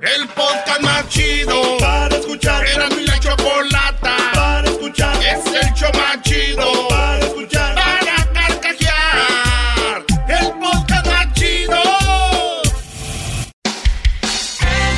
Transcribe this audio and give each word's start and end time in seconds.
El 0.00 0.26
podcast 0.28 0.80
más 0.80 1.06
chido 1.10 1.76
para 1.78 2.16
escuchar. 2.16 2.66
Era 2.66 2.88
mi 2.88 3.04
la 3.04 3.20
chocolata 3.20 4.16
para 4.34 4.66
escuchar. 4.66 5.14
Es 5.22 5.44
el 5.44 5.74
show 5.74 5.90
más 5.92 6.22
chido 6.22 6.88
para 6.88 7.18
escuchar. 7.18 7.74
Para 7.74 8.32
carcajear. 8.32 10.04
El 10.28 10.50
podcast 10.58 11.06
más 11.06 11.32
chido. 11.34 11.82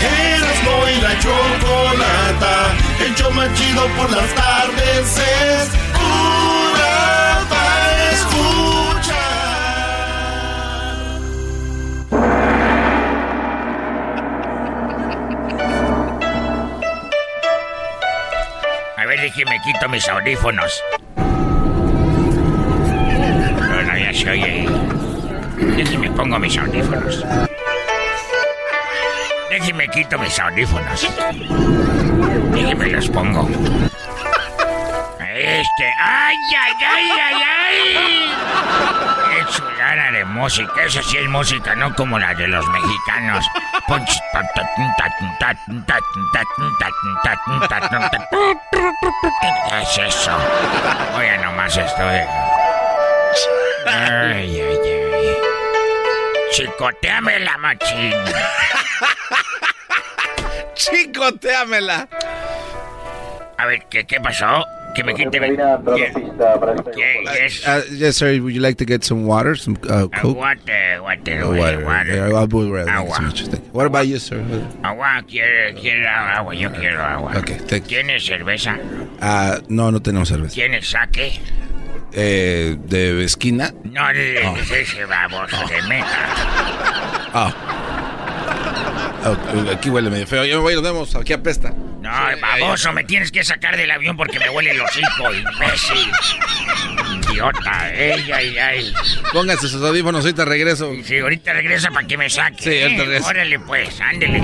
Erasmo 0.01 0.89
y 0.89 1.01
la 1.03 1.19
chocolata. 1.19 2.75
El 3.05 3.15
show 3.17 3.33
más 3.33 3.53
chido 3.59 3.89
por 3.97 4.11
las 4.13 4.33
tardes 4.37 5.19
es 5.19 5.84
A 19.25 19.27
ver, 19.27 19.33
déjeme 19.33 19.57
quito 19.63 19.89
mis 19.89 20.07
audífonos. 20.07 20.85
No, 21.17 21.25
no, 23.83 23.97
ya 23.97 24.13
se 24.13 24.31
oye. 24.31 24.69
Déjeme 25.77 26.11
pongo 26.11 26.39
mis 26.39 26.59
audífonos. 26.59 27.25
Déjeme 29.49 29.89
quito 29.89 30.19
mis 30.19 30.39
audífonos. 30.39 31.09
Déjeme 32.53 32.89
los 32.89 33.09
pongo. 33.09 33.49
Este. 35.35 35.95
¡Ay, 35.99 36.37
ay, 36.59 36.75
ay, 36.87 37.11
ay, 37.19 37.43
ay! 37.59 39.24
Chulada 39.55 40.11
de 40.11 40.25
música, 40.25 40.83
esa 40.83 41.03
sí 41.03 41.17
es 41.17 41.29
música, 41.29 41.75
no 41.77 41.95
como 41.95 42.19
la 42.19 42.35
de 42.35 42.49
los 42.49 42.67
mexicanos. 42.69 43.47
¿Qué 49.69 49.83
es 49.83 49.99
eso? 49.99 50.37
Oye, 51.17 51.39
nomás 51.39 51.77
estoy. 51.77 52.21
Ay, 53.87 54.61
ay, 54.61 54.79
ay. 54.85 55.37
Chicoteame 56.51 57.39
machín. 57.59 58.15
Chicoteamela. 60.75 62.09
A 63.57 63.67
ver, 63.67 63.87
¿qué, 63.89 64.05
qué 64.05 64.21
pasó? 64.21 64.67
Que 64.95 65.03
me 65.03 65.15
quite. 65.15 65.31
¿Qué, 65.31 65.53
qué 66.95 67.47
es? 67.47 67.67
Uh, 67.67 67.83
yes, 67.93 68.17
sir. 68.17 68.41
Would 68.41 68.55
you 68.55 68.61
like 68.61 68.77
to 68.79 68.85
get 68.85 69.03
some 69.05 69.27
water, 69.27 69.57
some 69.57 69.77
uh, 69.89 70.07
Coke? 70.09 70.37
Water, 70.37 71.03
water, 71.03 71.43
Uh, 71.45 71.57
water, 71.57 71.85
water. 71.85 72.15
Yeah. 72.29 72.39
I'll 72.39 72.47
be 72.47 72.71
right 72.71 72.87
Agua. 72.89 73.19
back. 73.19 73.35
Thank 73.35 73.53
you. 73.65 73.71
What 73.73 73.87
about 73.87 74.07
you, 74.07 74.19
sir? 74.19 74.39
Agua, 74.85 75.23
quiero, 75.27 75.75
quiero 75.81 76.07
agua, 76.09 76.55
yo 76.55 76.71
quiero 76.71 77.01
agua. 77.03 77.33
Okay, 77.39 77.59
thank 77.67 77.91
you. 77.91 77.99
¿Tienes 77.99 78.25
cerveza? 78.25 78.79
Uh, 79.21 79.61
no, 79.69 79.91
no 79.91 80.01
tenemos 80.01 80.29
cerveza. 80.29 80.55
¿Tienes 80.55 80.89
saque? 80.89 81.41
Eh, 82.13 82.77
¿De 82.79 83.25
esquina? 83.25 83.73
No, 83.83 84.07
de, 84.13 84.33
de, 84.35 84.47
Oh. 84.47 84.57
ese 84.57 85.05
baboso 85.07 85.57
de 85.67 85.83
meta. 85.89 86.07
Ah. 87.37 87.53
Oh, 87.53 87.84
aquí 89.73 89.91
huele 89.91 90.11
medio 90.11 90.27
feo. 90.27 90.45
Yo 90.45 90.57
me 90.57 90.63
voy, 90.63 90.75
nos 90.75 90.83
vemos. 90.83 91.15
Aquí 91.15 91.33
apesta. 91.33 91.71
No, 92.01 92.11
baboso, 92.41 92.93
me 92.93 93.05
tienes 93.05 93.33
que 93.33 93.43
sacar 93.43 93.77
del 93.77 93.91
avión 93.91 94.17
porque 94.17 94.39
me 94.39 94.51
huele 94.51 94.73
el 94.73 94.81
hocico, 94.81 95.33
imbécil. 95.33 96.11
Idiota, 97.31 97.95
ey, 97.95 98.31
ay, 98.31 98.59
ay. 98.59 98.95
Pónganse 99.33 99.69
sus 99.69 99.83
audífonos, 99.83 100.25
ahorita 100.25 100.45
regreso. 100.45 100.93
Sí, 101.03 101.19
ahorita 101.19 101.55
regresa 101.55 101.91
para 101.91 102.07
que 102.07 102.19
me 102.19 102.29
saque. 102.29 102.63
Sí, 102.63 102.83
ahorita 102.83 103.03
¿eh? 103.03 103.07
regreso. 103.07 103.29
Órale, 103.29 103.59
pues, 103.61 104.01
ándele. 104.01 104.43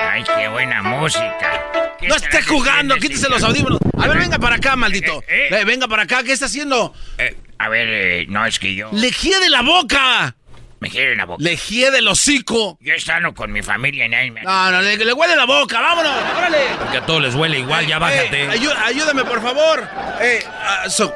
Ay, 0.00 0.22
qué 0.22 0.48
buena 0.48 0.82
música. 0.82 1.96
¿Qué 1.98 2.06
No 2.06 2.14
estarás 2.14 2.38
esté 2.38 2.52
jugando, 2.52 2.94
quítese 2.96 3.28
los 3.28 3.42
audífonos. 3.42 3.80
A 3.98 4.06
ver, 4.06 4.18
venga 4.18 4.38
para 4.38 4.56
acá, 4.56 4.76
maldito. 4.76 5.20
Eh, 5.26 5.46
eh. 5.46 5.48
Ve, 5.50 5.64
Venga 5.64 5.88
para 5.88 6.04
acá, 6.04 6.22
¿qué 6.22 6.32
está 6.32 6.46
haciendo? 6.46 6.94
Eh, 7.18 7.36
a 7.58 7.68
ver, 7.68 7.88
eh, 7.90 8.26
no, 8.28 8.46
es 8.46 8.60
que 8.60 8.74
yo... 8.76 8.90
¡Lejía 8.92 9.40
de 9.40 9.50
la 9.50 9.62
boca! 9.62 10.36
Me 10.80 10.88
quiere 10.90 11.16
la 11.16 11.24
boca. 11.26 11.42
¡Lejía 11.42 11.90
del 11.90 12.06
hocico! 12.06 12.78
Yo 12.80 12.94
estando 12.94 13.34
con 13.34 13.50
mi 13.50 13.62
familia 13.62 14.06
y 14.06 14.08
nadie 14.08 14.30
me... 14.30 14.42
No, 14.42 14.70
no, 14.70 14.80
le, 14.80 14.96
le 14.96 15.12
huele 15.12 15.34
la 15.34 15.44
boca, 15.44 15.80
vámonos, 15.80 16.12
órale. 16.36 16.58
Porque 16.78 16.98
a 16.98 17.06
todos 17.06 17.20
les 17.22 17.34
huele 17.34 17.58
igual, 17.58 17.86
ya 17.86 17.98
bájate. 17.98 18.44
Eh, 18.44 18.48
ayú- 18.48 18.74
ayúdame, 18.84 19.24
por 19.24 19.42
favor. 19.42 19.88
Eh, 20.20 20.44
ah, 20.62 20.84
so- 20.88 21.12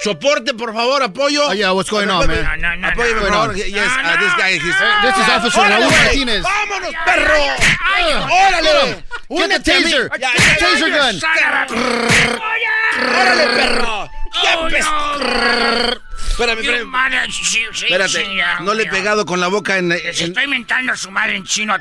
soporte, 0.00 0.52
por 0.54 0.74
favor, 0.74 1.00
apoyo. 1.02 1.46
Oh, 1.48 1.52
yeah, 1.54 1.70
what's 1.72 1.90
going 1.90 2.08
on, 2.08 2.26
man? 2.26 2.42
No, 2.42 2.56
no, 2.56 2.76
no, 2.76 2.88
Apóyeme, 2.88 3.14
no. 3.14 3.26
por 3.26 3.30
favor. 3.34 3.54
Yes, 3.56 3.70
No, 3.70 4.10
uh, 4.10 4.18
this 4.18 4.32
no. 4.32 4.36
guy, 4.36 4.52
he's... 4.54 4.62
This 4.64 5.16
is 5.16 5.28
Officer 5.28 5.60
¡Órale, 5.60 5.80
Raúl! 5.80 5.92
Martínez. 5.92 6.42
¡Vámonos, 6.42 6.94
perro! 7.04 7.44
Ay, 7.94 8.04
¡Órale! 8.48 9.04
Get 9.30 9.48
the 9.48 9.60
taser. 9.60 10.10
Ya, 10.18 10.30
Get 10.32 10.42
the 10.42 10.42
ya, 10.42 10.58
taser 10.58 10.90
ya, 10.90 10.98
gun. 10.98 11.20
¡Órale, 13.14 13.46
perro! 13.54 14.10
¡Qué 14.42 14.48
Oh, 14.56 14.68
no. 14.68 16.07
Espérame, 16.38 16.60
espérame. 16.60 16.88
mother- 16.88 17.32
sí, 17.32 17.42
sí, 17.72 17.84
Espérate, 17.86 18.24
sí, 18.24 18.36
ya, 18.36 18.60
no 18.60 18.72
le 18.72 18.84
he 18.84 18.86
pegado 18.86 19.26
con 19.26 19.40
la 19.40 19.48
boca 19.48 19.76
en... 19.76 19.88
Les 19.88 20.20
en- 20.20 20.28
estoy 20.28 20.46
mentando 20.46 20.92
a 20.92 20.96
su 20.96 21.10
madre 21.10 21.34
en 21.34 21.42
chino. 21.44 21.74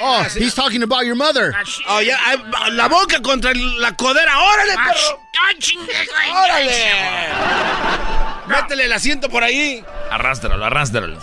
Oh, 0.00 0.24
he's 0.34 0.54
talking 0.54 0.82
about 0.82 1.04
your 1.04 1.14
mother. 1.16 1.52
Oh, 1.86 2.00
ya, 2.00 2.18
ah, 2.24 2.70
la 2.70 2.88
boca 2.88 3.20
contra 3.20 3.52
la 3.54 3.94
codera. 3.94 4.38
¡Órale, 4.38 4.72
perro! 4.72 5.22
¡Órale! 6.32 7.28
Métele 8.46 8.84
el 8.86 8.92
asiento 8.94 9.28
por 9.28 9.44
ahí. 9.44 9.84
Arrástralo, 10.10 10.64
arrástralo. 10.64 11.18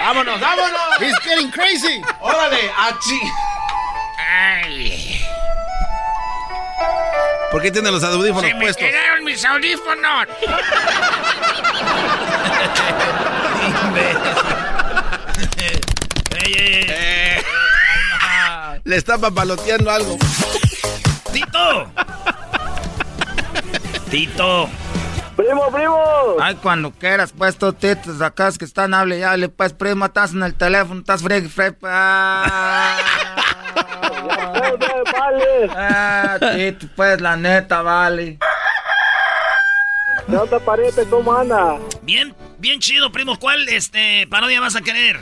¡Vámonos, 0.00 0.40
vámonos! 0.40 0.80
He's 1.00 1.16
getting 1.20 1.50
crazy. 1.52 2.02
¡Órale! 2.20 2.70
¡Achi! 2.76 3.20
Ay, 4.18 5.20
¿Por 7.50 7.62
qué 7.62 7.70
tiene 7.70 7.90
los 7.90 8.04
audífonos 8.04 8.42
se 8.42 8.54
me 8.54 8.60
puestos? 8.60 8.86
quedaron 8.86 9.24
mis 9.24 9.44
audífonos. 9.44 10.26
Eh, 16.42 17.42
le 18.84 18.96
está 18.96 19.18
papaloteando 19.18 19.90
algo. 19.90 20.18
¡Tito! 21.32 21.90
¡Tito! 24.10 24.68
Primo, 25.36 25.70
primo. 25.70 26.36
Ay, 26.40 26.54
cuando 26.56 26.90
quieras, 26.90 27.32
pues, 27.36 27.56
tú, 27.56 27.72
titos, 27.72 28.20
acá 28.20 28.48
es 28.48 28.58
que 28.58 28.64
están, 28.64 28.92
hable 28.92 29.18
y 29.18 29.22
hable, 29.22 29.48
pues, 29.48 29.72
primo, 29.72 30.04
estás 30.04 30.32
en 30.32 30.42
el 30.42 30.54
teléfono, 30.54 31.00
estás 31.00 31.22
freg, 31.22 31.48
freg, 31.48 31.76
ah, 31.82 32.98
vale. 35.32 35.70
ah, 35.76 36.38
tito, 36.56 36.86
pues, 36.96 37.20
la 37.20 37.36
neta, 37.36 37.82
vale. 37.82 38.38
¿Qué 40.28 40.36
onda, 40.36 40.58
pariente? 40.60 41.04
¿Cómo 41.08 41.32
anda? 41.32 41.78
Bien, 42.02 42.34
bien 42.58 42.80
chido, 42.80 43.10
primo. 43.10 43.38
¿Cuál 43.38 43.68
este 43.68 44.26
parodia 44.28 44.60
vas 44.60 44.76
a 44.76 44.80
querer? 44.80 45.18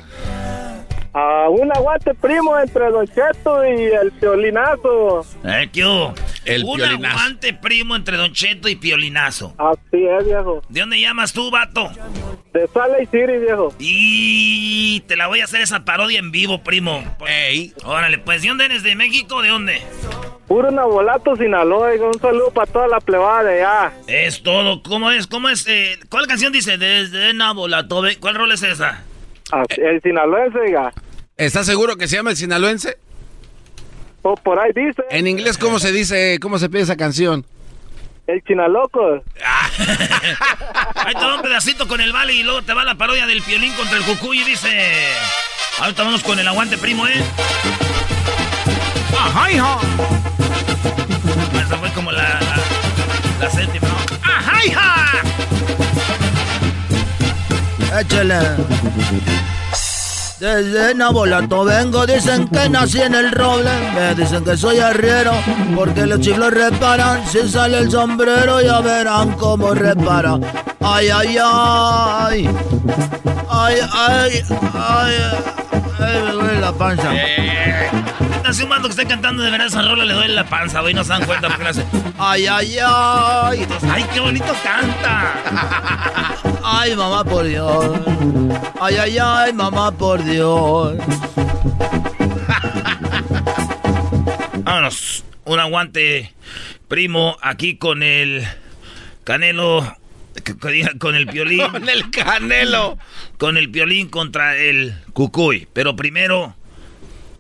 Ah, 1.15 1.47
un 1.51 1.71
aguante, 1.75 2.15
primo, 2.15 2.59
entre 2.59 2.91
Don 2.91 3.07
Cheto 3.07 3.65
y 3.65 3.83
el 3.85 4.11
violinazo. 4.21 5.25
Eh, 5.45 5.69
¿qué 5.73 5.85
hubo? 5.85 6.15
El 6.45 6.65
Un 6.65 6.77
piolinazo. 6.77 7.17
aguante 7.19 7.55
primo 7.55 7.97
entre 7.97 8.17
Don 8.17 8.33
Cheto 8.33 8.69
y 8.69 8.77
Piolinazo. 8.77 9.55
Así 9.59 10.05
es, 10.07 10.25
viejo. 10.27 10.63
¿De 10.69 10.81
dónde 10.81 11.01
llamas 11.01 11.33
tú, 11.33 11.51
vato? 11.51 11.91
De 12.53 12.67
Salt 12.69 12.93
Lake 12.93 13.07
City, 13.11 13.39
viejo. 13.39 13.75
Y 13.79 15.01
te 15.07 15.17
la 15.17 15.27
voy 15.27 15.41
a 15.41 15.45
hacer 15.45 15.61
esa 15.61 15.85
parodia 15.85 16.19
en 16.19 16.31
vivo, 16.31 16.63
primo. 16.63 17.03
Ey. 17.27 17.73
Órale, 17.85 18.19
pues, 18.19 18.43
¿de 18.43 18.49
dónde 18.49 18.67
eres? 18.67 18.83
¿De 18.83 18.95
México? 18.95 19.43
¿De 19.43 19.49
dónde? 19.49 19.83
Puro 20.47 20.71
Nabolato, 20.71 21.37
Sinaloa. 21.37 21.91
Un 22.01 22.19
saludo 22.21 22.51
para 22.51 22.71
toda 22.73 22.89
la 22.89 23.01
plebada 23.01 23.43
de 23.45 23.63
allá. 23.63 23.93
Es 24.07 24.43
todo. 24.43 24.83
¿Cómo 24.83 25.11
es? 25.11 25.27
¿Cómo 25.27 25.49
es? 25.51 25.67
Eh, 25.69 25.99
¿Cuál 26.09 26.27
canción 26.27 26.53
dice? 26.53 26.79
Desde 26.79 27.35
Nabolato. 27.35 28.03
¿Cuál 28.21 28.35
rol 28.35 28.53
es 28.53 28.63
esa? 28.63 29.03
El 29.77 30.03
sinaloense, 30.03 30.59
oiga. 30.59 30.93
¿Estás 31.37 31.67
seguro 31.67 31.97
que 31.97 32.09
se 32.09 32.17
llama 32.17 32.31
el 32.31 32.37
sinaloense? 32.37 32.99
O 34.23 34.35
por 34.35 34.59
ahí 34.59 34.73
dice. 34.75 35.03
En 35.11 35.27
inglés, 35.27 35.57
¿cómo 35.57 35.79
se 35.79 35.93
dice, 35.93 36.39
cómo 36.41 36.59
se 36.59 36.69
pide 36.69 36.83
esa 36.83 36.97
canción? 36.97 37.47
El 38.27 38.43
chinaloco. 38.43 39.01
Ahí 40.97 41.15
te 41.15 41.21
va 41.25 41.37
un 41.37 41.41
pedacito 41.43 41.89
con 41.89 42.01
el 42.01 42.13
vale 42.13 42.35
y 42.35 42.43
luego 42.43 42.61
te 42.61 42.75
va 42.75 42.85
la 42.85 42.95
parodia 42.95 43.27
del 43.27 43.41
piolín 43.41 43.73
contra 43.73 43.97
el 43.97 44.05
cucuy 44.05 44.41
y 44.41 44.45
dice... 44.45 44.69
Ahorita 45.81 46.03
vamos 46.03 46.23
con 46.23 46.39
el 46.39 46.47
aguante, 46.47 46.77
primo, 46.77 47.07
¿eh? 47.07 47.25
¡Ajá, 49.19 49.51
hija! 49.51 49.79
Esa 51.65 51.77
fue 51.79 51.91
como 51.93 52.13
la, 52.13 52.23
la, 52.23 52.57
la 53.41 53.51
séptima, 53.51 53.89
¿no? 53.89 53.97
¡Ajá, 54.23 54.65
hija! 54.67 55.23
Échale. 58.01 59.58
Desde 60.41 60.95
Nabolato 60.95 61.65
vengo, 61.65 62.07
dicen 62.07 62.47
que 62.47 62.69
nací 62.69 63.01
en 63.01 63.15
el 63.15 63.33
roble. 63.33 63.71
Me 63.95 64.15
dicen 64.15 64.45
que 64.45 64.57
soy 64.57 64.79
arriero, 64.79 65.33
porque 65.75 66.07
los 66.07 66.21
chiflos 66.21 66.53
reparan. 66.53 67.27
Si 67.27 67.49
sale 67.49 67.79
el 67.79 67.91
sombrero, 67.91 68.61
ya 68.61 68.81
verán 68.81 69.33
cómo 69.33 69.75
repara. 69.75 70.39
Ay, 70.81 71.09
ay, 71.09 71.37
ay. 71.43 72.51
Ay, 73.51 73.77
ay, 73.93 74.43
ay. 74.75 75.15
Ay, 76.01 76.23
me 76.23 76.33
duele 76.33 76.61
la 76.61 76.73
panza. 76.73 77.11
Hace 78.49 78.65
un 78.65 78.71
que 78.81 78.89
está 78.89 79.05
cantando 79.05 79.43
de 79.43 79.51
verdad 79.51 79.67
esa 79.67 79.83
rola 79.83 80.07
le 80.07 80.15
duele 80.15 80.35
la 80.35 80.45
panza, 80.45 80.81
güey, 80.81 80.95
no 80.95 81.05
se 81.05 81.11
dan 81.11 81.27
cuenta 81.27 81.49
porque 81.49 81.69
hace... 81.69 81.85
Ay, 82.19 82.47
ay, 82.47 82.79
ay. 82.83 83.67
¡Ay, 83.91 84.07
qué 84.15 84.21
bonito 84.21 84.55
canta! 84.63 85.35
Ay, 86.65 86.97
mamá, 86.97 87.25
por 87.25 87.45
Dios. 87.45 87.85
Ay, 88.81 88.97
ay, 88.97 89.19
ay, 89.19 89.53
mamá, 89.53 89.91
por 89.91 90.23
Dios. 90.25 90.28
Vámonos, 94.63 95.25
un 95.45 95.61
aguante, 95.61 96.35
primo, 96.89 97.37
aquí 97.41 97.77
con 97.77 98.03
el 98.03 98.47
Canelo, 99.25 99.97
que- 100.45 100.57
que 100.57 100.99
con 100.99 101.15
el 101.15 101.27
piolín. 101.27 101.67
Con 101.71 101.89
el 101.89 102.11
canelo. 102.11 102.99
Con 103.39 103.57
el 103.57 103.71
piolín 103.71 104.09
contra 104.09 104.57
el 104.57 104.95
cucuy. 105.13 105.69
Pero 105.73 105.97
primero, 105.97 106.55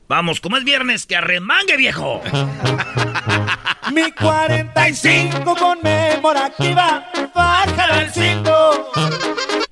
vamos, 0.08 0.40
como 0.40 0.56
es 0.56 0.64
viernes, 0.64 1.06
que 1.06 1.16
arremangue, 1.16 1.76
viejo. 1.76 2.20
Mi 3.92 4.10
45 4.12 5.56
conmemorativa, 5.56 7.06
baja 7.34 7.96
del 7.98 8.10
cinto. 8.12 8.90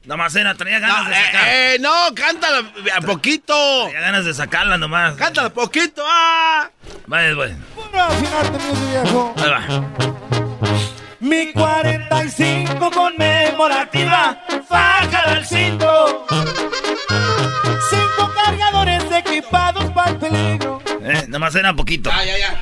Nomás 0.07 0.33
cena, 0.33 0.55
traía 0.55 0.79
ganas 0.79 1.03
No, 1.05 1.09
de 1.11 1.15
sacar. 1.17 1.49
eh, 1.49 1.75
eh, 1.75 1.79
no, 1.81 2.15
cántala 2.15 2.63
a 2.97 3.01
poquito. 3.01 3.55
Traía 3.85 4.01
ganas 4.01 4.25
de 4.25 4.35
sacarla 4.35 4.79
nomás. 4.79 5.15
Cántala 5.17 5.51
poquito. 5.51 6.03
Ah. 6.07 6.71
Vale, 7.07 7.35
bueno. 7.35 7.57
Puro 7.75 8.01
afinarte, 8.03 8.59
mi 8.59 8.87
viejo. 8.91 9.35
Ahí 9.37 9.51
va. 9.51 9.85
Mi 11.19 11.53
45 11.53 12.91
conmemorativa, 12.93 14.41
faja 14.69 15.31
del 15.35 15.45
cinto. 15.45 16.25
Cinco 17.91 18.33
cargadores 18.35 19.03
equipados 19.11 19.91
para 19.93 20.11
el 20.13 20.19
peligro. 20.19 20.81
Eh, 21.03 21.25
nomás 21.29 21.53
cena 21.53 21.75
poquito. 21.75 22.11
Ya, 22.11 22.25
ya, 22.25 22.39
ya. 22.39 22.61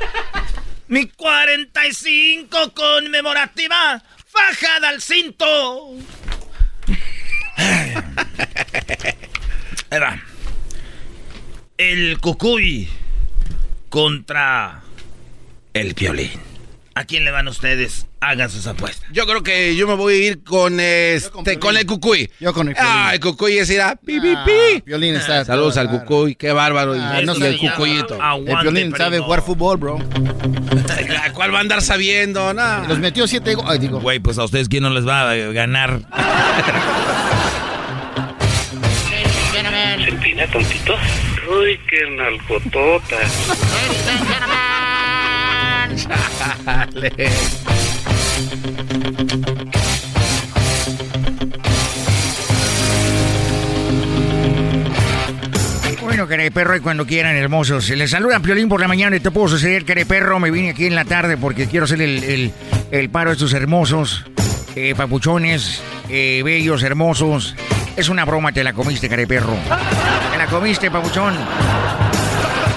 Mi 0.88 1.08
45 1.08 2.72
conmemorativa, 2.72 4.02
fajada 4.26 4.88
al 4.88 5.02
cinto. 5.02 5.90
Ahí 9.90 10.00
va. 10.00 10.18
El 11.78 12.18
cucuy 12.20 12.88
contra 13.88 14.80
el 15.72 15.94
violín. 15.94 16.30
¿A 16.96 17.04
quién 17.04 17.24
le 17.24 17.32
van 17.32 17.48
ustedes? 17.48 18.06
Hagan 18.20 18.48
sus 18.48 18.68
apuestas. 18.68 19.08
Yo 19.12 19.26
creo 19.26 19.42
que 19.42 19.74
yo 19.74 19.88
me 19.88 19.94
voy 19.96 20.14
a 20.14 20.26
ir 20.28 20.44
con 20.44 20.78
este, 20.78 21.58
con 21.58 21.76
el 21.76 21.84
cucuy. 21.86 22.30
Yo 22.38 22.54
con 22.54 22.68
el 22.68 22.74
Piolín. 22.74 22.92
Ah, 22.94 23.10
el 23.14 23.18
cucuy 23.20 23.58
es 23.58 23.68
ir 23.68 23.80
a 23.80 23.96
pi, 23.96 24.20
pi, 24.20 24.32
Ah, 24.36 24.44
pi. 24.46 24.80
Piolín 24.82 25.16
está. 25.16 25.44
Saludos 25.44 25.76
al 25.76 25.90
cucuy, 25.90 26.36
qué 26.36 26.52
bárbaro. 26.52 26.94
Ah, 26.96 27.20
no 27.24 27.34
y 27.34 27.38
sé. 27.38 27.48
el 27.48 27.58
cucuyito. 27.58 28.22
Aguante, 28.22 28.52
El 28.52 28.58
Piolín 28.60 28.96
sabe 28.96 29.10
primo. 29.16 29.24
jugar 29.24 29.42
fútbol, 29.42 29.76
bro. 29.76 29.98
¿Cuál 31.34 31.52
va 31.52 31.58
a 31.58 31.60
andar 31.62 31.82
sabiendo? 31.82 32.52
Los 32.88 33.00
metió 33.00 33.26
siete 33.26 33.54
goles. 33.56 33.80
Digo, 33.80 33.98
Güey, 34.00 34.20
pues 34.20 34.38
a 34.38 34.44
ustedes 34.44 34.68
quién 34.68 34.84
no 34.84 34.90
les 34.90 35.06
va 35.06 35.30
a 35.32 35.34
ganar. 35.34 36.00
¿Se 40.44 40.50
empina 40.50 40.52
tontito? 40.52 40.94
Uy, 41.50 41.78
qué 41.88 42.10
nalgotota. 42.10 43.16
Chale. 45.96 47.12
Bueno, 56.02 56.28
perro 56.50 56.76
y 56.76 56.80
cuando 56.80 57.06
quieran, 57.06 57.34
hermosos. 57.36 57.88
Les 57.90 58.10
saluda 58.10 58.38
Piolín 58.40 58.68
por 58.68 58.80
la 58.80 58.88
mañana 58.88 59.16
y 59.16 59.20
te 59.20 59.30
puedo 59.30 59.48
suceder, 59.48 59.84
perro. 60.06 60.38
Me 60.38 60.50
vine 60.50 60.70
aquí 60.70 60.86
en 60.86 60.94
la 60.94 61.04
tarde 61.04 61.36
porque 61.36 61.66
quiero 61.66 61.84
hacer 61.84 62.00
el, 62.02 62.22
el- 62.24 62.52
el 62.90 63.10
paro 63.10 63.30
a 63.30 63.32
estos 63.32 63.52
hermosos, 63.54 64.24
eh, 64.76 64.94
papuchones, 64.96 65.82
eh, 66.10 66.42
bellos, 66.44 66.82
hermosos. 66.82 67.56
Es 67.96 68.08
una 68.08 68.24
broma, 68.24 68.50
te 68.50 68.64
la 68.64 68.72
comiste, 68.72 69.08
perro. 69.26 69.54
Te 70.32 70.38
la 70.38 70.46
comiste, 70.46 70.90
papuchón. 70.90 71.36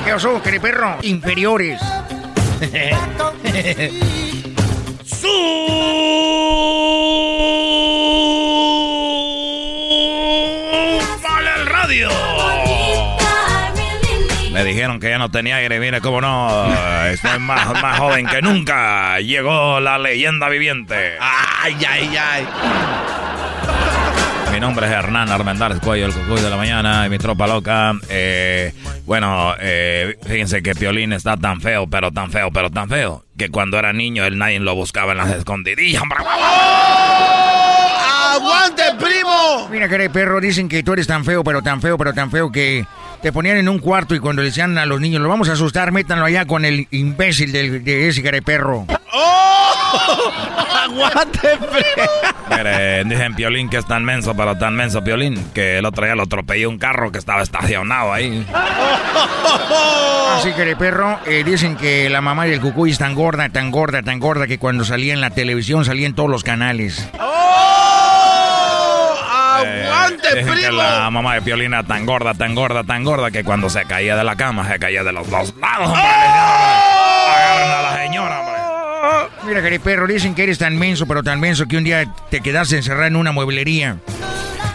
¿Qué 0.06 0.14
osó, 0.14 0.40
perro? 0.60 0.98
Inferiores. 1.02 1.82
¡Vale 11.24 11.50
el 11.58 11.66
radio! 11.66 12.10
Me 14.52 14.64
dijeron 14.64 15.00
que 15.00 15.10
ya 15.10 15.18
no 15.18 15.32
tenía 15.32 15.56
aire, 15.58 15.80
mire 15.80 16.00
cómo 16.00 16.22
no. 16.22 17.06
Estoy 17.08 17.40
más, 17.40 17.70
más 17.82 17.98
joven 17.98 18.28
que 18.28 18.42
nunca. 18.44 19.20
Llegó 19.20 19.80
la 19.80 19.98
leyenda 19.98 20.48
viviente. 20.48 21.18
Ay, 21.20 21.76
ay, 21.88 22.18
ay. 22.18 22.48
Mi 24.58 24.62
nombre 24.62 24.88
es 24.88 24.92
Hernán 24.92 25.30
Armendáriz 25.30 25.80
Cuello, 25.80 26.08
el 26.08 26.14
cucuy 26.14 26.42
de 26.42 26.50
la 26.50 26.58
mañana 26.58 27.06
y 27.06 27.12
mi 27.12 27.20
tropa 27.20 27.46
loca. 27.46 27.94
Eh, 28.10 28.74
bueno, 29.06 29.54
eh, 29.60 30.18
fíjense 30.26 30.64
que 30.64 30.74
Piolín 30.74 31.14
está 31.14 31.38
tan 31.38 31.62
feo, 31.62 31.86
pero 31.86 32.12
tan 32.12 32.32
feo, 32.32 32.50
pero 32.52 32.72
tan 32.72 32.90
feo, 32.90 33.24
que 33.38 33.50
cuando 33.50 33.78
era 33.78 33.94
niño 33.94 34.26
él 34.26 34.40
nadie 34.40 34.60
lo 34.60 34.74
buscaba 34.74 35.12
en 35.12 35.20
las 35.20 35.30
escondidillas. 35.30 36.02
hombre. 36.02 36.18
¡Aguante, 38.34 38.82
primo! 39.00 39.70
Mira, 39.70 39.88
caray, 39.88 40.10
perro, 40.10 40.42
dicen 40.42 40.68
que 40.68 40.82
tú 40.82 40.94
eres 40.94 41.06
tan 41.06 41.24
feo, 41.24 41.44
pero 41.44 41.62
tan 41.62 41.80
feo, 41.80 41.96
pero 41.96 42.14
tan 42.14 42.32
feo 42.32 42.52
que 42.52 42.84
te 43.22 43.32
ponían 43.32 43.58
en 43.58 43.70
un 43.70 43.80
cuarto 43.80 44.16
y 44.16 44.20
cuando 44.20 44.42
le 44.42 44.50
decían 44.50 44.78
a 44.78 44.86
los 44.86 45.02
niños, 45.02 45.22
lo 45.22 45.30
vamos 45.30 45.50
a 45.50 45.54
asustar, 45.54 45.92
métanlo 45.92 46.26
allá 46.26 46.46
con 46.46 46.66
el 46.66 46.88
imbécil 46.92 47.52
del, 47.52 47.84
de 47.84 48.08
ese 48.08 48.22
perro. 48.42 48.86
¡Oh! 49.14 49.74
¡Aguante! 50.84 51.58
Mire, 52.50 53.04
dicen 53.04 53.36
Piolín 53.36 53.70
que 53.70 53.78
es 53.78 53.86
tan 53.86 54.04
menso, 54.04 54.36
pero 54.36 54.58
tan 54.58 54.76
menso 54.76 55.04
Piolín, 55.04 55.52
que 55.54 55.80
el 55.80 55.86
otro 55.86 56.06
día 56.06 56.16
lo 56.16 56.24
atropelló 56.24 56.70
un 56.70 56.78
carro 56.78 57.12
que 57.12 57.20
estaba 57.20 57.42
estacionado 57.42 58.14
ahí. 58.14 58.46
Así 60.38 60.52
que, 60.54 60.76
perro, 60.76 61.20
eh, 61.26 61.44
dicen 61.44 61.76
que 61.76 62.10
la 62.10 62.22
mamá 62.22 62.46
del 62.46 62.62
cucuy 62.62 62.92
es 62.92 62.98
tan 62.98 63.16
gorda, 63.16 63.50
tan 63.50 63.72
gorda, 63.72 64.04
tan 64.04 64.20
gorda 64.20 64.48
que 64.48 64.60
cuando 64.60 64.86
salía 64.86 65.14
en 65.14 65.22
la 65.22 65.32
televisión 65.32 65.84
salía 65.86 66.08
en 66.08 66.14
todos 66.14 66.30
los 66.30 66.44
canales. 66.44 67.10
¡Oh! 67.20 67.97
¡Aguante, 69.58 70.28
Eh, 70.30 70.36
dicen 70.36 70.54
que 70.56 70.62
primo! 70.68 70.78
la 70.82 71.10
mamá 71.10 71.36
de 71.36 71.42
Piolín 71.42 71.74
era 71.74 71.84
tan 71.84 72.06
gorda, 72.06 72.34
tan 72.34 72.56
gorda, 72.56 72.84
tan 72.84 73.04
gorda 73.04 73.32
que 73.32 73.44
cuando 73.44 73.70
se 73.70 73.84
caía 73.86 74.16
de 74.16 74.24
la 74.24 74.36
cama 74.36 74.68
se 74.68 74.80
caía 74.80 75.04
de 75.04 75.12
los 75.14 75.30
dos 75.30 75.54
lados, 75.60 75.88
hombre. 75.88 76.02
Agarren 76.02 77.72
a 77.72 77.82
la 77.82 77.98
señora, 78.04 78.40
hombre. 78.40 78.54
Mira, 79.48 79.62
caray, 79.62 79.80
perro, 79.80 80.08
dicen 80.08 80.36
que 80.36 80.44
eres 80.44 80.58
tan 80.58 80.78
menso, 80.78 81.06
pero 81.08 81.24
tan 81.24 81.40
menso 81.40 81.66
que 81.68 81.78
un 81.78 81.84
día 81.84 82.06
te 82.30 82.42
quedaste 82.42 82.76
encerrado 82.78 83.06
en 83.08 83.16
una 83.16 83.32
mueblería 83.32 83.98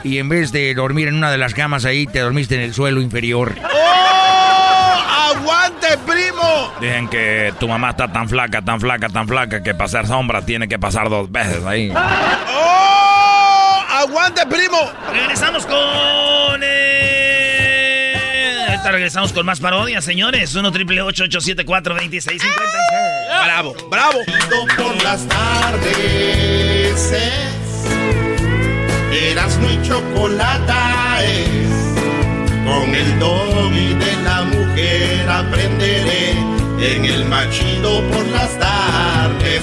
y 0.04 0.18
en 0.18 0.28
vez 0.28 0.50
de 0.52 0.74
dormir 0.74 1.08
en 1.08 1.14
una 1.14 1.30
de 1.30 1.38
las 1.38 1.54
camas 1.54 1.84
ahí, 1.84 2.06
te 2.06 2.20
dormiste 2.20 2.54
en 2.56 2.62
el 2.62 2.74
suelo 2.74 3.00
inferior. 3.00 3.54
¡Oh! 3.62 5.32
¡Aguante, 5.36 5.86
primo! 6.06 6.72
Dicen 6.80 7.08
que 7.08 7.52
tu 7.60 7.68
mamá 7.68 7.90
está 7.90 8.10
tan 8.12 8.28
flaca, 8.28 8.62
tan 8.62 8.80
flaca, 8.80 9.08
tan 9.08 9.28
flaca 9.28 9.62
que 9.62 9.74
pasar 9.74 10.06
sombra 10.06 10.42
tiene 10.42 10.66
que 10.68 10.78
pasar 10.78 11.08
dos 11.08 11.30
veces 11.30 11.64
ahí. 11.64 11.92
¡Oh! 11.94 13.01
¡Aguante, 14.02 14.44
primo! 14.46 14.90
Regresamos 15.12 15.64
con. 15.64 16.60
Eh... 16.64 18.14
Ahorita 18.68 18.90
regresamos 18.90 19.32
con 19.32 19.46
más 19.46 19.60
parodias, 19.60 20.04
señores. 20.04 20.52
1 20.56 20.72
triple 20.72 21.02
874 21.02 21.94
2656 21.94 22.52
¡Bravo, 23.44 23.76
bravo! 23.88 24.18
Por 24.76 25.00
las 25.04 25.24
tardes 25.28 27.12
eras 29.12 29.56
muy 29.58 29.80
chocolata 29.82 31.22
es. 31.22 31.70
Con 32.64 32.92
el 32.92 33.18
doggy 33.20 33.94
de 33.94 34.16
la 34.24 34.42
mujer 34.42 35.28
aprenderé 35.30 36.32
en 36.80 37.04
el 37.04 37.24
machido 37.26 38.02
por 38.10 38.26
las 38.26 38.58
tardes. 38.58 39.62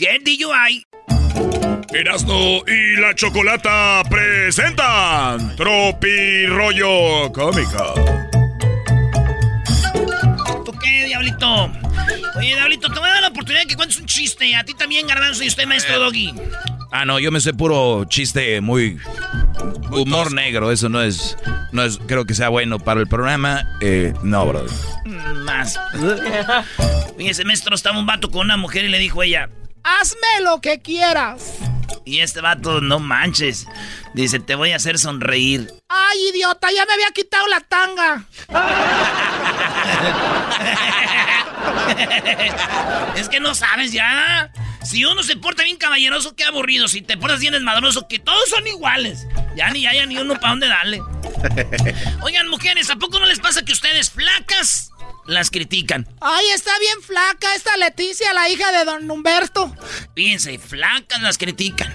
get 0.01 0.23
DUI. 0.23 0.83
Erasno 1.93 2.63
y 2.65 2.99
la 2.99 3.13
Chocolata 3.13 4.01
presentan 4.09 5.55
Tropi 5.55 6.47
Rollo 6.47 7.31
Cómica. 7.31 7.93
¿Tú 10.65 10.71
qué, 10.81 11.05
Diablito? 11.05 11.71
Oye, 12.35 12.55
Diablito, 12.55 12.91
te 12.91 12.99
voy 12.99 13.09
a 13.09 13.13
dar 13.13 13.21
la 13.21 13.27
oportunidad 13.27 13.61
de 13.61 13.67
que 13.67 13.75
cuentes 13.75 13.97
un 13.99 14.07
chiste. 14.07 14.55
A 14.55 14.63
ti 14.63 14.73
también, 14.73 15.05
Garbanzo, 15.05 15.43
y 15.43 15.47
usted, 15.47 15.67
maestro 15.67 15.99
Doggy. 15.99 16.33
Ah, 16.91 17.05
no, 17.05 17.19
yo 17.19 17.31
me 17.31 17.39
sé 17.39 17.53
puro 17.53 18.05
chiste 18.05 18.59
muy... 18.59 18.97
Humor 19.91 20.33
negro, 20.33 20.71
eso 20.71 20.89
no 20.89 21.03
es... 21.03 21.37
No 21.71 21.83
es, 21.83 21.99
creo 22.07 22.25
que 22.25 22.33
sea 22.33 22.49
bueno 22.49 22.79
para 22.79 23.01
el 23.01 23.07
programa. 23.07 23.63
Eh, 23.81 24.13
no, 24.23 24.47
brother. 24.47 24.71
Mm, 25.05 25.43
Más. 25.45 25.79
Fíjese, 27.17 27.45
maestro, 27.45 27.75
estaba 27.75 27.99
un 27.99 28.07
vato 28.07 28.31
con 28.31 28.41
una 28.41 28.57
mujer 28.57 28.85
y 28.85 28.87
le 28.89 28.97
dijo 28.97 29.21
ella... 29.21 29.49
Hazme 29.83 30.43
lo 30.43 30.61
que 30.61 30.81
quieras. 30.81 31.55
Y 32.05 32.19
este 32.19 32.41
vato, 32.41 32.81
no 32.81 32.99
manches. 32.99 33.67
Dice, 34.13 34.39
te 34.39 34.55
voy 34.55 34.71
a 34.71 34.77
hacer 34.77 34.99
sonreír. 34.99 35.73
Ay, 35.87 36.29
idiota, 36.33 36.69
ya 36.71 36.85
me 36.85 36.93
había 36.93 37.11
quitado 37.11 37.47
la 37.47 37.61
tanga. 37.61 38.25
es 43.15 43.29
que 43.29 43.39
no 43.39 43.55
sabes 43.55 43.91
ya. 43.91 44.51
Si 44.83 45.05
uno 45.05 45.21
se 45.21 45.37
porta 45.37 45.63
bien 45.63 45.77
caballeroso, 45.77 46.35
qué 46.35 46.43
aburrido. 46.43 46.87
Si 46.87 47.01
te 47.01 47.17
portas 47.17 47.39
bien 47.39 47.53
desmadroso, 47.53 48.07
que 48.07 48.19
todos 48.19 48.49
son 48.49 48.65
iguales. 48.67 49.27
Ya 49.55 49.69
ni 49.69 49.85
haya 49.85 50.05
ni 50.05 50.17
uno 50.17 50.35
para 50.35 50.49
dónde 50.49 50.67
darle. 50.67 51.01
Oigan, 52.23 52.49
mujeres, 52.49 52.89
¿a 52.89 52.95
poco 52.95 53.19
no 53.19 53.25
les 53.25 53.39
pasa 53.39 53.63
que 53.63 53.73
ustedes 53.73 54.09
flacas 54.09 54.90
las 55.25 55.49
critican? 55.49 56.07
Ay, 56.19 56.47
está 56.47 56.71
bien 56.79 57.01
flaca 57.01 57.55
esta 57.55 57.75
Leticia, 57.77 58.33
la 58.33 58.49
hija 58.49 58.71
de 58.71 58.85
don 58.85 59.09
Humberto. 59.09 59.75
Fíjense, 60.15 60.57
flacas 60.59 61.21
las 61.21 61.37
critican. 61.37 61.93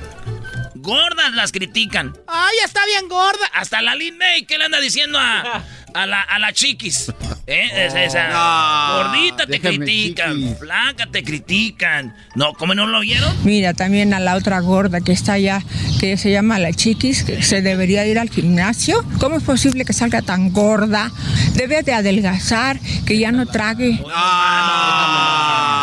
Gordas 0.86 1.32
las 1.34 1.50
critican. 1.50 2.16
Ay, 2.28 2.54
está 2.64 2.84
bien 2.86 3.08
gorda. 3.08 3.44
Hasta 3.54 3.82
la 3.82 3.96
Lin 3.96 4.16
May, 4.18 4.44
¿qué 4.44 4.56
le 4.56 4.66
anda 4.66 4.78
diciendo 4.78 5.18
a, 5.18 5.64
a 5.94 6.06
la, 6.06 6.22
a 6.22 6.38
la 6.38 6.52
chiquis? 6.52 7.12
¿Eh? 7.48 7.86
Esa, 7.86 8.04
esa. 8.04 8.28
No, 8.28 8.96
Gordita 9.04 9.46
te 9.46 9.52
déjame, 9.58 9.78
critican, 9.78 10.36
chiquis. 10.36 10.58
flaca 10.58 11.06
te 11.06 11.24
critican. 11.24 12.16
No, 12.36 12.52
¿cómo 12.54 12.74
no 12.76 12.86
lo 12.86 13.00
vieron? 13.00 13.34
Mira, 13.44 13.74
también 13.74 14.14
a 14.14 14.20
la 14.20 14.36
otra 14.36 14.60
gorda 14.60 15.00
que 15.00 15.10
está 15.10 15.32
allá, 15.34 15.60
que 15.98 16.16
se 16.16 16.30
llama 16.30 16.60
la 16.60 16.72
chiquis, 16.72 17.24
que 17.24 17.42
se 17.42 17.62
debería 17.62 18.06
ir 18.06 18.20
al 18.20 18.30
gimnasio. 18.30 19.04
¿Cómo 19.18 19.38
es 19.38 19.42
posible 19.42 19.84
que 19.84 19.92
salga 19.92 20.22
tan 20.22 20.52
gorda? 20.52 21.10
Debe 21.54 21.82
de 21.82 21.94
adelgazar, 21.94 22.78
que 23.04 23.18
ya 23.18 23.32
no 23.32 23.44
trague. 23.46 24.00
Ah. 24.14 25.75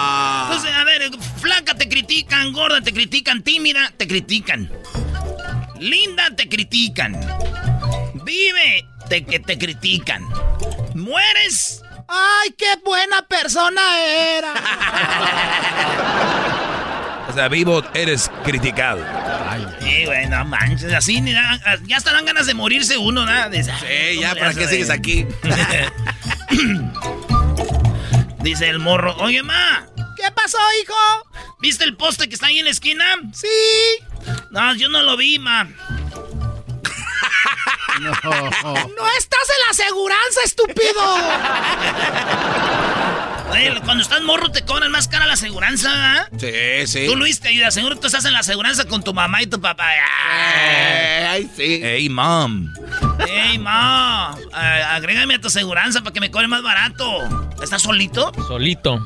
Critican, 2.07 2.51
gorda 2.51 2.81
te 2.81 2.91
critican, 2.93 3.41
tímida 3.43 3.91
te 3.95 4.07
critican. 4.07 4.69
Linda 5.79 6.29
te 6.35 6.49
critican. 6.49 7.13
Vive 8.25 8.85
te, 9.07 9.23
que 9.23 9.39
te 9.39 9.57
critican. 9.57 10.21
Mueres. 10.95 11.81
Ay, 12.09 12.53
qué 12.57 12.65
buena 12.83 13.21
persona 13.27 13.81
era. 14.05 14.53
O 17.25 17.35
sea, 17.35 17.47
vivo, 17.47 17.81
eres 17.95 18.29
criticado. 18.43 19.03
Sí, 19.81 20.05
güey, 20.05 20.27
no 20.27 20.45
manches, 20.45 20.93
así 20.93 21.19
ni 21.19 21.31
da- 21.33 21.59
ya 21.87 21.97
hasta 21.97 22.13
dan 22.13 22.25
ganas 22.25 22.45
de 22.45 22.53
morirse 22.53 22.95
uno, 22.95 23.25
¿no? 23.25 23.49
De- 23.49 23.63
Sí, 23.63 23.71
ya, 24.19 24.29
¿cómo 24.29 24.33
le 24.35 24.39
¿para 24.41 24.53
qué 24.53 24.67
sigues 24.67 24.91
aquí? 24.91 25.25
Dice 28.43 28.69
el 28.69 28.77
morro, 28.77 29.15
oye, 29.17 29.41
ma, 29.41 29.87
¿Qué 30.23 30.31
pasó, 30.31 30.57
hijo? 30.81 30.95
¿viste 31.59 31.83
el 31.83 31.97
poste 31.97 32.29
que 32.29 32.35
está 32.35 32.47
ahí 32.47 32.59
en 32.59 32.63
la 32.63 32.71
esquina? 32.71 33.03
Sí. 33.33 33.47
No, 34.51 34.73
yo 34.73 34.87
no 34.87 35.01
lo 35.03 35.17
vi, 35.17 35.37
ma. 35.37 35.65
No 37.99 38.09
estás 39.17 39.49
en 39.49 39.59
la 39.65 39.69
aseguranza, 39.71 40.41
estúpido. 40.43 41.17
Oye, 43.51 43.71
cuando 43.83 44.01
estás 44.03 44.21
morro 44.21 44.51
te 44.51 44.63
cobran 44.63 44.91
más 44.91 45.07
cara 45.07 45.25
la 45.27 45.33
aseguranza, 45.33 45.89
¿ah? 45.93 46.27
Sí, 46.37 46.87
sí. 46.87 47.05
Tú, 47.07 47.15
Luis, 47.15 47.39
te 47.39 47.49
ayudas. 47.49 47.73
Seguro 47.73 47.95
tú 47.97 48.07
estás 48.07 48.25
en 48.25 48.33
la 48.33 48.39
aseguranza 48.39 48.85
con 48.85 49.03
tu 49.03 49.13
mamá 49.13 49.41
y 49.41 49.47
tu 49.47 49.59
papá. 49.61 49.93
Eh, 49.93 51.27
Ay, 51.29 51.49
sí. 51.55 51.79
Hey, 51.83 52.09
mom. 52.09 52.73
¡Ey, 53.27 53.57
ma! 53.57 54.35
eh, 54.55 54.83
agrégame 54.89 55.35
a 55.35 55.41
tu 55.41 55.47
aseguranza 55.47 56.01
para 56.01 56.13
que 56.13 56.19
me 56.19 56.31
cobre 56.31 56.47
más 56.47 56.63
barato. 56.63 57.49
¿Estás 57.61 57.81
solito? 57.81 58.31
Solito. 58.47 58.99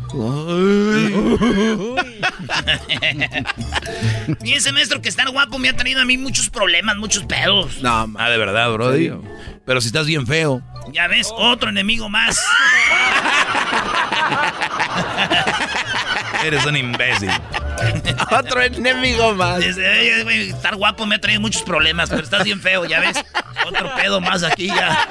Fíjense, 4.41 4.71
maestro, 4.73 5.01
que 5.01 5.09
estar 5.09 5.29
guapo 5.29 5.59
me 5.59 5.69
ha 5.69 5.75
traído 5.75 6.01
a 6.01 6.05
mí 6.05 6.17
muchos 6.17 6.49
problemas, 6.49 6.97
muchos 6.97 7.25
pedos. 7.25 7.81
No, 7.81 8.11
ah, 8.17 8.29
de 8.29 8.37
verdad, 8.37 8.71
brody. 8.71 9.11
Pero 9.65 9.81
si 9.81 9.87
estás 9.87 10.07
bien 10.07 10.25
feo. 10.25 10.61
Ya 10.93 11.07
ves, 11.07 11.29
otro 11.35 11.69
enemigo 11.69 12.07
más. 12.09 12.41
Eres 16.43 16.65
un 16.65 16.77
imbécil. 16.77 17.31
Otro 18.31 18.61
enemigo 18.61 19.33
más. 19.35 19.59
Dice, 19.59 19.87
"Oye, 19.89 20.23
güey, 20.23 20.49
estar 20.49 20.75
guapo 20.75 21.05
me 21.05 21.15
ha 21.15 21.21
traído 21.21 21.41
muchos 21.41 21.61
problemas, 21.63 22.09
pero 22.09 22.23
estás 22.23 22.43
bien 22.43 22.61
feo, 22.61 22.85
ya 22.85 22.99
ves. 22.99 23.17
Otro 23.65 23.93
pedo 23.95 24.21
más 24.21 24.43
aquí 24.43 24.67
ya. 24.67 25.07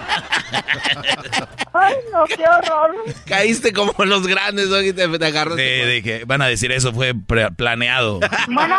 Ay, 1.72 1.94
no, 2.12 2.24
qué 2.24 2.42
horror. 2.44 2.94
Caíste 3.26 3.72
como 3.72 3.92
los 4.04 4.26
grandes, 4.26 4.70
Doggy, 4.70 4.92
te, 4.92 5.08
te 5.08 5.26
agarras. 5.26 5.56
Sí, 5.56 5.62
dije, 5.62 6.24
van 6.26 6.42
a 6.42 6.46
decir 6.46 6.72
eso 6.72 6.92
fue 6.92 7.14
planeado. 7.56 8.20
Bueno, 8.48 8.76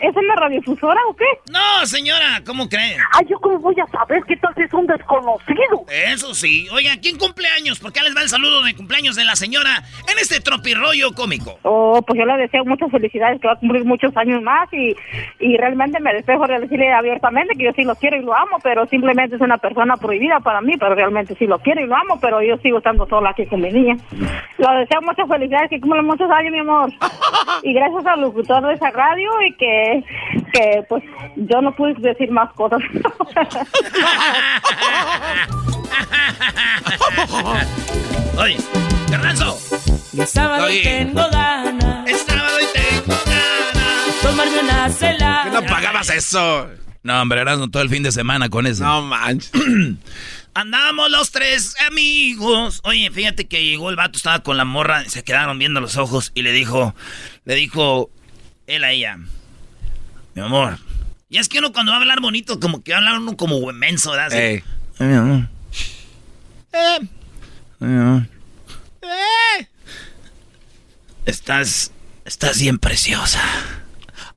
¿es 0.00 0.16
en 0.16 0.26
la 0.26 0.36
radiodifusora 0.36 1.00
o 1.08 1.14
qué? 1.14 1.24
No, 1.50 1.86
señora, 1.86 2.42
¿cómo 2.46 2.68
cree? 2.68 2.96
Ay, 3.12 3.26
¿yo 3.28 3.38
cómo 3.40 3.58
voy 3.58 3.74
a 3.80 3.86
saber 3.86 4.22
qué 4.26 4.36
tal 4.36 4.54
si 4.54 4.62
es 4.62 4.72
un 4.72 4.86
desconocido? 4.86 5.84
Eso 5.90 6.34
sí. 6.34 6.66
Oiga, 6.72 6.92
¿quién 7.00 7.18
cumpleaños? 7.18 7.80
Porque 7.80 8.00
les 8.02 8.16
va 8.16 8.22
el 8.22 8.28
saludo 8.28 8.62
de 8.62 8.74
cumpleaños 8.74 9.16
de 9.16 9.24
la 9.24 9.36
señora 9.36 9.82
en 10.10 10.18
este 10.18 10.40
tropirroyo 10.40 11.12
cómico. 11.14 11.58
Oh, 11.62 12.00
pues 12.02 12.18
yo 12.18 12.24
le 12.24 12.36
deseo 12.36 12.64
muchas 12.64 12.90
felicidades, 12.90 13.40
que 13.40 13.46
va 13.46 13.54
a 13.54 13.58
cumplir 13.58 13.84
muchos 13.84 14.16
años 14.16 14.42
más 14.42 14.72
y, 14.72 14.96
y 15.40 15.56
realmente 15.56 16.00
me 16.00 16.14
despejo 16.14 16.46
de 16.46 16.60
decirle 16.60 16.92
abiertamente 16.92 17.54
que 17.56 17.64
yo 17.64 17.72
sí 17.76 17.82
lo 17.82 17.94
quiero 17.96 18.16
y 18.16 18.22
lo 18.22 18.34
amo, 18.34 18.58
pero 18.62 18.86
simplemente 18.86 19.36
es 19.36 19.42
una 19.42 19.58
persona 19.58 19.96
prohibida 19.96 20.40
para 20.40 20.60
mí, 20.60 20.74
pero 20.78 20.94
realmente 20.94 21.34
sí 21.38 21.46
lo 21.46 21.58
quiero 21.58 21.80
y 21.82 21.86
lo 21.86 21.94
amo, 21.94 22.18
pero 22.20 22.42
yo 22.42 22.56
sigo 22.58 22.78
estando 22.78 23.06
sola 23.06 23.30
aquí 23.30 23.46
con 23.46 23.60
mi 23.60 23.70
niña. 23.70 23.96
Le 24.58 24.80
deseo 24.80 25.02
muchas 25.02 25.28
felicidades, 25.28 25.70
que 25.70 25.80
cumple 25.80 26.02
muchos 26.02 26.30
años, 26.30 26.52
mi 26.52 26.60
amor. 26.60 26.90
Y 27.62 27.72
gracias 27.72 28.04
al 28.06 28.20
locutor 28.20 28.66
de 28.66 28.74
esa 28.74 28.90
radio 28.90 29.30
y 29.48 29.54
que, 29.54 29.73
que 30.52 30.84
pues 30.88 31.02
yo 31.36 31.60
no 31.62 31.74
pude 31.74 31.94
decir 31.94 32.30
más 32.30 32.52
cosas. 32.54 32.80
Oye, 38.38 38.56
Carranzo. 39.10 39.58
El 40.16 40.26
sábado 40.26 40.64
Oye. 40.66 40.82
tengo 40.82 41.28
ganas. 41.30 42.08
El 42.08 42.16
sábado 42.16 42.58
y 42.60 42.64
tengo 42.72 43.16
ganas. 43.26 44.20
Tomarme 44.22 44.60
una 44.60 44.88
cela. 44.90 45.40
¿Qué 45.44 45.50
no 45.50 45.62
pagabas 45.66 46.10
eso? 46.10 46.68
No, 47.02 47.20
hombre, 47.20 47.40
eras 47.40 47.58
todo 47.70 47.82
el 47.82 47.90
fin 47.90 48.02
de 48.02 48.12
semana 48.12 48.48
con 48.48 48.66
eso. 48.66 48.84
No 48.84 49.02
manches. 49.02 49.50
Andamos 50.54 51.10
los 51.10 51.30
tres 51.32 51.74
amigos. 51.88 52.80
Oye, 52.84 53.10
fíjate 53.10 53.46
que 53.46 53.64
llegó 53.64 53.90
el 53.90 53.96
vato, 53.96 54.16
estaba 54.16 54.38
con 54.40 54.56
la 54.56 54.64
morra, 54.64 55.04
se 55.08 55.24
quedaron 55.24 55.58
viendo 55.58 55.80
los 55.80 55.96
ojos 55.96 56.30
y 56.34 56.42
le 56.42 56.52
dijo, 56.52 56.94
le 57.44 57.56
dijo 57.56 58.08
él 58.68 58.84
a 58.84 58.92
ella, 58.92 59.18
mi 60.34 60.42
amor. 60.42 60.78
Y 61.28 61.38
es 61.38 61.48
que 61.48 61.58
uno 61.58 61.72
cuando 61.72 61.92
va 61.92 61.98
a 61.98 62.00
hablar 62.00 62.20
bonito, 62.20 62.60
como 62.60 62.82
que 62.82 62.92
va 62.92 62.98
a 62.98 63.00
hablar 63.00 63.18
uno 63.18 63.36
como 63.36 63.60
menso, 63.72 64.12
¿verdad? 64.12 64.32
Ey. 64.32 64.62
"Ay, 64.98 65.06
mi 65.06 65.14
amor. 65.14 65.48
Eh. 66.72 66.98
Ay, 67.00 67.08
mi 67.80 67.98
amor. 68.00 68.22
¡Eh! 69.02 69.68
Estás, 71.26 71.90
estás 72.24 72.58
bien 72.60 72.78
preciosa. 72.78 73.40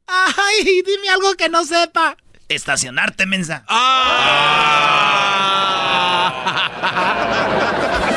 ¡Ay! 0.08 0.64
Dime 0.86 1.10
algo 1.10 1.36
que 1.36 1.50
no 1.50 1.66
sepa. 1.66 2.16
Estacionarte, 2.50 3.26
mensa. 3.26 3.66
Ya 8.10 8.17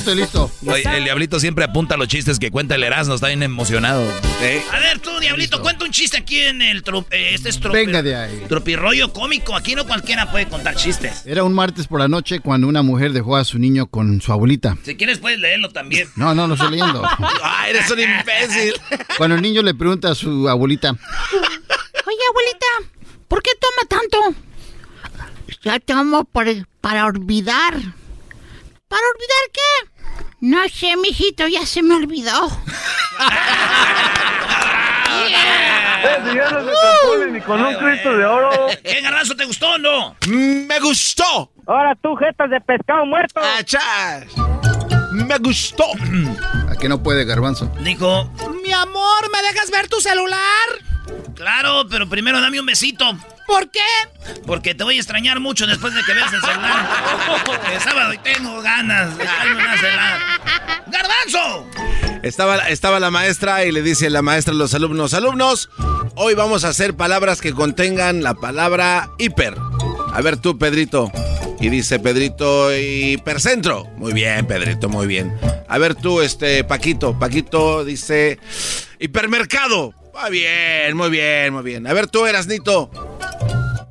estoy 0.00 0.16
listo. 0.16 0.50
Oye, 0.66 0.82
el 0.96 1.04
diablito 1.04 1.38
siempre 1.40 1.64
apunta 1.64 1.94
a 1.94 1.98
los 1.98 2.08
chistes 2.08 2.38
que 2.38 2.50
cuenta 2.50 2.74
el 2.74 2.82
Erasmo, 2.84 3.14
está 3.14 3.28
bien 3.28 3.42
emocionado. 3.42 4.02
A 4.72 4.78
ver, 4.78 4.98
tú, 5.00 5.10
Diablito, 5.20 5.60
cuenta 5.62 5.84
un 5.84 5.90
chiste 5.90 6.16
aquí 6.16 6.40
en 6.40 6.62
el... 6.62 6.78
eh, 7.10 7.30
este 7.34 7.50
es 7.50 7.60
tropi- 7.60 7.72
Venga 7.72 8.02
de 8.02 8.16
ahí. 8.16 8.44
tropirollo 8.48 9.12
cómico. 9.12 9.54
Aquí 9.54 9.74
no 9.74 9.86
cualquiera 9.86 10.30
puede 10.30 10.48
contar 10.48 10.74
chistes. 10.76 11.22
Era 11.26 11.44
un 11.44 11.52
martes 11.52 11.86
por 11.86 12.00
la 12.00 12.08
noche 12.08 12.40
cuando 12.40 12.66
una 12.66 12.82
mujer 12.82 13.12
dejó 13.12 13.36
a 13.36 13.44
su 13.44 13.58
niño 13.58 13.86
con 13.86 14.20
su 14.20 14.32
abuelita. 14.32 14.76
Si 14.82 14.96
quieres 14.96 15.18
puedes 15.18 15.38
leerlo 15.38 15.68
también. 15.70 16.08
No, 16.16 16.34
no, 16.34 16.46
lo 16.46 16.54
estoy 16.54 16.70
leyendo. 16.70 17.02
¡Ay, 17.42 17.70
eres 17.70 17.90
un 17.90 18.00
imbécil! 18.00 18.74
Cuando 19.18 19.36
el 19.36 19.42
niño 19.42 19.62
le 19.62 19.74
pregunta 19.74 20.10
a 20.10 20.14
su 20.14 20.48
abuelita, 20.48 20.90
Oye, 20.92 22.18
abuelita, 22.30 22.96
¿por 23.28 23.42
qué 23.42 23.50
toma 23.60 23.88
tanto? 24.00 24.18
Ya 25.62 25.78
tomo 25.80 26.24
por- 26.24 26.66
para 26.80 27.04
olvidar. 27.06 27.74
¿Para 27.74 29.02
olvidar 29.14 29.44
qué? 29.52 29.89
No 30.40 30.58
sé, 30.68 30.96
mijito, 30.96 31.46
ya 31.48 31.66
se 31.66 31.82
me 31.82 31.94
olvidó. 31.96 32.48
Señores, 36.24 36.64
se 36.64 36.72
componen 37.02 37.32
ni 37.34 37.40
con 37.40 37.60
un 37.62 37.74
Cristo 37.74 38.16
de 38.16 38.24
oro. 38.24 38.50
¿Qué 38.82 39.00
garrazo 39.02 39.36
te 39.36 39.44
gustó 39.44 39.72
o 39.72 39.78
no? 39.78 40.16
¡Me 40.28 40.80
gustó! 40.80 41.52
Ahora 41.66 41.94
tú, 42.02 42.16
jetas 42.16 42.48
de 42.50 42.60
pescado 42.60 43.04
muerto. 43.04 43.40
¡Achas! 43.58 44.24
¡Me 45.12 45.38
gustó! 45.38 45.84
¿a 46.68 46.76
qué 46.76 46.88
no 46.88 47.02
puede, 47.02 47.24
garbanzo? 47.24 47.70
Dijo, 47.80 48.32
Mi 48.64 48.72
amor, 48.72 49.30
¿me 49.32 49.42
dejas 49.42 49.70
ver 49.70 49.88
tu 49.88 50.00
celular? 50.00 50.38
claro, 51.34 51.86
pero 51.90 52.08
primero 52.08 52.40
dame 52.40 52.60
un 52.60 52.66
besito. 52.66 53.04
¿Por 53.50 53.68
qué? 53.68 53.80
Porque 54.46 54.76
te 54.76 54.84
voy 54.84 54.96
a 54.96 54.98
extrañar 54.98 55.40
mucho 55.40 55.66
después 55.66 55.92
de 55.92 56.04
que 56.04 56.14
veas 56.14 56.32
el 56.32 56.40
celular. 56.40 56.88
El 57.74 57.80
sábado 57.80 58.14
y 58.14 58.18
tengo 58.18 58.62
ganas 58.62 59.18
de 59.18 59.24
echarme 59.24 59.54
una 59.54 59.76
celular. 59.76 60.20
¡Garbanzo! 60.86 61.66
Estaba, 62.22 62.58
estaba 62.68 63.00
la 63.00 63.10
maestra 63.10 63.64
y 63.64 63.72
le 63.72 63.82
dice 63.82 64.08
la 64.08 64.22
maestra 64.22 64.54
a 64.54 64.56
los 64.56 64.72
alumnos, 64.74 65.14
alumnos, 65.14 65.68
hoy 66.14 66.34
vamos 66.34 66.64
a 66.64 66.68
hacer 66.68 66.94
palabras 66.94 67.40
que 67.40 67.52
contengan 67.52 68.22
la 68.22 68.34
palabra 68.34 69.10
hiper. 69.18 69.56
A 70.12 70.20
ver 70.22 70.36
tú, 70.36 70.56
Pedrito. 70.56 71.10
Y 71.58 71.70
dice 71.70 71.98
Pedrito, 71.98 72.72
hipercentro. 72.76 73.84
Muy 73.96 74.12
bien, 74.12 74.46
Pedrito, 74.46 74.88
muy 74.88 75.08
bien. 75.08 75.36
A 75.68 75.76
ver 75.78 75.96
tú, 75.96 76.20
este, 76.20 76.62
Paquito. 76.62 77.18
Paquito 77.18 77.84
dice, 77.84 78.38
hipermercado. 79.00 79.92
Muy 80.14 80.30
bien, 80.30 80.96
muy 80.96 81.10
bien, 81.10 81.52
muy 81.52 81.64
bien. 81.64 81.86
A 81.88 81.92
ver 81.92 82.06
tú, 82.06 82.26
Erasnito. 82.26 83.09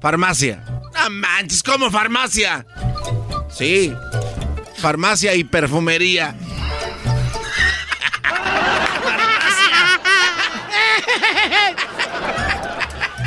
Farmacia. 0.02 0.64
No 0.94 1.10
manches, 1.10 1.64
¿cómo 1.64 1.90
farmacia? 1.92 2.66
Sí, 3.50 3.94
farmacia 4.78 5.36
y 5.36 5.44
perfumería. 5.44 6.36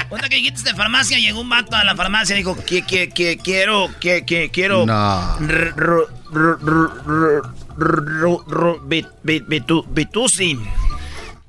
Cuenta 0.09 0.29
que 0.29 0.37
dijiste 0.37 0.63
de 0.71 0.75
farmacia, 0.77 1.19
llegó 1.19 1.41
un 1.41 1.49
vato 1.49 1.75
a 1.75 1.85
la 1.85 1.97
farmacia 1.97 2.35
y 2.35 2.39
dijo, 2.39 2.57
que, 2.67 2.83
que, 2.83 3.09
que, 3.09 3.39
quiero, 3.39 3.89
que, 3.99 4.25
que, 4.27 4.51
quiero... 4.51 4.85
No. 4.85 5.39
r- 5.41 5.73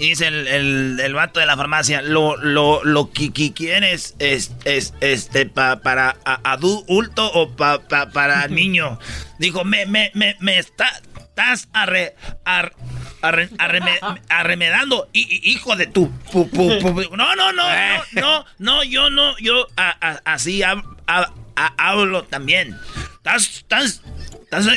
Y 0.03 0.09
dice 0.09 0.27
el, 0.27 0.47
el, 0.49 0.99
el 0.99 1.13
vato 1.13 1.39
de 1.39 1.45
la 1.45 1.55
farmacia, 1.55 2.01
lo, 2.01 2.35
lo, 2.35 2.83
lo 2.83 3.09
que, 3.11 3.31
que 3.31 3.53
quieres 3.53 4.15
es, 4.19 4.51
es, 4.65 4.93
este, 4.99 5.45
pa, 5.45 5.79
para 5.79 6.17
adulto 6.43 7.25
o 7.31 7.55
pa, 7.55 7.79
pa- 7.87 8.09
para 8.09 8.45
niño. 8.49 8.99
Dijo, 9.39 9.63
me, 9.63 9.85
me, 9.85 10.11
me, 10.13 10.35
me 10.41 10.57
está, 10.59 10.89
estás 11.17 11.69
arre, 11.71 12.15
ar- 12.43 12.73
arre- 13.21 13.49
arreme- 13.57 13.97
arremedando, 14.29 15.07
hi- 15.13 15.25
hi- 15.29 15.51
hijo 15.53 15.77
de 15.77 15.87
tu... 15.87 16.07
pu- 16.33 16.49
pu- 16.51 16.81
pu- 16.81 17.09
no, 17.15 17.33
no, 17.37 17.53
no, 17.53 17.63
no, 17.63 18.03
no, 18.21 18.45
no, 18.59 18.83
yo 18.83 19.09
no, 19.09 19.37
yo 19.39 19.67
a- 19.77 19.95
a- 20.05 20.21
así 20.33 20.63
hab- 20.63 20.83
a- 21.07 21.31
hablo 21.77 22.23
también. 22.23 22.77
Estás, 23.15 23.47
estás, 23.59 24.01
estás, 24.41 24.67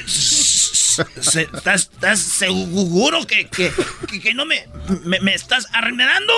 estás, 0.99 1.91
estás 1.93 2.21
seguro 2.21 3.27
que, 3.27 3.49
que, 3.49 3.73
que, 4.09 4.21
que 4.21 4.35
no 4.35 4.45
me, 4.47 4.67
me, 5.05 5.21
me 5.21 5.35
estás 5.35 5.69
arremedando? 5.73 6.33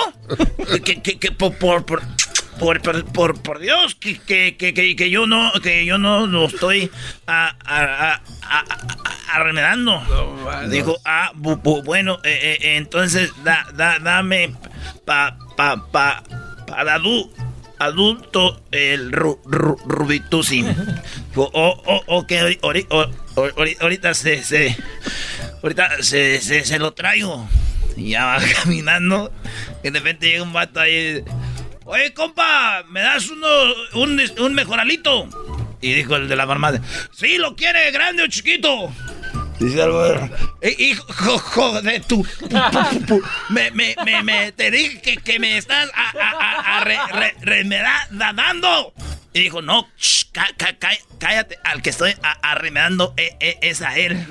Que, 0.83 1.01
que, 1.01 1.31
por, 1.31 1.55
por, 1.57 1.85
por, 1.85 2.01
por, 2.59 3.05
por, 3.05 3.41
por- 3.41 3.59
Dios, 3.59 3.95
que, 3.95 4.19
que, 4.19 4.55
que, 4.57 4.73
que, 4.73 5.09
yo 5.09 5.25
no, 5.27 5.51
que 5.61 5.85
yo 5.85 5.97
no 5.97 6.27
lo 6.27 6.45
estoy 6.47 6.91
a, 7.27 7.55
a, 7.65 8.21
a, 8.43 8.63
arremedando. 9.33 10.01
Dijo, 10.69 10.97
ah, 11.05 11.31
bu- 11.35 11.61
bu- 11.61 11.83
bueno, 11.83 12.19
eh, 12.23 12.57
eh, 12.61 12.77
entonces 12.77 13.31
da, 13.43 13.65
da, 13.73 13.99
dame 13.99 14.53
pa, 15.05 15.37
pa, 15.55 15.85
pa, 15.91 16.23
para 16.67 16.95
adu- 16.99 17.29
adulto 17.79 18.61
el 18.71 19.11
ru, 19.11 19.41
ru- 19.45 19.77
rubitusi. 19.85 20.63
Ori- 21.35 22.85
o- 22.89 23.09
o- 23.35 23.49
ori- 23.55 23.77
ahorita 23.79 24.13
se, 24.13 24.43
se, 24.43 24.75
ahorita 25.63 26.01
se, 26.03 26.39
se, 26.41 26.65
se 26.65 26.79
lo 26.79 26.93
traigo. 26.93 27.47
Y 27.95 28.09
ya 28.11 28.25
va 28.25 28.39
caminando. 28.63 29.31
Y 29.83 29.89
de 29.89 29.99
repente 29.99 30.27
llega 30.29 30.43
un 30.43 30.53
vato 30.53 30.79
ahí. 30.79 31.23
Oye, 31.85 32.13
compa, 32.13 32.83
¿me 32.89 33.01
das 33.01 33.29
uno, 33.29 33.47
un, 33.93 34.21
un 34.39 34.53
mejoralito? 34.53 35.27
Y 35.81 35.93
dijo 35.93 36.17
el 36.17 36.27
de 36.27 36.35
la 36.35 36.45
farmacia, 36.45 36.81
sí, 37.11 37.37
¿lo 37.37 37.55
quiere 37.55 37.89
grande 37.91 38.23
o 38.23 38.27
chiquito? 38.27 38.91
Dice 39.59 39.81
algo, 39.81 40.05
"Eh, 40.61 40.75
hijo 40.77 41.81
de 41.81 41.99
tu... 41.99 42.25
Me, 43.49 43.71
me, 43.71 43.93
me, 44.05 44.23
me, 44.23 44.51
te 44.53 44.71
dije 44.71 45.01
que, 45.01 45.17
que 45.17 45.37
me 45.39 45.57
estás 45.57 45.89
a, 45.93 46.11
a, 46.17 46.29
a- 46.31 46.77
a 46.77 46.83
re, 46.85 46.97
re- 47.11 47.35
remeda- 47.41 48.07
dando. 48.11 48.93
Y 49.33 49.41
dijo, 49.41 49.61
no, 49.61 49.87
shh, 49.97 50.23
ca- 50.31 50.47
ca- 50.57 50.77
ca- 50.79 50.97
cállate, 51.19 51.59
al 51.63 51.81
que 51.81 51.89
estoy 51.91 52.15
arremedando 52.41 53.13
eh, 53.17 53.35
eh, 53.41 53.57
es 53.61 53.81
a 53.81 53.97
él. 53.97 54.13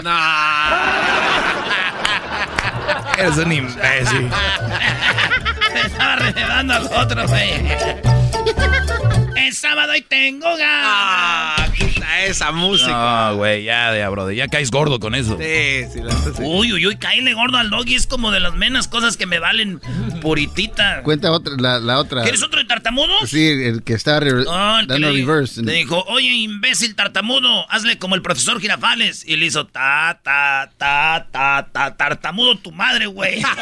Eres 3.18 3.36
un 3.36 3.52
imbécil. 3.52 4.30
Estaba 5.84 6.16
remedando 6.16 6.74
al 6.74 6.86
otro, 6.86 7.28
güey. 7.28 7.52
Es 9.46 9.58
sábado 9.58 9.94
y 9.94 10.02
tengo 10.02 10.46
ganas. 10.56 11.70
quita 11.70 12.24
esa 12.24 12.50
música. 12.52 12.90
No, 13.30 13.36
güey, 13.36 13.64
ya, 13.64 13.96
ya, 13.96 14.08
brother. 14.08 14.34
Ya 14.34 14.48
caes 14.48 14.70
gordo 14.70 14.98
con 15.00 15.14
eso. 15.14 15.36
Sí, 15.38 15.84
sí, 15.92 16.00
la 16.02 16.12
sí. 16.12 16.42
Uy, 16.42 16.72
uy, 16.72 16.86
uy, 16.86 16.96
caíle 16.96 17.32
gordo 17.34 17.56
al 17.58 17.70
doggy 17.70 17.94
es 17.94 18.06
como 18.06 18.30
de 18.30 18.40
las 18.40 18.54
menos 18.54 18.88
cosas 18.88 19.16
que 19.16 19.26
me 19.26 19.38
valen 19.38 19.80
puritita. 20.20 21.02
Cuenta 21.02 21.30
otra, 21.32 21.54
la, 21.58 21.78
la 21.78 21.98
otra. 21.98 22.22
¿Quieres 22.22 22.42
otro 22.42 22.58
de 22.58 22.64
tartamudos? 22.66 23.28
Sí, 23.30 23.46
el 23.46 23.82
que 23.84 23.94
está 23.94 24.20
re- 24.20 24.44
No, 24.44 24.80
el 24.80 24.86
que 24.88 24.98
le, 24.98 25.12
reverse. 25.12 25.62
le 25.62 25.72
dijo, 25.72 26.02
oye, 26.08 26.28
imbécil 26.30 26.94
tartamudo, 26.94 27.70
hazle 27.70 27.98
como 27.98 28.14
el 28.16 28.22
profesor 28.22 28.60
Girafales. 28.60 29.24
Y 29.26 29.36
le 29.36 29.46
hizo, 29.46 29.66
ta, 29.66 30.20
ta, 30.22 30.70
ta, 30.76 31.26
ta, 31.30 31.68
ta, 31.72 31.96
tartamudo 31.96 32.56
tu 32.58 32.72
madre, 32.72 33.06
güey. 33.06 33.40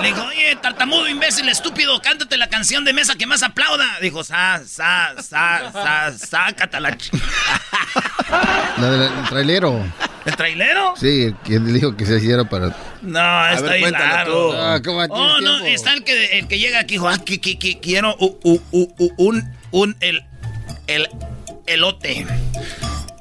le 0.00 0.08
dijo, 0.08 0.22
oye, 0.24 0.56
tartamudo, 0.62 1.08
imbécil, 1.08 1.48
estúpido, 1.48 2.00
cántate 2.00 2.36
la 2.36 2.48
canción 2.48 2.84
de 2.84 2.92
mesa 2.92 3.14
que 3.16 3.26
más 3.26 3.42
aplauda. 3.42 3.86
Dijo, 4.00 4.24
sa, 4.24 4.62
sa, 4.66 5.14
sa, 5.22 5.70
sa, 5.72 6.12
sácata 6.18 6.80
la 6.80 6.96
ch... 6.96 7.10
La 8.78 8.90
del 8.90 9.10
trailero. 9.28 9.84
¿El 10.24 10.36
trailero? 10.36 10.94
Sí, 10.96 11.34
que 11.44 11.58
le 11.58 11.72
dijo 11.72 11.96
que 11.96 12.04
se 12.06 12.16
hiciera 12.16 12.44
para. 12.44 12.76
No, 13.02 13.46
está 13.48 13.78
cuéntalo 13.78 14.06
largo. 14.14 14.52
Ah, 14.54 14.80
¿cómo 14.84 15.06
tienes 15.06 15.32
oh, 15.32 15.40
no, 15.40 15.64
está 15.64 15.92
el 15.94 16.04
que, 16.04 16.38
el 16.38 16.46
que 16.48 16.58
llega 16.58 16.80
aquí, 16.80 16.94
dijo, 16.94 17.08
ah, 17.08 17.18
que, 17.24 17.40
quiero 17.80 18.14
u- 18.18 18.38
u- 18.44 18.62
u- 18.70 18.94
u- 18.98 19.14
un, 19.16 19.50
un, 19.70 19.96
el, 20.00 20.22
el, 20.86 21.08
elote. 21.66 22.26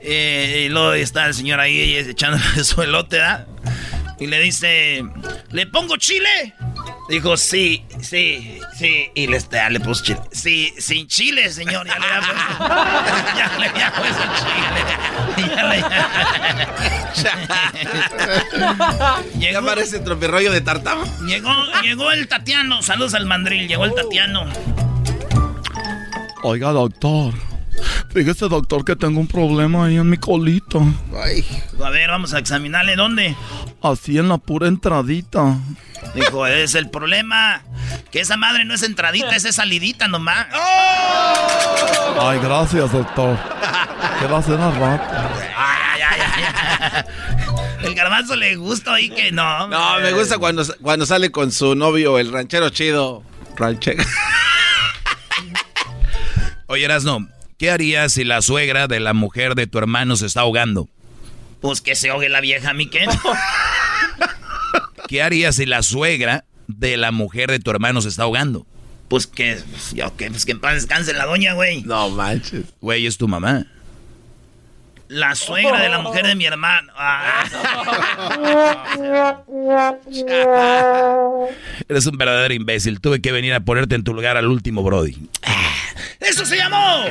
Eh, 0.02 0.64
y 0.66 0.70
luego 0.70 0.94
está 0.94 1.26
el 1.28 1.34
señor 1.34 1.60
ahí 1.60 1.96
echándole 1.96 2.44
su 2.64 2.82
elote, 2.82 3.18
¿da? 3.18 3.46
Y 4.20 4.28
le 4.28 4.40
dice, 4.42 5.02
¿le 5.52 5.66
pongo 5.68 5.96
chile? 5.98 6.54
Dijo, 7.10 7.38
sí, 7.38 7.84
sí, 8.02 8.60
sí. 8.78 9.10
Y 9.16 9.28
le, 9.28 9.40
ya 9.52 9.70
le 9.70 9.80
puso 9.80 10.04
chile. 10.04 10.20
Sí, 10.32 10.74
sin 10.78 11.08
chile, 11.08 11.50
señor. 11.52 11.88
Ya 11.88 11.98
le 12.00 12.06
había 12.06 12.22
puesto. 12.22 12.68
ya 13.38 13.58
le 13.58 13.68
había 13.68 13.94
puesto 13.94 14.24
chile. 14.38 14.82
Ya 15.56 15.64
le... 15.64 15.84
Llegó, 19.40 19.66
parece 19.66 20.00
tropirroyo 20.00 20.52
de 20.52 20.62
tartamo. 20.62 21.04
Llegó, 21.26 21.52
llegó 21.82 22.12
el 22.12 22.28
Tatiano. 22.28 22.82
Saludos 22.82 23.14
al 23.16 23.26
mandril. 23.26 23.68
Llegó 23.68 23.86
el 23.86 23.96
Tatiano. 23.96 24.46
Oiga, 26.44 26.72
doctor. 26.72 27.34
Fíjese, 28.14 28.48
doctor, 28.48 28.84
que 28.84 28.96
tengo 28.96 29.20
un 29.20 29.28
problema 29.28 29.86
ahí 29.86 29.98
en 29.98 30.10
mi 30.10 30.18
colita. 30.18 30.80
Ay. 31.24 31.46
A 31.84 31.90
ver, 31.90 32.10
vamos 32.10 32.34
a 32.34 32.40
examinarle 32.40 32.96
dónde. 32.96 33.36
Así 33.82 34.18
en 34.18 34.30
la 34.30 34.38
pura 34.38 34.68
entradita. 34.68 35.58
Dijo, 36.16 36.48
es 36.48 36.76
el 36.76 36.90
problema. 36.90 37.62
Que 38.12 38.22
esa 38.22 38.38
madre 38.38 38.66
no 38.66 38.74
es 38.74 38.84
entradita, 38.84 39.36
es 39.36 39.44
salidita 39.56 40.08
nomás. 40.08 40.48
¡Oh! 40.56 42.22
Ay, 42.22 42.40
gracias, 42.40 42.92
doctor. 42.92 43.38
Gracias 44.22 44.60
a 44.60 44.72
rato. 44.72 45.16
Ay, 45.56 46.02
ay, 46.02 46.22
ay, 46.22 47.04
El 47.84 47.96
garbanzo 47.96 48.36
le 48.36 48.56
gusta 48.56 48.96
ahí 48.96 49.10
que 49.10 49.32
no. 49.32 49.68
No, 49.68 50.00
me 50.00 50.12
gusta 50.14 50.38
cuando, 50.38 50.64
cuando 50.82 51.06
sale 51.06 51.32
con 51.32 51.52
su 51.52 51.76
novio, 51.76 52.18
el 52.20 52.32
ranchero 52.32 52.70
chido. 52.70 53.24
Ranchero. 53.56 54.04
Oye, 56.68 56.86
Erasno, 56.86 57.28
¿qué 57.60 57.70
harías 57.70 58.14
si 58.14 58.24
la 58.24 58.42
suegra 58.42 58.88
de 58.88 59.00
la 59.00 59.14
mujer 59.14 59.54
de 59.54 59.68
tu 59.68 59.78
hermano 59.78 60.16
se 60.16 60.26
está 60.26 60.42
ahogando? 60.42 60.90
Pues 61.62 61.82
que 61.82 61.94
se 61.94 62.10
ahogue 62.10 62.30
la 62.30 62.42
vieja, 62.42 62.74
mi 62.74 62.90
qué. 62.90 63.06
¿Qué 65.08 65.22
harías 65.22 65.58
si 65.58 65.66
la 65.66 65.84
suegra 65.84 66.46
de 66.68 66.98
la 66.98 67.12
mujer 67.12 67.52
de 67.52 67.60
tu 67.60 67.70
hermano 67.70 68.02
se 68.02 68.08
está 68.08 68.24
ahogando? 68.24 68.66
Pues 69.10 69.28
que, 69.28 69.60
yo, 69.94 70.16
que, 70.16 70.32
pues 70.32 70.46
que 70.46 70.54
en 70.54 70.60
paz 70.60 70.76
descanse 70.76 71.14
la 71.14 71.26
doña, 71.26 71.54
güey. 71.54 71.82
No 71.82 72.10
manches. 72.10 72.64
Güey, 72.80 73.06
es 73.06 73.18
tu 73.18 73.28
mamá. 73.28 73.66
La 75.10 75.34
suegra 75.34 75.82
de 75.82 75.90
la 75.90 75.98
mujer 76.00 76.28
de 76.28 76.36
mi 76.36 76.46
hermano. 76.46 76.94
Ah. 76.96 77.44
Eres 81.90 82.06
un 82.06 82.16
verdadero 82.16 82.54
imbécil. 82.54 83.02
Tuve 83.02 83.20
que 83.20 83.32
venir 83.32 83.56
a 83.56 83.62
ponerte 83.62 83.96
en 83.96 84.04
tu 84.04 84.14
lugar 84.14 84.38
al 84.38 84.46
último, 84.46 84.84
Brody. 84.84 85.18
¡Eso 86.20 86.46
se 86.46 86.58
llamó! 86.58 87.06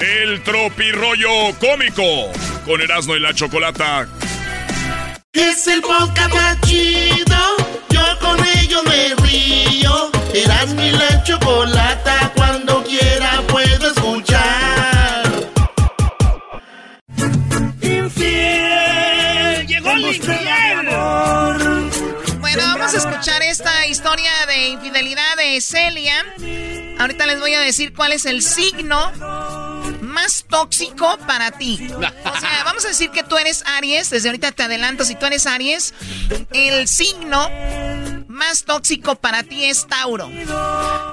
El 0.00 0.40
tropirollo 0.42 1.54
cómico 1.60 2.32
con 2.64 2.80
Erasmo 2.80 3.16
y 3.16 3.20
la 3.20 3.34
Chocolata. 3.34 4.08
Es 5.34 5.66
el 5.66 5.82
podcast 5.82 6.32
más 6.32 6.58
chido. 6.62 7.36
Yo 7.90 8.00
con 8.18 8.38
ello 8.58 8.82
me 8.84 9.14
río. 9.26 10.10
Erasmo 10.34 10.82
y 10.82 10.90
la 10.90 11.22
Chocolata 11.22 12.32
cuando 12.36 12.82
quiera 12.84 13.42
puedo 13.48 13.90
escuchar. 13.90 15.22
Infiel, 17.80 19.66
llegó 19.66 19.90
el 19.90 20.14
infiel. 20.14 20.86
Bueno, 22.40 22.62
vamos 22.62 22.94
a 22.94 22.96
escuchar 22.96 23.42
esta 23.42 23.86
historia 23.86 24.30
de 24.46 24.68
infidelidad 24.68 25.36
de 25.36 25.60
Celia. 25.60 26.24
Ahorita 26.98 27.26
les 27.26 27.40
voy 27.40 27.54
a 27.54 27.60
decir 27.60 27.92
cuál 27.94 28.12
es 28.12 28.26
el 28.26 28.42
signo 28.42 29.12
más 30.00 30.44
tóxico 30.48 31.18
para 31.26 31.50
ti. 31.50 31.88
O 31.94 32.00
sea, 32.40 32.62
vamos 32.64 32.84
a 32.84 32.88
decir 32.88 33.10
que 33.10 33.22
tú 33.22 33.36
eres 33.36 33.62
Aries, 33.66 34.10
desde 34.10 34.28
ahorita 34.28 34.52
te 34.52 34.62
adelanto, 34.62 35.04
si 35.04 35.14
tú 35.14 35.26
eres 35.26 35.46
Aries, 35.46 35.94
el 36.52 36.88
signo 36.88 37.48
más 38.36 38.64
tóxico 38.64 39.16
para 39.16 39.42
ti 39.42 39.64
es 39.64 39.86
Tauro. 39.86 40.30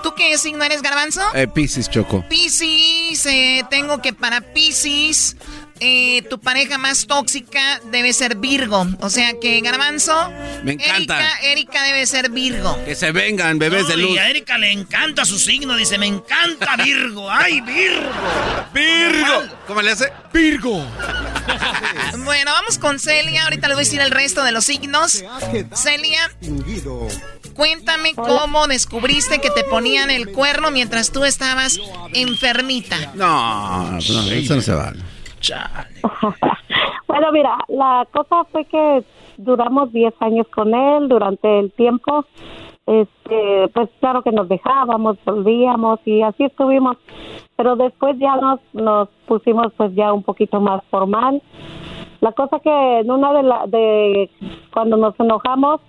¿Tú 0.04 0.14
qué 0.16 0.38
signo 0.38 0.64
eres, 0.64 0.82
Garbanzo? 0.82 1.22
Eh, 1.34 1.48
Piscis, 1.48 1.90
Choco. 1.90 2.24
Piscis, 2.30 3.26
eh, 3.26 3.64
tengo 3.70 4.02
que 4.02 4.14
para 4.14 4.42
Piscis, 4.42 5.38
eh, 5.86 6.22
tu 6.30 6.40
pareja 6.40 6.78
más 6.78 7.06
tóxica 7.08 7.82
debe 7.92 8.14
ser 8.14 8.38
Virgo. 8.38 8.88
O 9.02 9.10
sea 9.10 9.34
que, 9.42 9.60
Garbanzo, 9.60 10.14
Me 10.64 10.74
encanta. 10.74 10.96
Erika, 11.20 11.40
Erika 11.44 11.84
debe 11.84 12.06
ser 12.06 12.30
Virgo. 12.32 12.82
Que 12.86 12.96
se 12.96 13.12
vengan, 13.12 13.60
bebés 13.60 13.84
No, 13.84 13.90
de 13.90 13.98
luz. 13.98 14.12
Y 14.12 14.18
a 14.18 14.30
Erika 14.30 14.58
le 14.58 14.72
encanta 14.72 15.26
su 15.26 15.38
signo, 15.38 15.76
dice, 15.76 15.98
me 15.98 16.08
encanta 16.08 16.78
Virgo. 16.78 17.30
¡Ay, 17.32 17.60
Virgo! 17.62 18.10
¡Virgo! 18.74 19.44
¿Cómo 19.68 19.82
le 19.82 19.92
hace? 19.92 20.12
¡Virgo! 20.34 20.86
Bueno, 22.24 22.52
vamos 22.52 22.78
con 22.78 23.00
Celia. 23.00 23.44
Ahorita 23.44 23.68
les 23.68 23.76
voy 23.76 23.82
a 23.82 23.86
decir 23.86 24.00
el 24.00 24.12
resto 24.12 24.44
de 24.44 24.54
los 24.54 24.64
signos. 24.64 25.24
Celia, 25.76 26.32
cuéntame 27.56 28.14
cómo 28.16 28.68
descubriste 28.68 29.40
que 29.40 29.50
te 29.50 29.66
ponían 29.66 30.10
el 30.10 30.32
cuerno 30.32 30.72
mientras 30.72 31.12
tú 31.12 31.26
estabas 31.26 31.80
enfermita. 32.14 33.12
No, 33.16 33.92
no, 33.92 33.98
eso 34.00 34.56
no 34.56 34.62
se 34.62 34.72
vale. 34.72 35.13
bueno, 37.08 37.32
mira, 37.32 37.58
la 37.68 38.08
cosa 38.12 38.46
fue 38.46 38.66
que 38.66 39.04
duramos 39.38 39.92
10 39.92 40.14
años 40.22 40.48
con 40.48 40.74
él 40.74 41.10
durante 41.10 41.60
el 41.60 41.72
tiempo. 41.72 42.26
Este, 42.86 43.70
pues 43.74 43.90
claro 44.02 44.24
que 44.24 44.32
nos 44.32 44.50
dejábamos, 44.50 45.18
volvíamos 45.26 46.00
y 46.06 46.22
así 46.22 46.44
estuvimos. 46.44 46.98
Pero 47.56 47.76
después 47.76 48.18
ya 48.20 48.36
nos, 48.38 48.60
nos 48.74 49.10
pusimos 49.28 49.72
pues 49.78 49.94
ya 49.96 50.12
un 50.12 50.24
poquito 50.24 50.60
más 50.60 50.84
formal. 50.90 51.42
La 52.24 52.32
cosa 52.32 52.58
que 52.60 53.00
en 53.00 53.12
una 53.12 53.34
de 53.34 53.44
la, 53.44 53.68
de 53.68 54.30
cuando 54.74 54.96
nos 54.96 55.14
enojamos, 55.20 55.82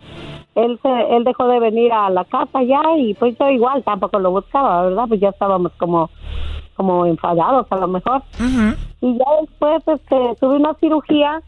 él 0.57 0.81
se, 0.83 1.17
él 1.17 1.23
dejó 1.23 1.47
de 1.47 1.61
venir 1.61 1.93
a 1.93 2.11
la 2.11 2.25
casa 2.25 2.61
ya 2.65 2.83
y 2.99 3.15
pues 3.15 3.39
yo 3.39 3.49
igual 3.51 3.85
tampoco 3.85 4.19
lo 4.19 4.33
buscaba, 4.33 4.83
¿verdad? 4.83 5.05
Pues 5.07 5.21
ya 5.21 5.29
estábamos 5.29 5.71
como 5.79 6.11
como 6.75 7.07
enfadados 7.07 7.69
a 7.71 7.77
lo 7.77 7.87
mejor. 7.87 8.21
Y 9.01 9.17
ya 9.17 9.25
después 9.43 9.87
este, 9.87 10.35
tuve 10.41 10.57
una 10.57 10.75
cirugía 10.75 11.41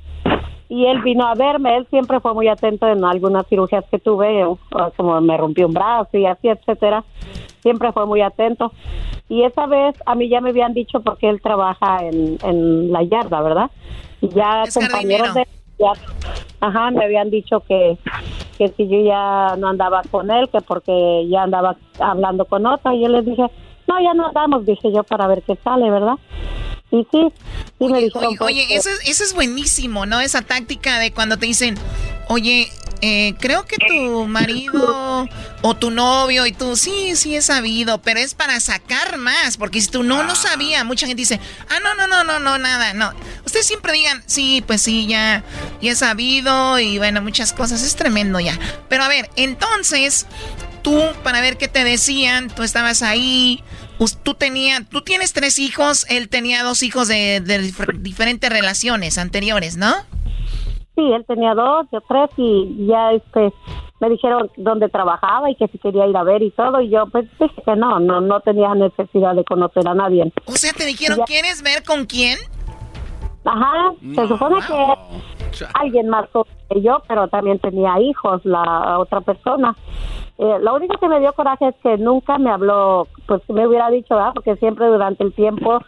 y 0.68 0.86
él 0.86 1.00
vino 1.02 1.26
a 1.26 1.34
verme. 1.34 1.76
Él 1.76 1.86
siempre 1.90 2.20
fue 2.20 2.34
muy 2.34 2.48
atento 2.48 2.86
en 2.88 3.04
algunas 3.04 3.46
cirugías 3.48 3.84
que 3.90 3.98
tuve, 3.98 4.44
o- 4.44 4.58
o 4.72 4.90
como 4.96 5.20
me 5.20 5.36
rompí 5.36 5.62
un 5.64 5.72
brazo 5.72 6.16
y 6.18 6.26
así, 6.26 6.48
etcétera. 6.48 7.04
Siempre 7.62 7.92
fue 7.92 8.06
muy 8.06 8.20
atento. 8.20 8.72
Y 9.28 9.42
esa 9.42 9.66
vez 9.66 9.94
a 10.06 10.14
mí 10.14 10.28
ya 10.28 10.40
me 10.40 10.50
habían 10.50 10.72
dicho 10.74 11.00
porque 11.00 11.28
él 11.28 11.40
trabaja 11.40 12.04
en, 12.04 12.38
en 12.42 12.92
la 12.92 13.02
yarda, 13.02 13.40
¿verdad? 13.42 13.70
Y 14.20 14.28
ya 14.30 14.64
Es 14.64 14.74
compañeros 14.74 15.34
de 15.34 15.46
ya, 15.78 15.92
ajá, 16.60 16.90
me 16.90 17.04
habían 17.04 17.28
dicho 17.30 17.60
que, 17.60 17.98
que 18.56 18.68
si 18.70 18.88
yo 18.88 18.98
ya 19.02 19.56
no 19.58 19.68
andaba 19.68 20.00
con 20.10 20.30
él, 20.30 20.48
que 20.48 20.60
porque 20.62 21.26
ya 21.28 21.42
andaba 21.42 21.76
hablando 22.00 22.44
con 22.46 22.64
otra. 22.66 22.94
Y 22.94 23.02
yo 23.02 23.08
les 23.08 23.26
dije, 23.26 23.42
no, 23.88 24.00
ya 24.00 24.14
no 24.14 24.26
andamos, 24.28 24.64
dije 24.64 24.90
yo, 24.92 25.02
para 25.02 25.26
ver 25.26 25.42
qué 25.42 25.56
sale, 25.56 25.90
¿verdad? 25.90 26.14
Y 26.90 27.06
sí, 27.10 27.28
sí 27.78 27.84
me 27.88 28.00
dijeron. 28.00 28.36
Oye, 28.40 28.66
pues, 28.68 28.86
eso, 28.86 28.90
es- 28.90 29.08
eso 29.08 29.24
es 29.24 29.32
buenísimo, 29.34 30.06
¿no? 30.06 30.20
Esa 30.20 30.42
táctica 30.42 30.98
de 30.98 31.10
cuando 31.12 31.36
te 31.36 31.46
dicen, 31.46 31.76
oye, 32.28 32.70
eh, 33.02 33.34
creo 33.40 33.66
que 33.66 33.76
tu 33.76 34.26
marido 34.26 35.28
o 35.62 35.76
tu 35.76 35.90
novio 35.90 36.46
y 36.46 36.52
tú, 36.52 36.76
sí, 36.76 37.14
sí 37.14 37.36
he 37.36 37.42
sabido, 37.42 38.00
pero 38.00 38.20
es 38.20 38.34
para 38.34 38.58
sacar 38.60 39.18
más, 39.18 39.58
porque 39.58 39.80
si 39.82 39.88
tú 39.88 40.02
no, 40.02 40.22
no 40.22 40.34
sabía, 40.34 40.82
mucha 40.84 41.06
gente 41.06 41.20
dice, 41.20 41.38
ah, 41.68 41.78
no, 41.82 41.94
no, 41.94 42.06
no, 42.06 42.24
no, 42.24 42.38
no, 42.38 42.56
nada, 42.56 42.94
no. 42.94 43.12
Ustedes 43.44 43.66
siempre 43.66 43.92
digan, 43.92 44.22
sí, 44.26 44.62
pues 44.66 44.80
sí, 44.80 45.06
ya, 45.06 45.44
ya 45.82 45.92
he 45.92 45.96
sabido 45.96 46.78
y 46.78 46.96
bueno, 46.98 47.20
muchas 47.20 47.52
cosas, 47.52 47.82
es 47.82 47.96
tremendo 47.96 48.40
ya. 48.40 48.58
Pero 48.88 49.02
a 49.04 49.08
ver, 49.08 49.28
entonces, 49.36 50.26
tú, 50.82 50.98
para 51.22 51.40
ver 51.42 51.58
qué 51.58 51.68
te 51.68 51.84
decían, 51.84 52.48
tú 52.48 52.62
estabas 52.62 53.02
ahí, 53.02 53.62
tú 54.22 54.34
tenías, 54.34 54.88
tú 54.88 55.00
tienes 55.02 55.32
tres 55.32 55.58
hijos, 55.58 56.06
él 56.10 56.28
tenía 56.28 56.62
dos 56.62 56.82
hijos 56.82 57.08
de, 57.08 57.40
de 57.40 57.60
dif- 57.60 57.98
diferentes 58.00 58.50
relaciones 58.50 59.18
anteriores, 59.18 59.76
¿no? 59.76 59.92
Sí, 60.94 61.02
él 61.12 61.24
tenía 61.26 61.54
dos, 61.54 61.86
yo 61.92 62.00
tres 62.08 62.30
y 62.36 62.86
ya 62.86 63.12
este 63.12 63.52
me 64.00 64.10
dijeron 64.10 64.50
dónde 64.58 64.88
trabajaba 64.90 65.50
y 65.50 65.56
que 65.56 65.68
si 65.68 65.78
quería 65.78 66.06
ir 66.06 66.16
a 66.16 66.22
ver 66.22 66.42
y 66.42 66.50
todo 66.50 66.80
y 66.82 66.90
yo 66.90 67.06
pues 67.10 67.26
dije 67.40 67.62
que 67.64 67.76
no, 67.76 67.98
no 67.98 68.20
no 68.20 68.40
tenía 68.40 68.74
necesidad 68.74 69.34
de 69.34 69.44
conocer 69.44 69.88
a 69.88 69.94
nadie. 69.94 70.30
O 70.46 70.52
sea, 70.52 70.72
te 70.74 70.84
dijeron, 70.84 71.18
Ya. 71.18 71.24
¿quieres 71.24 71.62
ver 71.62 71.82
con 71.82 72.04
quién? 72.06 72.38
Ajá, 73.44 73.92
se 74.14 74.28
supone 74.28 74.56
que 74.66 75.35
alguien 75.74 76.08
más 76.08 76.26
que 76.68 76.82
yo, 76.82 77.02
pero 77.08 77.28
también 77.28 77.58
tenía 77.58 78.00
hijos 78.00 78.44
la 78.44 78.98
otra 78.98 79.20
persona. 79.20 79.74
Eh, 80.38 80.58
lo 80.60 80.74
único 80.74 80.98
que 80.98 81.08
me 81.08 81.18
dio 81.20 81.32
coraje 81.32 81.68
es 81.68 81.74
que 81.82 81.96
nunca 81.96 82.38
me 82.38 82.50
habló, 82.50 83.08
pues 83.26 83.40
me 83.48 83.66
hubiera 83.66 83.90
dicho, 83.90 84.14
¿verdad? 84.14 84.32
Porque 84.34 84.56
siempre 84.56 84.86
durante 84.86 85.24
el 85.24 85.32
tiempo 85.32 85.80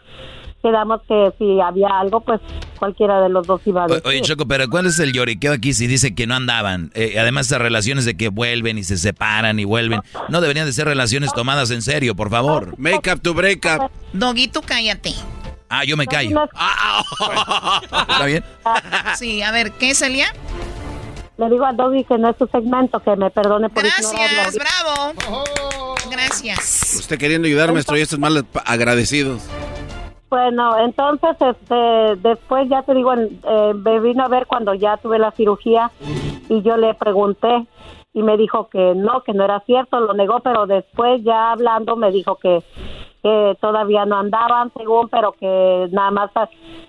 quedamos 0.61 1.01
que 1.07 1.31
si 1.37 1.61
había 1.61 1.87
algo, 1.87 2.21
pues 2.21 2.41
cualquiera 2.77 3.21
de 3.21 3.29
los 3.29 3.47
dos 3.47 3.61
iba 3.65 3.83
a 3.83 3.87
decir. 3.87 4.03
Oye, 4.05 4.21
Choco, 4.21 4.47
pero 4.47 4.67
¿cuál 4.69 4.87
es 4.87 4.99
el 4.99 5.13
lloriqueo 5.13 5.53
aquí 5.53 5.73
si 5.73 5.87
dice 5.87 6.15
que 6.15 6.27
no 6.27 6.35
andaban? 6.35 6.91
Eh, 6.95 7.15
además, 7.19 7.47
esas 7.47 7.61
relaciones 7.61 8.05
de 8.05 8.17
que 8.17 8.29
vuelven 8.29 8.77
y 8.77 8.83
se 8.83 8.97
separan 8.97 9.59
y 9.59 9.65
vuelven. 9.65 10.01
No 10.29 10.41
deberían 10.41 10.65
de 10.65 10.73
ser 10.73 10.87
relaciones 10.87 11.33
tomadas 11.33 11.71
en 11.71 11.81
serio, 11.81 12.15
por 12.15 12.29
favor. 12.29 12.73
Make 12.77 13.11
up 13.11 13.21
to 13.21 13.33
break 13.33 13.65
up. 13.65 13.91
Doguito, 14.13 14.61
cállate. 14.61 15.13
Ah, 15.69 15.83
yo 15.85 15.95
me 15.95 16.07
callo. 16.07 16.43
¿Está 18.09 18.25
bien? 18.25 18.43
Sí, 19.15 19.41
a 19.41 19.51
ver, 19.51 19.71
¿qué, 19.73 19.93
Celia? 19.93 20.33
le 21.37 21.49
digo 21.49 21.63
al 21.65 21.77
Doggy 21.77 22.03
que 22.03 22.17
no 22.17 22.29
es 22.31 22.35
su 22.37 22.47
segmento, 22.47 22.99
que 22.99 23.15
me 23.15 23.29
perdone 23.29 23.69
por 23.69 23.81
Gracias, 23.83 24.11
ignorarlo. 24.11 24.59
bravo. 24.59 25.95
Gracias. 26.11 26.95
Usted 26.99 27.17
queriendo 27.17 27.47
ayudar, 27.47 27.71
maestro, 27.71 27.95
y 27.97 28.01
estos 28.01 28.19
mal 28.19 28.45
agradecidos. 28.65 29.41
Bueno, 30.29 30.77
entonces, 30.79 31.37
este, 31.39 32.17
después 32.27 32.67
ya 32.69 32.81
te 32.83 32.93
digo, 32.93 33.13
en- 33.13 33.39
eh, 33.47 33.73
me 33.73 34.01
vino 34.01 34.25
a 34.25 34.27
ver 34.27 34.47
cuando 34.47 34.73
ya 34.73 34.97
tuve 34.97 35.17
la 35.17 35.31
cirugía 35.31 35.91
y 36.49 36.61
yo 36.61 36.75
le 36.75 36.93
pregunté 36.93 37.65
y 38.13 38.21
me 38.21 38.35
dijo 38.35 38.67
que 38.69 38.93
no, 38.95 39.23
que 39.23 39.31
no 39.33 39.45
era 39.45 39.61
cierto, 39.61 39.99
lo 40.01 40.13
negó, 40.13 40.41
pero 40.41 40.65
después 40.67 41.23
ya 41.23 41.51
hablando 41.53 41.95
me 41.95 42.11
dijo 42.11 42.35
que, 42.35 42.61
que 43.21 43.57
todavía 43.59 44.05
no 44.05 44.17
andaban, 44.17 44.71
según, 44.77 45.09
pero 45.09 45.33
que 45.33 45.87
nada 45.91 46.11
más 46.11 46.31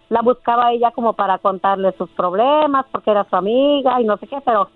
la 0.09 0.23
buscaba 0.23 0.73
ella 0.73 0.91
como 0.93 1.15
para 1.15 1.39
contarle 1.39 1.93
sus 1.99 2.09
problemas, 2.11 2.87
porque 2.93 3.11
era 3.11 3.27
su 3.29 3.37
amiga 3.37 4.01
y 4.01 4.05
no 4.05 4.17
sé 4.19 4.27
qué, 4.27 4.41
pero 4.45 4.71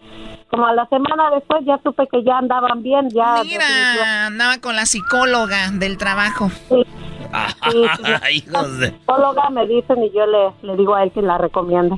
como 0.51 0.67
a 0.67 0.73
la 0.73 0.87
semana 0.87 1.31
después 1.31 1.65
ya 1.65 1.79
supe 1.83 2.07
que 2.09 2.23
ya 2.25 2.39
andaban 2.39 2.83
bien, 2.83 3.09
ya... 3.11 3.43
Mira, 3.45 4.27
andaba 4.27 4.59
con 4.59 4.77
la 4.77 4.87
psicóloga 4.87 5.71
del 5.73 5.97
trabajo. 5.97 6.51
Hijos 6.71 7.14
de... 8.79 8.91
psicóloga 8.91 9.51
me 9.51 9.67
dicen 9.67 10.03
y 10.05 10.11
yo 10.13 10.27
le, 10.27 10.53
le 10.63 10.77
digo 10.77 10.95
a 10.95 11.03
él 11.03 11.13
que 11.13 11.23
la 11.23 11.39
recomiende. 11.39 11.97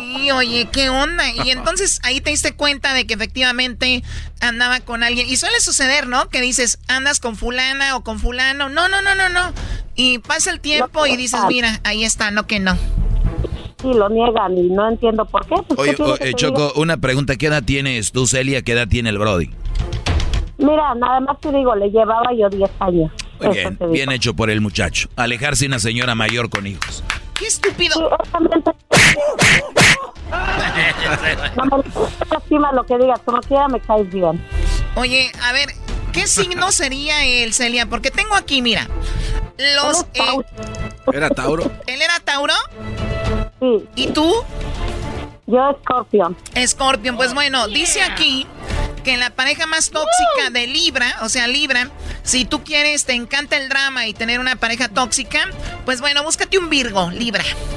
Sí, 0.00 0.30
oye, 0.34 0.68
¿qué 0.72 0.90
onda? 0.90 1.24
Y 1.44 1.50
entonces 1.50 2.00
ahí 2.04 2.20
te 2.20 2.30
diste 2.30 2.54
cuenta 2.54 2.92
de 2.94 3.06
que 3.06 3.14
efectivamente 3.14 4.02
andaba 4.40 4.80
con 4.80 5.02
alguien. 5.02 5.28
Y 5.28 5.36
suele 5.36 5.60
suceder, 5.60 6.06
¿no? 6.06 6.28
Que 6.28 6.40
dices, 6.40 6.78
andas 6.88 7.20
con 7.20 7.36
fulana 7.36 7.96
o 7.96 8.02
con 8.04 8.18
fulano. 8.18 8.68
No, 8.68 8.88
no, 8.88 9.02
no, 9.02 9.14
no, 9.14 9.28
no. 9.28 9.52
Y 9.94 10.18
pasa 10.18 10.50
el 10.50 10.60
tiempo 10.60 11.06
y 11.06 11.16
dices, 11.16 11.40
mira, 11.48 11.80
ahí 11.84 12.04
está, 12.04 12.30
no 12.30 12.46
que 12.46 12.60
no. 12.60 12.76
Sí, 13.82 13.94
lo 13.94 14.10
niegan 14.10 14.58
y 14.58 14.68
no 14.68 14.88
entiendo 14.90 15.24
por 15.24 15.46
qué. 15.46 15.54
Pues, 15.66 15.78
Oye, 15.80 15.90
¿qué 15.92 15.96
quiere 15.96 16.12
o- 16.12 16.16
que 16.16 16.28
eh, 16.30 16.34
Choco, 16.34 16.68
diga? 16.68 16.80
una 16.80 16.96
pregunta. 16.98 17.36
¿Qué 17.36 17.46
edad 17.46 17.62
tienes 17.64 18.12
tú, 18.12 18.26
Celia? 18.26 18.62
¿Qué 18.62 18.72
edad 18.72 18.88
tiene 18.88 19.08
el 19.08 19.18
Brody? 19.18 19.50
Mira, 20.58 20.94
nada 20.94 21.20
más 21.20 21.40
te 21.40 21.50
digo, 21.50 21.74
le 21.74 21.90
llevaba 21.90 22.30
yo 22.38 22.50
10 22.50 22.70
años. 22.80 23.10
Muy 23.40 23.92
bien, 23.92 24.10
hecho 24.12 24.34
por 24.34 24.50
el 24.50 24.60
muchacho. 24.60 25.08
Alejarse 25.16 25.66
una 25.66 25.78
señora 25.78 26.14
mayor 26.14 26.50
con 26.50 26.66
hijos. 26.66 27.02
¡Qué 27.34 27.46
estúpido! 27.46 28.10
No 31.56 32.72
lo 32.72 32.84
que 32.84 32.98
digas, 32.98 33.20
como 33.24 33.40
quiera 33.40 33.68
me 33.68 33.80
caes 33.80 34.10
bien. 34.10 34.44
Oye, 34.94 35.30
a 35.42 35.52
ver, 35.52 35.70
¿qué 36.12 36.26
signo 36.26 36.70
sería 36.72 37.24
él, 37.24 37.52
Celia? 37.52 37.86
Porque 37.86 38.10
tengo 38.10 38.34
aquí, 38.34 38.62
mira. 38.62 38.86
Los. 39.76 40.02
eh, 40.14 40.20
¿Era 41.12 41.30
Tauro? 41.30 41.70
¿Él 41.86 42.00
era 42.02 42.18
Tauro? 42.20 42.54
Sí. 43.60 43.84
¿Y 43.96 44.08
tú? 44.08 44.32
Yo, 45.46 45.78
Scorpion. 45.82 46.36
Scorpion, 46.66 47.16
pues 47.16 47.34
bueno, 47.34 47.66
dice 47.68 48.02
aquí 48.02 48.46
que 49.02 49.16
la 49.16 49.30
pareja 49.30 49.66
más 49.66 49.90
tóxica 49.90 50.50
de 50.50 50.66
Libra, 50.66 51.16
o 51.22 51.28
sea, 51.28 51.46
Libra, 51.46 51.90
si 52.22 52.44
tú 52.44 52.62
quieres, 52.64 53.04
te 53.04 53.12
encanta 53.14 53.56
el 53.56 53.68
drama 53.68 54.06
y 54.06 54.14
tener 54.14 54.40
una 54.40 54.56
pareja 54.56 54.88
tóxica, 54.88 55.48
pues 55.84 56.00
bueno, 56.00 56.22
búscate 56.22 56.58
un 56.58 56.68
Virgo, 56.70 57.10
Libra. 57.10 57.44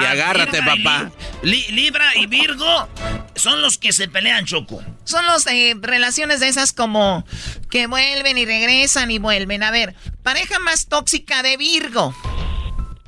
y 0.00 0.04
agárrate, 0.04 0.58
Libra 0.58 0.74
y 0.76 0.82
papá. 0.82 1.10
Li- 1.42 1.66
Libra 1.72 2.16
y 2.16 2.26
Virgo 2.26 2.88
son 3.34 3.60
los 3.62 3.78
que 3.78 3.92
se 3.92 4.08
pelean, 4.08 4.44
Choco. 4.46 4.82
Son 5.04 5.26
los 5.26 5.46
eh, 5.46 5.74
relaciones 5.80 6.40
de 6.40 6.48
esas 6.48 6.72
como 6.72 7.24
que 7.70 7.86
vuelven 7.86 8.38
y 8.38 8.44
regresan 8.44 9.10
y 9.10 9.18
vuelven. 9.18 9.62
A 9.62 9.70
ver, 9.70 9.94
pareja 10.22 10.58
más 10.60 10.86
tóxica 10.88 11.42
de 11.42 11.56
Virgo. 11.56 12.14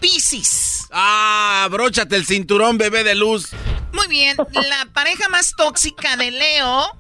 Piscis. 0.01 0.87
Ah, 0.91 1.63
abróchate 1.65 2.17
el 2.17 2.27
cinturón, 2.27 2.77
bebé 2.79 3.05
de 3.05 3.15
luz. 3.15 3.51
Muy 3.93 4.07
bien, 4.09 4.37
la 4.53 4.87
pareja 4.93 5.29
más 5.29 5.55
tóxica 5.57 6.17
de 6.17 6.31
Leo 6.33 6.99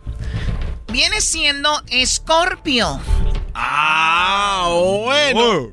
viene 0.95 1.21
siendo 1.21 1.83
Escorpio. 1.89 3.01
Ah, 3.53 4.69
bueno. 4.71 5.73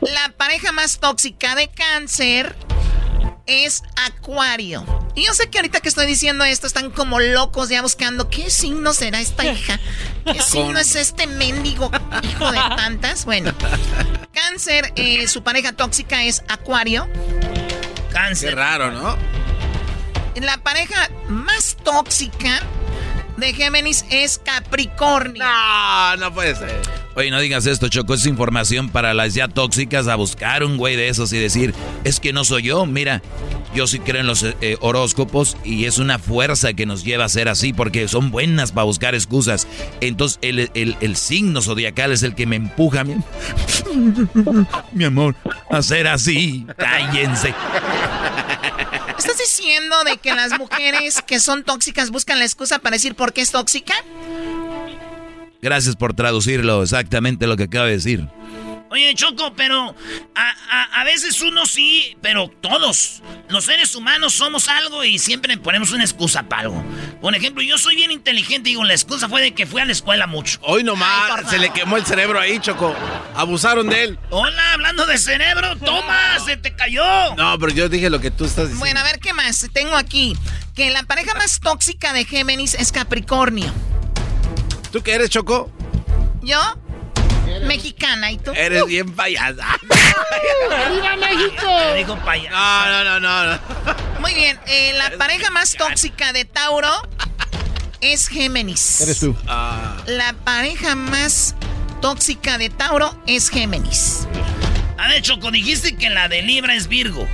La 0.00 0.34
pareja 0.36 0.72
más 0.72 0.98
tóxica 0.98 1.54
de 1.54 1.68
cáncer 1.68 2.56
es 3.46 3.84
Acuario. 3.94 4.84
Y 5.14 5.26
yo 5.26 5.34
sé 5.34 5.48
que 5.50 5.58
ahorita 5.58 5.78
que 5.78 5.88
estoy 5.88 6.06
diciendo 6.06 6.42
esto 6.42 6.66
están 6.66 6.90
como 6.90 7.20
locos 7.20 7.68
ya 7.68 7.80
buscando 7.80 8.28
qué 8.28 8.50
signo 8.50 8.92
será 8.92 9.20
esta 9.20 9.44
hija. 9.44 9.78
¿Qué 10.24 10.42
signo 10.42 10.80
es 10.80 10.96
este 10.96 11.28
mendigo 11.28 11.88
hijo 12.24 12.50
de 12.50 12.58
tantas? 12.58 13.24
Bueno, 13.24 13.54
cáncer, 14.32 14.92
eh, 14.96 15.28
su 15.28 15.44
pareja 15.44 15.74
tóxica 15.74 16.24
es 16.24 16.42
Acuario. 16.48 17.08
Cáncer. 18.10 18.50
Qué 18.50 18.56
raro, 18.56 18.90
¿no? 18.90 19.16
La 20.34 20.58
pareja 20.58 21.08
más 21.28 21.76
tóxica 21.84 22.62
de 23.36 23.52
Géminis 23.54 24.04
es 24.10 24.38
Capricornio. 24.38 25.42
No, 25.44 26.16
no 26.16 26.32
puede 26.34 26.54
ser. 26.54 26.80
Oye, 27.14 27.30
no 27.30 27.40
digas 27.40 27.66
esto, 27.66 27.88
Choco. 27.88 28.14
Es 28.14 28.24
información 28.26 28.88
para 28.88 29.12
las 29.14 29.34
ya 29.34 29.48
tóxicas 29.48 30.08
a 30.08 30.16
buscar 30.16 30.64
un 30.64 30.76
güey 30.78 30.96
de 30.96 31.08
esos 31.08 31.32
y 31.32 31.38
decir, 31.38 31.74
es 32.04 32.20
que 32.20 32.32
no 32.32 32.44
soy 32.44 32.62
yo. 32.62 32.86
Mira, 32.86 33.20
yo 33.74 33.86
sí 33.86 33.98
creo 33.98 34.20
en 34.22 34.26
los 34.26 34.42
eh, 34.44 34.76
horóscopos 34.80 35.56
y 35.64 35.84
es 35.84 35.98
una 35.98 36.18
fuerza 36.18 36.72
que 36.72 36.86
nos 36.86 37.04
lleva 37.04 37.24
a 37.26 37.28
ser 37.28 37.48
así 37.50 37.72
porque 37.74 38.08
son 38.08 38.30
buenas 38.30 38.72
para 38.72 38.84
buscar 38.84 39.14
excusas. 39.14 39.66
Entonces, 40.00 40.38
el, 40.42 40.70
el- 40.74 40.96
el 41.00 41.16
signo 41.16 41.60
zodiacal 41.60 42.12
es 42.12 42.22
el 42.22 42.34
que 42.34 42.46
me 42.46 42.56
empuja, 42.56 43.04
mi, 43.04 43.16
mi 44.92 45.04
amor, 45.04 45.34
a 45.70 45.82
ser 45.82 46.06
así. 46.08 46.66
Cállense. 46.78 47.54
¿Estás 49.22 49.38
diciendo 49.38 50.02
de 50.02 50.16
que 50.16 50.34
las 50.34 50.58
mujeres 50.58 51.22
que 51.24 51.38
son 51.38 51.62
tóxicas 51.62 52.10
buscan 52.10 52.40
la 52.40 52.44
excusa 52.44 52.80
para 52.80 52.96
decir 52.96 53.14
por 53.14 53.32
qué 53.32 53.42
es 53.42 53.52
tóxica? 53.52 53.94
Gracias 55.60 55.94
por 55.94 56.12
traducirlo, 56.12 56.82
exactamente 56.82 57.46
lo 57.46 57.56
que 57.56 57.62
acaba 57.62 57.86
de 57.86 57.92
decir. 57.92 58.26
Oye, 58.92 59.14
Choco, 59.14 59.54
pero 59.56 59.96
a, 60.34 60.50
a- 60.70 61.00
a 61.00 61.04
veces 61.04 61.40
uno 61.40 61.64
sí, 61.64 62.14
pero 62.20 62.48
todos, 62.60 63.22
los 63.48 63.64
seres 63.64 63.94
humanos 63.94 64.34
somos 64.34 64.68
algo 64.68 65.02
y 65.02 65.18
siempre 65.18 65.56
ponemos 65.56 65.92
una 65.92 66.04
excusa 66.04 66.42
para 66.42 66.62
algo. 66.62 66.84
Por 67.22 67.34
ejemplo, 67.34 67.62
yo 67.62 67.78
soy 67.78 67.96
bien 67.96 68.10
inteligente 68.10 68.68
y 68.68 68.72
digo, 68.72 68.84
la 68.84 68.92
excusa 68.92 69.30
fue 69.30 69.40
de 69.40 69.54
que 69.54 69.64
fui 69.66 69.80
a 69.80 69.86
la 69.86 69.92
escuela 69.92 70.26
mucho. 70.26 70.58
Hoy 70.60 70.84
nomás 70.84 71.48
se 71.48 71.58
le 71.58 71.70
quemó 71.72 71.96
el 71.96 72.04
cerebro 72.04 72.38
ahí, 72.38 72.58
Choco. 72.60 72.94
Abusaron 73.34 73.88
de 73.88 74.04
él. 74.04 74.18
Hola, 74.28 74.74
hablando 74.74 75.06
de 75.06 75.16
cerebro, 75.16 75.74
toma, 75.78 76.38
se 76.44 76.58
te 76.58 76.76
cayó. 76.76 77.34
No, 77.36 77.58
pero 77.58 77.72
yo 77.72 77.88
dije 77.88 78.10
lo 78.10 78.20
que 78.20 78.30
tú 78.30 78.44
estás 78.44 78.64
diciendo. 78.64 78.80
Bueno, 78.80 79.00
a 79.00 79.04
ver 79.04 79.20
qué 79.20 79.32
más. 79.32 79.66
Tengo 79.72 79.96
aquí 79.96 80.36
que 80.74 80.90
la 80.90 81.02
pareja 81.04 81.32
más 81.34 81.60
tóxica 81.60 82.12
de 82.12 82.26
Géminis 82.26 82.74
es 82.74 82.92
Capricornio. 82.92 83.72
¿Tú 84.92 85.02
qué 85.02 85.14
eres, 85.14 85.30
Choco? 85.30 85.72
¿Yo? 86.42 86.58
Mexicana, 87.60 88.32
¿y 88.32 88.38
tú? 88.38 88.52
Eres 88.54 88.86
bien 88.86 89.12
payasa. 89.14 89.66
¡Viva 90.90 91.16
México! 91.20 91.66
Te 91.90 91.94
digo 91.96 92.16
payaso. 92.24 92.56
No, 92.56 93.04
no, 93.04 93.20
no, 93.20 93.46
no. 93.46 93.58
Muy 94.20 94.34
bien, 94.34 94.58
eh, 94.66 94.92
la 94.94 95.10
pareja 95.18 95.50
más 95.50 95.74
tóxica 95.74 96.32
de 96.32 96.44
Tauro 96.44 96.90
es 98.00 98.28
Géminis. 98.28 99.00
Eres 99.00 99.20
tú. 99.20 99.36
Ah, 99.46 99.96
La 100.06 100.32
pareja 100.32 100.94
más 100.94 101.54
tóxica 102.00 102.58
de 102.58 102.70
Tauro 102.70 103.16
es 103.26 103.48
Géminis. 103.48 104.26
A 104.98 105.08
ver, 105.08 105.22
Choco, 105.22 105.50
dijiste 105.50 105.96
que 105.96 106.10
la 106.10 106.28
de 106.28 106.42
Libra 106.42 106.74
es 106.74 106.88
Virgo 106.88 107.26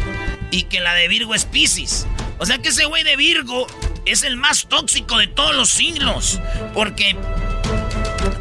y 0.50 0.64
que 0.64 0.81
la 0.81 0.94
de 0.94 1.09
Virgo 1.09 1.35
es 1.35 1.44
Piscis. 1.44 2.07
O 2.38 2.46
sea 2.46 2.59
que 2.59 2.68
ese 2.68 2.85
güey 2.87 3.02
de 3.02 3.16
Virgo 3.16 3.66
es 4.07 4.22
el 4.22 4.37
más 4.37 4.66
tóxico 4.68 5.18
de 5.18 5.26
todos 5.26 5.54
los 5.54 5.68
signos. 5.68 6.40
Porque 6.72 7.16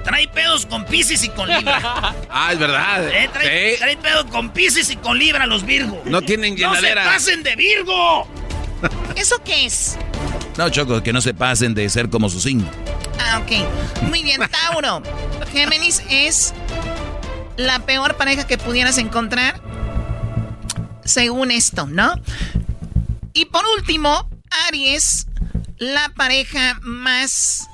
trae 0.08 0.26
pedos 0.30 0.66
con 0.66 0.86
Piscis 0.86 1.22
y 1.26 1.30
con 1.30 1.50
Libra. 1.50 2.16
ah, 2.30 2.54
es 2.54 2.60
verdad. 2.60 3.10
Eh, 3.10 3.30
trae, 3.34 3.74
Sí. 3.74 3.78
trae 3.80 3.98
pedos 3.98 4.26
con 4.32 4.52
Piscis 4.52 4.90
y 4.90 4.96
con 4.96 5.20
Libra 5.20 5.46
los 5.46 5.66
Virgo. 5.66 6.02
No 6.06 6.22
tienen 6.22 6.54
¡No 6.56 6.74
se 6.76 6.82
llenadera. 6.82 7.04
pasen 7.04 7.44
de 7.44 7.58
Virgo! 7.58 8.26
¿Eso 9.18 9.44
qué 9.44 9.66
es? 9.66 9.98
No, 10.58 10.70
Choco, 10.70 11.04
que 11.04 11.12
no 11.12 11.20
se 11.20 11.34
pasen 11.34 11.74
de 11.74 11.90
ser 11.90 12.10
como 12.10 12.30
su 12.30 12.40
signo. 12.40 12.70
Ah, 13.20 13.42
ok. 13.44 14.04
Muy 14.04 14.24
bien, 14.24 14.40
Tauro. 14.50 15.04
Géminis 15.52 16.02
es 16.10 16.54
la 17.58 17.80
peor 17.80 18.16
pareja 18.16 18.48
que 18.48 18.58
pudieras 18.58 18.98
encontrar, 19.00 19.60
según 21.04 21.52
esto, 21.52 21.86
¿no? 21.86 22.14
Y 23.34 23.46
por 23.46 23.64
último, 23.78 24.30
Aries, 24.68 25.28
la 25.78 26.10
pareja 26.16 26.80
más 26.82 27.68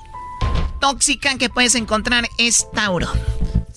tóxica 0.84 1.38
que 1.38 1.48
puedes 1.48 1.74
encontrar 1.76 2.28
es 2.36 2.66
Tauro. 2.74 3.10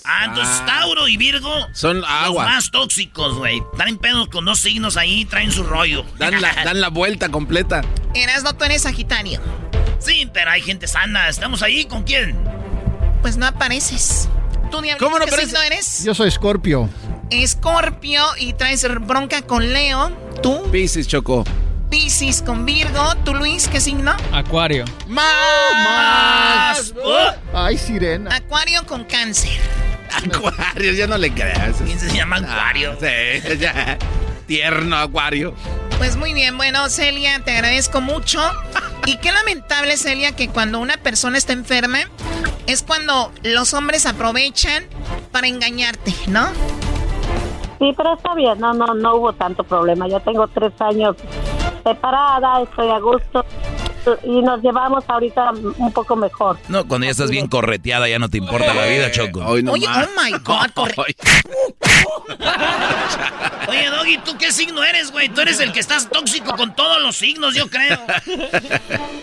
Ah, 0.03 0.25
entonces 0.25 0.57
Ah. 0.61 0.65
Tauro 0.81 1.07
y 1.07 1.15
Virgo 1.15 1.49
Son 1.71 2.01
los 2.01 2.09
agua. 2.09 2.43
más 2.43 2.69
tóxicos, 2.69 3.37
güey. 3.37 3.63
Traen 3.77 3.97
pedos 3.97 4.27
con 4.27 4.43
dos 4.43 4.59
signos 4.59 4.97
ahí, 4.97 5.23
traen 5.23 5.49
su 5.53 5.63
rollo. 5.63 6.03
Dan 6.17 6.41
la, 6.41 6.53
dan 6.65 6.81
la 6.81 6.89
vuelta 6.89 7.29
completa. 7.29 7.81
Erasno, 8.13 8.53
tú 8.57 8.65
eres 8.65 8.81
Sagitario. 8.81 9.39
Sí, 9.99 10.29
pero 10.33 10.51
hay 10.51 10.61
gente 10.61 10.85
sana. 10.85 11.29
¿Estamos 11.29 11.61
ahí 11.63 11.85
con 11.85 12.03
quién? 12.03 12.37
Pues 13.21 13.37
no 13.37 13.45
apareces. 13.45 14.27
¿Tú, 14.69 14.81
Diablito, 14.81 15.05
¿Cómo 15.05 15.17
no 15.17 15.23
qué 15.25 15.31
aparece? 15.31 15.51
signo 15.51 15.63
eres? 15.63 16.03
Yo 16.03 16.13
soy 16.13 16.29
Scorpio. 16.29 16.89
Escorpio 17.29 18.21
y 18.37 18.51
traes 18.51 18.85
bronca 19.07 19.41
con 19.43 19.71
Leo. 19.71 20.09
¿Tú? 20.43 20.69
Piscis, 20.71 21.07
Choco. 21.07 21.45
Piscis. 21.89 22.41
Con 22.41 22.65
Virgo. 22.65 23.15
¿Tú, 23.23 23.33
Luis, 23.33 23.67
qué 23.67 23.79
signo? 23.79 24.15
Acuario. 24.31 24.85
¡Más! 25.07 26.93
Ay, 27.53 27.77
sirena. 27.77 28.35
Acuario 28.35 28.85
con 28.85 29.03
cáncer. 29.05 29.59
Acuario, 30.11 30.93
ya 30.93 31.07
no 31.07 31.17
le 31.17 31.31
creas. 31.33 31.77
¿Quién 31.83 31.99
se 31.99 32.15
llama 32.15 32.37
Acuario? 32.37 32.97
Sí, 32.99 33.57
ya. 33.59 33.97
Tierno 34.47 34.97
Acuario. 34.97 35.53
Pues 35.97 36.15
muy 36.15 36.33
bien, 36.33 36.57
bueno, 36.57 36.87
Celia, 36.89 37.39
te 37.43 37.51
agradezco 37.51 38.01
mucho. 38.01 38.39
Y 39.05 39.17
qué 39.17 39.31
lamentable, 39.31 39.97
Celia, 39.97 40.35
que 40.35 40.47
cuando 40.47 40.79
una 40.79 40.97
persona 40.97 41.37
está 41.37 41.53
enferma, 41.53 41.99
es 42.67 42.83
cuando 42.83 43.31
los 43.43 43.73
hombres 43.73 44.05
aprovechan 44.05 44.85
para 45.31 45.47
engañarte, 45.47 46.13
¿no? 46.27 46.47
Sí, 47.79 47.93
pero 47.95 48.15
está 48.15 48.33
bien, 48.35 48.59
no, 48.59 48.73
no, 48.73 48.93
no 48.93 49.15
hubo 49.15 49.33
tanto 49.33 49.63
problema. 49.63 50.07
Ya 50.07 50.19
tengo 50.19 50.47
tres 50.47 50.73
años 50.79 51.15
separada, 51.91 52.61
estoy 52.63 52.89
a 52.89 52.99
gusto 52.99 53.45
y 54.23 54.41
nos 54.41 54.61
llevamos 54.61 55.03
ahorita 55.07 55.51
un 55.77 55.91
poco 55.91 56.15
mejor. 56.15 56.57
No, 56.69 56.87
cuando 56.87 57.05
ya 57.05 57.11
estás 57.11 57.29
bien 57.29 57.47
correteada 57.47 58.07
ya 58.07 58.19
no 58.19 58.29
te 58.29 58.37
importa 58.37 58.73
la 58.73 58.85
vida, 58.85 59.11
Choco. 59.11 59.41
Oye, 59.45 59.67
oh 59.69 60.21
my 60.21 60.31
God, 60.43 60.71
corre- 60.73 60.95
Oye, 63.69 63.89
Doggy, 63.89 64.17
¿tú 64.19 64.37
qué 64.37 64.51
signo 64.51 64.83
eres, 64.83 65.11
güey? 65.11 65.29
Tú 65.29 65.41
eres 65.41 65.59
el 65.59 65.73
que 65.73 65.79
estás 65.81 66.09
tóxico 66.09 66.55
con 66.55 66.73
todos 66.75 67.01
los 67.01 67.15
signos, 67.17 67.53
yo 67.55 67.69
creo. 67.69 67.99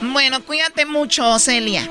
Bueno, 0.00 0.42
cuídate 0.44 0.86
mucho, 0.86 1.38
Celia. 1.40 1.88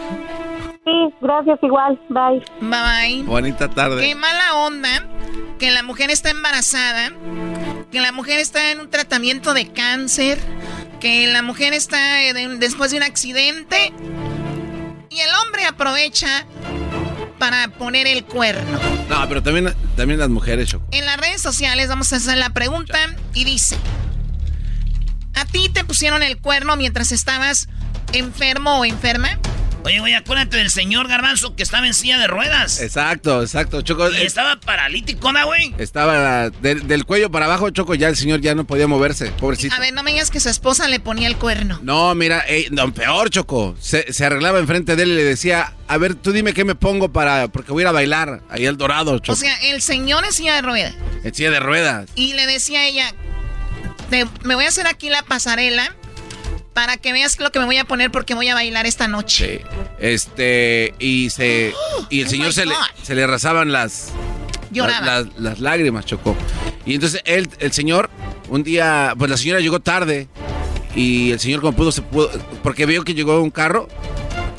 Sí, 0.86 0.91
gracias 1.22 1.60
igual. 1.62 2.00
Bye. 2.10 2.43
Bye 2.62 2.69
bye. 2.69 3.24
Bonita 3.24 3.69
tarde. 3.69 4.02
Qué 4.06 4.15
mala 4.15 4.56
onda 4.56 5.08
que 5.60 5.72
la 5.72 5.82
mujer 5.84 6.10
está 6.10 6.30
embarazada, 6.30 7.12
que 7.91 8.02
la 8.02 8.12
mujer 8.12 8.39
está 8.39 8.72
en 8.72 8.82
un 8.82 8.89
tratamiento 8.89 9.54
de 9.54 9.72
cáncer, 9.72 10.39
que 11.00 11.28
la 11.28 11.41
mujer 11.41 11.74
está 11.74 11.98
de- 11.98 12.58
después 12.60 12.91
de 12.91 12.98
un 12.98 13.04
accidente 13.04 13.93
y 15.10 15.19
el 15.19 15.30
hombre 15.46 15.65
aprovecha 15.65 16.46
para 17.39 17.69
poner 17.69 18.08
el 18.08 18.26
cuerno. 18.26 18.78
No, 19.10 19.28
pero 19.30 19.41
también, 19.41 19.74
también 19.96 20.19
las 20.19 20.30
mujeres, 20.30 20.69
Choco. 20.69 20.86
En 20.91 21.06
las 21.06 21.17
redes 21.17 21.41
sociales 21.41 21.88
vamos 21.88 22.12
a 22.12 22.17
hacer 22.17 22.38
la 22.38 22.50
pregunta 22.50 22.98
y 23.34 23.46
dice, 23.46 23.78
¿a 25.36 25.46
ti 25.46 25.69
te 25.69 25.84
pusieron 25.86 26.24
el 26.24 26.38
cuerno 26.39 26.76
mientras 26.76 27.12
estabas 27.13 27.67
enfermo 28.12 28.80
o 28.80 28.86
enferma? 28.86 29.39
Oye, 29.86 30.00
güey, 30.00 30.13
acuérdate 30.13 30.56
del 30.58 30.69
señor 30.69 31.10
Garbanzo 31.10 31.56
que 31.58 31.63
estaba 31.63 31.86
en 31.86 31.93
silla 31.93 32.17
de 32.17 32.28
ruedas. 32.28 32.80
Exacto, 32.80 33.41
exacto, 33.41 33.82
Choco. 33.82 34.10
Y 34.12 34.22
estaba 34.22 34.58
paralítico, 34.60 35.34
¿no, 35.34 35.46
güey? 35.46 35.76
Estaba 35.78 36.50
del, 36.50 36.88
del 36.88 37.06
cuello 37.06 37.30
para 37.30 37.46
abajo, 37.48 37.69
Choco, 37.69 37.93
ya 37.93 38.08
el 38.08 38.15
señor 38.15 38.39
ya 38.39 38.56
no 38.56 38.65
podía 38.65 38.88
moverse, 38.88 39.32
pobrecito. 39.32 39.76
A 39.76 39.80
ver, 39.80 39.93
no 39.93 40.02
me 40.02 40.12
digas 40.13 40.32
que 40.32 40.39
su 40.39 40.48
esposa 40.48 40.88
le 40.88 41.02
ponía 41.02 41.28
el 41.28 41.36
cuerno. 41.36 41.80
No, 41.84 42.15
mira, 42.15 42.39
ey, 42.48 42.67
no, 42.72 42.93
peor, 42.93 43.30
Choco. 43.30 43.76
Se, 43.82 44.13
se 44.13 44.26
arreglaba 44.26 44.60
enfrente 44.60 44.96
de 44.96 45.04
él 45.04 45.12
y 45.12 45.15
le 45.15 45.24
decía, 45.26 45.74
a 45.89 45.98
ver, 45.98 46.15
tú 46.15 46.32
dime 46.32 46.54
qué 46.54 46.63
me 46.63 46.76
pongo 46.76 47.12
para, 47.12 47.50
porque 47.50 47.74
voy 47.74 47.82
a 47.82 47.84
ir 47.84 47.88
a 47.88 47.91
bailar 47.91 48.41
ahí 48.50 48.65
al 48.65 48.78
Dorado, 48.78 49.19
Choco. 49.19 49.34
O 49.34 49.36
sea, 49.36 49.54
el 49.63 49.82
señor 49.82 50.24
en 50.24 50.32
silla 50.32 50.56
de 50.56 50.62
ruedas. 50.62 50.96
en 51.26 51.34
silla 51.36 51.52
de 51.52 51.60
ruedas. 51.60 52.10
Y 52.15 52.34
le 52.36 52.48
decía 52.48 52.80
a 52.80 52.86
ella, 52.86 53.13
"Te- 54.10 54.28
me 54.43 54.56
voy 54.56 54.63
a 54.63 54.69
hacer 54.69 54.88
aquí 54.88 55.10
la 55.10 55.24
pasarela 55.24 55.93
para 56.74 56.98
que 56.98 57.14
veas 57.14 57.40
lo 57.40 57.52
que 57.52 57.60
me 57.60 57.66
voy 57.66 57.78
a 57.78 57.86
poner 57.86 58.12
porque 58.12 58.34
voy 58.34 58.50
a 58.50 58.56
bailar 58.56 58.86
esta 58.86 59.08
noche. 59.08 59.62
Este, 60.00 60.94
y 61.00 61.30
se, 61.30 61.74
y 62.10 62.22
el 62.22 62.28
Oh 62.28 62.30
señor 62.30 62.54
se 62.54 62.66
le, 62.66 62.74
se 63.04 63.16
le 63.16 63.24
arrasaban 63.24 63.72
las, 63.72 64.10
Lloraba. 64.72 65.06
las, 65.06 65.26
las- 65.28 65.40
las 65.40 65.60
lágrimas, 65.60 66.06
Choco. 66.06 66.36
Y 66.86 66.96
entonces 66.96 67.22
él, 67.26 67.50
el 67.60 67.72
señor, 67.72 68.10
un 68.50 68.64
día, 68.64 69.14
pues 69.18 69.30
la 69.32 69.38
señora 69.38 69.60
llegó 69.60 69.80
tarde 69.80 70.28
y 70.96 71.32
el 71.32 71.40
señor 71.40 71.62
como 71.62 71.74
pudo, 71.76 71.92
se 71.92 72.02
pudo, 72.02 72.30
porque 72.62 72.86
vio 72.86 73.04
que 73.04 73.14
llegó 73.14 73.42
un 73.42 73.52
carro, 73.52 73.88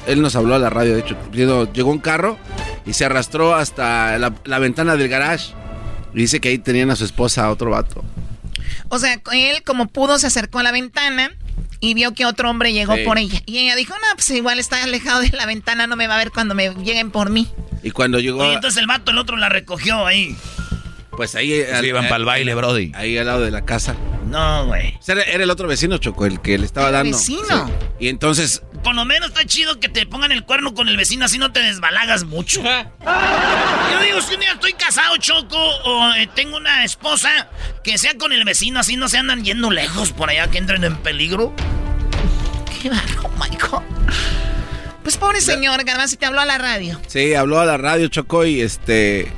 él 0.06 0.22
nos 0.22 0.34
habló 0.36 0.54
a 0.54 0.58
la 0.58 0.70
radio, 0.70 0.94
de 0.94 1.00
hecho, 1.00 1.16
llegó 1.32 1.90
un 1.90 1.98
carro 1.98 2.38
y 2.86 2.92
se 2.94 3.04
arrastró 3.04 3.54
hasta 3.54 4.18
la, 4.18 4.34
la 4.44 4.58
ventana 4.58 4.96
del 4.96 5.08
garage. 5.08 5.52
Y 6.14 6.18
dice 6.18 6.40
que 6.40 6.48
ahí 6.50 6.58
tenían 6.58 6.90
a 6.90 6.96
su 6.96 7.04
esposa, 7.04 7.44
a 7.44 7.50
otro 7.50 7.70
vato. 7.70 8.04
O 8.88 8.98
sea, 8.98 9.20
él 9.32 9.62
como 9.64 9.88
pudo 9.88 10.18
se 10.18 10.28
acercó 10.28 10.60
a 10.60 10.62
la 10.62 10.70
ventana 10.72 11.32
y 11.80 11.94
vio 11.94 12.12
que 12.14 12.26
otro 12.26 12.50
hombre 12.50 12.72
llegó 12.72 12.94
Sí. 12.96 13.02
por 13.04 13.18
ella. 13.18 13.40
Y 13.46 13.58
ella 13.58 13.76
dijo, 13.76 13.94
no, 13.94 14.14
pues 14.14 14.30
igual 14.30 14.58
está 14.58 14.82
alejado 14.82 15.20
de 15.20 15.30
la 15.30 15.46
ventana, 15.46 15.86
no 15.86 15.96
me 15.96 16.06
va 16.06 16.14
a 16.14 16.18
ver 16.18 16.30
cuando 16.30 16.54
me 16.54 16.70
lleguen 16.74 17.10
por 17.10 17.30
mí. 17.30 17.48
Y 17.82 17.90
cuando 17.90 18.18
llegó, 18.18 18.42
Oye, 18.42 18.54
entonces 18.54 18.80
el 18.80 18.86
vato, 18.86 19.10
el 19.10 19.18
otro 19.18 19.36
la 19.36 19.48
recogió 19.48 20.06
ahí. 20.06 20.36
Pues 21.16 21.34
ahí... 21.34 21.62
Sí, 21.80 21.86
iban 21.86 22.08
pa'l 22.08 22.24
baile, 22.24 22.54
brody. 22.54 22.92
Ahí 22.94 23.16
al 23.18 23.26
lado 23.26 23.40
de 23.42 23.50
la 23.50 23.64
casa. 23.64 23.94
No, 24.26 24.66
güey. 24.66 24.96
O 24.98 25.02
sea, 25.02 25.14
era, 25.14 25.42
el 25.44 25.50
otro 25.50 25.68
vecino, 25.68 25.98
Choco, 25.98 26.26
el 26.26 26.40
que 26.40 26.58
le 26.58 26.66
estaba 26.66 26.88
¿Era 26.88 26.98
dando. 26.98 27.16
vecino? 27.16 27.66
Sí. 27.66 27.72
Y 28.00 28.08
entonces, 28.08 28.62
Por 28.82 28.94
lo 28.94 29.04
menos 29.04 29.28
está 29.28 29.44
chido 29.44 29.78
que 29.80 29.88
te 29.88 30.06
pongan 30.06 30.32
el 30.32 30.44
cuerno 30.44 30.74
con 30.74 30.88
el 30.88 30.96
vecino, 30.96 31.24
así 31.26 31.38
no 31.38 31.52
te 31.52 31.60
desbalagas 31.60 32.24
mucho. 32.24 32.62
Yo 32.62 34.02
digo, 34.02 34.20
si 34.20 34.34
un 34.34 34.40
día 34.40 34.52
estoy 34.52 34.72
casado, 34.72 35.16
Choco, 35.18 35.56
o 35.58 36.12
eh, 36.14 36.28
tengo 36.34 36.56
una 36.56 36.84
esposa, 36.84 37.48
que 37.82 37.96
sea 37.98 38.16
con 38.18 38.32
el 38.32 38.44
vecino, 38.44 38.80
así 38.80 38.96
no 38.96 39.08
se 39.08 39.18
andan 39.18 39.44
yendo 39.44 39.70
lejos 39.70 40.12
por 40.12 40.30
allá, 40.30 40.48
que 40.50 40.58
entren 40.58 40.84
en 40.84 40.96
peligro. 40.96 41.52
Qué 42.82 42.90
barro, 42.90 43.30
my 43.38 43.56
God. 43.56 43.82
Pues 45.02 45.16
pobre 45.18 45.40
señor, 45.42 45.84
Garbanzo, 45.84 46.16
te 46.16 46.24
habló 46.26 46.40
a 46.40 46.46
la 46.46 46.56
radio. 46.58 46.98
sí, 47.08 47.34
habló 47.34 47.60
a 47.60 47.66
la 47.66 47.76
radio, 47.76 48.08
Choco, 48.08 48.44
y 48.46 48.62
este... 48.62 49.30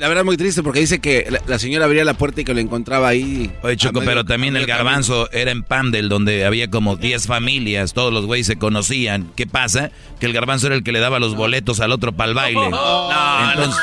La 0.00 0.08
verdad 0.08 0.24
muy 0.24 0.38
triste 0.38 0.62
porque 0.62 0.80
dice 0.80 0.98
que 0.98 1.26
la, 1.30 1.42
la 1.46 1.58
señora 1.58 1.84
abría 1.84 2.04
la 2.06 2.14
puerta 2.14 2.40
y 2.40 2.44
que 2.44 2.54
lo 2.54 2.60
encontraba 2.60 3.06
ahí. 3.08 3.52
Oye, 3.62 3.76
Choco, 3.76 4.00
medio- 4.00 4.08
pero 4.10 4.24
también 4.24 4.56
el 4.56 4.64
garbanzo 4.66 5.30
era 5.30 5.50
en 5.50 5.62
Pandel, 5.62 6.08
donde 6.08 6.46
había 6.46 6.70
como 6.70 6.96
10 6.96 7.26
familias, 7.26 7.92
todos 7.92 8.10
los 8.10 8.24
güeyes 8.24 8.46
se 8.46 8.56
conocían. 8.56 9.30
¿Qué 9.36 9.46
pasa? 9.46 9.90
Que 10.18 10.24
el 10.24 10.32
garbanzo 10.32 10.68
era 10.68 10.74
el 10.76 10.82
que 10.82 10.92
le 10.92 11.00
daba 11.00 11.18
los 11.20 11.36
boletos 11.36 11.80
al 11.80 11.92
otro 11.92 12.12
para 12.12 12.30
el 12.30 12.34
baile. 12.34 12.60
No, 12.70 13.50
Entonces, 13.52 13.80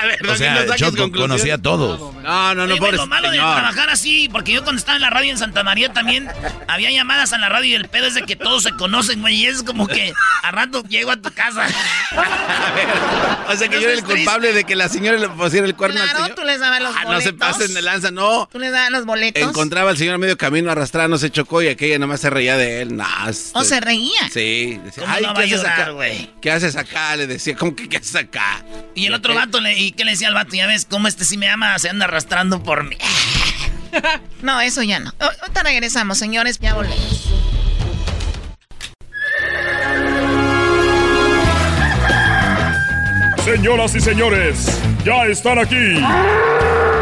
A 0.00 0.06
ver, 0.06 0.26
o 0.26 0.36
sea, 0.36 0.54
no 0.54 0.60
Choco 0.76 0.96
conclusiones. 0.96 1.12
conocía 1.20 1.54
a 1.54 1.58
todos. 1.58 1.98
No, 2.22 2.54
no, 2.54 2.66
no, 2.66 2.74
Oye, 2.74 2.92
lo 2.92 3.06
malo 3.06 3.30
de 3.30 3.36
trabajar 3.38 3.90
así, 3.90 4.28
porque 4.30 4.52
yo 4.52 4.62
cuando 4.62 4.78
estaba 4.78 4.96
en 4.96 5.02
la 5.02 5.10
radio 5.10 5.30
en 5.30 5.38
Santa 5.38 5.62
María 5.62 5.92
también 5.92 6.28
había 6.68 6.90
llamadas 6.90 7.32
a 7.32 7.38
la 7.38 7.48
radio 7.48 7.70
y 7.70 7.74
el 7.74 7.88
pedo 7.88 8.06
es 8.06 8.14
de 8.14 8.22
que 8.22 8.36
todos 8.36 8.62
se 8.62 8.72
conocen, 8.72 9.20
güey, 9.20 9.34
y 9.36 9.46
es 9.46 9.62
como 9.62 9.86
que 9.86 10.12
a 10.42 10.50
rato 10.50 10.82
llego 10.88 11.10
a 11.10 11.16
tu 11.16 11.32
casa. 11.32 11.66
O 13.48 13.56
sea, 13.56 13.68
que 13.68 13.80
yo 13.80 13.88
era 13.88 13.98
el 13.98 14.04
culpable 14.04 14.52
de 14.52 14.64
que 14.64 14.76
la 14.76 14.88
señora 14.88 15.18
le 15.18 15.28
pusiera 15.28 15.66
el 15.66 15.74
cuerno 15.74 16.00
al 16.00 16.08
Claro, 16.08 16.24
señor. 16.24 16.36
tú 16.38 16.44
les 16.44 16.60
dabas 16.60 16.80
los 16.82 16.94
Ah, 16.96 17.00
no 17.02 17.06
boletos. 17.08 17.24
se 17.24 17.32
pasen 17.32 17.74
de 17.74 17.82
lanza, 17.82 18.10
no. 18.10 18.48
Tú 18.52 18.58
les 18.58 18.72
dabas 18.72 18.90
los 18.90 19.04
boletos. 19.04 19.42
Encontraba 19.42 19.90
al 19.90 19.96
señor 19.98 20.14
a 20.14 20.18
medio 20.18 20.36
camino 20.38 20.70
arrastrado, 20.70 21.08
no 21.08 21.18
se 21.18 21.30
chocó 21.30 21.62
y 21.62 21.68
aquella 21.68 21.98
nomás 21.98 22.20
se 22.20 22.30
reía 22.30 22.56
de 22.56 22.82
él. 22.82 22.96
Nah, 22.96 23.28
este- 23.28 23.58
¿O 23.58 23.64
se 23.64 23.80
reía? 23.80 24.28
Sí. 24.32 24.80
Decía, 24.84 25.02
¿Cómo 25.04 25.14
Ay, 25.14 25.22
no 25.22 25.28
¿qué 25.28 25.34
va 25.34 25.40
a 25.40 25.44
haces 25.44 25.56
llorar, 25.58 25.80
acá? 25.80 25.90
güey? 25.90 26.30
¿Qué 26.40 26.50
haces 26.50 26.76
acá? 26.76 27.16
Le 27.16 27.26
decía, 27.26 27.56
¿cómo 27.56 27.74
que 27.74 27.88
qué 27.88 27.96
haces 27.96 28.14
acá? 28.16 28.62
Y 28.94 29.06
el 29.06 29.14
otro 29.14 29.34
vato, 29.34 29.60
le, 29.60 29.89
¿y 29.90 29.92
qué 29.92 30.04
le 30.04 30.12
decía 30.12 30.28
al 30.28 30.34
vato? 30.34 30.54
Ya 30.54 30.68
ves 30.68 30.86
cómo 30.88 31.08
este 31.08 31.24
sí 31.24 31.36
me 31.36 31.48
ama, 31.48 31.76
se 31.78 31.88
anda 31.88 32.04
arrastrando 32.04 32.62
por 32.62 32.84
mí. 32.84 32.96
No, 34.40 34.60
eso 34.60 34.84
ya 34.84 35.00
no. 35.00 35.12
Ahorita 35.18 35.64
regresamos, 35.64 36.16
señores, 36.16 36.60
ya 36.60 36.74
volvemos. 36.74 37.28
Señoras 43.44 43.96
y 43.96 44.00
señores, 44.00 44.80
ya 45.04 45.26
están 45.26 45.58
aquí 45.58 46.00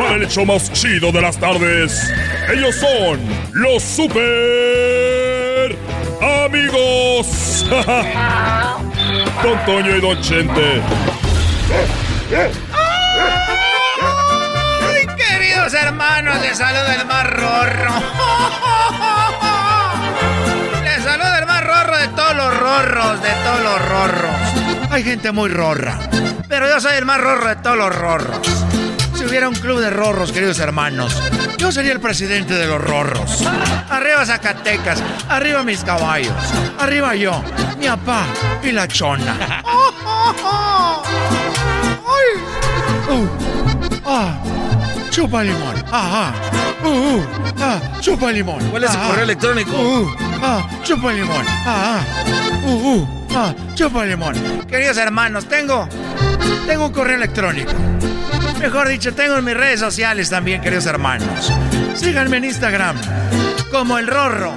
para 0.01 0.15
el 0.15 0.23
hecho 0.23 0.47
más 0.47 0.73
chido 0.73 1.13
de 1.13 1.21
las 1.21 1.39
tardes. 1.39 2.11
Ellos 2.51 2.75
son 2.75 3.21
los 3.53 3.83
super 3.83 5.77
amigos. 6.47 7.67
Don 9.43 9.65
Toño 9.67 9.95
y 9.95 10.01
Don 10.01 10.21
Chente. 10.23 10.81
Hermanos, 15.89 16.41
les 16.43 16.59
saluda 16.59 16.95
el 16.95 17.07
más 17.07 17.31
rorro. 17.31 17.91
Les 20.85 21.03
saluda 21.03 21.39
el 21.39 21.47
más 21.47 21.65
rorro 21.65 21.97
de 21.97 22.09
todos 22.09 22.37
los 22.37 22.59
rorros, 22.59 23.23
de 23.23 23.31
todos 23.31 23.63
los 23.63 23.89
rorros. 23.89 24.35
Hay 24.91 25.03
gente 25.03 25.33
muy 25.33 25.49
rorra, 25.49 25.99
pero 26.47 26.69
yo 26.69 26.79
soy 26.81 26.97
el 26.97 27.07
más 27.07 27.19
rorro 27.21 27.49
de 27.49 27.57
todos 27.57 27.79
los 27.79 27.95
rorros. 27.95 28.39
Si 29.17 29.25
hubiera 29.25 29.49
un 29.49 29.55
club 29.55 29.81
de 29.81 29.89
rorros, 29.91 30.31
queridos 30.31 30.59
hermanos, 30.59 31.17
yo 31.57 31.73
sería 31.73 31.93
el 31.93 32.01
presidente 32.01 32.53
de 32.55 32.67
los 32.67 32.79
rorros. 32.81 33.43
Arriba 33.91 34.27
Zacatecas, 34.27 35.03
arriba 35.29 35.63
mis 35.63 35.83
caballos, 35.85 36.35
arriba 36.79 37.15
yo, 37.15 37.43
mi 37.79 37.87
papá 37.87 38.27
y 38.63 38.73
la 38.73 38.87
chona. 38.87 39.37
¡Ay! 42.05 42.43
Uh, 43.11 43.27
ah, 44.07 44.37
chupa 45.19 45.43
limón. 45.43 45.75
Ajá. 45.91 46.33
Uh, 46.85 46.89
uh, 46.89 47.27
ah, 47.61 47.81
chupa 48.01 48.31
limón. 48.31 48.63
¿Cuál 48.71 48.85
es 48.85 48.93
su 48.93 48.99
correo 49.01 49.25
electrónico? 49.25 49.73
Uh, 49.73 50.03
uh, 50.03 50.17
ah, 50.43 50.71
chupa 50.85 51.13
limón. 51.13 51.45
Ajá. 51.49 52.05
Uh, 52.65 52.71
uh, 52.71 53.09
ah, 53.35 53.55
chupa 53.75 54.05
limón. 54.05 54.35
Queridos 54.69 54.97
hermanos, 54.97 55.49
tengo, 55.49 55.89
tengo 56.69 56.87
un 56.87 56.93
correo 56.93 57.17
electrónico. 57.17 57.73
Mejor 58.61 58.87
dicho, 58.89 59.13
tengo 59.13 59.37
en 59.39 59.45
mis 59.45 59.57
redes 59.57 59.81
sociales 59.81 60.31
también, 60.31 60.61
queridos 60.61 60.87
hermanos. 60.87 61.53
Síganme 61.97 62.37
en 62.37 62.45
Instagram. 62.45 62.97
como 63.73 63.99
el 63.99 64.07
rorro. 64.07 64.53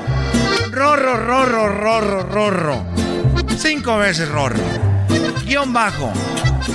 Rorro, 0.70 1.18
rorro, 1.18 1.70
rorro, 1.70 2.24
rorro. 2.24 2.86
Cinco 3.58 3.98
veces 3.98 4.30
rorro. 4.30 4.62
Guión 5.44 5.74
bajo. 5.74 6.14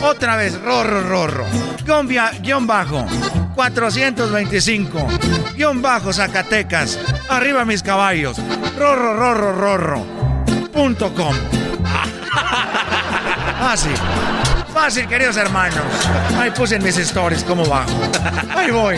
Otra 0.02 0.36
vez 0.36 0.60
rorro, 0.60 1.00
rorro. 1.02 1.44
Guión, 1.84 2.08
guion 2.40 2.66
bajo. 2.66 3.06
425. 3.54 5.08
Guión 5.54 5.82
bajo 5.82 6.12
Zacatecas. 6.12 6.98
Arriba 7.28 7.64
mis 7.64 7.82
caballos. 7.82 8.36
Rorro, 8.78 9.14
rorro, 9.14 9.52
rorro. 9.52 10.06
Fácil. 13.58 13.94
Fácil, 14.72 15.08
queridos 15.08 15.36
hermanos. 15.36 15.84
Ahí 16.38 16.50
puse 16.50 16.76
en 16.76 16.84
mis 16.84 16.98
stories 16.98 17.42
cómo 17.44 17.64
bajo. 17.64 17.98
Ahí 18.54 18.70
voy. 18.70 18.96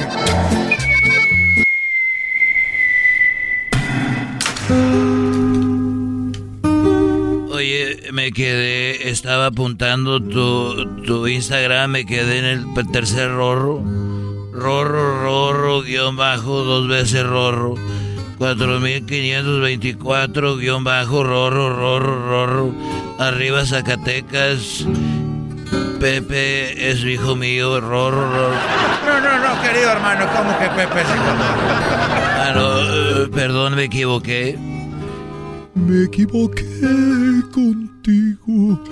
Oye, 7.58 7.98
me 8.12 8.30
quedé, 8.30 9.10
estaba 9.10 9.46
apuntando 9.46 10.22
tu, 10.22 10.86
tu 11.02 11.26
Instagram, 11.26 11.90
me 11.90 12.06
quedé 12.06 12.38
en 12.38 12.44
el 12.44 12.64
tercer 12.92 13.32
rorro. 13.32 13.82
Rorro, 14.52 15.24
rorro, 15.24 15.82
guion 15.82 16.16
bajo, 16.16 16.62
dos 16.62 16.86
veces 16.86 17.26
rorro. 17.26 17.74
4524, 18.38 20.56
guion 20.56 20.84
bajo, 20.84 21.24
rorro, 21.24 21.74
rorro, 21.74 22.28
rorro. 22.28 22.72
Arriba 23.18 23.66
Zacatecas. 23.66 24.86
Pepe 25.98 26.92
es 26.92 27.02
hijo 27.02 27.34
mío, 27.34 27.80
rorro, 27.80 28.30
rorro. 28.30 28.54
No, 29.04 29.20
no, 29.20 29.36
no, 29.40 29.60
querido 29.62 29.90
hermano, 29.90 30.28
¿cómo 30.32 30.56
que 30.60 30.68
Pepe 30.68 31.00
es 31.00 31.08
hijo? 31.08 31.24
Ah, 32.40 32.52
no, 32.54 32.78
eh, 33.24 33.28
perdón, 33.34 33.74
me 33.74 33.82
equivoqué. 33.82 34.56
Me 35.86 36.04
equivoqué 36.04 36.64
contigo. 37.52 38.82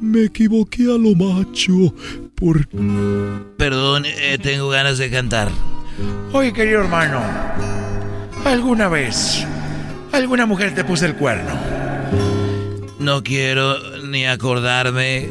Me 0.00 0.24
equivoqué 0.24 0.84
a 0.84 0.98
lo 0.98 1.14
macho. 1.14 1.94
Por. 2.34 2.66
Perdón, 3.56 4.04
eh, 4.06 4.38
tengo 4.40 4.68
ganas 4.68 4.98
de 4.98 5.10
cantar. 5.10 5.48
Oye, 6.32 6.52
querido 6.52 6.80
hermano, 6.82 7.20
¿alguna 8.44 8.88
vez 8.88 9.44
alguna 10.12 10.46
mujer 10.46 10.74
te 10.74 10.84
puso 10.84 11.06
el 11.06 11.14
cuerno? 11.14 11.52
No 13.00 13.22
quiero 13.22 13.76
ni 14.06 14.26
acordarme, 14.26 15.28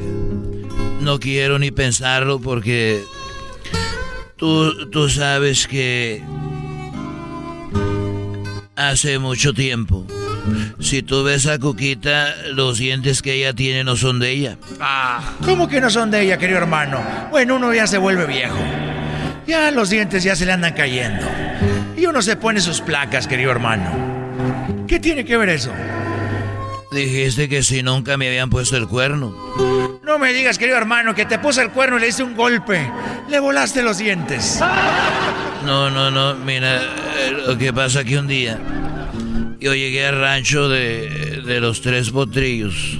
no 1.01 1.19
quiero 1.19 1.59
ni 1.59 1.71
pensarlo 1.71 2.39
porque 2.39 3.03
tú, 4.35 4.89
tú 4.89 5.09
sabes 5.09 5.67
que 5.67 6.21
hace 8.75 9.19
mucho 9.19 9.53
tiempo, 9.53 10.05
si 10.79 11.03
tú 11.03 11.23
ves 11.23 11.47
a 11.47 11.59
Cuquita, 11.59 12.33
los 12.53 12.77
dientes 12.77 13.21
que 13.21 13.33
ella 13.33 13.53
tiene 13.53 13.83
no 13.83 13.95
son 13.95 14.19
de 14.19 14.31
ella. 14.31 14.57
¿Cómo 15.45 15.67
que 15.67 15.81
no 15.81 15.89
son 15.89 16.11
de 16.11 16.21
ella, 16.21 16.37
querido 16.37 16.59
hermano? 16.59 17.01
Bueno, 17.31 17.55
uno 17.55 17.73
ya 17.73 17.87
se 17.87 17.97
vuelve 17.97 18.25
viejo. 18.25 18.57
Ya 19.47 19.71
los 19.71 19.89
dientes 19.89 20.23
ya 20.23 20.35
se 20.35 20.45
le 20.45 20.51
andan 20.51 20.73
cayendo. 20.73 21.25
Y 21.95 22.05
uno 22.05 22.21
se 22.21 22.35
pone 22.35 22.59
sus 22.59 22.81
placas, 22.81 23.27
querido 23.27 23.51
hermano. 23.51 24.85
¿Qué 24.87 24.99
tiene 24.99 25.25
que 25.25 25.37
ver 25.37 25.49
eso? 25.49 25.71
Dijiste 26.91 27.49
que 27.49 27.63
si 27.63 27.83
nunca 27.83 28.17
me 28.17 28.27
habían 28.27 28.49
puesto 28.49 28.77
el 28.77 28.87
cuerno. 28.87 29.35
No 30.03 30.19
me 30.19 30.31
digas, 30.31 30.57
querido 30.57 30.77
hermano, 30.77 31.13
que 31.13 31.25
te 31.25 31.39
puso 31.39 31.61
el 31.61 31.71
cuerno 31.71 31.97
y 31.97 32.01
le 32.01 32.07
hice 32.09 32.23
un 32.23 32.35
golpe. 32.35 32.89
Le 33.29 33.39
volaste 33.39 33.81
los 33.81 33.97
dientes. 33.97 34.59
No, 35.65 35.89
no, 35.89 36.09
no, 36.09 36.35
mira, 36.35 36.77
eh, 36.77 37.43
lo 37.45 37.57
que 37.57 37.73
pasa 37.73 38.03
que 38.03 38.17
un 38.17 38.27
día 38.27 38.57
yo 39.59 39.73
llegué 39.73 40.05
al 40.05 40.19
rancho 40.19 40.69
de, 40.69 41.41
de 41.45 41.59
los 41.59 41.81
tres 41.81 42.09
potrillos 42.11 42.97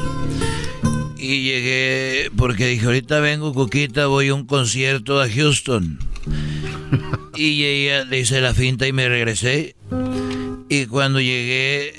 y 1.18 1.44
llegué 1.44 2.32
porque 2.38 2.68
dije, 2.68 2.86
ahorita 2.86 3.20
vengo, 3.20 3.54
Cuquita, 3.54 4.08
voy 4.08 4.30
a 4.30 4.34
un 4.34 4.46
concierto 4.46 5.22
a 5.22 5.30
Houston. 5.30 6.00
Y 7.36 7.66
ella 7.66 8.04
le 8.06 8.22
hice 8.22 8.42
la 8.42 8.56
finta 8.56 8.88
y 8.88 8.94
me 8.94 9.08
regresé. 9.08 9.76
Y 10.70 10.88
cuando 10.88 11.20
llegué, 11.20 11.94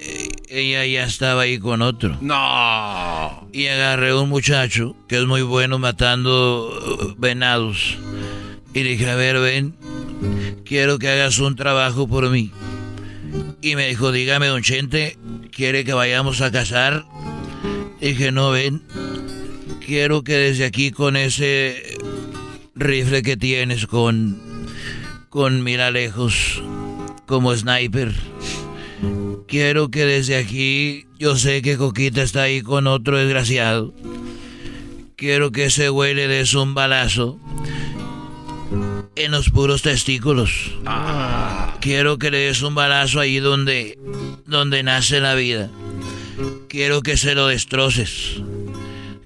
ella 0.48 0.84
ya 0.84 1.04
estaba 1.04 1.42
ahí 1.42 1.60
con 1.60 1.80
otro. 1.80 2.18
No. 2.20 3.48
Y 3.52 3.68
agarré 3.68 4.10
a 4.10 4.16
un 4.16 4.28
muchacho 4.28 4.96
que 5.06 5.16
es 5.16 5.26
muy 5.26 5.42
bueno 5.42 5.78
matando 5.78 6.70
uh, 6.70 7.14
venados. 7.20 7.98
Y 8.74 8.82
le 8.82 8.90
dije, 8.90 9.08
a 9.08 9.14
ver, 9.14 9.38
ven, 9.38 9.76
quiero 10.64 10.98
que 10.98 11.08
hagas 11.08 11.38
un 11.38 11.54
trabajo 11.54 12.08
por 12.08 12.28
mí. 12.30 12.50
Y 13.60 13.74
me 13.74 13.88
dijo, 13.88 14.12
dígame, 14.12 14.46
don 14.46 14.62
Chente, 14.62 15.18
¿quiere 15.50 15.84
que 15.84 15.92
vayamos 15.92 16.40
a 16.40 16.52
cazar? 16.52 17.04
Dije, 18.00 18.30
no, 18.30 18.50
ven, 18.50 18.82
quiero 19.84 20.22
que 20.22 20.34
desde 20.34 20.64
aquí 20.64 20.92
con 20.92 21.16
ese 21.16 21.96
rifle 22.76 23.22
que 23.22 23.36
tienes 23.36 23.86
con, 23.86 24.40
con 25.28 25.64
mira 25.64 25.90
lejos, 25.90 26.62
como 27.26 27.54
sniper, 27.56 28.14
quiero 29.48 29.90
que 29.90 30.04
desde 30.04 30.36
aquí, 30.36 31.06
yo 31.18 31.34
sé 31.36 31.60
que 31.60 31.76
Coquita 31.76 32.22
está 32.22 32.42
ahí 32.42 32.62
con 32.62 32.86
otro 32.86 33.18
desgraciado. 33.18 33.92
Quiero 35.16 35.50
que 35.50 35.64
ese 35.64 35.88
güey 35.88 36.14
le 36.14 36.28
des 36.28 36.54
un 36.54 36.74
balazo 36.74 37.40
en 39.18 39.32
los 39.32 39.50
puros 39.50 39.82
testículos. 39.82 40.70
Quiero 41.80 42.18
que 42.18 42.30
le 42.30 42.38
des 42.38 42.62
un 42.62 42.74
balazo 42.74 43.20
ahí 43.20 43.38
donde, 43.38 43.98
donde 44.46 44.82
nace 44.82 45.20
la 45.20 45.34
vida. 45.34 45.70
Quiero 46.68 47.02
que 47.02 47.16
se 47.16 47.34
lo 47.34 47.48
destroces. 47.48 48.40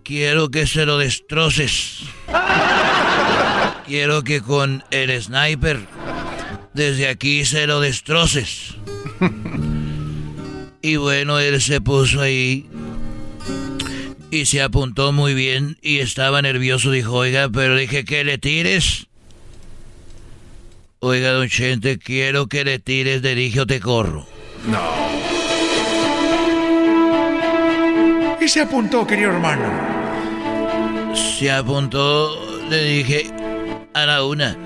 Quiero 0.03 0.51
que 0.51 0.66
se 0.66 0.86
lo 0.86 0.99
destroces. 0.99 2.01
Quiero 3.86 4.24
que 4.24 4.40
con 4.40 4.82
el 4.90 5.22
sniper 5.22 5.80
desde 6.72 7.09
aquí 7.09 7.45
se 7.45 7.66
lo 7.66 7.80
destroces. 7.80 8.74
Y 10.84 10.97
bueno, 10.97 11.38
él 11.38 11.62
se 11.62 11.80
puso 11.80 12.20
ahí 12.20 12.66
y 14.32 14.47
se 14.47 14.62
apuntó 14.62 15.12
muy 15.12 15.32
bien 15.32 15.78
y 15.80 15.99
estaba 16.01 16.43
nervioso. 16.43 16.90
Dijo, 16.90 17.12
oiga, 17.12 17.49
pero 17.51 17.76
dije 17.76 18.05
que 18.05 18.24
le 18.24 18.36
tires. 18.38 19.07
Oiga, 21.05 21.32
don 21.32 21.48
Chente, 21.48 21.98
quiero 21.98 22.46
que 22.46 22.62
le 22.62 22.78
tires 22.78 23.22
de 23.22 23.34
dije 23.34 23.62
o 23.62 23.66
te 23.66 23.80
corro. 23.80 24.24
Y 28.40 28.46
se 28.46 28.61
apuntó, 28.61 29.05
querido 29.05 29.32
hermano. 29.32 29.64
Se 31.12 31.50
apuntó, 31.50 32.30
le 32.70 32.84
dije, 32.84 33.26
a 33.94 34.07
la 34.07 34.22
una. 34.22 34.57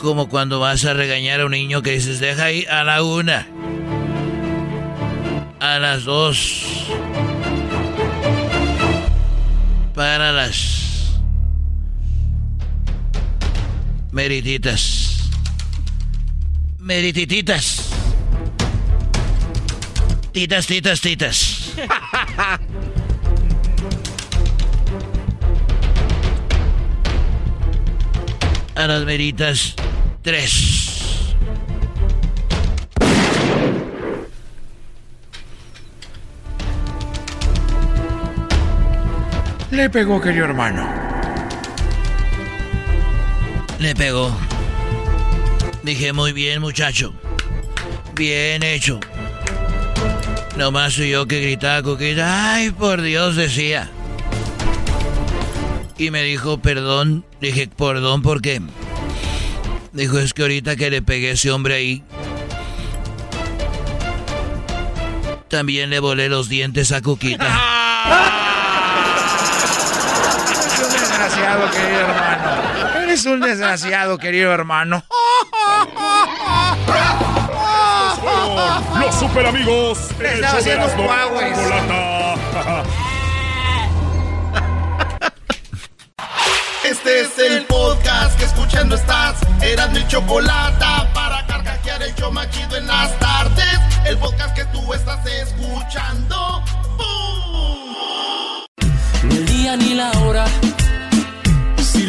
Como 0.00 0.28
cuando 0.28 0.60
vas 0.60 0.84
a 0.84 0.94
regañar 0.94 1.40
a 1.40 1.46
un 1.46 1.50
niño 1.50 1.82
que 1.82 1.90
dices, 1.90 2.20
deja 2.20 2.44
ahí 2.44 2.64
a 2.66 2.84
la 2.84 3.02
una. 3.02 3.48
A 5.58 5.80
las 5.80 6.04
dos. 6.04 6.86
Para 9.96 10.30
las 10.30 10.87
merititas. 14.18 15.30
Meritititas. 16.80 17.88
Titas, 20.32 20.66
titas, 20.66 21.00
titas. 21.00 21.72
A 28.74 28.86
las 28.88 29.04
meritas, 29.04 29.76
tres. 30.22 31.36
Le 39.70 39.88
pegó, 39.90 40.20
querido 40.20 40.46
hermano. 40.46 41.07
Le 43.78 43.94
pegó. 43.94 44.36
Dije, 45.82 46.12
muy 46.12 46.32
bien, 46.32 46.60
muchacho. 46.60 47.14
Bien 48.14 48.62
hecho. 48.62 48.98
Nomás 50.56 50.94
soy 50.94 51.10
yo 51.10 51.26
que 51.26 51.40
gritaba 51.40 51.82
coquita. 51.82 52.54
Ay, 52.54 52.70
por 52.70 53.00
Dios, 53.02 53.36
decía. 53.36 53.88
Y 55.96 56.10
me 56.10 56.22
dijo, 56.24 56.58
perdón. 56.58 57.24
Dije, 57.40 57.68
perdón, 57.68 58.22
¿por 58.22 58.42
qué? 58.42 58.60
Dijo, 59.92 60.18
es 60.18 60.34
que 60.34 60.42
ahorita 60.42 60.74
que 60.74 60.90
le 60.90 61.00
pegué 61.00 61.30
a 61.30 61.32
ese 61.34 61.52
hombre 61.52 61.74
ahí. 61.74 62.02
También 65.48 65.90
le 65.90 66.00
volé 66.00 66.28
los 66.28 66.48
dientes 66.48 66.90
a 66.90 67.00
Cuquita. 67.00 67.46
Eres 70.50 70.78
un 70.84 70.90
desgraciado, 70.90 71.70
hermano. 71.72 72.47
Eres 73.18 73.26
un 73.26 73.40
desgraciado, 73.40 74.16
querido 74.16 74.52
hermano. 74.52 75.02
Los 79.00 79.14
super 79.16 79.44
amigos. 79.44 79.98
Este 86.84 87.20
es 87.22 87.38
el 87.40 87.64
podcast 87.64 88.38
que 88.38 88.44
escuchando 88.44 88.94
estás. 88.94 89.34
Eran 89.62 89.92
mi 89.92 90.06
chocolate 90.06 90.84
para 91.12 91.44
carcajear 91.48 92.00
el 92.04 92.14
yo 92.14 92.30
machido 92.30 92.76
en 92.76 92.86
las 92.86 93.18
tardes. 93.18 93.80
El 94.04 94.16
podcast 94.18 94.54
que 94.54 94.64
tú 94.66 94.94
estás 94.94 95.26
escuchando. 95.26 96.62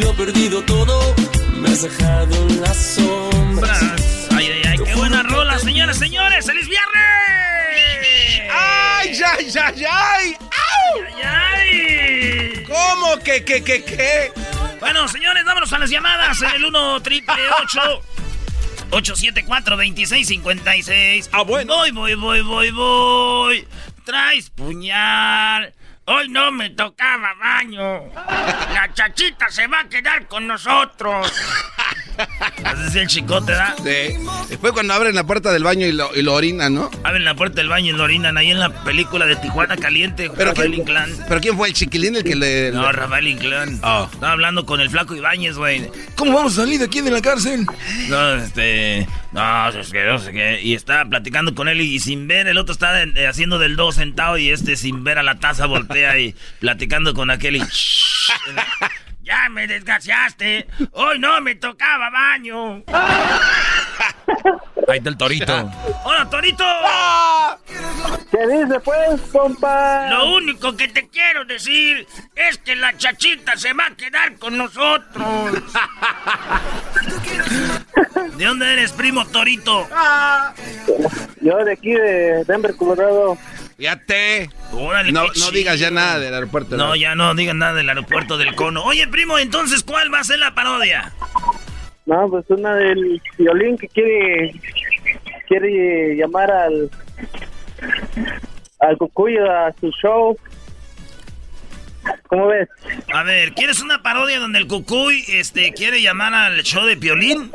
Lo 0.10 0.16
perdido 0.16 0.62
todo, 0.64 1.16
me 1.58 1.70
has 1.70 1.84
dejado 1.84 2.36
en 2.36 2.62
las 2.62 2.96
sombras. 2.96 3.82
Ay, 4.32 4.48
ay, 4.48 4.62
ay, 4.72 4.78
qué 4.84 4.96
buena 4.96 5.22
rola, 5.24 5.60
señores, 5.60 5.98
señores. 5.98 6.46
¡Feliz 6.46 6.68
viernes! 6.68 8.50
¡Ay, 8.52 9.22
ay, 9.24 9.52
ay, 9.64 9.86
ay! 9.88 10.38
¡Au! 10.42 11.04
¡Ay, 11.06 11.22
ay! 11.24 12.64
¿Cómo 12.68 13.18
que, 13.24 13.44
que, 13.46 13.64
que, 13.64 13.84
qué? 13.84 14.32
Bueno, 14.80 15.08
señores, 15.08 15.46
vámonos 15.46 15.72
a 15.74 15.80
las 15.80 15.90
llamadas 15.92 16.42
en 16.42 16.56
el 16.56 16.66
1 16.66 17.02
triple 17.02 17.36
874 18.92 19.78
2656 19.78 21.30
Ah, 21.32 21.44
bueno. 21.44 21.76
Voy, 21.76 21.92
voy, 21.92 22.16
voy, 22.16 22.42
voy, 22.42 22.72
voy. 22.72 23.68
Traes 24.06 24.50
puñal. 24.50 25.74
Hoy 26.12 26.28
no 26.28 26.52
me 26.52 26.72
tocaba 26.72 27.36
baño. 27.36 28.12
La 28.74 28.92
chachita 28.92 29.48
se 29.50 29.68
va 29.68 29.82
a 29.82 29.90
quedar 29.90 30.28
con 30.28 30.48
nosotros. 30.48 31.32
Así 32.64 32.88
es 32.88 32.96
el 32.96 33.08
chicote, 33.08 33.52
¿da? 33.54 33.76
Sí. 33.78 34.16
Después 34.50 34.74
cuando 34.74 34.94
abren 34.94 35.16
la 35.16 35.24
puerta 35.26 35.52
del 35.52 35.64
baño 35.64 35.86
y 35.88 35.92
lo, 35.92 36.14
y 36.16 36.22
lo 36.22 36.34
orinan, 36.34 36.74
¿no? 36.74 36.90
Abren 37.04 37.24
la 37.26 37.36
puerta 37.36 37.58
del 37.58 37.70
baño 37.70 37.94
y 37.94 37.98
lo 37.98 38.04
orinan 38.04 38.38
ahí 38.38 38.52
en 38.52 38.60
la 38.60 38.84
película 38.84 39.26
de 39.26 39.36
Tijuana 39.38 39.78
Caliente. 39.78 40.30
Pero 40.36 40.52
Rafael 40.52 40.70
¿quién, 40.72 40.82
Inclán. 40.82 41.10
¿Pero 41.28 41.42
quién 41.42 41.56
fue 41.58 41.70
el 41.70 41.74
chiquilín 41.74 42.16
el 42.16 42.24
que 42.24 42.36
le...? 42.36 42.72
No, 42.72 42.84
le- 42.84 42.92
Rafael 42.92 43.28
Inclán. 43.28 43.80
Oh. 43.84 44.10
Estaba 44.12 44.34
hablando 44.34 44.66
con 44.66 44.82
el 44.82 44.90
flaco 44.90 45.16
Ibáñez, 45.16 45.56
güey. 45.58 45.90
¿Cómo 46.16 46.34
vamos 46.34 46.54
a 46.58 46.62
salir 46.62 46.80
de 46.80 46.86
aquí 46.86 47.02
de 47.02 47.12
la 47.12 47.22
cárcel? 47.22 47.66
No, 48.10 48.36
este. 48.36 49.08
No, 49.32 49.70
es 49.70 49.90
que 49.92 50.04
no 50.04 50.20
sé 50.20 50.32
qué. 50.32 50.60
Y 50.62 50.74
estaba 50.74 51.06
platicando 51.10 51.54
con 51.56 51.68
él 51.70 51.82
y, 51.82 51.96
y 51.96 52.00
sin 52.00 52.28
ver, 52.28 52.48
el 52.48 52.58
otro 52.58 52.74
está 52.74 53.04
eh, 53.04 53.28
haciendo 53.28 53.60
del 53.60 53.76
dos 53.76 53.96
sentado 53.96 54.38
y 54.38 54.50
este 54.50 54.76
sin 54.76 55.04
ver 55.04 55.18
a 55.20 55.24
la 55.24 55.36
taza 55.40 55.66
voltea 55.68 56.18
y 56.20 56.36
platicando 56.60 57.14
con 57.14 57.30
aquel 57.30 57.58
y. 57.58 57.64
Ya 59.30 59.48
me 59.48 59.68
desgraciaste. 59.68 60.66
Hoy 60.94 61.20
no 61.20 61.40
me 61.40 61.54
tocaba 61.54 62.10
baño. 62.10 62.84
Ahí 64.88 64.98
está 64.98 65.10
el 65.10 65.18
torito. 65.18 65.72
¡Hola, 66.04 66.28
Torito! 66.32 66.64
¿Qué 68.32 68.48
dice 68.48 68.80
pues, 68.80 69.22
compa? 69.32 70.08
Lo 70.10 70.34
único 70.34 70.76
que 70.76 70.88
te 70.88 71.08
quiero 71.10 71.46
decir 71.46 72.08
es 72.36 72.58
que 72.58 72.76
la 72.76 72.98
chachita 72.98 73.56
se 73.56 73.72
va 73.74 73.86
a 73.86 73.96
quedar 73.96 74.34
con 74.40 74.58
nosotros. 74.58 75.54
¿De 78.36 78.46
dónde 78.46 78.74
eres, 78.74 78.94
primo 78.94 79.28
Torito? 79.28 79.88
Yo 81.40 81.56
de 81.58 81.74
aquí 81.74 81.92
de 81.92 82.44
Denver, 82.46 82.76
Colorado. 82.76 83.38
Fíjate. 83.80 84.50
Órale, 84.74 85.14
No, 85.14 85.24
no 85.40 85.52
digas 85.52 85.80
ya 85.80 85.90
nada 85.90 86.20
del 86.20 86.34
aeropuerto. 86.34 86.76
No, 86.76 86.98
ya 86.98 87.16
no 87.16 87.34
digan 87.34 87.60
nada 87.60 87.74
del 87.76 87.88
aeropuerto 87.88 88.38
del 88.38 88.54
cono. 88.54 88.84
Oye, 88.84 89.08
primo, 89.08 89.40
entonces, 89.40 89.84
¿cuál 89.84 90.14
va 90.14 90.20
a 90.20 90.24
ser 90.26 90.38
la 90.40 90.54
parodia? 90.54 91.14
No, 92.06 92.30
pues 92.30 92.44
una 92.50 92.76
del 92.76 93.22
violín 93.38 93.78
que 93.78 93.88
quiere 93.88 94.54
quiere 95.48 96.16
llamar 96.18 96.52
al 96.52 96.90
al 98.82 98.98
cucuyo 98.98 99.50
a 99.50 99.72
su 99.80 99.90
show. 99.92 100.38
¿Cómo 102.28 102.48
ves? 102.48 102.68
A 103.14 103.24
ver, 103.24 103.54
¿quieres 103.54 103.80
una 103.80 104.04
parodia 104.04 104.40
donde 104.40 104.60
el 104.60 104.68
cucuy 104.68 105.24
este, 105.30 105.72
quiere 105.72 106.02
llamar 106.02 106.34
al 106.34 106.62
show 106.64 106.86
de 106.86 106.98
Piolín? 106.98 107.52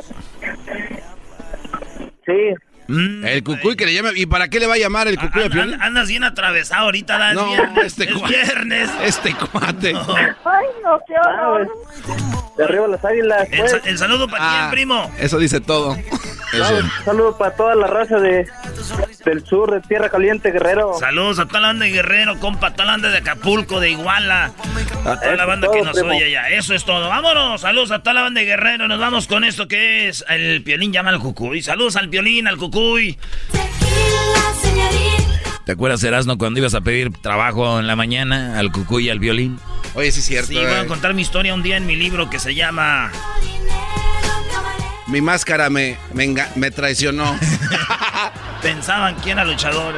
Sí. 2.25 2.55
El 2.87 3.43
cucuy 3.43 3.75
que 3.75 3.85
le 3.85 3.93
llama. 3.93 4.09
¿Y 4.15 4.25
para 4.25 4.47
qué 4.47 4.59
le 4.59 4.67
va 4.67 4.75
a 4.75 4.77
llamar 4.77 5.07
el 5.07 5.17
cucuy 5.17 5.41
a 5.43 5.45
An- 5.45 5.51
Piolín? 5.51 5.73
an- 5.75 5.81
andas 5.81 6.07
bien 6.07 6.23
atravesado 6.23 6.83
ahorita, 6.85 7.17
Dan. 7.17 7.35
No, 7.35 7.47
viernes. 7.47 7.85
este 7.85 8.03
es 8.05 8.11
cua- 8.11 8.27
viernes. 8.27 8.89
Este 9.03 9.33
cuate. 9.35 9.93
Ay, 9.95 10.65
no, 10.83 10.99
qué 11.07 11.13
horror. 11.25 11.67
De 12.57 12.63
arriba 12.63 12.87
las 12.87 13.03
águilas, 13.03 13.47
El, 13.51 13.59
pues. 13.59 13.81
el 13.85 13.97
saludo 13.97 14.27
para 14.29 14.43
Ah, 14.43 14.57
quién, 14.59 14.71
primo. 14.71 15.11
Eso 15.19 15.37
dice 15.39 15.59
todo. 15.61 15.91
Un 16.53 16.89
saludo 17.03 17.37
para 17.37 17.53
toda 17.55 17.75
la 17.75 17.87
raza 17.87 18.17
de 18.17 18.47
del 19.25 19.43
sur, 19.43 19.71
de 19.73 19.81
Tierra 19.81 20.09
Caliente, 20.09 20.51
Guerrero. 20.51 20.93
Saludos 20.99 21.39
a 21.39 21.47
toda 21.47 21.59
la 21.61 21.67
banda 21.69 21.85
de 21.85 21.91
Guerrero, 21.91 22.39
compa, 22.39 22.67
a 22.67 22.73
toda 22.73 22.85
la 22.85 22.91
banda 22.93 23.09
de 23.09 23.17
Acapulco, 23.17 23.79
de 23.79 23.89
Iguala, 23.89 24.51
a 25.03 25.19
toda 25.19 25.35
la 25.35 25.41
es 25.43 25.47
banda 25.47 25.67
todo, 25.67 25.75
que 25.75 25.81
nos 25.81 25.93
primo. 25.97 26.09
oye 26.15 26.25
allá. 26.25 26.49
Eso 26.49 26.75
es 26.75 26.85
todo. 26.85 27.09
Vámonos, 27.09 27.61
saludos 27.61 27.89
a 27.91 27.99
toda 27.99 28.13
la 28.13 28.21
banda 28.21 28.39
de 28.41 28.45
Guerrero. 28.45 28.87
Nos 28.87 28.99
vamos 28.99 29.27
con 29.27 29.43
esto 29.43 29.67
que 29.67 30.07
es 30.07 30.23
el 30.29 30.61
Piolín 30.63 30.93
llama 30.93 31.09
al 31.09 31.19
Cucuy. 31.19 31.61
Saludos 31.63 31.95
al 31.95 32.07
Piolín, 32.09 32.47
al 32.47 32.57
Cucuy. 32.57 32.74
¿Te 35.65 35.71
acuerdas, 35.71 36.03
Erasno, 36.03 36.37
cuando 36.37 36.59
ibas 36.59 36.73
a 36.73 36.81
pedir 36.81 37.13
trabajo 37.13 37.79
en 37.79 37.87
la 37.87 37.95
mañana 37.95 38.59
al 38.59 38.73
cucuy 38.73 39.05
y 39.05 39.09
al 39.09 39.19
violín? 39.19 39.57
Oye, 39.93 40.11
sí 40.11 40.19
es 40.19 40.25
cierto. 40.25 40.49
Sí, 40.49 40.55
voy 40.55 40.65
a 40.65 40.81
eh. 40.81 40.85
contar 40.85 41.13
mi 41.13 41.21
historia 41.21 41.53
un 41.53 41.63
día 41.63 41.77
en 41.77 41.85
mi 41.85 41.95
libro 41.95 42.29
que 42.29 42.37
se 42.37 42.53
llama 42.53 43.13
Mi 45.07 45.21
máscara 45.21 45.69
me, 45.69 45.97
me, 46.13 46.71
traicionó. 46.71 47.39
Pensaban 48.61 49.15
que 49.21 49.31
era 49.31 49.45
luchador. 49.45 49.95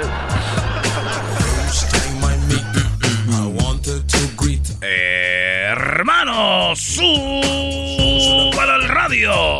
Hermanos, 5.70 6.80
suban 6.80 8.70
al 8.70 8.88
radio. 8.88 9.60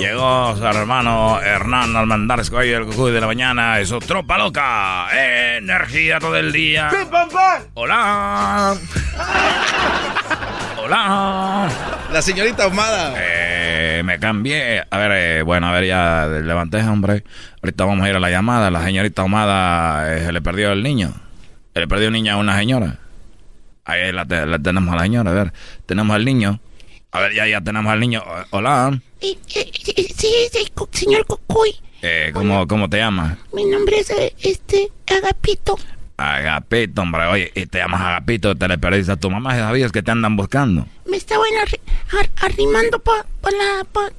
Llegó 0.00 0.56
su 0.56 0.64
hermano 0.66 1.40
Hernán 1.42 1.94
Almandares 1.94 2.48
Cuello, 2.50 2.78
el 2.78 2.86
cucuy 2.86 3.12
de 3.12 3.20
la 3.20 3.26
mañana, 3.26 3.78
es 3.80 3.88
su 3.90 3.98
tropa 3.98 4.38
loca. 4.38 5.06
Energía 5.58 6.18
todo 6.18 6.36
el 6.36 6.52
día. 6.52 6.90
Hola. 7.74 8.74
Hola. 10.78 11.68
La 12.12 12.22
señorita 12.22 12.64
ahumada. 12.64 13.14
Eh, 13.18 14.02
me 14.04 14.18
cambié. 14.18 14.82
A 14.90 14.98
ver, 14.98 15.12
eh, 15.14 15.42
bueno, 15.42 15.68
a 15.68 15.72
ver, 15.72 15.84
ya 15.86 16.26
levanté, 16.26 16.78
hombre. 16.82 17.24
Ahorita 17.62 17.84
vamos 17.84 18.04
a 18.06 18.08
ir 18.08 18.16
a 18.16 18.20
la 18.20 18.30
llamada. 18.30 18.70
La 18.70 18.82
señorita 18.82 19.22
ahumada 19.22 20.16
eh, 20.16 20.24
se 20.24 20.32
le 20.32 20.40
perdió 20.40 20.72
el 20.72 20.82
niño. 20.82 21.12
Se 21.74 21.80
le 21.80 21.86
perdió 21.88 22.08
un 22.08 22.14
niño 22.14 22.32
a 22.32 22.36
una 22.36 22.56
señora. 22.58 22.96
Ahí 23.84 24.10
la, 24.12 24.24
te- 24.24 24.46
la 24.46 24.58
tenemos 24.58 24.92
a 24.94 24.96
la 24.96 25.02
señora, 25.02 25.30
a 25.30 25.34
ver. 25.34 25.52
Tenemos 25.86 26.14
al 26.16 26.24
niño. 26.24 26.58
A 27.12 27.20
ver, 27.20 27.34
ya, 27.34 27.46
ya 27.46 27.60
tenemos 27.60 27.90
al 27.92 28.00
niño. 28.00 28.22
Hola. 28.50 29.00
Eh, 29.20 29.36
eh, 29.54 29.70
eh, 29.96 30.14
sí, 30.16 30.32
señor 30.92 31.26
Cucuy. 31.26 31.74
Eh, 32.02 32.30
¿cómo, 32.32 32.66
¿Cómo 32.66 32.88
te 32.88 32.98
llamas? 32.98 33.36
Mi 33.52 33.64
nombre 33.64 33.98
es 33.98 34.10
este 34.40 34.90
Agapito. 35.06 35.76
Agapito, 36.16 37.02
hombre. 37.02 37.26
Oye, 37.26 37.52
y 37.54 37.66
te 37.66 37.78
llamas 37.78 38.00
Agapito, 38.00 38.54
te 38.56 38.68
le 38.68 38.78
perdiste 38.78 39.12
a 39.12 39.16
tu 39.16 39.30
mamá. 39.30 39.56
¿Sabías 39.58 39.90
que 39.92 40.02
te 40.02 40.10
andan 40.10 40.36
buscando? 40.36 40.86
Me 41.06 41.16
estaban 41.16 41.48
arri- 41.62 41.80
ar- 42.18 42.30
arrimando 42.36 43.00
para 43.00 43.24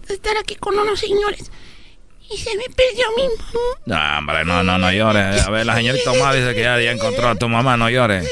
estar 0.10 0.36
aquí 0.38 0.56
con 0.56 0.78
unos 0.78 1.00
señores. 1.00 1.52
Y 2.34 2.38
se 2.38 2.56
me 2.56 2.64
perdió 2.64 3.06
mi 3.18 3.24
mamá. 3.24 3.60
No, 3.86 4.18
hombre, 4.20 4.46
no, 4.46 4.64
no, 4.64 4.78
no 4.78 4.92
llores. 4.92 5.42
A 5.42 5.50
ver, 5.50 5.66
la 5.66 5.76
señorita 5.76 6.12
Omar 6.12 6.36
dice 6.36 6.54
que 6.56 6.62
ya, 6.62 6.80
ya 6.80 6.92
encontró 6.92 7.28
a 7.28 7.36
tu 7.36 7.50
mamá, 7.50 7.76
no 7.76 7.90
llores. 7.90 8.26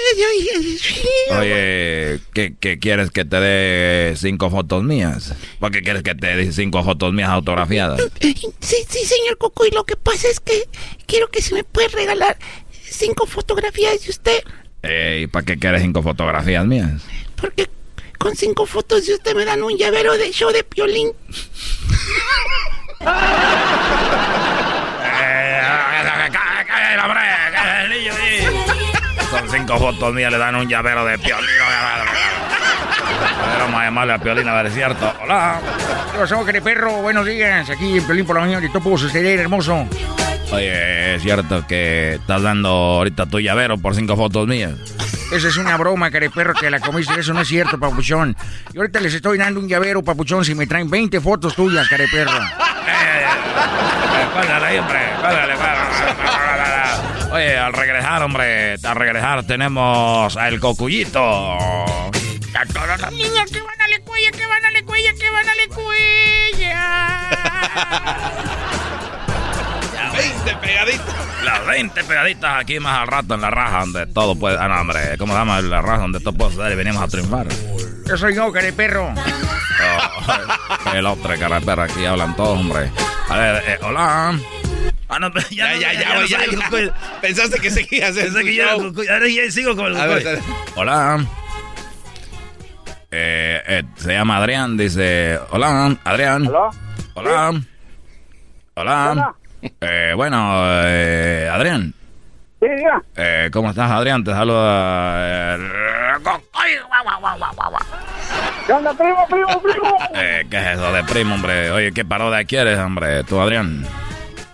Oye, 1.37 2.19
¿qué, 2.33 2.55
qué 2.59 2.79
quieres 2.79 3.11
que 3.11 3.25
te 3.25 3.39
dé 3.39 4.15
cinco 4.15 4.49
fotos 4.49 4.83
mías? 4.83 5.33
¿Por 5.59 5.71
qué 5.71 5.81
quieres 5.81 6.03
que 6.03 6.15
te 6.15 6.35
dé 6.35 6.51
cinco 6.51 6.83
fotos 6.83 7.13
mías 7.13 7.29
autografiadas? 7.29 8.01
Sí, 8.21 8.35
sí, 8.59 9.05
señor 9.05 9.37
Cucuy. 9.37 9.69
Lo 9.71 9.83
que 9.83 9.95
pasa 9.95 10.27
es 10.29 10.39
que 10.39 10.63
quiero 11.05 11.29
que 11.29 11.41
se 11.41 11.53
me 11.53 11.63
puede 11.63 11.89
regalar 11.89 12.37
cinco 12.71 13.25
fotografías 13.25 14.01
de 14.03 14.09
usted. 14.09 14.43
¿Y 15.21 15.27
para 15.27 15.45
qué 15.45 15.59
quieres 15.59 15.81
cinco 15.81 16.01
fotografías 16.01 16.65
mías? 16.65 17.01
Porque 17.35 17.69
con 18.17 18.35
cinco 18.35 18.65
fotos 18.65 19.05
de 19.05 19.15
usted 19.15 19.35
me 19.35 19.45
dan 19.45 19.61
un 19.63 19.77
llavero 19.77 20.17
de 20.17 20.31
show 20.31 20.51
de 20.51 20.63
piolín. 20.63 21.11
Con 29.29 29.49
cinco 29.49 29.77
fotos 29.77 30.13
mías 30.13 30.31
le 30.31 30.37
dan 30.37 30.55
un 30.55 30.67
llavero 30.67 31.05
de 31.05 31.17
piolín. 31.19 31.47
Vamos 33.59 33.81
a 33.81 33.85
llamarle 33.85 34.13
a 34.13 34.17
Piolín 34.19 34.47
a 34.47 34.53
ver 34.53 34.67
es 34.67 34.73
cierto. 34.73 35.13
Hola. 35.21 35.59
¿Qué 36.11 36.17
pasó, 36.17 36.45
querido 36.45 36.63
perro? 36.63 37.01
Buenos 37.01 37.25
días. 37.25 37.69
Aquí 37.69 37.97
en 37.97 38.03
Piolín 38.05 38.25
por 38.25 38.35
la 38.35 38.41
mañana 38.41 38.65
y 38.65 38.69
todo 38.69 38.81
pudo 38.81 38.97
suceder, 38.97 39.39
hermoso. 39.39 39.87
Oye, 40.51 41.15
es 41.15 41.21
cierto 41.21 41.65
que 41.67 42.15
estás 42.15 42.41
dando 42.41 42.69
ahorita 42.69 43.27
tu 43.27 43.39
llavero 43.39 43.77
por 43.77 43.95
cinco 43.95 44.15
fotos 44.15 44.47
mías. 44.47 44.73
Esa 45.31 45.47
es 45.47 45.57
una 45.57 45.77
broma, 45.77 46.09
careperro, 46.09 46.55
que 46.55 46.71
la 46.71 46.79
comiste. 46.79 47.19
Eso 47.19 47.33
no 47.33 47.41
es 47.41 47.47
cierto, 47.47 47.79
papuchón. 47.79 48.35
Y 48.73 48.79
ahorita 48.79 48.99
les 48.99 49.13
estoy 49.13 49.37
dando 49.37 49.59
un 49.59 49.67
llavero, 49.67 50.03
papuchón, 50.03 50.43
si 50.43 50.55
me 50.55 50.65
traen 50.65 50.89
20 50.89 51.21
fotos 51.21 51.55
tuyas, 51.55 51.87
careperro. 51.87 52.31
Pásale 54.33 54.65
ahí, 54.65 54.77
hombre. 54.79 54.99
Pásale, 55.21 55.53
pásale. 55.55 55.89
Oye, 57.31 57.57
al 57.57 57.73
regresar, 57.73 58.23
hombre, 58.23 58.73
al 58.83 58.95
regresar 58.95 59.43
tenemos 59.43 60.35
al 60.35 60.59
cocuyito. 60.59 61.57
A 62.55 62.65
todos 62.65 62.87
los 62.87 63.11
Niña, 63.11 63.45
que 63.45 63.61
van 63.61 63.81
a 63.81 63.87
la 63.87 63.99
cuella, 64.01 64.31
que 64.31 64.45
van 64.45 64.65
a 64.65 64.71
la 64.71 64.81
cuella, 64.83 65.13
que 65.13 65.29
van 65.29 65.47
a 65.47 65.55
la 65.55 65.67
cuella. 65.75 67.29
20 70.19 70.55
pegaditas. 70.55 71.15
Las 71.43 71.65
20 71.65 72.03
pegaditas 72.03 72.59
aquí 72.59 72.79
más 72.79 73.01
al 73.01 73.07
rato 73.07 73.35
en 73.35 73.41
la 73.41 73.49
raja 73.49 73.79
donde 73.81 74.07
todo 74.07 74.35
puede. 74.35 74.57
Ah, 74.59 74.67
no, 74.67 74.81
hombre, 74.81 75.17
¿cómo 75.17 75.33
se 75.33 75.39
llama? 75.39 75.61
La 75.61 75.81
raja 75.81 76.01
donde 76.01 76.19
todo 76.19 76.33
puede 76.33 76.51
suceder 76.51 76.73
y 76.73 76.75
venimos 76.75 77.01
a 77.01 77.07
triunfar. 77.07 77.47
Yo 78.05 78.17
soy 78.17 78.35
yo, 78.35 78.51
careperro. 78.51 79.13
Oh, 79.13 80.93
el 80.93 81.05
otro 81.05 81.37
carapera 81.39 81.83
aquí 81.83 82.05
hablan 82.05 82.35
todos, 82.35 82.59
hombre. 82.59 82.91
A 83.29 83.37
ver, 83.37 83.63
eh, 83.65 83.79
hola. 83.81 84.37
Ah, 85.07 85.19
no, 85.19 85.31
ya, 85.51 85.73
ya, 85.75 85.93
ya, 85.93 86.25
ya, 86.25 86.45
ya, 86.45 86.93
Pensaste 87.21 87.59
que 87.59 87.71
seguías 87.71 88.15
en 88.17 88.25
Pensé 88.25 88.43
que 88.43 88.55
ya. 88.55 88.71
Ahora 88.71 89.27
ya 89.27 89.49
sigo 89.51 89.75
con 89.75 89.87
el. 89.87 90.41
Hola. 90.75 91.25
Eh, 93.11 93.61
eh, 93.67 93.83
se 93.95 94.13
llama 94.13 94.37
Adrián, 94.37 94.77
dice. 94.77 95.39
Hola, 95.51 95.95
Adrián. 96.03 96.47
¿Hola? 96.47 96.69
Hola. 97.15 97.61
Hola. 98.75 99.11
Hola. 99.11 99.35
Eh, 99.81 100.13
bueno, 100.15 100.61
eh, 100.85 101.49
Adrián. 101.51 101.93
Sí. 102.61 102.67
Eh, 103.15 103.49
¿Cómo 103.51 103.69
estás, 103.71 103.89
Adrián? 103.91 104.23
Te 104.23 104.31
saluda. 104.31 105.57
¿Qué 108.67 108.73
onda, 108.73 108.93
primo, 108.93 109.25
primo, 109.27 109.61
primo? 109.61 109.97
eh, 110.13 110.45
¿Qué 110.49 110.57
es 110.57 110.67
eso 110.77 110.91
de 110.91 111.03
primo, 111.05 111.35
hombre? 111.35 111.71
Oye, 111.71 111.91
¿qué 111.91 112.05
parodia 112.05 112.43
quieres, 112.43 112.77
hombre? 112.77 113.23
Tú, 113.23 113.39
Adrián. 113.41 113.85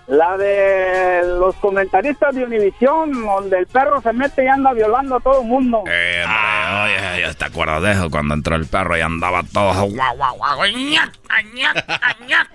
La 0.08 0.36
de 0.36 1.22
los 1.38 1.54
comentaristas 1.56 2.34
de 2.34 2.44
Univisión, 2.44 3.12
donde 3.12 3.58
el 3.58 3.66
perro 3.66 4.00
se 4.00 4.12
mete 4.12 4.44
y 4.44 4.46
anda 4.46 4.72
violando 4.72 5.16
a 5.16 5.20
todo 5.20 5.40
el 5.40 5.48
mundo. 5.48 5.82
Eh, 5.90 6.24
hombre, 6.24 6.84
oye, 6.84 7.20
ya 7.22 7.34
te 7.34 7.44
acuerdas 7.44 7.82
de 7.82 7.92
eso 7.92 8.10
cuando 8.10 8.34
entró 8.34 8.54
el 8.54 8.66
perro 8.66 8.96
y 8.96 9.00
andaba 9.00 9.42
todo. 9.52 9.72
guau, 9.86 10.16
guau, 10.16 10.36
guau, 10.36 10.66
ñac, 10.68 11.12
ñac, 11.54 12.20
ñac. 12.28 12.48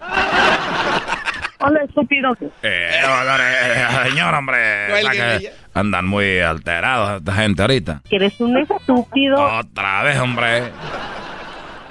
Hola, 1.63 1.83
estúpido. 1.83 2.31
Eh, 2.63 2.89
eh, 3.03 4.09
señor, 4.09 4.33
hombre. 4.33 4.87
Cuélguenle 4.89 5.23
¿verdad 5.23 5.39
que 5.39 5.51
Andan 5.73 6.07
muy 6.07 6.39
alterados 6.39 7.19
esta 7.19 7.33
gente 7.33 7.61
ahorita. 7.61 8.01
Que 8.09 8.15
eres 8.15 8.39
un 8.41 8.57
estúpido. 8.57 9.59
Otra 9.59 10.03
vez, 10.03 10.19
hombre. 10.19 10.71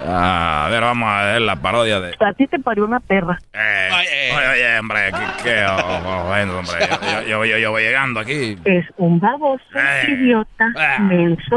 Ah, 0.03 0.64
a 0.66 0.68
ver, 0.70 0.80
vamos 0.80 1.09
a 1.11 1.24
ver 1.24 1.42
la 1.42 1.57
parodia 1.57 2.01
de. 2.01 2.14
A 2.20 2.32
ti 2.32 2.46
te 2.46 2.59
parió 2.59 2.84
una 2.86 3.01
perra. 3.01 3.38
Eh, 3.53 3.90
oye, 3.92 4.48
oye, 4.51 4.78
hombre, 4.78 5.12
¿qué, 5.12 5.42
qué 5.42 5.66
oh, 5.66 6.01
oh, 6.07 6.24
bueno, 6.28 6.59
hombre? 6.59 6.88
Yo, 7.12 7.22
yo, 7.22 7.44
yo, 7.44 7.59
yo 7.59 7.70
voy 7.70 7.82
llegando 7.82 8.20
aquí. 8.20 8.57
Es 8.64 8.86
un 8.96 9.20
baboso, 9.20 9.62
Eh. 9.74 10.07
idiota, 10.09 10.72
menso 11.01 11.57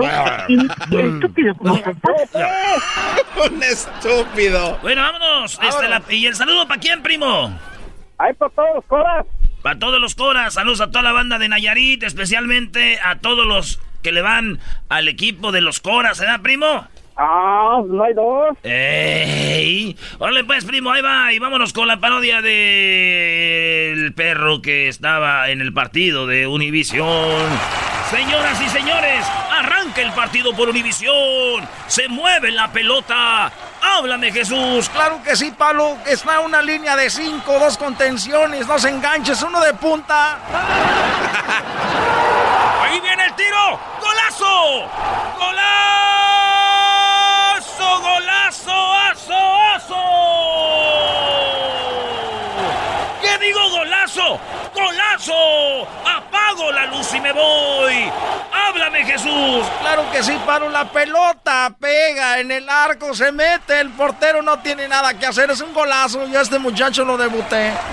y, 0.50 0.56
y 0.56 1.00
estúpido 1.00 1.56
como. 1.56 1.74
Un 3.50 3.64
estúpido. 3.64 4.78
Bueno, 4.82 5.02
vámonos. 5.02 5.60
Este, 5.62 5.88
la- 5.88 6.02
¿Y 6.10 6.26
el 6.28 6.36
saludo 6.36 6.68
para 6.68 6.80
quién, 6.80 7.02
primo? 7.02 7.58
Ahí 8.18 8.34
para 8.34 8.52
todos 8.52 8.70
los 8.76 8.86
coras. 8.86 9.26
Para 9.62 9.80
todos 9.80 10.00
los 10.02 10.16
coras. 10.16 10.54
Saludos 10.54 10.82
a 10.82 10.88
toda 10.88 11.02
la 11.02 11.12
banda 11.14 11.39
de 11.39 11.48
Nayarit, 11.50 12.04
especialmente 12.04 13.00
a 13.04 13.20
todos 13.20 13.46
los 13.48 13.80
que 14.02 14.12
le 14.12 14.22
van 14.22 14.60
al 14.89 15.08
equipo 15.08 15.52
de 15.54 15.62
los 15.62 15.80
coras, 15.80 16.20
¿verdad, 16.20 16.41
primo? 16.41 16.86
Ah, 17.26 17.82
no 17.88 18.03
hay 18.03 18.13
dos. 18.13 18.57
¡Ey! 18.63 19.95
Órale 20.19 20.43
pues, 20.43 20.65
primo, 20.65 20.91
ahí 20.91 21.01
va. 21.01 21.32
Y 21.32 21.39
vámonos 21.39 21.71
con 21.71 21.88
la 21.88 21.95
parodia 21.97 22.41
del 22.41 24.13
perro 24.13 24.61
que 24.61 24.89
estaba 24.89 25.49
en 25.49 25.61
el 25.61 25.71
partido 25.71 26.28
de 26.28 26.47
Univisión. 26.47 27.47
Señoras 28.11 28.61
y 28.61 28.67
señores, 28.67 29.26
arranca 29.49 30.01
el 30.01 30.11
partido 30.11 30.53
por 30.53 30.67
Univisión. 30.67 31.65
Se 31.88 32.09
mueve 32.09 32.51
la 32.51 32.69
pelota. 32.74 33.49
Háblame, 33.82 34.34
Jesús. 34.34 34.89
Claro 34.89 35.21
que 35.24 35.38
sí, 35.38 35.53
Pablo. 35.57 35.95
Está 36.05 36.41
una 36.41 36.61
línea 36.61 36.97
de 36.97 37.09
cinco, 37.09 37.57
dos 37.57 37.78
contenciones, 37.78 38.67
dos 38.67 38.84
enganches, 38.84 39.41
uno 39.43 39.61
de 39.61 39.74
punta. 39.76 40.34
Ahí 42.84 42.99
viene 42.99 43.28
el 43.28 43.36
tiro. 43.36 43.80
¡Golazo! 44.01 44.89
¡Golazo! 45.39 46.43
¡Golazo! 48.02 48.94
¡Azo! 48.94 49.62
¡Azo! 49.76 50.04
¿Qué 53.22 53.38
digo 53.40 53.70
golazo? 53.70 54.40
¡Golazo! 54.74 55.88
¡Apago 56.06 56.72
la 56.72 56.86
luz 56.88 57.14
y 57.14 57.20
me 57.20 57.32
voy! 57.32 58.12
¡Háblame, 58.52 59.06
Jesús! 59.06 59.66
Claro 59.82 60.10
que 60.12 60.24
sí, 60.24 60.38
Pablo. 60.46 60.70
La 60.70 60.86
pelota 60.86 61.74
pega 61.80 62.40
en 62.40 62.52
el 62.52 62.70
arco, 62.70 63.14
se 63.14 63.32
mete. 63.32 63.80
El 63.80 63.90
portero 63.92 64.42
no 64.42 64.60
tiene 64.60 64.88
nada 64.88 65.14
que 65.14 65.26
hacer. 65.26 65.52
Es 65.52 65.62
un 65.62 65.74
golazo. 65.74 66.28
Yo 66.28 66.40
a 66.40 66.42
este 66.42 66.60
muchacho 66.60 67.04
lo 67.06 67.18
debuté. 67.18 67.74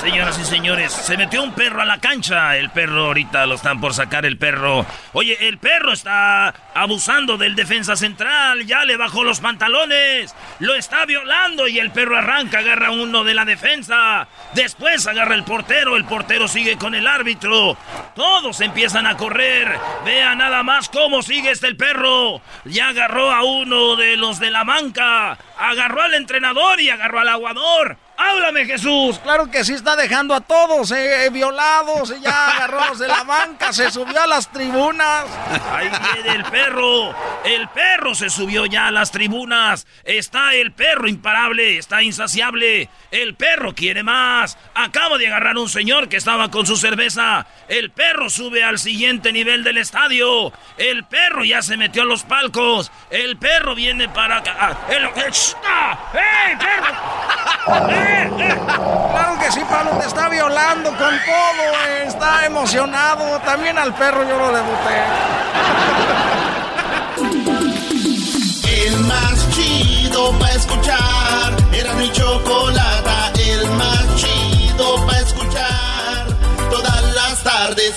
Señoras 0.00 0.38
y 0.38 0.44
señores, 0.46 0.92
se 0.92 1.18
metió 1.18 1.42
un 1.42 1.52
perro 1.52 1.82
a 1.82 1.84
la 1.84 1.98
cancha. 1.98 2.56
El 2.56 2.70
perro 2.70 3.08
ahorita 3.08 3.44
lo 3.44 3.56
están 3.56 3.82
por 3.82 3.92
sacar 3.92 4.24
el 4.24 4.38
perro. 4.38 4.86
Oye, 5.12 5.36
el 5.46 5.58
perro 5.58 5.92
está 5.92 6.54
abusando 6.74 7.36
del 7.36 7.54
defensa 7.54 7.96
central. 7.96 8.64
Ya 8.64 8.86
le 8.86 8.96
bajó 8.96 9.24
los 9.24 9.40
pantalones. 9.40 10.34
Lo 10.58 10.74
está 10.74 11.04
violando 11.04 11.68
y 11.68 11.78
el 11.78 11.90
perro 11.90 12.16
arranca, 12.16 12.60
agarra 12.60 12.90
uno 12.90 13.24
de 13.24 13.34
la 13.34 13.44
defensa. 13.44 14.26
Después 14.54 15.06
agarra 15.06 15.34
el 15.34 15.44
portero. 15.44 15.96
El 15.96 16.06
portero 16.06 16.48
sigue 16.48 16.78
con 16.78 16.94
el 16.94 17.06
árbitro. 17.06 17.76
Todos 18.14 18.62
empiezan 18.62 19.06
a 19.06 19.18
correr. 19.18 19.78
Vea 20.06 20.34
nada 20.34 20.62
más 20.62 20.88
cómo 20.88 21.20
sigue 21.20 21.50
este 21.50 21.66
el 21.66 21.76
perro. 21.76 22.40
Ya 22.64 22.88
agarró 22.88 23.30
a 23.30 23.44
uno 23.44 23.96
de 23.96 24.16
los 24.16 24.40
de 24.40 24.50
la 24.50 24.64
banca. 24.64 25.36
Agarró 25.58 26.00
al 26.00 26.14
entrenador 26.14 26.80
y 26.80 26.88
agarró 26.88 27.20
al 27.20 27.28
aguador. 27.28 27.98
¡Háblame, 28.22 28.66
Jesús! 28.66 29.18
Claro 29.20 29.50
que 29.50 29.64
sí 29.64 29.72
está 29.72 29.96
dejando 29.96 30.34
a 30.34 30.42
todos 30.42 30.92
eh, 30.92 31.30
violados. 31.32 32.12
y 32.14 32.20
Ya 32.20 32.48
agarró 32.50 32.82
a 32.82 32.88
los 32.88 32.98
de 32.98 33.08
la 33.08 33.24
banca, 33.24 33.72
se 33.72 33.90
subió 33.90 34.20
a 34.20 34.26
las 34.26 34.52
tribunas. 34.52 35.24
Ahí 35.72 35.90
viene 36.12 36.36
el 36.36 36.44
perro. 36.44 37.14
El 37.44 37.66
perro 37.68 38.14
se 38.14 38.28
subió 38.28 38.66
ya 38.66 38.88
a 38.88 38.90
las 38.90 39.10
tribunas. 39.10 39.86
Está 40.04 40.52
el 40.52 40.72
perro 40.72 41.08
imparable, 41.08 41.78
está 41.78 42.02
insaciable. 42.02 42.90
El 43.10 43.36
perro 43.36 43.74
quiere 43.74 44.02
más. 44.02 44.58
Acaba 44.74 45.16
de 45.16 45.28
agarrar 45.28 45.56
un 45.56 45.70
señor 45.70 46.10
que 46.10 46.18
estaba 46.18 46.50
con 46.50 46.66
su 46.66 46.76
cerveza. 46.76 47.46
El 47.68 47.90
perro 47.90 48.28
sube 48.28 48.62
al 48.62 48.78
siguiente 48.78 49.32
nivel 49.32 49.64
del 49.64 49.78
estadio. 49.78 50.52
El 50.76 51.04
perro 51.06 51.42
ya 51.42 51.62
se 51.62 51.78
metió 51.78 52.02
a 52.02 52.06
los 52.06 52.24
palcos. 52.24 52.92
El 53.08 53.38
perro 53.38 53.74
viene 53.74 54.10
para 54.10 54.36
acá. 54.38 54.56
Ah, 54.60 54.76
el-. 54.90 55.06
¡Eh, 55.06 55.10
perro! 56.60 57.88
¡Eh, 57.88 57.94
eh! 57.94 58.09
Claro 58.10 59.38
que 59.40 59.52
sí, 59.52 59.60
Pablo, 59.68 59.92
te 60.00 60.06
está 60.06 60.28
violando 60.28 60.90
con 60.90 60.98
todo. 60.98 61.62
eh, 61.88 62.04
Está 62.06 62.46
emocionado. 62.46 63.38
También 63.40 63.78
al 63.78 63.94
perro 63.94 64.22
yo 64.28 64.38
lo 64.38 64.52
debuté. 64.52 65.00
El 68.86 68.98
más 69.00 69.50
chido 69.54 70.32
para 70.38 70.52
escuchar. 70.54 71.56
Era 71.72 71.94
mi 71.94 72.10
chocolata. 72.12 73.32
El 73.38 73.68
más 73.70 74.06
chido 74.16 75.06
para 75.06 75.18
escuchar. 75.20 76.26
Todas 76.70 77.14
las 77.14 77.42
tardes. 77.44 77.94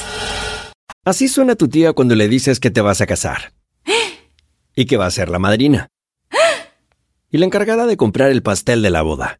Así 1.06 1.28
suena 1.28 1.56
tu 1.56 1.68
tía 1.68 1.94
cuando 1.94 2.16
le 2.16 2.28
dices 2.28 2.60
que 2.60 2.72
te 2.72 2.82
vas 2.82 3.02
a 3.02 3.06
casar. 3.08 3.54
Y 4.76 4.86
que 4.86 4.98
va 4.98 5.06
a 5.06 5.12
ser 5.12 5.30
la 5.30 5.40
madrina. 5.40 5.90
Y 7.30 7.38
la 7.38 7.46
encargada 7.46 7.86
de 7.86 7.98
comprar 7.98 8.30
el 8.30 8.44
pastel 8.44 8.82
de 8.82 8.90
la 8.90 9.02
boda. 9.02 9.40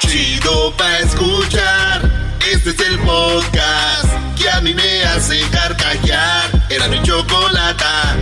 Chido 0.00 0.72
pa' 0.76 0.98
escuchar. 0.98 2.10
Este 2.50 2.70
es 2.70 2.80
el 2.80 2.98
podcast 3.00 4.08
que 4.36 4.48
a 4.48 4.60
mí 4.60 4.74
me 4.74 5.02
hace 5.04 5.40
carcajear. 5.50 6.50
Era 6.68 6.88
mi 6.88 7.00
chocolata. 7.02 8.16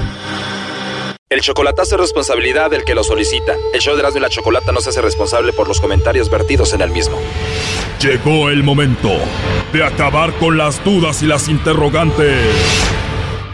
El 1.31 1.41
chocolatazo 1.41 1.95
es 1.95 2.01
responsabilidad 2.01 2.71
del 2.71 2.85
que 2.85 2.95
lo 2.95 3.05
solicita. 3.05 3.55
El 3.73 3.81
show 3.81 3.95
de 3.95 4.01
Erasmo 4.01 4.19
y 4.19 4.23
la 4.23 4.29
Chocolata 4.29 4.73
no 4.73 4.81
se 4.81 4.91
hace 4.91 5.03
responsable 5.03 5.53
por 5.53 5.69
los 5.69 5.81
comentarios 5.81 6.31
vertidos 6.31 6.73
en 6.73 6.81
el 6.81 6.91
mismo. 6.91 7.19
Llegó 8.01 8.49
el 8.51 8.63
momento 8.63 9.11
de 9.73 9.85
acabar 9.85 10.33
con 10.39 10.57
las 10.57 10.83
dudas 10.85 11.23
y 11.23 11.27
las 11.27 11.49
interrogantes. 11.49 12.45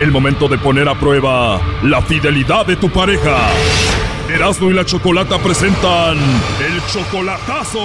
El 0.00 0.12
momento 0.12 0.48
de 0.48 0.58
poner 0.58 0.88
a 0.88 0.98
prueba 0.98 1.60
la 1.82 2.00
fidelidad 2.02 2.64
de 2.64 2.76
tu 2.76 2.90
pareja. 2.90 3.50
Erasmo 4.34 4.68
y 4.68 4.74
la 4.74 4.84
Chocolata 4.84 5.38
presentan 5.38 6.18
el 6.18 6.82
chocolatazo. 6.86 7.78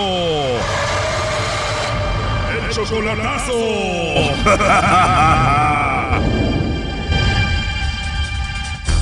El 2.52 2.70
chocolatazo. 2.72 3.54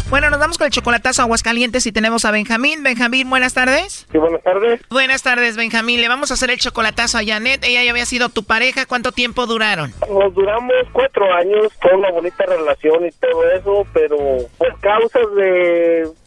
Bueno, 0.09 0.29
nos 0.29 0.39
vamos 0.39 0.57
con 0.57 0.63
el 0.65 0.71
chocolatazo 0.71 1.21
Aguascalientes 1.21 1.85
y 1.85 1.91
tenemos 1.91 2.23
a 2.23 2.31
Benjamín. 2.31 2.81
Benjamín, 2.81 3.29
buenas 3.29 3.53
tardes. 3.53 4.07
Sí, 4.09 4.17
buenas 4.17 4.41
tardes. 4.41 4.79
Buenas 4.89 5.21
tardes, 5.21 5.57
Benjamín. 5.57 5.99
Le 5.99 6.07
vamos 6.07 6.31
a 6.31 6.35
hacer 6.35 6.49
el 6.49 6.59
chocolatazo 6.59 7.17
a 7.17 7.25
Janet. 7.25 7.61
Ella 7.65 7.83
ya 7.83 7.91
había 7.91 8.05
sido 8.05 8.29
tu 8.29 8.45
pareja. 8.45 8.85
¿Cuánto 8.85 9.11
tiempo 9.11 9.45
duraron? 9.47 9.93
Nos 10.09 10.33
duramos 10.33 10.73
cuatro 10.93 11.25
años, 11.33 11.67
fue 11.81 11.93
una 11.93 12.09
bonita 12.11 12.45
relación 12.45 13.05
y 13.05 13.11
todo 13.11 13.51
eso, 13.51 13.85
pero 13.93 14.17
por 14.57 14.79
causas 14.79 15.35
de 15.35 16.07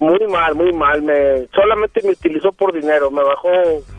Muy 0.00 0.26
mal, 0.28 0.54
muy 0.54 0.72
mal. 0.72 1.02
Me 1.02 1.46
solamente 1.54 2.00
me 2.02 2.12
utilizó 2.12 2.52
por 2.52 2.72
dinero. 2.72 3.10
Me 3.10 3.22
bajó 3.22 3.48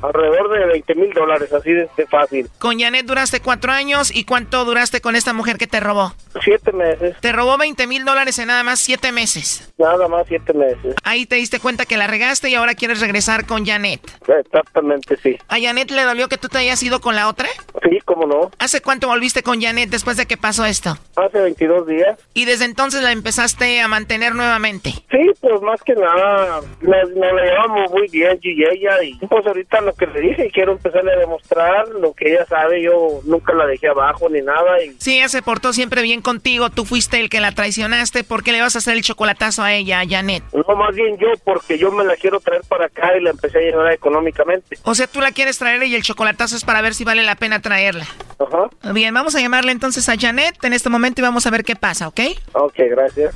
alrededor 0.02 0.50
de 0.52 0.66
20 0.66 0.96
mil 0.96 1.14
dólares, 1.14 1.54
así 1.54 1.72
de, 1.72 1.88
de, 1.96 2.08
fácil. 2.08 2.50
Con 2.58 2.80
Janet 2.80 3.06
duraste 3.06 3.40
cuatro 3.40 3.72
años. 3.72 4.14
¿Y 4.14 4.26
cuánto 4.26 4.66
duraste 4.66 5.00
con 5.00 5.16
esta 5.16 5.32
mujer 5.32 5.58
que 5.58 5.68
te 5.68 5.80
robó? 5.80 6.14
Siete 6.44 6.72
meses. 6.72 7.16
Te 7.22 7.32
robó 7.32 7.58
20 7.58 7.86
mil 7.86 8.04
dólares 8.04 8.40
en 8.40 8.48
nada 8.48 8.64
más 8.64 8.80
siete 8.80 9.12
meses. 9.12 9.72
Nada 9.78 10.08
más 10.08 10.26
siete 10.28 10.54
meses. 10.54 10.96
Ahí 11.04 11.28
te 11.28 11.36
diste 11.36 11.60
cuenta 11.60 11.86
que 11.86 11.98
la 11.98 12.08
regaste 12.08 12.50
y 12.50 12.56
ahora 12.56 12.74
quieres 12.74 13.00
regresar 13.00 13.46
con 13.46 13.66
Janet. 13.66 14.02
Exactamente, 14.28 15.18
sí. 15.18 15.38
¿A 15.50 15.60
Janet 15.60 15.92
le 15.92 16.04
dolió 16.04 16.28
que 16.28 16.38
tú 16.38 16.48
te 16.48 16.58
hayas 16.58 16.82
ido 16.82 17.00
con 17.00 17.16
la 17.16 17.28
otra? 17.28 17.48
Sí, 17.84 18.00
cómo 18.06 18.26
no. 18.26 18.50
¿Hace 18.58 18.82
cuánto 18.82 19.08
volviste 19.08 19.44
con 19.44 19.62
Janet 19.62 19.90
después 19.90 20.18
de 20.18 20.26
que 20.26 20.38
pasó 20.38 20.66
esto? 20.66 20.98
Hace 21.16 21.42
22 21.42 21.86
días. 21.86 22.20
¿Y 22.34 22.46
desde 22.46 22.66
entonces 22.66 23.04
la 23.04 23.12
empezaste 23.12 23.82
a 23.82 23.88
mantener 23.88 24.34
nuevamente? 24.34 24.92
Sí, 25.12 25.32
pues 25.40 25.62
más 25.62 25.82
que 25.84 25.91
nada, 25.96 26.62
nos, 26.82 27.10
nos 27.12 27.34
la 27.34 27.44
llevamos 27.44 27.92
muy 27.92 28.08
bien 28.08 28.40
yo 28.42 28.50
y 28.50 28.64
ella. 28.64 29.04
Y 29.04 29.16
pues 29.28 29.46
ahorita 29.46 29.82
lo 29.82 29.94
que 29.94 30.08
le 30.08 30.22
dije, 30.22 30.52
quiero 30.54 30.74
empezarle 30.74 31.14
a 31.14 31.18
demostrar 31.20 31.88
lo 31.90 32.14
que 32.14 32.34
ella 32.34 32.46
sabe. 32.46 32.82
Yo 32.82 33.22
nunca 33.26 33.54
la 33.54 33.66
dejé 33.66 33.88
abajo 33.88 34.30
ni 34.30 34.42
nada. 34.42 34.84
Y... 34.84 34.96
Sí, 35.00 35.18
ella 35.18 35.30
se 35.30 35.42
portó 35.42 35.74
siempre 35.74 36.02
bien 36.02 36.22
contigo. 36.22 36.70
Tú 36.70 36.86
fuiste 36.86 37.20
el 37.20 37.30
que 37.30 37.40
la 37.40 37.52
traicionaste. 37.52 38.24
¿Por 38.24 38.44
qué 38.44 38.52
le 38.52 38.62
vas 38.62 38.76
a 38.76 38.80
hacer 38.80 38.96
el 38.96 39.04
chocolatazo 39.04 39.64
a 39.64 39.74
ella, 39.74 40.02
a 40.02 40.08
Janet? 40.08 40.44
No, 40.54 40.76
más 40.76 40.96
bien 40.96 41.18
yo, 41.18 41.28
porque 41.44 41.78
yo 41.78 41.92
me 41.92 42.04
la 42.04 42.16
quiero 42.16 42.40
traer 42.40 42.62
para 42.68 42.86
acá 42.86 43.16
y 43.18 43.22
la 43.22 43.32
empecé 43.32 43.60
a 43.60 43.62
llevar 43.62 43.92
económicamente. 43.92 44.78
O 44.84 44.96
sea, 44.96 45.08
tú 45.08 45.22
la 45.22 45.32
quieres 45.32 45.58
traer 45.58 45.84
y 45.84 45.96
el 45.96 46.04
chocolatazo 46.04 46.56
es 46.56 46.64
para 46.64 46.82
ver 46.82 46.94
si 46.94 47.04
vale 47.04 47.24
la 47.24 47.36
pena 47.36 47.62
traerla. 47.62 48.06
Ajá. 48.40 48.70
Bien, 48.94 49.14
vamos 49.14 49.36
a 49.36 49.40
llamarle 49.40 49.72
entonces 49.72 50.08
a 50.10 50.16
Janet 50.18 50.64
en 50.64 50.74
este 50.74 50.90
momento 50.90 51.22
y 51.22 51.24
vamos 51.24 51.46
a 51.46 51.52
ver 51.52 51.64
qué 51.64 51.76
pasa, 51.76 52.08
¿ok? 52.08 52.20
Ok, 52.54 52.76
gracias. 52.90 53.36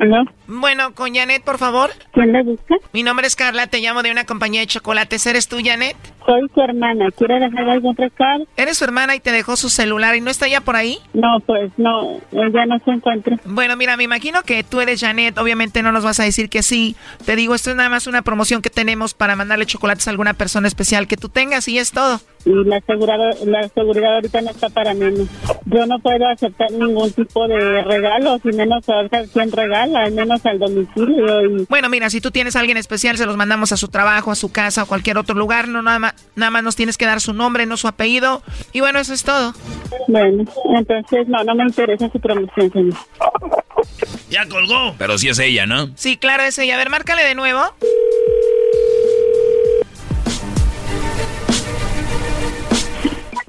¿Aló? 0.00 0.24
Bueno, 0.46 0.94
con 0.94 1.14
Janet, 1.14 1.44
por 1.44 1.58
favor. 1.58 1.90
¿Quién 2.12 2.32
la 2.32 2.42
busca? 2.42 2.74
Mi 2.94 3.02
nombre 3.02 3.26
es 3.26 3.36
Carla, 3.36 3.66
te 3.66 3.80
llamo 3.80 4.02
de 4.02 4.10
una 4.10 4.24
compañía 4.24 4.60
de 4.60 4.66
chocolates. 4.66 5.26
¿Eres 5.26 5.46
tú, 5.46 5.58
Janet? 5.62 5.94
Soy 6.24 6.48
su 6.54 6.60
hermana. 6.62 7.10
¿Quiere 7.10 7.38
dejar 7.38 7.68
algún 7.68 7.94
recado? 7.94 8.46
¿Eres 8.56 8.78
su 8.78 8.84
hermana 8.84 9.14
y 9.14 9.20
te 9.20 9.30
dejó 9.30 9.56
su 9.56 9.68
celular 9.68 10.16
y 10.16 10.22
no 10.22 10.30
está 10.30 10.48
ya 10.48 10.62
por 10.62 10.74
ahí? 10.74 10.98
No, 11.12 11.40
pues 11.40 11.70
no, 11.76 12.18
ella 12.32 12.66
no 12.66 12.78
se 12.84 12.92
encuentra. 12.92 13.36
Bueno, 13.44 13.76
mira, 13.76 13.98
me 13.98 14.04
imagino 14.04 14.42
que 14.42 14.64
tú 14.64 14.80
eres 14.80 15.00
Janet. 15.00 15.36
Obviamente 15.36 15.82
no 15.82 15.92
nos 15.92 16.02
vas 16.02 16.18
a 16.18 16.24
decir 16.24 16.48
que 16.48 16.62
sí. 16.62 16.96
Te 17.26 17.36
digo, 17.36 17.54
esto 17.54 17.70
es 17.70 17.76
nada 17.76 17.90
más 17.90 18.06
una 18.06 18.22
promoción 18.22 18.62
que 18.62 18.70
tenemos 18.70 19.12
para 19.12 19.36
mandarle 19.36 19.66
chocolates 19.66 20.08
a 20.08 20.10
alguna 20.10 20.32
persona 20.32 20.66
especial 20.66 21.08
que 21.08 21.18
tú 21.18 21.28
tengas 21.28 21.68
y 21.68 21.78
es 21.78 21.92
todo. 21.92 22.20
Y 22.44 22.64
la, 22.64 22.76
asegurado, 22.76 23.30
la 23.44 23.68
seguridad 23.68 24.14
ahorita 24.14 24.40
no 24.40 24.50
está 24.50 24.68
para 24.70 24.94
menos. 24.94 25.28
Yo 25.66 25.86
no 25.86 25.98
puedo 25.98 26.26
aceptar 26.26 26.70
ningún 26.72 27.12
tipo 27.12 27.46
de 27.46 27.82
regalo, 27.82 28.38
si 28.42 28.48
menos 28.48 28.84
saber 28.84 29.28
quién 29.32 29.52
regala, 29.52 30.04
al 30.04 30.12
menos 30.12 30.44
al 30.46 30.58
domicilio. 30.58 31.46
Y... 31.46 31.66
Bueno, 31.68 31.88
mira, 31.88 32.08
si 32.10 32.20
tú 32.20 32.30
tienes 32.30 32.56
a 32.56 32.60
alguien 32.60 32.78
especial, 32.78 33.16
se 33.18 33.26
los 33.26 33.36
mandamos 33.36 33.72
a 33.72 33.76
su 33.76 33.88
trabajo, 33.88 34.30
a 34.30 34.34
su 34.34 34.50
casa 34.50 34.84
o 34.84 34.86
cualquier 34.86 35.18
otro 35.18 35.34
lugar. 35.34 35.68
No, 35.68 35.82
nada 35.82 35.98
más, 35.98 36.14
nada 36.34 36.50
más 36.50 36.62
nos 36.62 36.76
tienes 36.76 36.96
que 36.96 37.06
dar 37.06 37.20
su 37.20 37.32
nombre, 37.34 37.66
no 37.66 37.76
su 37.76 37.88
apellido. 37.88 38.42
Y 38.72 38.80
bueno, 38.80 38.98
eso 38.98 39.12
es 39.12 39.22
todo. 39.22 39.52
Bueno, 40.08 40.44
entonces 40.76 41.28
no, 41.28 41.44
no 41.44 41.54
me 41.54 41.64
interesa 41.64 42.10
su 42.10 42.20
promoción, 42.20 42.72
señor. 42.72 42.94
Ya 44.30 44.46
colgó. 44.46 44.94
Pero 44.98 45.18
sí 45.18 45.28
es 45.28 45.38
ella, 45.38 45.66
¿no? 45.66 45.90
Sí, 45.94 46.16
claro, 46.16 46.44
es 46.44 46.58
ella. 46.58 46.74
A 46.74 46.78
ver, 46.78 46.90
márcale 46.90 47.24
de 47.24 47.34
nuevo. 47.34 47.60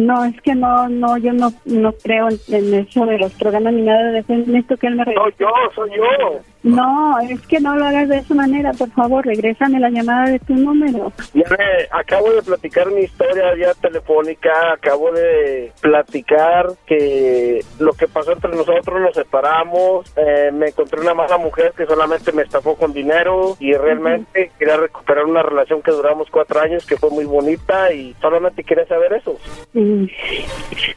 no, 0.00 0.24
es 0.24 0.40
que 0.42 0.54
no, 0.54 0.88
no, 0.88 1.16
yo 1.18 1.32
no, 1.32 1.52
no 1.64 1.92
creo 1.92 2.28
en, 2.48 2.74
eso 2.74 3.06
de 3.06 3.18
los 3.18 3.32
programas 3.34 3.72
ni 3.72 3.82
nada 3.82 4.10
de 4.10 4.20
eso. 4.20 4.32
Necesito 4.32 4.76
que 4.76 4.86
él 4.88 4.96
me 4.96 5.04
regrese. 5.04 5.36
Soy 5.38 5.46
yo, 5.46 5.48
soy 5.74 5.90
yo. 5.96 6.40
No, 6.62 7.18
es 7.20 7.40
que 7.46 7.58
no 7.60 7.74
lo 7.76 7.86
hagas 7.86 8.08
de 8.08 8.18
esa 8.18 8.34
manera, 8.34 8.72
por 8.72 8.90
favor, 8.90 9.24
regrésame 9.24 9.80
la 9.80 9.90
llamada 9.90 10.30
de 10.30 10.38
tu 10.40 10.54
número. 10.54 11.12
Ya 11.32 11.48
me, 11.48 11.88
acabo 11.90 12.30
de 12.32 12.42
platicar 12.42 12.90
mi 12.90 13.02
historia 13.02 13.56
ya 13.58 13.72
telefónica, 13.74 14.72
acabo 14.74 15.10
de 15.12 15.72
platicar 15.80 16.66
que 16.86 17.64
lo 17.78 17.92
que 17.92 18.08
pasó 18.08 18.32
entre 18.32 18.50
nosotros, 18.50 19.00
nos 19.00 19.14
separamos, 19.14 20.12
eh, 20.16 20.50
me 20.52 20.68
encontré 20.68 21.00
una 21.00 21.14
mala 21.14 21.38
mujer 21.38 21.72
que 21.76 21.86
solamente 21.86 22.32
me 22.32 22.42
estafó 22.42 22.76
con 22.76 22.92
dinero 22.92 23.56
y 23.58 23.72
realmente 23.72 24.50
quería 24.58 24.76
recuperar 24.76 25.24
una 25.24 25.42
relación 25.42 25.80
que 25.82 25.92
duramos 25.92 26.28
cuatro 26.30 26.60
años, 26.60 26.84
que 26.84 26.96
fue 26.96 27.10
muy 27.10 27.24
bonita 27.24 27.92
y 27.92 28.14
solamente 28.20 28.64
quería 28.64 28.86
saber 28.86 29.14
eso. 29.14 29.38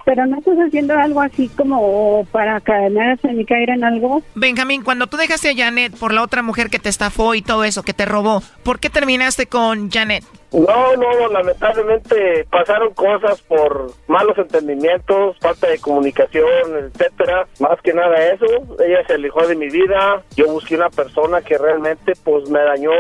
Pero 0.06 0.26
no 0.26 0.40
estás 0.40 0.58
haciendo 0.58 0.94
algo 0.98 1.22
así 1.22 1.48
como 1.50 2.26
para 2.32 2.60
caer, 2.60 2.92
caer 3.48 3.70
en 3.70 3.84
algo. 3.84 4.22
Benjamín, 4.36 4.84
cuando 4.84 5.08
tú 5.08 5.16
dejaste 5.16 5.53
Janet 5.56 5.96
por 5.98 6.14
la 6.14 6.24
otra 6.24 6.42
mujer 6.42 6.70
que 6.70 6.80
te 6.80 6.90
estafó 6.90 7.36
y 7.36 7.42
todo 7.42 7.64
eso, 7.64 7.84
que 7.84 7.94
te 7.94 8.06
robó. 8.06 8.44
¿Por 8.64 8.80
qué 8.80 8.90
terminaste 8.90 9.48
con 9.48 9.90
Janet? 9.92 10.24
No, 10.54 10.96
no, 10.96 11.28
lamentablemente 11.30 12.46
pasaron 12.50 12.94
cosas 12.94 13.42
por 13.42 13.92
malos 14.08 14.38
entendimientos, 14.38 15.36
falta 15.40 15.68
de 15.68 15.80
comunicación, 15.80 16.46
etcétera. 16.78 17.48
Más 17.60 17.82
que 17.82 17.94
nada 17.94 18.16
eso, 18.28 18.46
ella 18.86 19.06
se 19.08 19.14
alejó 19.14 19.48
de 19.48 19.56
mi 19.56 19.70
vida. 19.70 20.24
Yo 20.36 20.46
busqué 20.48 20.76
una 20.76 20.90
persona 20.90 21.42
que 21.42 21.58
realmente 21.58 22.14
pues 22.24 22.50
me 22.50 22.60
dañó 22.60 22.92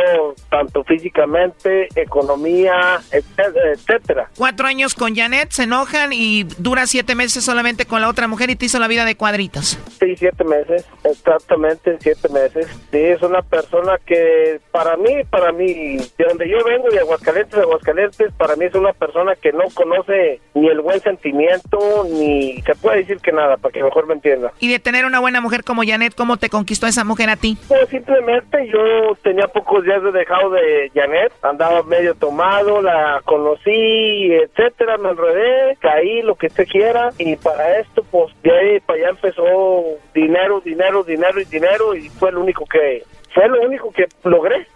tanto 0.50 0.84
físicamente, 0.84 1.88
economía, 1.96 3.00
etcétera. 3.12 4.30
Cuatro 4.36 4.66
años 4.66 4.96
con 4.96 5.16
Janet, 5.16 5.52
se 5.52 5.64
enojan 5.64 6.12
y 6.12 6.44
dura 6.58 6.88
siete 6.88 7.14
meses 7.14 7.44
solamente 7.44 7.86
con 7.86 8.02
la 8.02 8.10
otra 8.10 8.28
mujer 8.28 8.50
y 8.50 8.56
te 8.56 8.66
hizo 8.66 8.80
la 8.80 8.88
vida 8.88 9.06
de 9.06 9.16
cuadritos. 9.16 9.78
Sí, 10.00 10.16
siete 10.18 10.44
meses, 10.44 10.88
exactamente 11.04 11.98
siete 12.00 12.30
meses. 12.30 12.66
Sí, 12.92 12.98
es 12.98 13.22
una 13.22 13.42
persona 13.44 14.00
que 14.06 14.60
para 14.72 14.98
mí, 14.98 15.24
para 15.30 15.52
mí, 15.52 15.98
de 15.98 16.26
donde 16.28 16.50
yo 16.50 16.58
vengo, 16.64 16.90
de 16.90 17.00
Aguascalientes, 17.00 17.43
de 17.52 17.62
Aguascalientes 17.62 18.32
para 18.34 18.56
mí 18.56 18.66
es 18.66 18.76
una 18.76 18.94
persona 18.94 19.36
que 19.36 19.52
no 19.52 19.64
conoce 19.74 20.40
ni 20.54 20.68
el 20.68 20.82
buen 20.82 21.00
sentimiento, 21.00 22.06
ni 22.10 22.62
se 22.62 22.76
puede 22.76 22.98
decir 22.98 23.18
que 23.18 23.32
nada, 23.32 23.58
para 23.58 23.72
que 23.72 23.84
mejor 23.84 24.08
me 24.08 24.14
entienda. 24.14 24.52
Y 24.60 24.72
de 24.72 24.80
tener 24.80 25.06
una 25.06 25.20
buena 25.20 25.42
mujer 25.42 25.64
como 25.64 25.84
Janet, 25.84 26.16
¿cómo 26.16 26.38
te 26.38 26.50
conquistó 26.50 26.88
esa 26.88 27.04
mujer 27.04 27.30
a 27.30 27.36
ti? 27.36 27.58
Pues 27.68 27.90
simplemente 27.90 28.68
yo 28.68 29.16
tenía 29.22 29.48
pocos 29.48 29.84
días 29.84 30.02
de 30.04 30.12
dejado 30.12 30.52
de 30.52 30.92
Janet, 30.94 31.34
andaba 31.42 31.84
medio 31.84 32.16
tomado, 32.16 32.82
la 32.82 33.22
conocí, 33.26 34.34
etcétera, 34.34 34.98
me 34.98 35.10
enredé, 35.10 35.76
caí, 35.80 36.22
lo 36.22 36.36
que 36.36 36.48
usted 36.48 36.68
quiera, 36.68 37.10
y 37.18 37.36
para 37.36 37.80
esto, 37.80 38.04
pues 38.10 38.34
de 38.44 38.52
ahí 38.52 38.80
para 38.80 39.00
allá 39.00 39.10
empezó 39.10 39.84
dinero, 40.14 40.62
dinero, 40.62 41.04
dinero 41.04 41.40
y 41.40 41.46
dinero, 41.46 41.96
y 41.96 42.10
fue 42.10 42.32
lo 42.32 42.42
único 42.42 42.66
que, 42.66 43.04
fue 43.34 43.48
lo 43.48 43.62
único 43.62 43.92
que 43.92 44.08
logré 44.24 44.68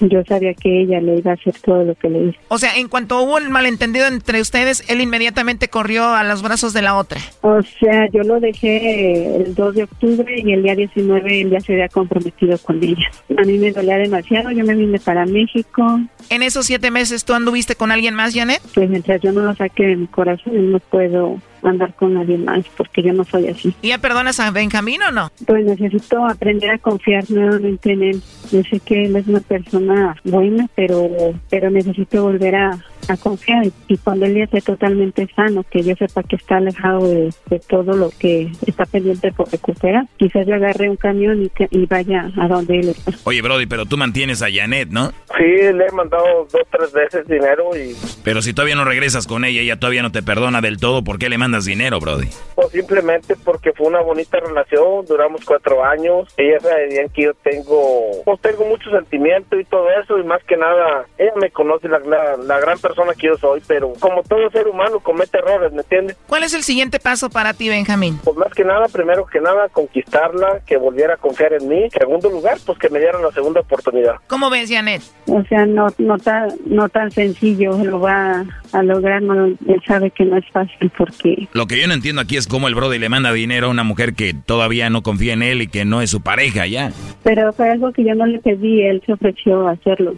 Yo 0.00 0.22
sabía 0.24 0.54
que 0.54 0.82
ella 0.82 1.00
le 1.00 1.18
iba 1.18 1.32
a 1.32 1.34
hacer 1.34 1.54
todo 1.64 1.84
lo 1.84 1.94
que 1.94 2.08
le 2.08 2.24
hizo. 2.24 2.38
O 2.48 2.58
sea, 2.58 2.76
en 2.76 2.88
cuanto 2.88 3.20
hubo 3.22 3.36
un 3.36 3.50
malentendido 3.50 4.06
entre 4.06 4.40
ustedes, 4.40 4.84
él 4.88 5.00
inmediatamente 5.00 5.68
corrió 5.68 6.08
a 6.14 6.24
los 6.24 6.42
brazos 6.42 6.72
de 6.72 6.82
la 6.82 6.96
otra. 6.96 7.20
O 7.42 7.60
sea, 7.62 8.08
yo 8.12 8.22
lo 8.22 8.40
dejé 8.40 9.36
el 9.36 9.54
2 9.54 9.74
de 9.74 9.82
octubre 9.84 10.34
y 10.36 10.52
el 10.52 10.62
día 10.62 10.74
19 10.74 11.40
él 11.40 11.50
ya 11.50 11.60
se 11.60 11.72
había 11.72 11.88
comprometido 11.88 12.58
con 12.58 12.82
ella. 12.82 13.10
A 13.36 13.42
mí 13.42 13.58
me 13.58 13.72
dolía 13.72 13.96
demasiado, 13.98 14.50
yo 14.50 14.64
me 14.64 14.74
vine 14.74 14.98
para 14.98 15.26
México. 15.26 16.00
¿En 16.30 16.42
esos 16.42 16.66
siete 16.66 16.90
meses 16.90 17.24
tú 17.24 17.34
anduviste 17.34 17.76
con 17.76 17.92
alguien 17.92 18.14
más, 18.14 18.34
Janet? 18.34 18.60
Pues 18.74 18.88
mientras 18.90 19.20
yo 19.20 19.32
no 19.32 19.42
lo 19.42 19.54
saque 19.54 19.86
de 19.86 19.96
mi 19.96 20.06
corazón, 20.06 20.72
no 20.72 20.80
puedo 20.80 21.40
andar 21.70 21.94
con 21.94 22.14
nadie 22.14 22.38
más 22.38 22.64
porque 22.76 23.02
yo 23.02 23.12
no 23.12 23.24
soy 23.24 23.48
así. 23.48 23.74
¿Y 23.82 23.88
ya 23.88 23.98
perdonas 23.98 24.40
a 24.40 24.50
Benjamín 24.50 25.02
o 25.02 25.10
no? 25.10 25.30
Pues 25.46 25.64
necesito 25.64 26.24
aprender 26.26 26.70
a 26.70 26.78
confiar 26.78 27.24
nuevamente 27.30 27.92
en 27.92 28.02
él. 28.02 28.22
Yo 28.50 28.62
sé 28.62 28.80
que 28.80 29.04
él 29.04 29.16
es 29.16 29.26
una 29.26 29.40
persona 29.40 30.16
buena, 30.24 30.68
pero, 30.74 31.08
pero 31.50 31.70
necesito 31.70 32.22
volver 32.22 32.56
a, 32.56 32.78
a 33.08 33.16
confiar 33.16 33.66
y 33.88 33.96
cuando 33.98 34.26
él 34.26 34.34
ya 34.36 34.44
esté 34.44 34.60
totalmente 34.60 35.28
sano, 35.34 35.64
que 35.70 35.82
yo 35.82 35.94
sepa 35.96 36.22
que 36.22 36.36
está 36.36 36.56
alejado 36.56 37.08
de, 37.08 37.32
todo 37.68 37.94
lo 37.94 38.10
que 38.18 38.50
está 38.66 38.84
pendiente 38.86 39.32
por 39.32 39.50
recuperar, 39.50 40.06
quizás 40.16 40.46
yo 40.46 40.54
agarre 40.54 40.90
un 40.90 40.96
camión 40.96 41.42
y, 41.42 41.50
y 41.70 41.86
vaya 41.86 42.30
a 42.38 42.48
donde 42.48 42.80
él 42.80 42.88
está. 42.90 43.12
Oye, 43.24 43.42
Brody, 43.42 43.66
pero 43.66 43.86
tú 43.86 43.96
mantienes 43.96 44.42
a 44.42 44.46
Janet, 44.52 44.88
¿no? 44.90 45.12
Sí, 45.36 45.44
le 45.44 45.86
he 45.86 45.92
mandado 45.92 46.46
dos, 46.50 46.62
tres 46.70 46.92
veces 46.92 47.26
dinero 47.26 47.76
y... 47.76 47.94
Pero 48.24 48.42
si 48.42 48.52
todavía 48.52 48.76
no 48.76 48.84
regresas 48.84 49.26
con 49.26 49.44
ella, 49.44 49.60
ella 49.60 49.78
todavía 49.78 50.02
no 50.02 50.12
te 50.12 50.22
perdona 50.22 50.60
del 50.60 50.78
todo, 50.78 51.04
¿por 51.04 51.18
qué 51.18 51.28
le 51.28 51.38
mandas 51.38 51.64
dinero, 51.64 52.00
Brody? 52.00 52.28
Pues 52.54 52.70
simplemente 52.70 53.36
porque 53.44 53.72
fue 53.72 53.86
una 53.86 54.00
bonita 54.00 54.38
relación, 54.40 55.04
duramos 55.06 55.44
cuatro 55.44 55.84
años, 55.84 56.32
ella 56.36 56.60
sabe 56.60 57.08
que 57.14 57.22
yo 57.22 57.34
tengo, 57.34 58.22
pues 58.24 58.40
tengo 58.40 58.64
mucho 58.64 58.90
sentimiento 58.90 59.58
y 59.58 59.64
todo 59.64 59.88
eso, 60.02 60.18
y 60.18 60.24
más 60.24 60.42
que 60.44 60.56
nada, 60.56 61.06
ella 61.18 61.32
me 61.40 61.50
conoce 61.50 61.88
la, 61.88 61.98
la, 62.00 62.36
la 62.36 62.60
gran 62.60 62.78
persona 62.78 62.95
que 63.16 63.26
yo 63.26 63.36
soy, 63.36 63.62
pero 63.66 63.92
como 64.00 64.22
todo 64.22 64.50
ser 64.50 64.66
humano 64.68 65.00
comete 65.00 65.38
errores, 65.38 65.72
¿me 65.72 65.82
entiendes? 65.82 66.16
¿Cuál 66.26 66.42
es 66.42 66.54
el 66.54 66.62
siguiente 66.62 66.98
paso 66.98 67.30
para 67.30 67.54
ti, 67.54 67.68
Benjamín? 67.68 68.18
Pues 68.24 68.36
más 68.36 68.52
que 68.52 68.64
nada, 68.64 68.86
primero 68.88 69.26
que 69.26 69.40
nada, 69.40 69.68
conquistarla, 69.68 70.60
que 70.66 70.76
volviera 70.76 71.14
a 71.14 71.16
confiar 71.16 71.52
en 71.54 71.68
mí. 71.68 71.88
Segundo 71.90 72.30
lugar, 72.30 72.58
pues 72.64 72.78
que 72.78 72.88
me 72.88 72.98
dieran 72.98 73.22
la 73.22 73.32
segunda 73.32 73.60
oportunidad. 73.60 74.16
¿Cómo 74.26 74.50
ves, 74.50 74.70
Janet? 74.70 75.02
O 75.26 75.42
sea, 75.44 75.66
no, 75.66 75.88
no, 75.98 76.18
tan, 76.18 76.50
no 76.64 76.88
tan 76.88 77.10
sencillo, 77.10 77.76
lo 77.84 78.00
va 78.00 78.44
a 78.72 78.82
lograr, 78.82 79.22
no, 79.22 79.46
él 79.46 79.82
sabe 79.86 80.10
que 80.10 80.24
no 80.24 80.36
es 80.36 80.48
fácil 80.50 80.90
porque... 80.96 81.48
Lo 81.52 81.66
que 81.66 81.80
yo 81.80 81.86
no 81.86 81.94
entiendo 81.94 82.20
aquí 82.20 82.36
es 82.36 82.46
cómo 82.46 82.68
el 82.68 82.74
brother 82.74 83.00
le 83.00 83.08
manda 83.08 83.32
dinero 83.32 83.68
a 83.68 83.70
una 83.70 83.84
mujer 83.84 84.14
que 84.14 84.34
todavía 84.34 84.90
no 84.90 85.02
confía 85.02 85.32
en 85.32 85.42
él 85.42 85.62
y 85.62 85.68
que 85.68 85.84
no 85.84 86.02
es 86.02 86.10
su 86.10 86.20
pareja 86.20 86.66
ya. 86.66 86.92
Pero 87.22 87.52
fue 87.52 87.70
algo 87.70 87.92
que 87.92 88.04
yo 88.04 88.14
no 88.14 88.26
le 88.26 88.38
pedí, 88.38 88.82
él 88.82 89.02
se 89.04 89.12
ofreció 89.12 89.68
a 89.68 89.72
hacerlo. 89.72 90.14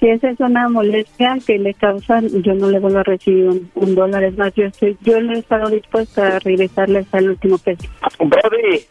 Si 0.00 0.08
esa 0.08 0.30
es 0.30 0.40
una 0.40 0.68
molestia 0.68 1.38
que 1.46 1.58
le 1.58 1.74
causa 1.74 2.01
yo 2.06 2.54
no 2.54 2.70
le 2.70 2.78
vuelvo 2.78 2.98
a 2.98 3.02
recibir 3.02 3.62
un, 3.74 3.94
dólar. 3.94 4.24
Es 4.24 4.36
más, 4.36 4.52
yo 4.54 4.64
estoy, 4.64 4.96
yo 5.02 5.20
no 5.20 5.34
he 5.34 5.38
estado 5.38 5.70
dispuesta 5.70 6.36
a 6.36 6.38
regresarle 6.38 7.00
hasta 7.00 7.18
el 7.18 7.30
último 7.30 7.58
peso. 7.58 7.88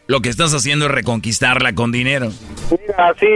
Lo 0.06 0.20
que 0.20 0.28
estás 0.28 0.54
haciendo 0.54 0.86
es 0.86 0.90
reconquistarla 0.90 1.74
con 1.74 1.92
dinero. 1.92 2.30
Mira, 2.70 3.14
sí, 3.18 3.28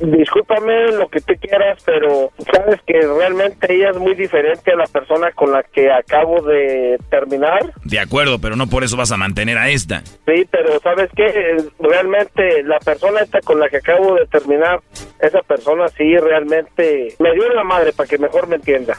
discúlpame 0.00 0.92
lo 0.92 1.08
que 1.08 1.20
tú 1.20 1.34
quieras, 1.40 1.82
pero 1.84 2.30
sabes 2.52 2.80
que 2.86 3.00
realmente 3.00 3.72
ella 3.74 3.90
es 3.90 3.98
muy 3.98 4.14
diferente 4.14 4.72
a 4.72 4.76
la 4.76 4.86
persona 4.86 5.30
con 5.32 5.52
la 5.52 5.62
que 5.62 5.90
acabo 5.90 6.42
de 6.42 6.98
terminar. 7.10 7.72
De 7.84 7.98
acuerdo, 7.98 8.40
pero 8.40 8.56
no 8.56 8.66
por 8.68 8.84
eso 8.84 8.96
vas 8.96 9.12
a 9.12 9.16
mantener 9.16 9.58
a 9.58 9.68
esta. 9.68 10.02
Sí, 10.04 10.46
pero 10.50 10.80
sabes 10.80 11.10
que 11.14 11.56
realmente 11.78 12.62
la 12.64 12.78
persona 12.78 13.20
esta 13.20 13.40
con 13.40 13.60
la 13.60 13.68
que 13.68 13.78
acabo 13.78 14.14
de 14.14 14.26
terminar, 14.26 14.80
esa 15.20 15.42
persona 15.42 15.88
sí 15.88 16.16
realmente 16.16 17.14
me 17.18 17.32
dio 17.32 17.48
la 17.52 17.64
madre 17.64 17.92
para 17.92 18.08
que 18.08 18.18
mejor 18.18 18.48
me 18.48 18.56
entienda. 18.56 18.98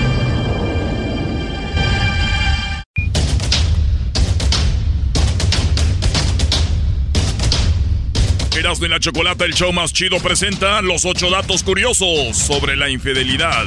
Erasmo 8.71 8.85
y 8.85 8.89
la 8.89 8.99
Chocolata, 9.01 9.43
el 9.43 9.53
show 9.53 9.73
más 9.73 9.91
chido, 9.91 10.17
presenta 10.19 10.81
los 10.81 11.03
ocho 11.03 11.29
datos 11.29 11.61
curiosos 11.61 12.37
sobre 12.37 12.77
la 12.77 12.89
infidelidad. 12.89 13.65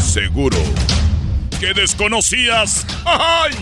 Seguro 0.00 0.56
que 1.60 1.74
desconocías. 1.74 2.86
¡Ay! 3.04 3.52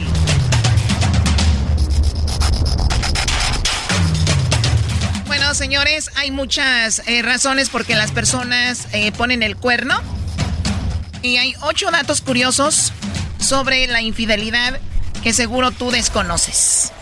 Bueno, 5.26 5.52
señores, 5.54 6.12
hay 6.14 6.30
muchas 6.30 7.02
eh, 7.08 7.22
razones 7.22 7.68
por 7.68 7.84
qué 7.84 7.96
las 7.96 8.12
personas 8.12 8.86
eh, 8.92 9.10
ponen 9.10 9.42
el 9.42 9.56
cuerno. 9.56 10.00
Y 11.22 11.38
hay 11.38 11.54
ocho 11.62 11.90
datos 11.90 12.20
curiosos 12.20 12.92
sobre 13.40 13.88
la 13.88 14.00
infidelidad 14.00 14.78
que 15.24 15.32
seguro 15.32 15.72
tú 15.72 15.90
desconoces. 15.90 16.92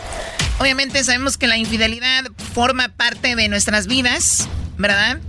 Obviamente 0.59 1.03
sabemos 1.03 1.37
que 1.37 1.47
la 1.47 1.57
infidelidad 1.57 2.25
forma 2.53 2.89
parte 2.89 3.35
de 3.35 3.49
nuestras 3.49 3.87
vidas, 3.87 4.47
¿verdad? 4.77 5.19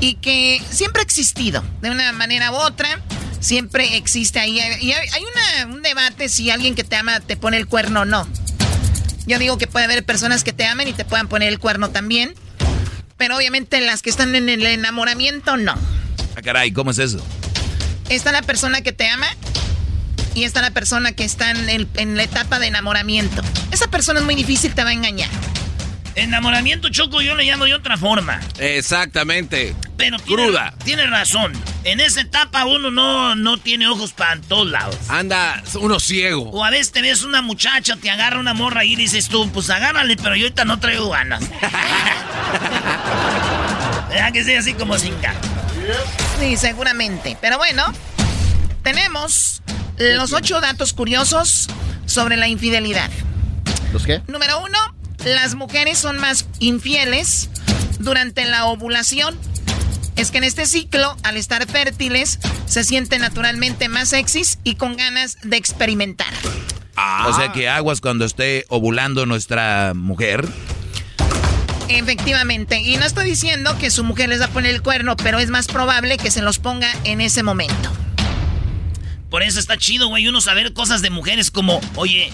Y 0.00 0.14
que 0.14 0.62
siempre 0.70 1.00
ha 1.00 1.04
existido, 1.04 1.64
de 1.80 1.90
una 1.90 2.12
manera 2.12 2.52
u 2.52 2.56
otra, 2.56 3.00
siempre 3.40 3.96
existe 3.96 4.38
ahí. 4.38 4.58
Y 4.80 4.92
hay 4.92 5.24
un 5.70 5.82
debate 5.82 6.28
si 6.28 6.50
alguien 6.50 6.74
que 6.74 6.84
te 6.84 6.96
ama 6.96 7.20
te 7.20 7.36
pone 7.36 7.56
el 7.56 7.66
cuerno 7.66 8.02
o 8.02 8.04
no. 8.04 8.28
Yo 9.26 9.38
digo 9.38 9.58
que 9.58 9.66
puede 9.66 9.86
haber 9.86 10.04
personas 10.04 10.44
que 10.44 10.52
te 10.52 10.66
amen 10.66 10.88
y 10.88 10.92
te 10.92 11.04
puedan 11.04 11.28
poner 11.28 11.48
el 11.48 11.58
cuerno 11.58 11.90
también. 11.90 12.34
Pero 13.16 13.36
obviamente 13.36 13.80
las 13.80 14.02
que 14.02 14.10
están 14.10 14.34
en 14.34 14.48
el 14.50 14.64
enamoramiento, 14.66 15.56
no. 15.56 15.74
Ah, 16.36 16.42
caray, 16.42 16.70
¿cómo 16.72 16.90
es 16.90 16.98
eso? 16.98 17.24
Está 18.10 18.30
la 18.30 18.42
persona 18.42 18.82
que 18.82 18.92
te 18.92 19.08
ama 19.08 19.26
y 20.36 20.44
está 20.44 20.60
la 20.60 20.70
persona 20.70 21.12
que 21.12 21.24
está 21.24 21.50
en, 21.50 21.88
en 21.96 22.16
la 22.16 22.22
etapa 22.22 22.58
de 22.58 22.66
enamoramiento. 22.66 23.40
Esa 23.72 23.88
persona 23.88 24.20
es 24.20 24.24
muy 24.26 24.34
difícil, 24.34 24.74
te 24.74 24.84
va 24.84 24.90
a 24.90 24.92
engañar. 24.92 25.30
Enamoramiento, 26.14 26.90
Choco, 26.90 27.22
yo 27.22 27.34
le 27.34 27.44
llamo 27.44 27.64
de 27.64 27.72
otra 27.72 27.96
forma. 27.96 28.38
Exactamente. 28.58 29.74
Pero 29.96 30.18
tiene, 30.18 30.42
Cruda. 30.42 30.74
Tiene 30.84 31.06
razón. 31.06 31.54
En 31.84 32.00
esa 32.00 32.20
etapa 32.20 32.66
uno 32.66 32.90
no, 32.90 33.34
no 33.34 33.56
tiene 33.56 33.88
ojos 33.88 34.12
para 34.12 34.38
todos 34.42 34.66
lados. 34.66 34.96
Anda, 35.08 35.62
uno 35.80 35.98
ciego. 36.00 36.50
O 36.50 36.62
a 36.62 36.70
veces 36.70 36.92
te 36.92 37.00
ves 37.00 37.22
una 37.22 37.40
muchacha, 37.40 37.96
te 37.96 38.10
agarra 38.10 38.38
una 38.38 38.52
morra 38.52 38.84
y 38.84 38.94
dices 38.94 39.28
tú, 39.28 39.50
pues 39.52 39.70
agárrale, 39.70 40.16
pero 40.16 40.36
yo 40.36 40.44
ahorita 40.44 40.66
no 40.66 40.78
traigo 40.78 41.08
ganas. 41.08 41.42
¿Verdad 44.10 44.32
que 44.32 44.44
sea 44.44 44.60
así 44.60 44.74
como 44.74 44.98
sin 44.98 45.18
ganas? 45.22 45.40
Sí, 46.38 46.58
seguramente. 46.58 47.38
Pero 47.40 47.56
bueno, 47.56 47.84
tenemos 48.82 49.62
los 49.98 50.32
ocho 50.32 50.60
datos 50.60 50.92
curiosos 50.92 51.68
sobre 52.06 52.36
la 52.36 52.48
infidelidad. 52.48 53.10
¿Los 53.92 54.04
qué? 54.04 54.22
Número 54.28 54.60
uno, 54.62 54.78
las 55.24 55.54
mujeres 55.54 55.98
son 55.98 56.18
más 56.18 56.46
infieles 56.58 57.48
durante 57.98 58.44
la 58.44 58.66
ovulación. 58.66 59.36
Es 60.16 60.30
que 60.30 60.38
en 60.38 60.44
este 60.44 60.66
ciclo, 60.66 61.16
al 61.22 61.36
estar 61.36 61.66
fértiles, 61.66 62.38
se 62.66 62.84
sienten 62.84 63.20
naturalmente 63.20 63.88
más 63.88 64.08
sexys 64.08 64.58
y 64.64 64.76
con 64.76 64.96
ganas 64.96 65.36
de 65.42 65.56
experimentar. 65.56 66.32
O 67.26 67.34
sea 67.34 67.52
que 67.52 67.68
aguas 67.68 68.00
cuando 68.00 68.24
esté 68.24 68.64
ovulando 68.68 69.26
nuestra 69.26 69.92
mujer. 69.94 70.48
Efectivamente, 71.88 72.80
y 72.80 72.96
no 72.96 73.04
estoy 73.04 73.26
diciendo 73.26 73.76
que 73.78 73.90
su 73.90 74.02
mujer 74.02 74.28
les 74.30 74.40
va 74.40 74.46
a 74.46 74.48
poner 74.48 74.74
el 74.74 74.82
cuerno, 74.82 75.16
pero 75.16 75.38
es 75.38 75.50
más 75.50 75.66
probable 75.66 76.16
que 76.16 76.30
se 76.30 76.42
los 76.42 76.58
ponga 76.58 76.90
en 77.04 77.20
ese 77.20 77.42
momento. 77.42 77.92
Por 79.30 79.42
eso 79.42 79.58
está 79.58 79.76
chido, 79.76 80.08
güey, 80.08 80.28
uno 80.28 80.40
saber 80.40 80.72
cosas 80.72 81.02
de 81.02 81.10
mujeres 81.10 81.50
como, 81.50 81.80
oye, 81.96 82.32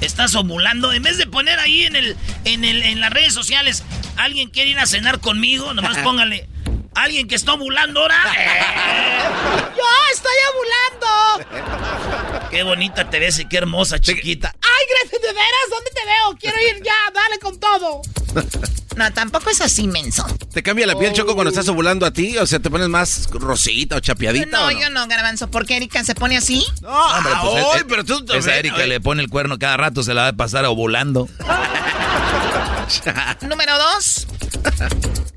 estás 0.00 0.34
ovulando. 0.34 0.92
En 0.92 1.02
vez 1.02 1.18
de 1.18 1.26
poner 1.26 1.58
ahí 1.58 1.82
en 1.82 1.96
el, 1.96 2.16
en 2.44 2.64
el, 2.64 2.82
en 2.82 3.00
las 3.00 3.10
redes 3.10 3.34
sociales, 3.34 3.82
alguien 4.16 4.50
quiere 4.50 4.70
ir 4.70 4.78
a 4.78 4.86
cenar 4.86 5.20
conmigo, 5.20 5.74
nomás 5.74 5.98
póngale. 6.04 6.48
¿Alguien 6.94 7.26
que 7.28 7.34
está 7.34 7.54
ovulando 7.54 8.00
ahora? 8.00 8.16
¡Yo 9.76 9.82
estoy 10.12 10.32
ovulando! 10.54 12.48
Qué 12.50 12.62
bonita 12.62 13.08
te 13.10 13.18
ves 13.18 13.38
y 13.40 13.46
qué 13.48 13.58
hermosa, 13.58 13.98
chiquita. 13.98 14.54
¡Ay, 14.62 14.86
gracias, 15.00 15.20
de 15.22 15.28
veras! 15.28 15.70
¿Dónde 15.70 15.90
te 15.90 16.04
veo? 16.04 16.36
Quiero 16.38 16.56
ir 16.76 16.82
ya, 16.84 16.92
dale 17.12 17.38
con 17.40 17.58
todo. 17.58 18.02
No, 18.94 19.12
tampoco 19.12 19.50
es 19.50 19.60
así, 19.60 19.88
menso. 19.88 20.24
¿Te 20.52 20.62
cambia 20.62 20.86
la 20.86 20.96
piel, 20.96 21.12
Choco, 21.12 21.34
cuando 21.34 21.48
estás 21.50 21.66
ovulando 21.68 22.06
a 22.06 22.12
ti? 22.12 22.38
O 22.38 22.46
sea, 22.46 22.60
¿te 22.60 22.70
pones 22.70 22.88
más 22.88 23.28
rosita 23.32 23.96
o 23.96 24.00
chapeadita? 24.00 24.46
No, 24.46 24.66
o 24.66 24.70
yo 24.70 24.88
no, 24.90 25.08
Garbanzo. 25.08 25.50
¿Por 25.50 25.66
qué 25.66 25.78
Erika 25.78 26.04
se 26.04 26.14
pone 26.14 26.36
así? 26.36 26.64
No, 26.80 26.90
Hombre, 26.90 27.32
pues, 27.42 27.54
ay, 27.56 27.62
es- 27.70 27.76
es- 27.78 27.84
pero 27.88 28.04
tú... 28.04 28.24
Esa 28.32 28.54
Erika 28.56 28.86
le 28.86 29.00
pone 29.00 29.20
el 29.20 29.28
cuerno 29.30 29.58
cada 29.58 29.76
rato, 29.78 30.04
se 30.04 30.14
la 30.14 30.22
va 30.22 30.28
a 30.28 30.32
pasar 30.34 30.64
ovulando. 30.66 31.28
Número 33.42 33.78
dos. 33.78 34.26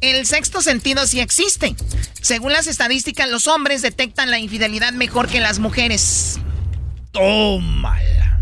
El 0.02 0.26
sexto 0.26 0.62
sentido 0.62 1.08
sí 1.08 1.20
existe. 1.20 1.76
Según 2.22 2.52
las 2.54 2.68
estadísticas, 2.68 3.30
los 3.30 3.48
hombres 3.48 3.82
detectan 3.82 4.30
la 4.32 4.40
infidelidad 4.40 4.94
mejor 4.94 5.28
que 5.28 5.40
las 5.40 5.60
mujeres. 5.60 6.38
Tómala. 7.12 8.42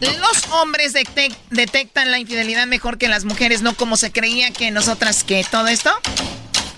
Los 0.00 0.48
hombres 0.52 0.94
detec- 0.94 1.36
detectan 1.50 2.10
la 2.10 2.18
infidelidad 2.18 2.66
mejor 2.66 2.98
que 2.98 3.08
las 3.08 3.24
mujeres, 3.24 3.62
no 3.62 3.74
como 3.74 3.96
se 3.96 4.10
creía 4.10 4.50
que 4.50 4.70
nosotras 4.72 5.22
que 5.22 5.44
todo 5.48 5.68
esto. 5.68 5.90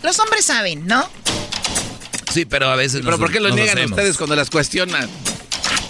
Los 0.03 0.19
hombres 0.19 0.45
saben, 0.45 0.87
¿no? 0.87 1.09
Sí, 2.31 2.45
pero 2.45 2.69
a 2.71 2.77
veces 2.77 2.99
¿Pero 3.01 3.13
nos- 3.13 3.21
por 3.21 3.33
qué 3.33 3.41
lo 3.41 3.49
niegan 3.51 3.79
hacemos. 3.79 3.93
ustedes 3.93 4.17
cuando 4.19 4.37
las 4.37 4.51
cuestionan? 4.51 5.09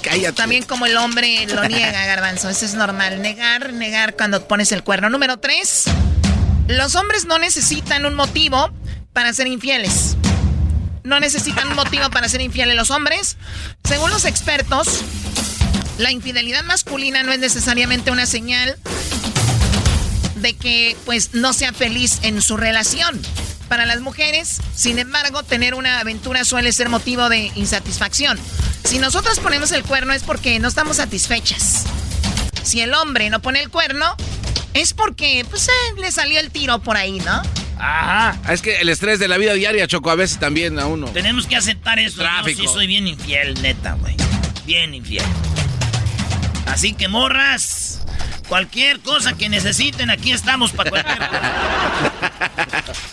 Cállate. 0.05 0.37
También 0.37 0.65
como 0.65 0.87
el 0.87 0.97
hombre 0.97 1.47
lo 1.47 1.65
niega, 1.65 2.05
garbanzo. 2.07 2.49
Eso 2.51 2.67
es 2.67 2.75
normal. 2.75 3.23
Negar, 3.23 3.73
negar 3.73 4.15
cuando 4.15 4.47
pones 4.47 4.71
el 4.73 4.85
cuerno. 4.85 5.09
Número 5.09 5.39
tres. 5.39 5.85
Los 6.69 6.95
hombres 6.95 7.25
no 7.25 7.39
necesitan 7.39 8.05
un 8.07 8.15
motivo 8.15 8.71
para 9.13 9.33
ser 9.33 9.47
infieles. 9.47 10.17
No 11.03 11.21
necesitan 11.21 11.69
un 11.69 11.75
motivo 11.75 12.09
para 12.11 12.29
ser 12.29 12.41
infieles 12.41 12.77
los 12.77 12.91
hombres. 12.91 13.37
Según 13.85 14.11
los 14.11 14.25
expertos, 14.25 15.03
la 15.99 16.11
infidelidad 16.11 16.65
masculina 16.65 17.23
no 17.23 17.33
es 17.33 17.39
necesariamente 17.39 18.11
una 18.11 18.27
señal 18.27 18.77
de 20.37 20.55
que 20.55 20.97
pues 21.05 21.35
no 21.35 21.53
sea 21.53 21.73
feliz 21.73 22.19
en 22.23 22.43
su 22.43 22.57
relación. 22.57 23.21
Para 23.69 23.87
las 23.87 24.01
mujeres, 24.01 24.61
sin 24.75 24.99
embargo, 24.99 25.43
tener 25.43 25.75
una 25.75 26.01
aventura 26.01 26.45
suele 26.45 26.73
ser 26.73 26.89
motivo 26.89 27.29
de 27.29 27.51
insatisfacción. 27.55 28.39
Si 28.85 28.99
nosotras 28.99 29.41
ponemos 29.41 29.73
el 29.73 29.83
cuerno 29.83 30.13
es 30.13 30.23
porque 30.23 30.59
no 30.59 30.69
estamos 30.69 30.97
satisfechas. 30.99 31.85
Si 32.63 32.81
el 32.81 32.95
hombre 32.95 33.31
no 33.31 33.41
pone 33.41 33.61
el 33.61 33.71
cuerno, 33.71 34.17
es 34.75 34.93
porque 34.95 35.45
pues 35.49 35.69
eh, 35.69 35.73
le 36.01 36.13
salió 36.13 36.41
el 36.41 36.51
tiro 36.51 36.79
por 36.81 36.97
ahí, 36.97 37.19
¿no? 37.21 37.43
Ajá. 37.79 38.39
Ah, 38.45 38.53
Es 38.53 38.63
que 38.63 38.81
el 38.81 38.89
estrés 38.89 39.19
de 39.19 39.29
la 39.29 39.37
vida 39.37 39.53
diaria, 39.55 39.87
Choco, 39.87 40.11
a 40.11 40.15
veces 40.15 40.39
también 40.39 40.79
a 40.79 40.87
uno. 40.87 41.07
Tenemos 41.09 41.47
que 41.47 41.57
aceptar 41.57 41.99
eso. 41.99 42.21
Tráfico. 42.21 42.63
Yo 42.63 42.69
sí 42.69 42.75
soy 42.75 42.87
bien 42.87 43.09
infiel, 43.09 43.61
neta, 43.63 43.95
güey. 43.95 44.17
bien 44.67 44.95
infiel. 44.95 45.25
Así 46.67 46.93
que 46.95 47.09
morras, 47.09 47.84
cualquier 48.45 49.01
cosa 49.01 49.35
que 49.35 49.49
necesiten, 49.49 50.11
aquí 50.11 50.33
estamos 50.33 50.73
para 50.73 50.91
cualquier 50.91 51.19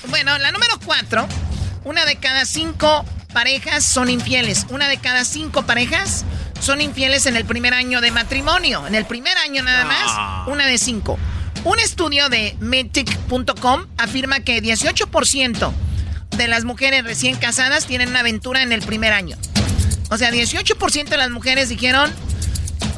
Bueno, 0.08 0.38
la 0.38 0.52
número 0.52 0.80
cuatro, 0.86 1.28
una 1.84 2.06
de 2.06 2.18
cada 2.18 2.46
cinco 2.46 3.06
parejas 3.34 3.86
son 3.86 4.10
infieles. 4.10 4.66
Una 4.70 4.88
de 4.88 4.98
cada 4.98 5.26
cinco 5.26 5.64
parejas 5.64 6.26
son 6.60 6.82
infieles 6.82 7.26
en 7.26 7.36
el 7.36 7.46
primer 7.46 7.74
año 7.74 8.02
de 8.02 8.12
matrimonio. 8.12 8.86
En 8.86 8.96
el 8.96 9.06
primer 9.06 9.38
año 9.38 9.64
nada 9.64 9.86
más, 9.86 10.48
una 10.48 10.68
de 10.68 10.78
cinco. 10.78 11.18
Un 11.64 11.80
estudio 11.80 12.30
de 12.30 12.56
Metic.com 12.60 13.86
afirma 13.98 14.40
que 14.40 14.62
18% 14.62 15.72
de 16.38 16.48
las 16.48 16.64
mujeres 16.64 17.04
recién 17.04 17.36
casadas 17.36 17.86
tienen 17.86 18.10
una 18.10 18.22
aventura 18.22 18.64
en 18.64 18.72
el 18.72 18.82
primer 18.82 19.14
año. 19.14 19.38
O 20.10 20.18
sea, 20.18 20.32
18% 20.32 21.10
de 21.10 21.18
las 21.18 21.30
mujeres 21.30 21.70
dijeron, 21.70 22.12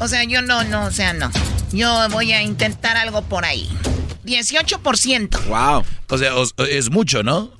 o 0.00 0.08
sea, 0.08 0.24
yo 0.24 0.42
no, 0.42 0.64
no, 0.64 0.86
o 0.86 0.90
sea, 0.90 1.12
no. 1.12 1.30
Yo 1.72 2.08
voy 2.10 2.32
a 2.32 2.42
intentar 2.42 2.96
algo 2.96 3.22
por 3.22 3.44
ahí. 3.44 3.68
18%. 4.24 5.44
Wow. 5.46 5.84
O 6.08 6.18
sea, 6.18 6.32
es 6.70 6.90
mucho, 6.90 7.22
¿no? 7.22 7.50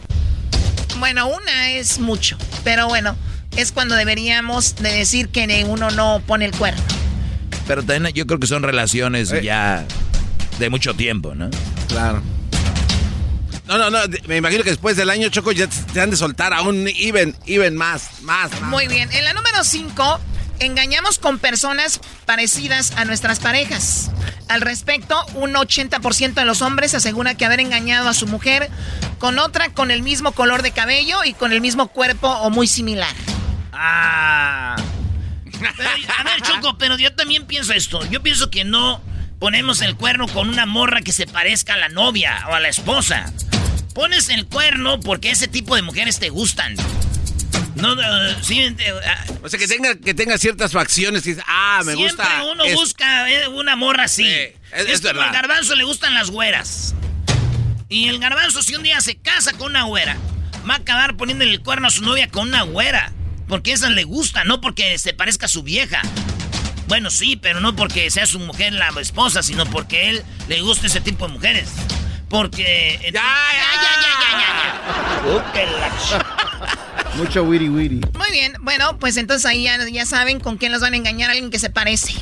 Bueno, 0.99 1.27
una 1.27 1.71
es 1.71 1.99
mucho, 1.99 2.39
pero 2.63 2.87
bueno, 2.89 3.17
es 3.57 3.73
cuando 3.73 3.95
deberíamos 3.97 4.77
de 4.77 4.93
decir 4.93 5.29
que 5.29 5.65
uno 5.69 5.91
no 5.91 6.23
pone 6.27 6.45
el 6.45 6.53
cuerno. 6.53 6.83
Pero 7.67 7.83
también 7.83 8.15
yo 8.15 8.27
creo 8.27 8.39
que 8.39 8.47
son 8.47 8.63
relaciones 8.63 9.33
Eh. 9.33 9.43
ya 9.43 9.85
de 10.59 10.71
mucho 10.71 10.95
tiempo, 10.95 11.35
¿no? 11.35 11.51
Claro. 11.89 12.23
No, 13.67 13.79
no, 13.79 13.89
no, 13.91 13.99
me 14.27 14.37
imagino 14.37 14.63
que 14.63 14.71
después 14.71 14.97
del 14.97 15.09
año 15.09 15.29
Choco 15.31 15.51
ya 15.51 15.67
te 15.67 16.01
han 16.01 16.11
de 16.11 16.17
soltar 16.17 16.53
a 16.53 16.61
un 16.63 16.87
even, 16.87 17.35
even 17.47 17.75
más, 17.75 18.23
más, 18.23 18.51
más. 18.61 18.71
Muy 18.71 18.87
bien, 18.89 19.11
en 19.11 19.25
la 19.25 19.33
número 19.33 19.65
5, 19.65 20.21
engañamos 20.61 21.19
con 21.19 21.39
personas 21.39 22.01
parecidas 22.27 22.93
a 22.97 23.05
nuestras 23.05 23.41
parejas. 23.41 24.11
Al 24.49 24.61
respecto, 24.61 25.17
un 25.35 25.55
80% 25.55 26.35
de 26.35 26.45
los 26.45 26.63
hombres 26.63 26.95
asegura 26.95 27.35
que 27.35 27.45
haber 27.45 27.61
engañado 27.61 28.09
a 28.09 28.15
su 28.15 28.27
mujer 28.27 28.71
con 29.19 29.39
otra 29.39 29.71
con 29.71 29.91
el 29.91 30.03
mismo 30.03 30.33
color 30.33 30.63
de 30.63 30.73
cabello 30.73 31.25
y 31.25 31.33
con 31.33 31.53
el 31.53 31.61
mismo 31.61 31.89
cuerpo 31.89 32.29
o 32.29 32.51
muy 32.51 32.67
similar. 32.67 33.15
Ah. 33.73 34.77
Pero, 35.77 35.91
a 36.19 36.25
ver, 36.25 36.43
Choco, 36.43 36.77
pero 36.79 36.99
yo 36.99 37.15
también 37.15 37.47
pienso 37.47 37.73
esto. 37.73 38.05
Yo 38.11 38.23
pienso 38.23 38.51
que 38.51 38.65
no 38.65 39.01
ponemos 39.39 39.81
el 39.83 39.97
cuerno 39.97 40.29
con 40.29 40.49
una 40.49 40.67
morra 40.67 41.01
que 41.01 41.13
se 41.13 41.27
parezca 41.27 41.75
a 41.75 41.79
la 41.79 41.89
novia 41.89 42.45
o 42.49 42.55
a 42.55 42.61
la 42.61 42.69
esposa. 42.69 43.33
Pones 43.95 44.29
el 44.29 44.47
cuerno 44.47 45.01
porque 45.01 45.31
ese 45.31 45.49
tipo 45.49 45.77
de 45.77 45.83
mujeres 45.83 46.19
te 46.19 46.29
gustan. 46.29 46.77
No, 47.77 48.01
eh, 48.01 48.37
sí, 48.43 48.61
eh, 48.61 48.77
ah, 49.07 49.25
O 49.43 49.49
sea, 49.49 49.59
que 49.59 49.67
tenga, 49.67 49.95
que 49.97 50.15
tenga 50.15 50.39
ciertas 50.39 50.73
facciones 50.73 51.23
que 51.25 51.37
ah, 51.47 51.83
me 51.85 51.95
siempre 51.95 52.25
gusta. 52.25 52.45
uno 52.53 52.65
es- 52.65 52.75
busca 52.75 53.31
eh, 53.31 53.49
una 53.49 53.75
morra 53.77 54.05
así. 54.05 54.29
es- 54.29 54.53
es 54.73 54.87
es 54.89 55.01
como 55.01 55.15
verdad. 55.15 55.29
al 55.29 55.33
garbanzo 55.35 55.75
le 55.75 55.85
gustan 55.85 56.15
las 56.15 56.31
güeras. 56.31 56.95
Y 57.89 58.09
el 58.09 58.19
garbanzo, 58.19 58.63
si 58.63 58.75
un 58.75 58.83
día 58.83 59.01
se 59.01 59.17
casa 59.17 59.53
con 59.53 59.71
una 59.73 59.83
güera, 59.85 60.17
va 60.69 60.75
a 60.75 60.79
acabar 60.79 61.17
poniéndole 61.17 61.51
el 61.51 61.61
cuerno 61.63 61.89
a 61.89 61.91
su 61.91 62.03
novia 62.03 62.29
con 62.31 62.49
una 62.49 62.63
güera. 62.63 63.13
Porque 63.49 63.73
esa 63.73 63.91
le 63.91 64.05
gusta, 64.05 64.45
no 64.45 64.61
porque 64.61 64.97
se 64.99 65.13
parezca 65.13 65.47
a 65.47 65.49
su 65.51 65.63
vieja. 65.63 66.01
Bueno, 66.87 67.11
sí, 67.11 67.37
pero 67.37 67.61
no 67.61 67.75
porque 67.77 68.11
sea 68.11 68.27
su 68.27 68.39
mujer 68.39 68.73
la 68.73 68.89
esposa, 69.01 69.43
sino 69.43 69.67
porque 69.67 70.09
él 70.11 70.23
le 70.49 70.61
gusta 70.63 70.87
ese 70.87 71.01
tipo 71.01 71.27
de 71.27 71.33
mujeres. 71.35 71.69
Porque. 72.31 72.99
Ya, 73.03 73.11
ya, 73.13 73.23
ya, 73.83 73.93
ya, 74.03 74.13
ya, 74.31 74.39
ya. 74.39 76.21
Mucho 77.17 77.45
witty 77.45 77.69
witty. 77.69 78.01
Muy 78.17 78.31
bien, 78.33 78.55
bueno, 78.63 78.99
pues 78.99 79.17
entonces 79.17 79.47
ahí 79.47 79.65
ya, 79.65 79.79
ya 79.89 80.05
saben 80.05 80.41
con 80.41 80.57
quién 80.59 80.73
los 80.73 80.81
van 80.81 80.95
a 80.95 80.97
engañar 80.97 81.31
alguien 81.31 81.51
que 81.51 81.59
se 81.61 81.71
parece. 81.71 82.15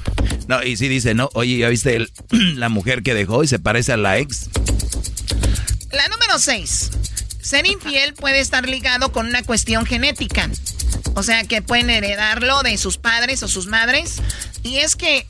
No, 0.49 0.63
y 0.63 0.77
sí 0.77 0.89
dice, 0.89 1.15
no, 1.15 1.31
oye, 1.35 1.57
¿ya 1.59 1.69
viste 1.69 1.97
el- 1.97 2.13
la 2.59 2.69
mujer 2.69 3.03
que 3.03 3.15
dejó 3.15 3.43
y 3.43 3.49
se 3.49 3.59
parece 3.59 3.93
a 3.93 3.97
la 3.97 4.19
ex? 4.19 4.49
La 5.93 6.07
número 6.09 6.39
6. 6.39 6.91
Ser 7.41 7.67
infiel 7.67 8.15
puede 8.15 8.41
estar 8.41 8.69
ligado 8.69 9.13
con 9.13 9.27
una 9.27 9.43
cuestión 9.43 9.87
genética. 9.87 10.49
O 11.15 11.23
sea, 11.23 11.45
que 11.45 11.63
pueden 11.63 11.91
heredarlo 11.91 12.63
de 12.63 12.77
sus 12.79 12.99
padres 12.99 13.43
o 13.43 13.49
sus 13.49 13.67
madres. 13.67 14.17
Y 14.63 14.77
es 14.77 14.95
que 14.97 15.27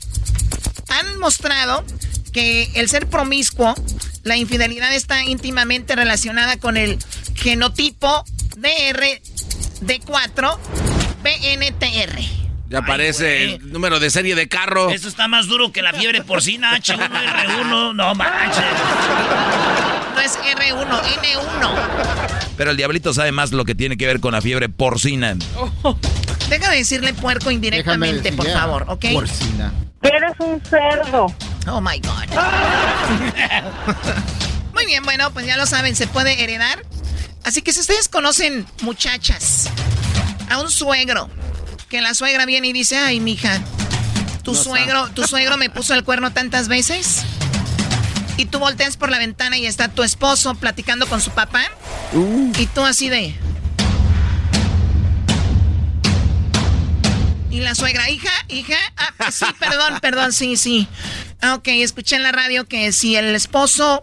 han 0.89 1.19
mostrado 1.19 1.85
que 2.31 2.69
el 2.75 2.89
ser 2.89 3.07
promiscuo, 3.07 3.75
la 4.23 4.37
infidelidad 4.37 4.93
está 4.93 5.23
íntimamente 5.23 5.95
relacionada 5.95 6.57
con 6.57 6.77
el 6.77 6.97
genotipo 7.35 8.23
DRD4 9.85 10.57
BNTR. 11.23 12.19
Ya 12.69 12.79
aparece 12.79 13.55
el 13.55 13.71
número 13.71 13.99
de 13.99 14.09
serie 14.09 14.35
de 14.35 14.47
carro. 14.47 14.89
Esto 14.89 15.07
está 15.07 15.27
más 15.27 15.47
duro 15.47 15.71
que 15.71 15.81
la 15.81 15.93
fiebre 15.93 16.23
porcina 16.23 16.75
H1R1. 16.77 17.95
No 17.95 18.15
manches. 18.15 18.63
No 20.15 20.21
es 20.21 20.39
R1, 20.39 20.87
N1. 20.87 21.75
Pero 22.57 22.71
el 22.71 22.77
diablito 22.77 23.13
sabe 23.13 23.31
más 23.31 23.51
lo 23.51 23.65
que 23.65 23.75
tiene 23.75 23.97
que 23.97 24.07
ver 24.07 24.19
con 24.19 24.33
la 24.33 24.41
fiebre 24.41 24.69
porcina. 24.69 25.35
Deja 26.49 26.71
de 26.71 26.77
decirle 26.77 27.13
puerco 27.13 27.51
indirectamente, 27.51 28.31
decir 28.31 28.35
por 28.35 28.47
favor, 28.47 28.85
¿ok? 28.87 29.05
Porcina. 29.13 29.71
Eres 30.01 30.33
un 30.39 30.61
cerdo. 30.61 31.27
Oh 31.67 31.79
my 31.79 31.99
God. 31.99 32.27
Muy 34.73 34.85
bien, 34.85 35.03
bueno, 35.03 35.31
pues 35.31 35.45
ya 35.45 35.57
lo 35.57 35.65
saben, 35.65 35.95
se 35.95 36.07
puede 36.07 36.43
heredar. 36.43 36.83
Así 37.43 37.61
que 37.61 37.73
si 37.73 37.81
ustedes 37.81 38.07
conocen, 38.07 38.65
muchachas, 38.81 39.69
a 40.49 40.59
un 40.59 40.71
suegro, 40.71 41.29
que 41.89 42.01
la 42.01 42.13
suegra 42.13 42.45
viene 42.45 42.69
y 42.69 42.73
dice, 42.73 42.97
ay, 42.97 43.19
mija, 43.19 43.61
tu 44.43 44.53
No 44.53 44.63
suegro, 44.63 45.09
tu 45.09 45.27
suegro 45.27 45.57
me 45.57 45.69
puso 45.69 45.93
el 45.93 46.03
cuerno 46.03 46.31
tantas 46.31 46.67
veces. 46.67 47.23
Y 48.37 48.45
tú 48.45 48.59
volteas 48.59 48.97
por 48.97 49.11
la 49.11 49.19
ventana 49.19 49.57
y 49.57 49.65
está 49.65 49.89
tu 49.89 50.03
esposo 50.03 50.55
platicando 50.55 51.07
con 51.07 51.21
su 51.21 51.31
papá. 51.31 51.63
Y 52.57 52.65
tú 52.67 52.81
así 52.81 53.09
de. 53.09 53.35
Y 57.51 57.59
la 57.59 57.75
suegra, 57.75 58.09
hija, 58.09 58.31
hija, 58.47 58.77
ah, 58.97 59.31
sí, 59.31 59.45
perdón, 59.59 59.99
perdón, 60.01 60.33
sí, 60.33 60.57
sí. 60.57 60.87
Ah, 61.41 61.53
ok, 61.53 61.67
escuché 61.67 62.15
en 62.15 62.23
la 62.23 62.31
radio 62.31 62.65
que 62.67 62.91
si 62.91 63.15
el 63.15 63.35
esposo, 63.35 64.01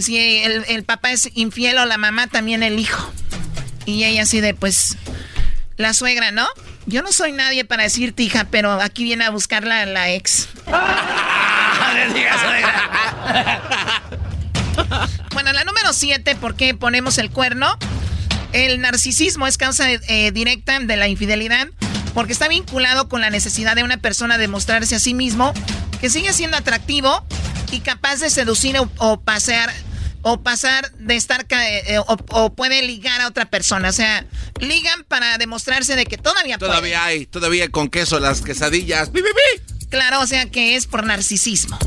si 0.00 0.42
el, 0.42 0.64
el 0.68 0.84
papá 0.84 1.12
es 1.12 1.30
infiel 1.34 1.78
o 1.78 1.86
la 1.86 1.98
mamá, 1.98 2.26
también 2.26 2.62
el 2.62 2.78
hijo. 2.78 3.10
Y 3.86 4.04
ella 4.04 4.22
así 4.22 4.40
de, 4.40 4.54
pues, 4.54 4.96
la 5.76 5.94
suegra, 5.94 6.30
¿no? 6.30 6.46
Yo 6.86 7.02
no 7.02 7.12
soy 7.12 7.32
nadie 7.32 7.64
para 7.64 7.84
decirte, 7.84 8.22
hija, 8.22 8.46
pero 8.50 8.80
aquí 8.80 9.04
viene 9.04 9.24
a 9.24 9.30
buscar 9.30 9.64
la, 9.64 10.10
ex. 10.10 10.48
Bueno, 15.32 15.52
la 15.52 15.64
número 15.64 15.92
7, 15.92 16.36
¿por 16.36 16.56
qué 16.56 16.74
ponemos 16.74 17.18
el 17.18 17.30
cuerno? 17.30 17.78
El 18.52 18.80
narcisismo 18.80 19.46
es 19.46 19.56
causa 19.56 19.90
eh, 19.90 20.32
directa 20.32 20.78
de 20.80 20.96
la 20.96 21.08
infidelidad 21.08 21.68
porque 22.14 22.32
está 22.32 22.48
vinculado 22.48 23.08
con 23.08 23.20
la 23.20 23.30
necesidad 23.30 23.76
de 23.76 23.84
una 23.84 23.96
persona 23.96 24.38
de 24.38 24.48
mostrarse 24.48 24.96
a 24.96 24.98
sí 24.98 25.14
mismo 25.14 25.52
que 26.00 26.10
sigue 26.10 26.32
siendo 26.32 26.56
atractivo 26.56 27.24
y 27.70 27.80
capaz 27.80 28.16
de 28.16 28.30
seducir 28.30 28.76
o, 28.78 28.90
o 28.98 29.20
pasear 29.20 29.72
o 30.22 30.42
pasar 30.42 30.90
de 30.92 31.16
estar 31.16 31.46
ca- 31.46 31.68
eh, 31.68 31.98
o, 31.98 32.16
o 32.30 32.52
puede 32.54 32.82
ligar 32.82 33.20
a 33.20 33.26
otra 33.28 33.46
persona, 33.50 33.88
o 33.88 33.92
sea, 33.92 34.26
ligan 34.60 35.04
para 35.04 35.38
demostrarse 35.38 35.96
de 35.96 36.04
que 36.06 36.18
todavía 36.18 36.58
puede. 36.58 36.70
Todavía 36.70 37.04
hay, 37.04 37.26
todavía 37.26 37.68
con 37.70 37.88
queso 37.88 38.20
las 38.20 38.42
quesadillas. 38.42 39.10
¡Pi, 39.10 39.20
pi, 39.22 39.28
pi! 39.28 39.86
Claro, 39.88 40.20
o 40.20 40.26
sea 40.26 40.46
que 40.50 40.76
es 40.76 40.86
por 40.86 41.04
narcisismo. 41.04 41.78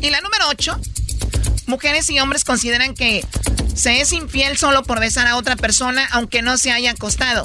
Y 0.00 0.10
la 0.10 0.20
número 0.20 0.44
8, 0.48 0.78
mujeres 1.68 2.10
y 2.10 2.18
hombres 2.18 2.44
consideran 2.44 2.94
que 2.94 3.24
se 3.74 4.00
es 4.00 4.12
infiel 4.12 4.56
solo 4.58 4.82
por 4.82 4.98
besar 5.00 5.26
a 5.28 5.36
otra 5.36 5.54
persona 5.56 6.08
aunque 6.12 6.42
no 6.42 6.58
se 6.58 6.72
haya 6.72 6.90
acostado. 6.90 7.44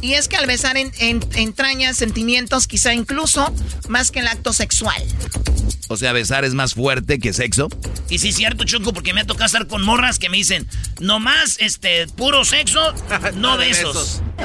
Y 0.00 0.12
es 0.14 0.28
que 0.28 0.36
al 0.36 0.46
besar 0.46 0.76
en, 0.76 0.92
en- 0.98 1.24
entraña 1.34 1.92
sentimientos 1.94 2.66
quizá 2.66 2.92
incluso 2.94 3.52
más 3.88 4.10
que 4.10 4.20
el 4.20 4.28
acto 4.28 4.52
sexual. 4.52 5.02
O 5.88 5.96
sea, 5.96 6.12
besar 6.12 6.44
es 6.44 6.52
más 6.54 6.74
fuerte 6.74 7.18
que 7.18 7.32
sexo. 7.32 7.68
Y 8.08 8.18
sí, 8.18 8.28
es 8.30 8.36
cierto, 8.36 8.64
Choco, 8.64 8.92
porque 8.92 9.12
me 9.14 9.20
ha 9.20 9.24
tocado 9.24 9.46
estar 9.46 9.66
con 9.68 9.82
morras 9.84 10.18
que 10.18 10.28
me 10.28 10.36
dicen, 10.36 10.68
nomás, 11.00 11.56
este, 11.60 12.06
puro 12.08 12.44
sexo, 12.44 12.92
no 13.34 13.56
besos. 13.56 14.20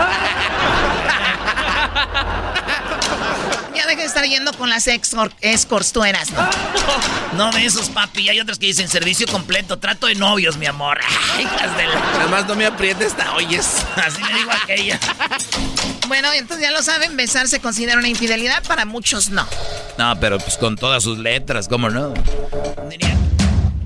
Ya 3.75 3.87
deja 3.87 4.01
de 4.01 4.07
estar 4.07 4.25
yendo 4.25 4.53
con 4.53 4.69
las 4.69 4.87
escort- 4.87 5.33
escorts, 5.41 5.91
tú 5.93 6.03
eras, 6.03 6.29
¿no? 6.31 6.47
No 7.37 7.51
besos, 7.53 7.89
papi. 7.89 8.21
Y 8.23 8.29
hay 8.29 8.39
otras 8.39 8.59
que 8.59 8.67
dicen 8.67 8.89
servicio 9.01 9.25
completo, 9.25 9.79
trato 9.79 10.05
de 10.05 10.13
novios, 10.13 10.57
mi 10.57 10.67
amor. 10.67 10.99
Ay, 11.35 11.45
hijas 11.45 11.75
de 11.75 11.87
la- 11.87 11.95
Nada 11.95 12.27
más 12.27 12.45
no 12.47 12.55
me 12.55 12.67
aprietes, 12.67 13.15
oyes. 13.35 13.83
Así 13.95 14.21
me 14.21 14.33
dijo 14.33 14.51
aquella. 14.63 14.99
Bueno, 16.07 16.27
entonces 16.33 16.65
ya 16.67 16.71
lo 16.71 16.83
saben, 16.83 17.15
besar 17.15 17.47
se 17.47 17.61
considera 17.61 17.97
una 17.97 18.09
infidelidad, 18.09 18.61
para 18.63 18.83
muchos 18.83 19.29
no. 19.29 19.47
No, 19.97 20.19
pero 20.19 20.39
pues 20.39 20.57
con 20.57 20.75
todas 20.75 21.03
sus 21.03 21.17
letras, 21.17 21.69
¿cómo 21.69 21.89
no? 21.89 22.13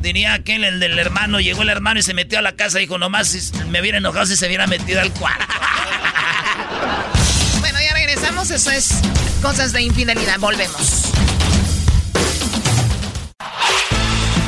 Diría 0.02 0.34
aquel, 0.34 0.64
el 0.64 0.80
del 0.80 0.98
hermano, 0.98 1.40
llegó 1.40 1.62
el 1.62 1.70
hermano 1.70 2.00
y 2.00 2.04
se 2.04 2.16
metió 2.16 2.40
a 2.40 2.42
la 2.42 2.54
casa 2.54 2.80
y 2.80 2.84
dijo, 2.84 2.98
nomás 2.98 3.28
si 3.28 3.52
me 3.70 3.80
hubiera 3.80 4.00
enojado 4.00 4.26
si 4.26 4.36
se 4.36 4.48
hubiera 4.48 4.66
metido 4.66 5.02
al 5.02 5.12
cuarto. 5.14 5.46
Bueno, 7.60 7.78
ya 7.80 7.94
regresamos, 7.94 8.50
eso 8.50 8.72
es 8.72 8.90
cosas 9.44 9.72
de 9.72 9.84
infidelidad. 9.84 10.40
Volvemos. 10.40 11.04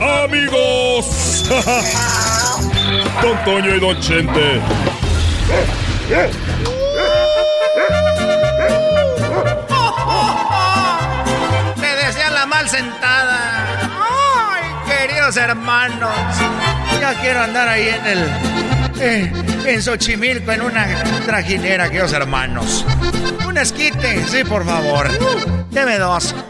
amigos. 0.00 1.44
Don 3.22 3.44
Toño 3.44 3.74
y 3.76 3.80
Don 3.80 4.00
Chente. 4.00 4.60
Me 11.80 11.94
decían 12.06 12.34
la 12.34 12.46
mal 12.46 12.68
sentada. 12.68 13.90
Ay, 14.50 14.62
queridos 14.86 15.36
hermanos. 15.36 16.14
Ya 17.00 17.14
quiero 17.20 17.42
andar 17.42 17.68
ahí 17.68 17.88
en 17.88 18.06
el. 18.06 18.28
eh, 19.00 19.32
en 19.66 19.82
Xochimilco, 19.82 20.52
en 20.52 20.62
una 20.62 20.86
trajinera, 21.26 21.86
queridos 21.88 22.12
hermanos. 22.12 22.84
Un 23.46 23.58
esquite, 23.58 24.24
sí, 24.28 24.44
por 24.44 24.64
favor. 24.64 25.08
Deme 25.70 25.98
dos. 25.98 26.34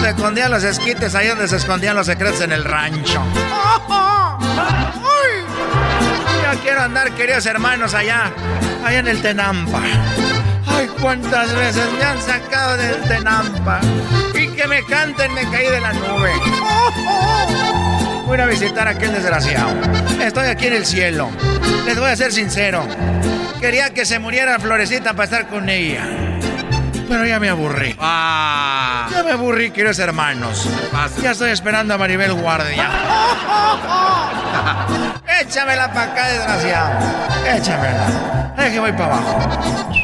Se 0.00 0.10
escondían 0.10 0.50
los 0.50 0.64
esquites 0.64 1.14
ahí 1.14 1.28
donde 1.28 1.48
se 1.48 1.56
escondían 1.56 1.96
los 1.96 2.06
secretos 2.06 2.40
en 2.40 2.52
el 2.52 2.64
rancho. 2.64 3.22
Ay, 3.90 5.44
ya 6.42 6.60
quiero 6.62 6.82
andar, 6.82 7.10
queridos 7.12 7.46
hermanos, 7.46 7.94
allá, 7.94 8.32
allá 8.84 8.98
en 8.98 9.08
el 9.08 9.20
Tenampa. 9.20 9.80
Ay, 10.66 10.88
cuántas 11.00 11.54
veces 11.54 11.84
me 11.98 12.04
han 12.04 12.20
sacado 12.22 12.76
del 12.76 13.00
Tenampa. 13.02 13.80
Y 14.34 14.48
que 14.48 14.68
me 14.68 14.84
canten, 14.84 15.34
me 15.34 15.42
caí 15.50 15.66
de 15.66 15.80
la 15.80 15.92
nube. 15.92 16.32
Voy 18.26 18.38
a 18.38 18.46
visitar 18.46 18.86
a 18.86 18.90
aquel 18.92 19.12
desgraciado. 19.12 19.70
Estoy 20.20 20.46
aquí 20.48 20.66
en 20.66 20.74
el 20.74 20.86
cielo. 20.86 21.30
Les 21.86 21.98
voy 21.98 22.10
a 22.10 22.16
ser 22.16 22.32
sincero. 22.32 22.86
Quería 23.60 23.90
que 23.92 24.04
se 24.04 24.18
muriera 24.18 24.58
Florecita 24.58 25.14
para 25.14 25.24
estar 25.24 25.48
con 25.48 25.68
ella. 25.68 26.27
Pero 27.08 27.26
ya 27.26 27.40
me 27.40 27.48
aburrí. 27.48 27.96
Ya 27.98 29.22
me 29.24 29.32
aburrí, 29.32 29.70
queridos 29.70 29.98
hermanos. 29.98 30.68
Ya 31.22 31.30
estoy 31.30 31.50
esperando 31.50 31.94
a 31.94 31.98
Maribel 31.98 32.34
Guardia. 32.34 32.88
Échamela 35.40 35.92
para 35.92 36.12
acá, 36.12 36.28
desgraciado. 36.28 36.98
Échamela. 37.46 38.54
Ay, 38.56 38.72
que 38.72 38.80
voy 38.80 38.92
para 38.92 39.06
abajo. 39.06 39.94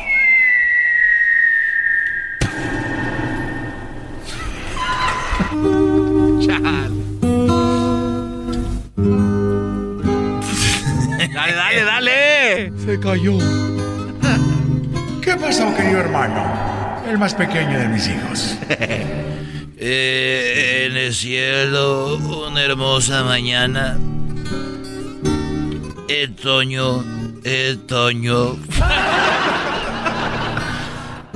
Dale, 11.34 11.54
dale, 11.54 11.84
dale. 11.84 12.72
Se 12.84 13.00
cayó. 13.00 13.38
¿Qué 15.20 15.34
pasó, 15.36 15.74
querido 15.74 16.00
hermano? 16.00 16.44
El 17.06 17.18
más 17.18 17.34
pequeño 17.34 17.78
de 17.78 17.88
mis 17.88 18.08
hijos. 18.08 18.56
Eh, 19.86 20.86
en 20.86 20.96
el 20.96 21.12
cielo, 21.12 22.16
una 22.16 22.62
hermosa 22.62 23.22
mañana. 23.22 23.98
El 26.08 26.34
Toño, 26.36 27.04
el 27.44 27.80
Toño. 27.80 28.52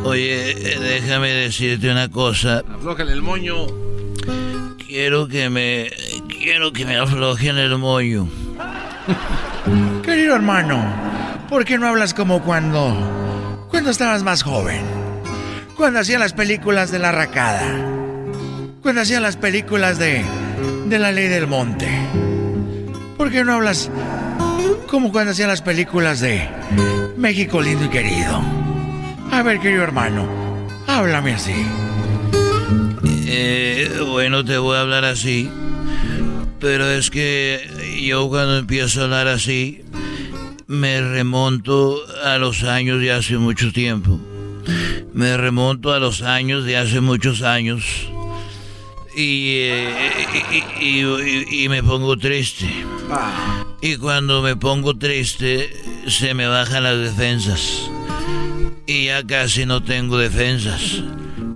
Oye, 0.03 0.53
eh, 0.53 0.78
déjame 0.81 1.28
decirte 1.28 1.90
una 1.90 2.09
cosa. 2.09 2.62
Aflójale 2.74 3.12
el 3.12 3.20
moño. 3.20 3.66
Quiero 4.86 5.28
que 5.28 5.51
me. 5.51 5.90
Quiero 6.28 6.73
que 6.73 6.86
me 6.86 6.97
aflojen 6.97 7.59
el 7.59 7.77
moño. 7.77 8.31
Querido 10.03 10.36
hermano, 10.36 10.82
¿por 11.51 11.66
qué 11.66 11.77
no 11.77 11.86
hablas 11.86 12.15
como 12.15 12.43
cuando. 12.43 13.66
cuando 13.70 13.90
estabas 13.90 14.23
más 14.23 14.43
joven? 14.43 14.98
Cuando 15.79 16.01
hacían 16.01 16.19
las 16.19 16.33
películas 16.33 16.91
de 16.91 16.99
la 16.99 17.13
racada. 17.13 17.63
Cuando 18.83 19.01
hacían 19.01 19.23
las 19.23 19.37
películas 19.37 19.97
de. 19.97 20.25
de 20.87 20.99
la 20.99 21.13
ley 21.13 21.29
del 21.29 21.47
monte. 21.47 21.89
¿Por 23.17 23.31
qué 23.31 23.45
no 23.45 23.55
hablas 23.55 23.89
como 24.89 25.13
cuando 25.13 25.31
hacían 25.31 25.49
las 25.49 25.63
películas 25.63 26.19
de 26.19 26.49
México 27.17 27.63
lindo 27.63 27.85
y 27.85 27.91
querido? 27.91 28.43
A 29.31 29.43
ver, 29.45 29.61
querido 29.61 29.85
hermano, 29.85 30.29
háblame 30.89 31.35
así. 31.35 31.55
Eh, 33.29 34.01
bueno, 34.11 34.45
te 34.45 34.59
voy 34.59 34.77
a 34.77 34.81
hablar 34.81 35.05
así. 35.05 35.49
Pero 36.59 36.91
es 36.91 37.09
que 37.09 38.01
yo 38.03 38.29
cuando 38.29 38.59
empiezo 38.59 39.03
a 39.03 39.05
hablar 39.05 39.29
así, 39.29 39.85
me 40.67 41.01
remonto 41.01 42.01
a 42.25 42.37
los 42.39 42.65
años 42.65 43.01
de 43.01 43.13
hace 43.13 43.39
mucho 43.39 43.73
tiempo. 43.73 44.19
Me 45.12 45.36
remonto 45.36 45.93
a 45.93 45.99
los 45.99 46.23
años 46.23 46.65
de 46.65 46.77
hace 46.77 47.01
muchos 47.01 47.43
años. 47.43 47.85
Y, 49.16 49.55
eh, 49.62 49.95
y- 50.81 50.85
y- 50.85 51.45
y- 51.51 51.65
y 51.65 51.69
me 51.69 51.82
pongo 51.82 52.16
triste. 52.16 52.69
Y 53.81 53.97
cuando 53.97 54.43
me 54.43 54.55
pongo 54.57 54.97
triste, 54.97 55.70
se 56.07 56.35
me 56.35 56.47
bajan 56.47 56.85
las 56.85 56.99
defensas. 56.99 57.90
Y 58.86 59.07
ya 59.07 59.24
casi 59.27 59.66
no 59.66 59.82
tengo 59.82 60.19
defensas. 60.19 61.03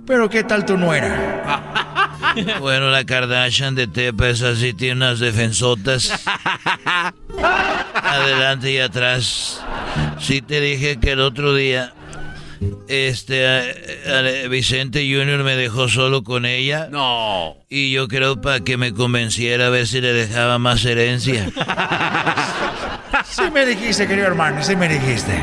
Pero 0.05 0.29
¿qué 0.29 0.43
tal 0.43 0.65
tu 0.65 0.77
nuera? 0.77 1.39
Bueno, 2.59 2.89
la 2.89 3.05
Kardashian 3.05 3.75
de 3.75 3.85
Tepa 3.85 4.29
es 4.29 4.41
así, 4.41 4.73
tiene 4.73 4.95
unas 4.95 5.19
defensotas. 5.19 6.11
Adelante 7.93 8.71
y 8.71 8.79
atrás. 8.79 9.61
Sí 10.19 10.41
te 10.41 10.59
dije 10.59 10.99
que 10.99 11.11
el 11.11 11.19
otro 11.19 11.53
día, 11.53 11.93
este, 12.87 13.47
a- 13.47 13.63
a- 14.19 14.47
Vicente 14.47 14.99
Junior 15.01 15.43
me 15.43 15.55
dejó 15.55 15.87
solo 15.89 16.23
con 16.23 16.45
ella. 16.45 16.87
No. 16.91 17.55
Y 17.69 17.91
yo 17.91 18.07
creo 18.07 18.41
para 18.41 18.59
que 18.61 18.77
me 18.77 18.93
convenciera 18.93 19.67
a 19.67 19.69
ver 19.69 19.87
si 19.87 20.01
le 20.01 20.13
dejaba 20.13 20.57
más 20.59 20.83
herencia. 20.85 21.49
Sí 23.29 23.43
me 23.51 23.65
dijiste, 23.65 24.07
querido 24.07 24.27
hermano, 24.27 24.61
sí 24.63 24.75
me 24.75 24.87
dijiste. 24.89 25.33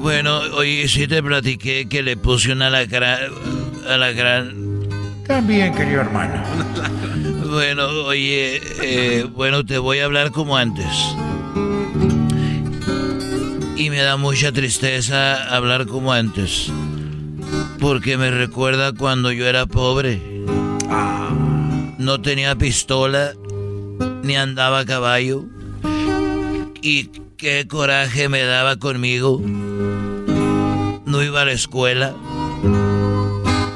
Bueno, 0.00 0.38
oye, 0.56 0.88
sí 0.88 1.06
te 1.06 1.22
platiqué 1.22 1.88
que 1.88 2.02
le 2.02 2.16
puse 2.16 2.50
una 2.52 2.68
alacrán, 2.68 3.20
alacrán 3.88 4.88
También, 5.26 5.74
querido 5.74 6.00
hermano. 6.00 6.42
Bueno, 7.52 7.84
oye, 8.06 8.62
eh, 8.82 9.24
bueno, 9.30 9.64
te 9.66 9.76
voy 9.76 9.98
a 9.98 10.06
hablar 10.06 10.30
como 10.30 10.56
antes. 10.56 10.86
Y 13.82 13.90
me 13.90 14.00
da 14.00 14.16
mucha 14.16 14.52
tristeza 14.52 15.52
hablar 15.52 15.88
como 15.88 16.12
antes. 16.12 16.70
Porque 17.80 18.16
me 18.16 18.30
recuerda 18.30 18.92
cuando 18.92 19.32
yo 19.32 19.44
era 19.48 19.66
pobre. 19.66 20.22
No 21.98 22.20
tenía 22.22 22.54
pistola, 22.54 23.32
ni 24.22 24.36
andaba 24.36 24.78
a 24.78 24.84
caballo. 24.84 25.46
Y 26.80 27.10
qué 27.36 27.66
coraje 27.66 28.28
me 28.28 28.44
daba 28.44 28.76
conmigo. 28.76 29.42
No 31.04 31.20
iba 31.20 31.42
a 31.42 31.44
la 31.44 31.50
escuela. 31.50 32.14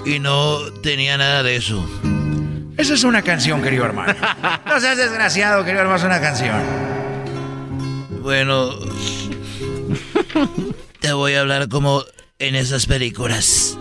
Y 0.04 0.20
no 0.20 0.58
tenía 0.84 1.18
nada 1.18 1.42
de 1.42 1.56
eso. 1.56 1.84
Esa 2.76 2.94
es 2.94 3.02
una 3.02 3.22
canción, 3.22 3.60
querido 3.60 3.84
hermano. 3.84 4.14
No 4.66 4.78
seas 4.78 4.98
desgraciado, 4.98 5.64
querido 5.64 5.80
hermano, 5.80 5.98
es 5.98 6.04
una 6.04 6.20
canción. 6.20 6.62
Bueno, 8.22 8.70
te 11.00 11.12
voy 11.12 11.34
a 11.34 11.40
hablar 11.40 11.68
como 11.68 12.04
en 12.38 12.54
esas 12.54 12.86
películas. 12.86 13.76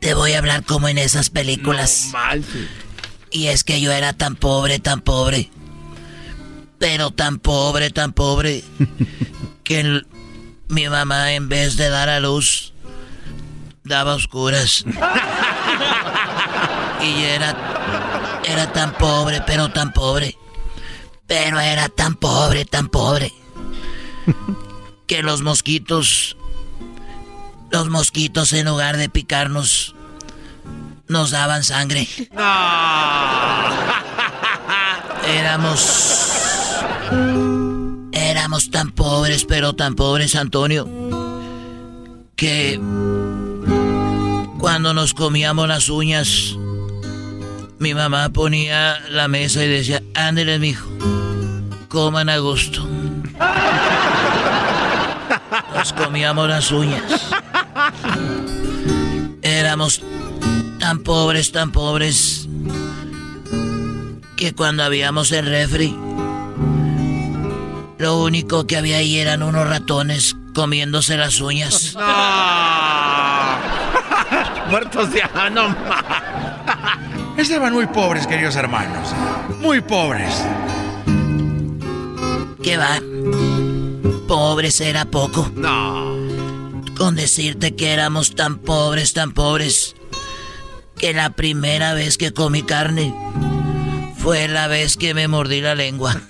Te 0.00 0.14
voy 0.14 0.32
a 0.32 0.38
hablar 0.38 0.64
como 0.64 0.88
en 0.88 0.98
esas 0.98 1.30
películas. 1.30 2.12
Y 3.30 3.46
es 3.48 3.64
que 3.64 3.80
yo 3.80 3.90
era 3.92 4.12
tan 4.12 4.36
pobre, 4.36 4.78
tan 4.78 5.00
pobre. 5.00 5.50
Pero 6.78 7.10
tan 7.10 7.38
pobre, 7.38 7.90
tan 7.90 8.12
pobre. 8.12 8.62
Que 9.64 9.80
el- 9.80 10.06
mi 10.68 10.86
mamá 10.90 11.32
en 11.32 11.48
vez 11.48 11.76
de 11.78 11.88
dar 11.88 12.10
a 12.10 12.20
luz, 12.20 12.74
daba 13.84 14.14
oscuras. 14.14 14.84
Y 17.02 17.22
era, 17.24 18.40
era 18.46 18.72
tan 18.72 18.92
pobre, 18.94 19.42
pero 19.46 19.70
tan 19.70 19.92
pobre. 19.92 20.36
Pero 21.26 21.60
era 21.60 21.88
tan 21.90 22.14
pobre, 22.14 22.64
tan 22.64 22.88
pobre. 22.88 23.30
Que 25.06 25.22
los 25.22 25.42
mosquitos 25.42 26.36
los 27.74 27.90
mosquitos 27.90 28.52
en 28.52 28.66
lugar 28.66 28.96
de 28.96 29.08
picarnos 29.08 29.96
nos 31.08 31.32
daban 31.32 31.64
sangre. 31.64 32.06
Éramos 35.26 36.44
éramos 38.12 38.70
tan 38.70 38.92
pobres, 38.92 39.44
pero 39.44 39.72
tan 39.72 39.96
pobres, 39.96 40.36
Antonio, 40.36 40.88
que 42.36 42.80
cuando 44.58 44.94
nos 44.94 45.14
comíamos 45.14 45.66
las 45.66 45.88
uñas, 45.88 46.56
mi 47.78 47.92
mamá 47.92 48.28
ponía 48.28 49.00
la 49.10 49.26
mesa 49.26 49.64
y 49.64 49.68
decía, 49.68 50.00
ándale, 50.14 50.60
mijo, 50.60 50.88
coman 51.88 52.28
a 52.28 52.38
gusto. 52.38 52.88
Nos 55.84 55.92
comíamos 55.92 56.48
las 56.48 56.72
uñas. 56.72 57.02
Éramos 59.42 60.00
tan 60.80 61.00
pobres, 61.00 61.52
tan 61.52 61.72
pobres, 61.72 62.48
que 64.34 64.54
cuando 64.54 64.82
habíamos 64.82 65.30
el 65.32 65.44
refri, 65.44 65.94
lo 67.98 68.16
único 68.22 68.66
que 68.66 68.78
había 68.78 68.96
ahí 68.96 69.18
eran 69.18 69.42
unos 69.42 69.68
ratones 69.68 70.34
comiéndose 70.54 71.18
las 71.18 71.38
uñas. 71.42 71.94
Muertos 74.70 75.12
de 75.12 75.22
no. 75.52 75.76
Estaban 77.36 77.74
muy 77.74 77.86
pobres, 77.88 78.26
queridos 78.26 78.56
hermanos. 78.56 79.10
Muy 79.60 79.82
pobres. 79.82 80.46
¿Qué 82.62 82.78
va? 82.78 82.98
Pobres 84.26 84.80
era 84.80 85.04
poco. 85.04 85.50
No. 85.54 86.16
Con 86.96 87.16
decirte 87.16 87.74
que 87.74 87.92
éramos 87.92 88.34
tan 88.34 88.58
pobres, 88.58 89.12
tan 89.12 89.32
pobres, 89.32 89.94
que 90.98 91.12
la 91.12 91.30
primera 91.30 91.94
vez 91.94 92.16
que 92.16 92.32
comí 92.32 92.62
carne 92.62 93.14
fue 94.18 94.48
la 94.48 94.68
vez 94.68 94.96
que 94.96 95.12
me 95.12 95.28
mordí 95.28 95.60
la 95.60 95.74
lengua. 95.74 96.16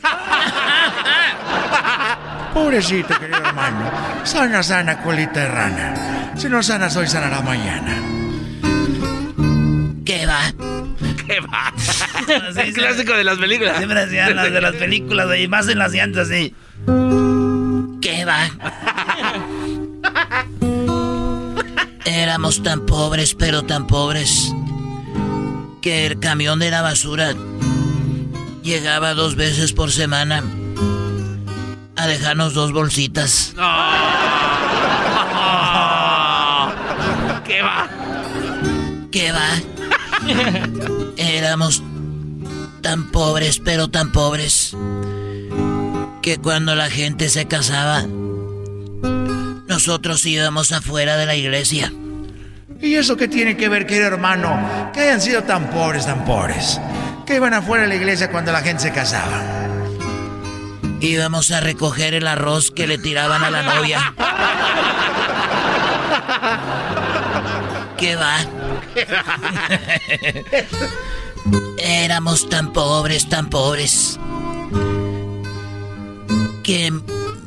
Pobrecito, 2.55 3.19
querido 3.19 3.39
hermano. 3.39 3.91
Sana, 4.25 4.63
sana, 4.63 5.03
colita 5.03 5.41
de 5.41 5.49
rana. 5.49 6.33
Si 6.37 6.49
no 6.49 6.63
sanas 6.63 6.97
hoy, 6.97 7.07
sanará 7.07 7.41
mañana. 7.43 8.01
¿Qué 10.05 10.27
va? 10.27 10.41
¿Qué 11.27 11.41
va? 11.41 11.73
Es 12.65 12.75
clásico 12.75 13.13
de 13.13 13.25
las 13.25 13.39
películas. 13.39 13.77
Siempre 13.77 14.01
hacían 14.01 14.37
las 14.37 14.53
de 14.53 14.61
las 14.61 14.75
películas, 14.77 15.29
y 15.39 15.49
más 15.49 15.69
en 15.69 15.79
las 15.79 15.93
llantas, 15.93 16.29
sí. 16.29 16.55
¿Qué 18.05 18.27
va? 18.27 18.51
Éramos 22.05 22.63
tan 22.63 22.85
pobres, 22.85 23.35
pero 23.35 23.63
tan 23.63 23.87
pobres, 23.87 24.53
que 25.81 26.05
el 26.05 26.21
camión 26.21 26.59
de 26.59 26.71
la 26.71 26.83
basura 26.83 27.35
llegaba 28.63 29.15
dos 29.15 29.37
veces 29.37 29.73
por 29.73 29.91
semana 29.91 30.45
a 31.97 32.07
dejarnos 32.07 32.53
dos 32.53 32.75
bolsitas. 32.75 33.55
¿Qué 37.47 37.63
va? 37.63 37.89
¿Qué 39.11 39.33
va? 39.33 39.49
Éramos 41.17 41.83
tan 42.83 43.11
pobres, 43.11 43.63
pero 43.65 43.89
tan 43.89 44.13
pobres, 44.13 44.77
que 46.25 46.39
cuando 46.39 46.75
la 46.75 46.89
gente 46.89 47.29
se 47.29 47.47
casaba, 47.47 48.07
nosotros 49.69 50.25
íbamos 50.25 50.73
afuera 50.73 51.19
de 51.19 51.27
la 51.27 51.35
iglesia. 51.35 51.93
¿Y 52.81 52.95
eso 52.95 53.19
qué 53.19 53.29
tiene 53.29 53.59
que 53.59 53.69
ver, 53.69 53.87
querido 53.87 54.07
hermano? 54.07 54.91
Que 54.95 55.01
hayan 55.01 55.21
sido 55.21 55.43
tan 55.43 55.69
pobres, 55.69 56.07
tan 56.07 56.25
pobres. 56.25 56.81
Que 57.27 57.37
iban 57.37 57.53
afuera 57.53 57.83
de 57.83 57.91
la 57.91 57.97
iglesia 57.97 58.31
cuando 58.31 58.53
la 58.53 58.63
gente 58.63 58.85
se 58.85 58.91
casaba. 58.91 59.43
Íbamos 61.01 61.51
a 61.51 61.61
recoger 61.61 62.15
el 62.15 62.27
arroz 62.27 62.71
que 62.71 62.87
le 62.87 62.97
tiraban 62.97 63.45
a 63.45 63.51
la 63.51 63.63
novia. 63.63 64.15
¿Qué 67.99 68.17
va? 68.17 68.39
Éramos 71.79 72.49
tan 72.49 72.73
pobres, 72.73 73.29
tan 73.29 73.51
pobres, 73.51 74.19
que 76.65 76.93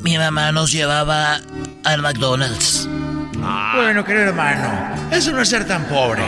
mi 0.00 0.16
mamá 0.16 0.52
nos 0.52 0.72
llevaba 0.72 1.40
al 1.84 2.00
McDonald's. 2.00 2.88
Bueno, 3.74 4.04
querido 4.04 4.28
hermano, 4.28 4.70
eso 5.10 5.32
no 5.32 5.42
es 5.42 5.48
ser 5.48 5.66
tan 5.66 5.84
pobre. 5.84 6.22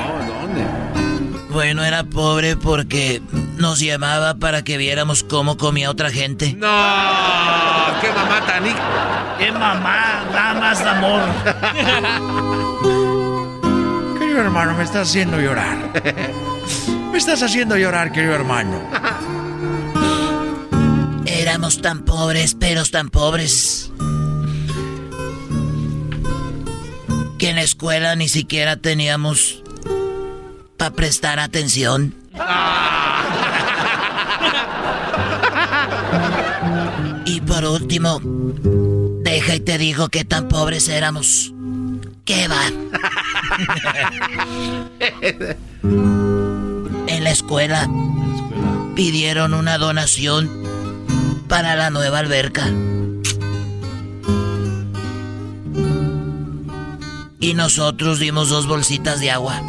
Bueno, 1.50 1.82
era 1.84 2.04
pobre 2.04 2.56
porque 2.56 3.22
nos 3.56 3.80
llamaba 3.80 4.34
para 4.34 4.62
que 4.62 4.76
viéramos 4.76 5.24
cómo 5.24 5.56
comía 5.56 5.90
otra 5.90 6.10
gente. 6.10 6.52
No, 6.54 6.66
qué 8.00 8.12
mamá 8.12 8.42
tan 8.46 8.64
¡Qué 9.38 9.52
mamá! 9.52 10.24
Da 10.32 10.54
más 10.54 10.80
amor. 10.82 11.22
Querido 14.18 14.40
hermano, 14.40 14.74
me 14.74 14.84
estás 14.84 15.08
haciendo 15.08 15.40
llorar. 15.40 15.76
Me 17.10 17.18
estás 17.18 17.42
haciendo 17.42 17.76
llorar, 17.76 18.12
querido 18.12 18.34
hermano. 18.34 18.80
Éramos 21.40 21.80
tan 21.80 22.04
pobres, 22.04 22.54
pero 22.54 22.84
tan 22.84 23.08
pobres. 23.08 23.90
Que 27.38 27.48
en 27.48 27.56
la 27.56 27.62
escuela 27.62 28.14
ni 28.14 28.28
siquiera 28.28 28.76
teníamos 28.76 29.62
para 30.76 30.90
prestar 30.90 31.40
atención. 31.40 32.14
Y 37.24 37.40
por 37.40 37.64
último, 37.64 38.20
deja 39.24 39.54
y 39.54 39.60
te 39.60 39.78
digo 39.78 40.10
que 40.10 40.26
tan 40.26 40.46
pobres 40.46 40.88
éramos. 40.88 41.54
¿Qué 42.26 42.48
va? 42.48 42.66
en 47.06 47.24
la 47.24 47.30
escuela 47.30 47.88
pidieron 48.94 49.54
una 49.54 49.78
donación 49.78 50.59
para 51.50 51.74
la 51.74 51.90
nueva 51.90 52.20
alberca. 52.20 52.62
Y 57.40 57.54
nosotros 57.54 58.20
dimos 58.20 58.48
dos 58.48 58.68
bolsitas 58.68 59.18
de 59.18 59.32
agua. 59.32 59.60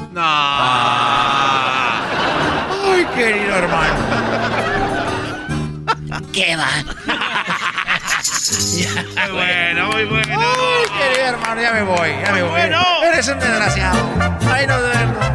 Ay, 2.85 3.05
querido 3.15 3.55
hermano. 3.55 3.95
¿Qué 6.31 6.55
va? 6.55 6.69
Muy 8.51 9.31
bueno, 9.31 9.87
muy 9.91 10.05
bueno. 10.05 10.39
Ay, 10.39 10.85
querido 10.99 11.27
hermano, 11.29 11.61
ya 11.61 11.71
me 11.73 11.83
voy, 11.83 12.09
ya 12.23 12.31
me 12.31 12.41
voy. 12.43 12.51
bueno. 12.51 12.79
Eres 13.03 13.27
un 13.27 13.39
desgraciado. 13.39 13.97
Ahí 14.53 14.67
nos 14.67 14.81
vemos. 14.81 15.25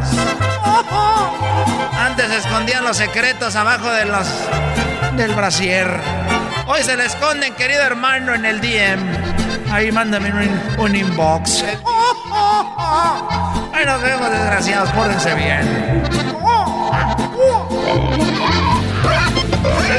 Antes 1.99 2.27
se 2.27 2.37
escondían 2.37 2.83
los 2.83 2.95
secretos 2.97 3.55
abajo 3.55 3.91
de 3.91 4.05
los 4.05 4.27
del 5.17 5.33
brasier. 5.33 5.89
Hoy 6.67 6.83
se 6.83 6.95
le 6.95 7.05
esconden, 7.05 7.55
querido 7.55 7.81
hermano, 7.81 8.35
en 8.35 8.45
el 8.45 8.61
DM. 8.61 9.71
Ahí 9.71 9.91
mándame 9.91 10.29
un, 10.31 10.61
un 10.77 10.95
inbox. 10.95 11.63
Ahí 13.73 13.85
nos 13.85 14.01
vemos, 14.01 14.29
desgraciados. 14.29 14.89
Pórtense 14.91 15.33
bien. 15.33 16.03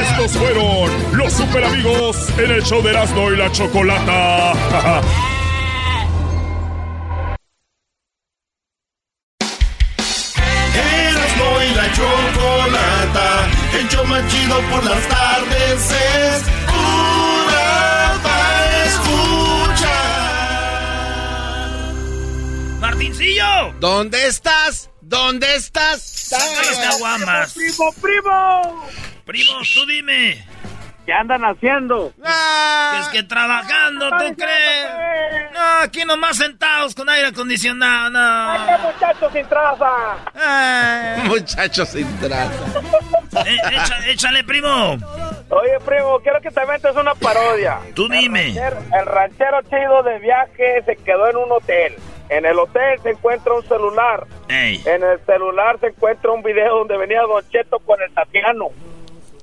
Estos 0.01 0.31
fueron 0.37 0.89
los 1.17 1.33
super 1.33 1.65
amigos 1.65 2.29
en 2.37 2.51
el 2.51 2.63
show 2.63 2.81
de 2.81 2.91
Erasmo 2.91 3.29
y 3.31 3.35
la 3.37 3.51
Chocolata. 3.51 4.53
¿Dónde 23.79 24.27
estás? 24.27 24.89
¿Dónde 25.01 25.55
estás? 25.55 26.29
Las 26.31 26.77
caguamas. 26.79 27.53
¡Primo, 27.53 27.93
primo! 28.01 28.87
Primo, 29.25 29.59
tú 29.73 29.85
dime. 29.85 30.45
¿Qué 31.05 31.13
andan 31.13 31.41
haciendo? 31.43 32.13
Es 32.99 33.07
que 33.07 33.23
trabajando, 33.23 34.09
¿tú 34.11 34.35
crees? 34.35 35.51
No, 35.53 35.59
aquí 35.81 36.05
nomás 36.05 36.37
sentados 36.37 36.93
con 36.93 37.09
aire 37.09 37.29
acondicionado, 37.29 38.09
no. 38.11 38.65
¡Qué 38.65 38.77
muchachos 38.83 39.33
sin 39.33 39.45
traza! 39.47 41.23
Muchachos 41.23 41.89
sin 41.89 42.19
traza. 42.19 42.53
Eh, 43.45 43.57
echa- 43.71 44.07
échale, 44.07 44.43
primo. 44.43 44.93
Oye, 45.49 45.79
primo, 45.83 46.19
quiero 46.21 46.39
que 46.41 46.51
te 46.51 46.63
metas 46.67 46.95
una 46.95 47.15
parodia. 47.15 47.79
Tú 47.95 48.07
dime. 48.07 48.49
El 48.49 49.05
ranchero 49.05 49.61
chido 49.63 50.03
de 50.03 50.19
viaje 50.19 50.83
se 50.85 50.95
quedó 50.97 51.27
en 51.29 51.37
un 51.37 51.51
hotel. 51.51 51.95
En 52.29 52.45
el 52.45 52.57
hotel 52.59 52.99
se 53.01 53.09
encuentra 53.11 53.53
un 53.53 53.63
celular. 53.63 54.25
Ey. 54.47 54.81
En 54.85 55.03
el 55.03 55.19
celular 55.25 55.79
se 55.79 55.87
encuentra 55.87 56.31
un 56.31 56.43
video 56.43 56.77
donde 56.79 56.97
venía 56.97 57.21
Don 57.23 57.43
Cheto 57.49 57.79
con 57.79 57.99
el 58.01 58.13
Tatiano. 58.13 58.67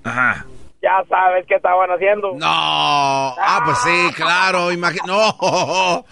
Ajá. 0.05 0.47
Ya 0.83 1.03
sabes 1.09 1.45
qué 1.49 1.55
estaban 1.57 1.91
haciendo. 1.91 2.33
No. 2.35 2.47
Ah, 2.47 3.61
pues 3.65 3.79
sí, 3.79 4.13
claro. 4.15 4.71
imagi- 4.71 5.05
No. 5.05 6.05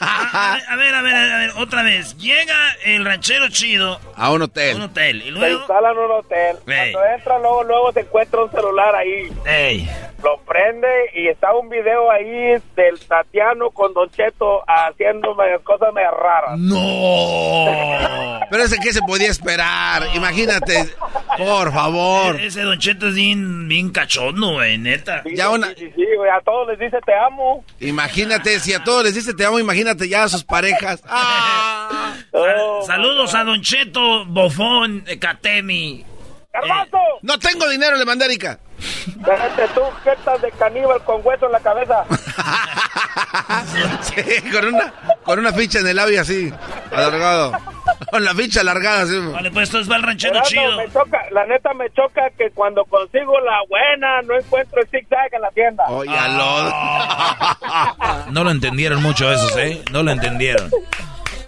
A 0.00 0.56
ver, 0.56 0.64
a 0.70 0.76
ver, 0.76 0.94
a 0.94 1.02
ver, 1.02 1.32
a 1.32 1.38
ver, 1.38 1.50
otra 1.58 1.82
vez. 1.82 2.16
Llega 2.16 2.56
el 2.84 3.04
ranchero 3.04 3.48
chido 3.50 3.98
A 4.16 4.30
un 4.30 4.42
hotel. 4.42 4.72
a 4.74 4.76
un 4.76 4.82
hotel 4.90 5.16
y 5.20 5.24
Se 5.24 5.30
luego... 5.32 5.58
instalan 5.58 5.92
en 5.92 5.98
un 5.98 6.10
hotel. 6.12 6.56
Ey. 6.66 6.92
Cuando 6.92 7.14
entra, 7.14 7.38
luego, 7.40 7.64
luego 7.64 7.92
se 7.92 8.00
encuentra 8.00 8.44
un 8.44 8.50
celular 8.50 8.94
ahí. 8.94 9.32
Ey. 9.44 9.90
Lo 10.24 10.38
prende 10.38 10.88
y 11.14 11.28
está 11.28 11.54
un 11.54 11.68
video 11.68 12.10
ahí 12.10 12.54
del 12.76 12.98
Tatiano 13.06 13.70
con 13.70 13.92
Don 13.92 14.08
Cheto 14.10 14.62
haciendo 14.66 15.36
cosas 15.64 15.92
medio 15.92 16.10
raras. 16.12 16.58
¡No! 16.58 18.40
Pero 18.50 18.62
ese 18.64 18.78
que 18.78 18.92
se 18.92 19.02
podía 19.02 19.28
esperar. 19.30 20.02
Imagínate. 20.14 20.88
Por 21.36 21.72
favor. 21.72 22.40
E- 22.40 22.46
Ese 22.46 22.62
Don 22.62 22.78
Cheto 22.78 23.08
es 23.08 23.14
bien, 23.14 23.68
bien 23.68 23.90
cachondo, 23.90 24.52
güey, 24.54 24.78
neta. 24.78 25.22
Ya 25.34 25.50
una. 25.50 25.68
Sí, 25.74 25.90
sí, 25.94 26.06
güey, 26.16 26.30
a 26.30 26.40
todos 26.40 26.68
les 26.68 26.78
dice 26.78 26.98
te 27.04 27.14
amo. 27.14 27.64
Imagínate, 27.80 28.58
si 28.60 28.72
a 28.72 28.82
todos 28.82 29.04
les 29.04 29.14
dice 29.14 29.34
te 29.34 29.44
amo, 29.44 29.58
imagínate 29.58 30.08
ya 30.08 30.24
a 30.24 30.28
sus 30.28 30.44
parejas. 30.44 31.02
Ah. 31.86 32.14
Oh, 32.32 32.82
Sal- 32.84 32.96
saludos 32.96 33.34
a 33.34 33.44
Don 33.44 33.60
Cheto, 33.60 34.24
Bofón, 34.26 35.04
eh, 35.06 35.18
Katemi. 35.18 36.04
¡Garbanzo! 36.52 36.98
No 37.22 37.38
tengo 37.38 37.68
dinero, 37.68 37.96
le 37.96 38.04
mandé 38.04 38.24
a 38.24 38.28
Erika. 38.28 38.58
Déjate 39.16 39.68
tú, 39.74 39.80
jetas 40.02 40.42
de 40.42 40.50
caníbal 40.52 41.02
con 41.04 41.20
hueso 41.24 41.46
en 41.46 41.52
la 41.52 41.60
cabeza. 41.60 42.04
Sí, 44.02 44.22
con 44.52 44.66
una, 44.74 44.92
con 45.24 45.38
una 45.40 45.52
ficha 45.52 45.80
en 45.80 45.88
el 45.88 45.96
labio 45.96 46.20
así, 46.20 46.52
alargado. 46.92 47.52
Con 48.10 48.24
la 48.24 48.34
ficha 48.34 48.60
alargada 48.60 49.02
así. 49.02 49.18
Vale, 49.18 49.50
pues 49.50 49.68
entonces 49.68 49.90
va 49.90 49.96
el 49.96 50.02
ranchero 50.04 50.36
Erasmo, 50.36 50.50
chido. 50.50 50.76
me 50.76 50.92
choca, 50.92 51.20
la 51.32 51.44
neta 51.46 51.74
me 51.74 51.90
choca 51.90 52.30
que 52.38 52.50
cuando 52.50 52.84
consigo 52.84 53.38
la 53.40 53.58
buena 53.68 54.22
no 54.22 54.36
encuentro 54.36 54.80
el 54.80 54.88
zigzag 54.88 55.32
en 55.34 55.40
la 55.42 55.50
tienda. 55.50 55.84
Oye, 55.88 56.12
No 58.30 58.44
lo 58.44 58.50
entendieron 58.50 59.02
mucho 59.02 59.32
esos, 59.32 59.56
¿eh? 59.56 59.82
No 59.90 60.02
lo 60.02 60.12
entendieron. 60.12 60.70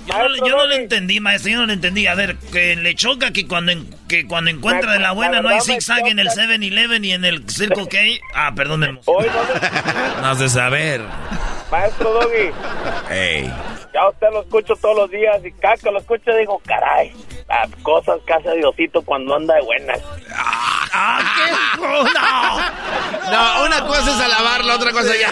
Yo 0.07 0.29
no, 0.29 0.37
yo 0.47 0.57
no 0.57 0.67
le 0.67 0.77
entendí, 0.77 1.21
maestro, 1.21 1.51
yo 1.53 1.59
no 1.59 1.67
le 1.67 1.73
entendí. 1.75 2.07
A 2.07 2.15
ver, 2.15 2.37
que 2.53 2.77
le 2.77 2.95
choca 2.95 3.33
que 3.33 3.47
cuando, 3.49 3.73
en- 3.73 3.89
que 4.09 4.27
cuando 4.27 4.51
encuentra 4.51 4.93
de 4.93 5.01
la 5.01 5.13
buena 5.13 5.41
no 5.43 5.49
hay 5.49 5.61
zigzag 5.61 6.07
en 6.07 6.19
el 6.19 6.29
choca. 6.29 6.43
7-Eleven 6.43 7.05
y 7.05 7.13
en 7.13 7.25
el 7.25 7.49
Circle 7.51 7.89
K. 7.89 7.99
Ah, 8.35 8.53
perdón, 8.55 8.81
me 8.81 9.01
Hoy 9.07 9.27
no 9.27 10.21
No 10.23 10.29
has 10.29 10.39
de 10.39 10.49
saber. 10.49 11.01
Maestro 11.71 12.13
Doggy, 12.13 12.53
Ey. 13.11 13.53
ya 13.93 14.09
usted 14.09 14.29
lo 14.31 14.43
escucho 14.43 14.77
todos 14.77 14.97
los 14.97 15.11
días 15.11 15.45
y 15.45 15.51
que 15.83 15.91
lo 15.91 15.99
escucho 15.99 16.33
digo, 16.37 16.63
caray, 16.65 17.13
las 17.49 17.69
cosas 17.83 18.19
que 18.25 18.33
hace 18.35 18.55
Diosito 18.57 19.03
cuando 19.03 19.35
anda 19.35 19.57
de 19.57 19.63
buenas. 19.63 20.01
¡Ah, 20.33 20.76
qué 21.37 21.81
no! 21.81 22.05
No, 23.33 23.65
una 23.65 23.81
cosa 23.87 24.11
es 24.15 24.21
alabar, 24.21 24.65
la 24.65 24.77
otra 24.77 24.93
cosa 24.93 25.13
ya. 25.21 25.31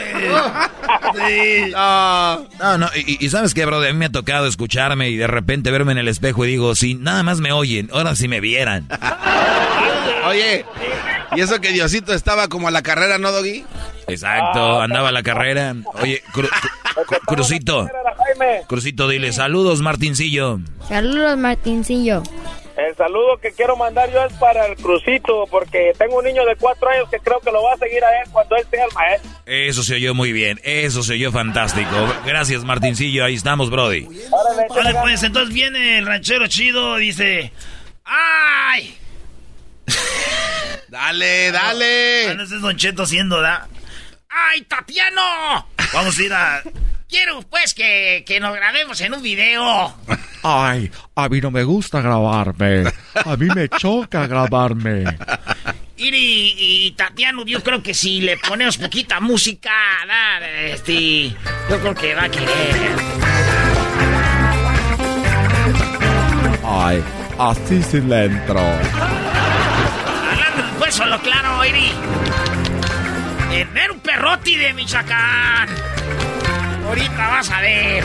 Sí. 1.15 1.71
No. 1.73 2.47
No, 2.59 2.79
no, 2.79 2.89
y, 2.95 3.25
y 3.25 3.31
sabes 3.31 3.55
qué, 3.55 3.65
bro, 3.67 3.79
a 3.79 3.87
mí 3.87 3.93
me 3.93 4.07
ha 4.07 4.13
tocado 4.13 4.47
escucharme 4.47 5.11
y 5.11 5.17
de 5.17 5.27
repente 5.27 5.71
verme 5.71 5.93
en 5.93 5.99
el 5.99 6.09
espejo 6.09 6.45
y 6.45 6.49
digo, 6.49 6.75
si 6.75 6.95
nada 6.95 7.23
más 7.23 7.41
me 7.41 7.53
oyen, 7.53 7.89
ahora 7.93 8.15
si 8.17 8.27
me 8.29 8.41
vieran. 8.41 8.89
Oye, 10.27 10.65
¿y 11.37 11.41
eso 11.41 11.61
que 11.61 11.71
Diosito 11.73 12.13
estaba 12.15 12.49
como 12.49 12.69
a 12.69 12.71
la 12.71 12.83
carrera, 12.83 13.19
no, 13.19 13.31
Doggy? 13.31 13.65
Exacto, 14.09 14.81
andaba 14.81 15.09
a 15.11 15.13
la 15.13 15.23
carrera. 15.23 15.75
Oye, 15.95 16.23
Cru- 16.33 16.49
Cru- 17.07 17.21
Crucito, 17.27 17.89
Crucito, 18.67 19.09
dile 19.09 19.33
saludos, 19.33 19.81
Martincillo. 19.83 20.61
Saludos, 20.89 21.37
Martincillo. 21.39 22.23
El 22.77 22.97
saludo 22.97 23.39
que 23.41 23.53
quiero 23.53 23.77
mandar 23.77 24.11
yo 24.13 24.25
es 24.25 24.33
para 24.35 24.67
el 24.67 24.77
Crucito, 24.77 25.47
porque 25.51 25.93
tengo 25.99 26.19
un 26.19 26.25
niño 26.25 26.45
de 26.45 26.57
cuatro 26.57 26.89
años 26.89 27.09
que 27.09 27.19
creo 27.19 27.41
que 27.41 27.53
lo 27.53 27.63
va 27.63 27.75
a 27.75 27.77
seguir 27.77 28.03
a 28.05 28.21
él 28.21 28.29
cuando 28.33 28.57
él 28.57 28.67
sea 28.71 28.85
el 28.85 28.93
maestro. 28.95 29.31
Eso 29.47 29.83
se 29.83 29.95
oyó 29.95 30.15
muy 30.15 30.33
bien, 30.33 30.61
eso 30.65 31.03
se 31.03 31.15
oyó 31.15 31.31
fantástico. 31.31 31.91
Gracias, 32.27 32.65
Martincillo, 32.65 33.25
ahí 33.25 33.35
estamos, 33.35 33.71
Brody. 33.71 34.09
Órale, 34.31 34.67
Vale, 34.69 34.99
pues 35.03 35.23
entonces 35.23 35.55
viene 35.55 35.99
el 35.99 36.07
ranchero 36.07 36.47
chido, 36.49 36.97
dice... 36.97 37.53
¡Ay! 38.05 38.99
Dale, 40.89 41.51
dale. 41.51 42.27
Bueno, 42.27 42.45
ese 42.45 42.57
es 42.57 42.61
Don 42.61 42.77
Cheto 42.77 43.03
haciendo, 43.03 43.41
¿da? 43.41 43.67
¡Ay, 44.29 44.63
Tatiano! 44.63 45.67
Vamos 45.93 46.19
a 46.19 46.23
ir 46.23 46.33
a... 46.33 46.63
Quiero, 47.15 47.43
pues, 47.43 47.75
que, 47.75 48.25
que 48.27 48.41
nos 48.41 48.57
grabemos 48.57 49.01
en 49.01 49.15
un 49.15 49.23
video. 49.23 49.95
Ay, 50.43 50.91
a 51.15 51.29
mí 51.29 51.41
no 51.41 51.53
me 51.53 51.63
gusta 51.63 52.01
grabarme. 52.01 52.83
A 53.25 53.37
mí 53.37 53.47
me 53.55 53.69
choca 53.69 54.27
grabarme. 54.27 55.05
Iri 55.97 56.55
y 56.59 56.91
Tatiano, 56.97 57.45
yo 57.45 57.63
creo 57.63 57.81
que 57.85 57.95
si 57.95 58.21
le 58.21 58.37
ponemos 58.37 58.79
poquita 58.79 59.21
música, 59.21 59.71
¿da? 60.09 60.45
este, 60.67 61.29
yo 61.71 61.79
creo 61.81 61.95
que 61.95 62.17
va 62.17 62.25
a 62.25 62.29
querer. 62.29 62.97
Ay, 66.65 67.05
así 67.39 67.81
sí 67.81 68.01
le 68.01 68.25
entro. 68.25 68.59
Hablando 70.33 70.79
pues 70.81 70.97
solo 70.97 71.21
claro, 71.21 71.65
Iri. 71.65 71.93
En 73.53 73.69
un 73.93 74.01
perroti 74.01 74.57
de 74.57 74.75
Michoacán. 74.75 75.94
Ahorita 76.87 77.29
vas 77.29 77.51
a 77.51 77.61
ver. 77.61 78.05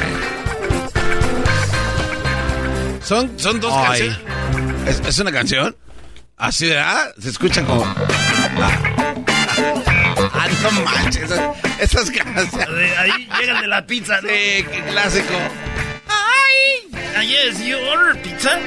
Son, 3.03 3.39
son 3.39 3.59
dos 3.59 3.73
Ay. 3.75 3.85
canciones. 3.85 4.19
¿Es, 4.87 5.07
es 5.07 5.19
una 5.19 5.31
canción? 5.31 5.75
Así, 6.37 6.67
¿verdad? 6.67 7.13
Se 7.19 7.29
escuchan 7.29 7.65
como. 7.65 7.83
Ah, 7.85 8.71
Ah, 10.33 10.47
no 10.63 10.71
manches. 10.83 11.23
Esas, 11.23 11.41
esas 11.79 12.11
canciones. 12.11 12.97
Ahí 12.97 13.27
llega 13.39 13.53
el 13.55 13.61
de 13.61 13.67
la 13.67 13.85
pizza, 13.85 14.19
¿no? 14.21 14.29
Sí, 14.29 14.65
qué 14.71 14.83
clásico. 14.91 15.33
¡Ay! 16.07 16.91
Ah, 17.15 17.23
yes, 17.23 17.59
you 17.63 17.77
ordered 17.77 18.21
pizza? 18.21 18.59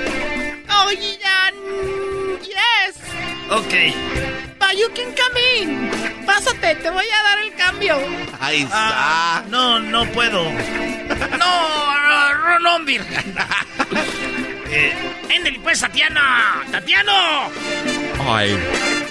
Oh, 0.71 0.91
yeah, 0.91 1.51
yes. 2.43 2.97
Ok. 3.51 3.75
You 4.75 4.89
can 4.95 5.13
come 5.15 5.39
in. 5.59 5.91
Pásate, 6.25 6.77
te 6.77 6.91
voy 6.91 7.05
a 7.05 7.23
dar 7.23 7.39
el 7.41 7.53
cambio. 7.55 7.97
Ahí 8.41 8.63
está. 8.63 8.79
Ah, 8.79 9.43
no, 9.49 9.79
no 9.81 10.07
puedo. 10.13 10.45
No, 11.39 12.39
Ronombir. 12.45 13.03
eh, 14.71 14.95
Endel, 15.29 15.61
pues, 15.61 15.81
Tatiana. 15.81 16.63
¡Tatiano! 16.71 17.51
Ay, 18.27 18.59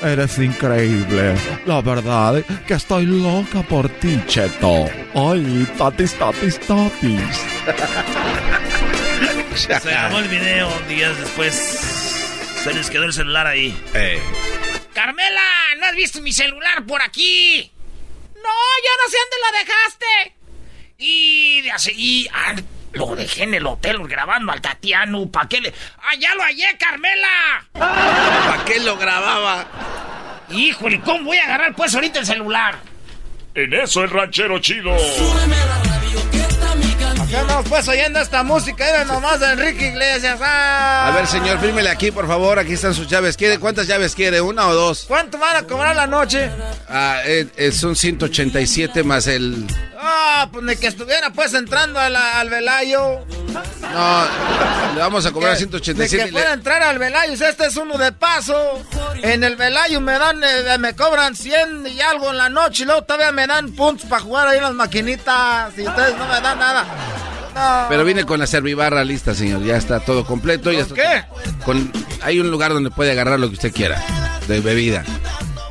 eres 0.01 0.39
increíble. 0.39 1.35
La 1.65 1.81
verdad 1.81 2.43
que 2.65 2.73
estoy 2.73 3.05
loca 3.05 3.61
por 3.61 3.87
ti, 3.89 4.19
Cheto. 4.25 4.89
Ay, 5.13 5.67
tatis, 5.77 6.15
tatis, 6.15 6.59
tatis. 6.61 7.45
Se 9.55 9.75
acabó 9.75 10.19
el 10.19 10.27
video. 10.27 10.69
Días 10.87 11.17
después 11.19 11.53
se 12.63 12.73
les 12.73 12.89
quedó 12.89 13.03
el 13.05 13.13
celular 13.13 13.47
ahí. 13.47 13.75
Eh. 13.93 14.21
Carmela, 14.93 15.41
¿no 15.81 15.87
has 15.87 15.95
visto 15.95 16.21
mi 16.21 16.31
celular 16.31 16.85
por 16.85 17.01
aquí? 17.01 17.71
No, 18.35 18.41
yo 18.41 18.91
no 19.03 19.09
sé 19.09 19.17
dónde 19.17 19.37
lo 19.43 19.57
dejaste. 19.59 20.35
Y 20.99 21.61
de 21.61 21.71
así, 21.71 21.91
y, 21.95 22.27
ah, 22.31 22.55
lo 22.93 23.15
dejé 23.15 23.43
en 23.43 23.55
el 23.55 23.65
hotel 23.65 23.97
grabando 24.07 24.51
al 24.51 24.61
Tatiano. 24.61 25.29
¿Para 25.29 25.49
qué 25.49 25.59
le.? 25.59 25.73
¡Ah, 25.97 26.13
ya 26.19 26.35
lo 26.35 26.43
hallé, 26.43 26.77
Carmela! 26.77 27.65
¿Para 27.73 28.63
qué 28.65 28.79
lo 28.79 28.95
grababa? 28.97 29.67
Híjole, 30.51 31.01
¿cómo 31.01 31.25
voy 31.25 31.37
a 31.37 31.45
agarrar 31.45 31.75
pues 31.75 31.95
ahorita 31.95 32.19
el 32.19 32.25
celular? 32.25 32.77
En 33.55 33.73
eso 33.73 34.03
el 34.03 34.09
ranchero 34.11 34.59
chido. 34.59 34.95
Aquí 37.31 37.39
andamos 37.39 37.69
pues 37.69 37.87
oyendo 37.87 38.19
esta 38.19 38.43
música, 38.43 38.89
era 38.89 39.05
nomás 39.05 39.39
de 39.39 39.53
Enrique 39.53 39.87
Iglesias. 39.87 40.37
¡Ah! 40.43 41.07
A 41.07 41.11
ver, 41.11 41.25
señor, 41.27 41.61
fírmele 41.61 41.89
aquí, 41.89 42.11
por 42.11 42.27
favor. 42.27 42.59
Aquí 42.59 42.73
están 42.73 42.93
sus 42.93 43.07
llaves. 43.07 43.37
¿Quiere, 43.37 43.57
¿Cuántas 43.57 43.87
llaves 43.87 44.15
quiere? 44.15 44.41
¿Una 44.41 44.67
o 44.67 44.73
dos? 44.73 45.05
¿Cuánto 45.07 45.37
van 45.37 45.55
a 45.55 45.63
cobrar 45.63 45.95
la 45.95 46.07
noche? 46.07 46.51
Ah, 46.89 47.21
eh, 47.23 47.47
eh, 47.55 47.71
son 47.71 47.95
187 47.95 49.03
más 49.05 49.27
el. 49.27 49.65
Ah, 49.97 50.49
pues 50.51 50.65
de 50.65 50.75
que 50.77 50.87
estuviera 50.87 51.29
pues 51.31 51.53
entrando 51.53 52.01
a 52.01 52.09
la- 52.09 52.41
al 52.41 52.49
Velayo. 52.49 53.19
No, 53.93 54.25
le 54.95 54.99
vamos 54.99 55.25
a 55.25 55.31
cobrar 55.31 55.53
Que- 55.53 55.59
187. 55.59 56.17
De 56.17 56.25
que 56.25 56.31
fuera 56.33 56.49
a 56.49 56.53
entrar 56.53 56.83
al 56.83 56.99
Velayo, 56.99 57.31
este 57.47 57.65
es 57.65 57.77
uno 57.77 57.97
de 57.97 58.11
paso. 58.11 58.81
En 59.21 59.45
el 59.45 59.55
Velayo 59.55 60.01
me 60.01 60.19
dan, 60.19 60.43
eh, 60.43 60.77
me 60.79 60.95
cobran 60.95 61.33
100 61.37 61.87
y 61.87 62.01
algo 62.01 62.31
en 62.31 62.37
la 62.37 62.49
noche 62.49 62.83
y 62.83 62.85
luego 62.87 63.03
todavía 63.03 63.31
me 63.31 63.47
dan 63.47 63.71
puntos 63.71 64.05
para 64.09 64.21
jugar 64.21 64.47
ahí 64.49 64.57
en 64.57 64.63
las 64.63 64.73
maquinitas 64.73 65.71
y 65.77 65.87
ustedes 65.87 66.17
no 66.17 66.25
me 66.25 66.41
dan 66.41 66.59
nada. 66.59 66.85
No. 67.55 67.85
Pero 67.89 68.03
viene 68.05 68.25
con 68.25 68.39
la 68.39 68.47
servibarra 68.47 69.03
lista, 69.03 69.33
señor. 69.35 69.63
Ya 69.63 69.75
está 69.75 69.99
todo 69.99 70.25
completo. 70.25 70.71
Ya 70.71 70.85
¿Con 70.85 70.97
está- 70.99 71.27
qué? 71.27 71.63
Con, 71.65 71.91
hay 72.21 72.39
un 72.39 72.49
lugar 72.51 72.73
donde 72.73 72.91
puede 72.91 73.11
agarrar 73.11 73.39
lo 73.39 73.47
que 73.49 73.55
usted 73.55 73.73
quiera. 73.73 74.01
De 74.47 74.59
bebida. 74.61 75.03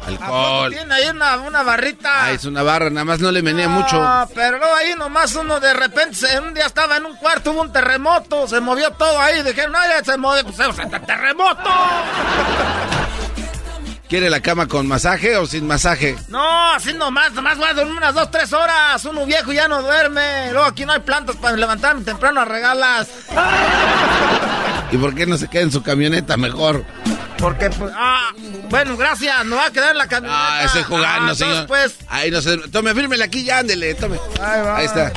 Alcohol. 0.07 0.73
Tiene 0.73 0.93
ahí 0.95 1.09
una, 1.09 1.37
una 1.39 1.63
barrita. 1.63 2.25
Ah, 2.25 2.33
es 2.33 2.45
una 2.45 2.63
barra, 2.63 2.91
nada 2.91 3.05
más 3.05 3.21
no 3.21 3.31
le 3.31 3.43
menea 3.43 3.69
mucho. 3.69 4.03
No, 4.03 4.29
pero 4.35 4.59
luego 4.59 4.75
ahí 4.75 4.95
nomás 4.99 5.35
uno 5.37 5.61
de 5.61 5.73
repente, 5.73 6.27
un 6.41 6.53
día 6.55 6.67
estaba 6.67 6.97
en 6.97 7.07
un 7.07 7.17
cuarto, 7.17 7.53
hubo 7.53 7.61
un 7.63 7.73
terremoto, 7.73 8.49
se 8.49 8.61
movió 8.61 8.91
todo 8.93 9.21
ahí, 9.21 9.43
dijeron, 9.43 9.73
no, 9.73 9.79
ya 9.87 10.03
se 10.03 10.17
movió, 10.17 10.43
pues, 10.45 10.57
sea, 10.57 10.73
terremoto. 11.07 11.71
¿Quiere 14.11 14.29
la 14.29 14.41
cama 14.41 14.67
con 14.67 14.89
masaje 14.89 15.37
o 15.37 15.47
sin 15.47 15.67
masaje? 15.69 16.17
No, 16.29 16.73
así 16.75 16.93
nomás, 16.93 17.33
nomás 17.33 17.57
voy 17.57 17.69
a 17.69 17.75
dormir 17.75 17.97
unas 17.97 18.13
dos, 18.13 18.29
tres 18.31 18.53
horas, 18.53 19.05
uno 19.05 19.25
viejo 19.25 19.53
ya 19.53 19.69
no 19.69 19.83
duerme, 19.83 20.51
luego 20.51 20.67
aquí 20.67 20.85
no 20.85 20.93
hay 20.93 20.99
plantas 21.01 21.37
para 21.37 21.57
levantarme 21.57 22.03
temprano 22.03 22.41
a 22.41 22.45
regalas. 22.45 23.07
¿Y 24.91 24.97
por 24.99 25.15
qué 25.15 25.27
no 25.27 25.39
se 25.39 25.47
queda 25.49 25.63
en 25.63 25.71
su 25.71 25.83
camioneta 25.85 26.37
mejor? 26.37 26.85
Porque, 27.39 27.71
pues, 27.71 27.93
ah, 27.97 28.33
bueno, 28.69 28.97
gracias, 28.97 29.47
no 29.47 29.55
va 29.57 29.67
a 29.67 29.71
quedar 29.71 29.93
en 29.93 29.99
la 29.99 30.09
camioneta. 30.09 30.59
Ah, 30.59 30.65
estoy 30.65 30.83
jugando, 30.83 31.31
Ah, 31.33 31.35
señor. 31.37 31.67
pues, 31.69 31.95
Ahí 32.09 32.33
no 32.33 32.43
se... 32.43 32.59
Tome, 32.69 32.93
fírmele 32.95 33.23
aquí 33.25 33.45
ya, 33.45 33.59
ándele, 33.59 33.95
tome. 33.95 34.19
ahí 34.43 34.61
va. 34.61 34.77
Ahí 34.79 34.87
está. 34.87 35.13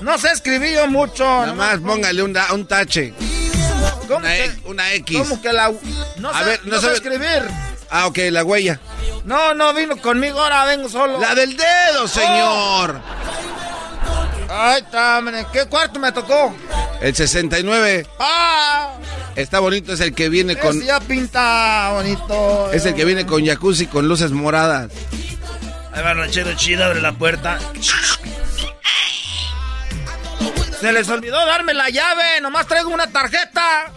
No 0.00 0.16
sé 0.16 0.30
escribí 0.30 0.72
yo 0.74 0.86
mucho. 0.86 1.24
Nada 1.24 1.54
más 1.54 1.78
póngale 1.80 2.22
un, 2.22 2.38
un 2.54 2.66
tache. 2.68 3.12
¿Cómo 4.06 4.18
Una, 4.18 4.28
que, 4.28 4.52
una 4.64 4.92
X. 4.94 5.18
cómo 5.18 5.42
que 5.42 5.52
la... 5.52 5.72
No 6.18 6.30
A 6.30 6.38
sé, 6.38 6.44
ver, 6.44 6.60
no, 6.64 6.76
no 6.76 6.80
sé 6.80 6.92
escribir. 6.94 7.42
Ah, 7.90 8.06
ok, 8.06 8.18
la 8.30 8.44
huella. 8.44 8.80
No, 9.24 9.54
no, 9.54 9.72
vino 9.74 9.96
conmigo, 9.96 10.40
ahora 10.40 10.64
vengo 10.64 10.88
solo. 10.88 11.18
La 11.20 11.34
del 11.34 11.56
dedo, 11.56 12.08
señor. 12.08 13.00
Ay, 14.50 14.82
está, 14.82 15.18
hombre, 15.18 15.46
¿qué 15.52 15.66
cuarto 15.66 16.00
me 16.00 16.12
tocó? 16.12 16.54
El 17.00 17.14
69. 17.14 18.06
¡Ah! 18.18 18.94
Está 19.36 19.60
bonito, 19.60 19.92
es 19.92 20.00
el 20.00 20.14
que 20.14 20.28
viene 20.28 20.56
con... 20.56 20.76
Ese 20.76 20.86
ya 20.86 21.00
pinta 21.00 21.90
bonito. 21.92 22.72
Es 22.72 22.84
el 22.86 22.94
que 22.94 23.04
viene 23.04 23.24
con 23.24 23.46
jacuzzi 23.46 23.86
con 23.86 24.08
luces 24.08 24.32
moradas. 24.32 24.90
Ahí 25.92 26.02
va 26.02 26.14
ranchero 26.14 26.52
chido, 26.54 26.84
abre 26.84 27.00
la 27.00 27.12
puerta. 27.12 27.58
Se 30.80 30.92
les 30.92 31.08
olvidó 31.08 31.44
darme 31.44 31.74
la 31.74 31.88
llave, 31.88 32.40
nomás 32.40 32.66
traigo 32.66 32.90
una 32.90 33.06
tarjeta. 33.08 33.92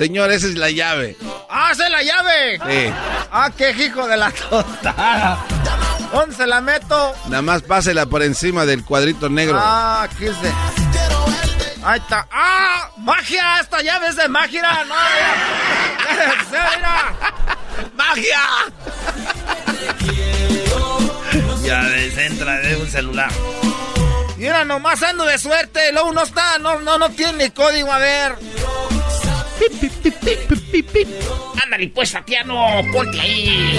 Señor, 0.00 0.32
esa 0.32 0.46
es 0.46 0.54
la 0.54 0.70
llave. 0.70 1.14
¡Ah, 1.50 1.72
esa 1.72 1.84
es 1.84 1.90
la 1.90 2.02
llave! 2.02 2.56
Sí. 2.56 2.90
¡Ah, 3.30 3.50
qué 3.54 3.72
hijo 3.72 4.08
de 4.08 4.16
la 4.16 4.30
tostada! 4.30 5.44
¿Dónde 6.10 6.34
se 6.34 6.46
la 6.46 6.62
meto? 6.62 7.14
Nada 7.26 7.42
más 7.42 7.60
pásela 7.60 8.06
por 8.06 8.22
encima 8.22 8.64
del 8.64 8.82
cuadrito 8.82 9.28
negro. 9.28 9.58
Ah, 9.60 10.04
aquí 10.04 10.24
se... 10.24 10.50
Ahí 11.84 12.00
está. 12.00 12.26
¡Ah! 12.32 12.88
¡Magia! 12.96 13.60
Esta 13.60 13.82
llave 13.82 14.08
es 14.08 14.16
de 14.16 14.26
magia. 14.26 14.62
¡No! 14.88 14.94
¡Magia! 17.94 18.40
Ya 21.62 21.82
desentra 21.82 22.56
de 22.60 22.76
un 22.76 22.88
celular. 22.88 23.30
Mira, 24.38 24.64
nomás 24.64 25.02
ando 25.02 25.26
de 25.26 25.36
suerte. 25.36 25.92
Luego 25.92 26.10
no 26.14 26.22
está, 26.22 26.58
no, 26.58 26.80
no, 26.80 26.96
no 26.96 27.10
tiene 27.10 27.44
ni 27.44 27.50
código. 27.50 27.92
A 27.92 27.98
ver. 27.98 28.38
Ándale, 31.62 31.88
pues, 31.88 32.12
Tatiano, 32.12 32.82
ponte 32.92 33.20
ahí. 33.20 33.78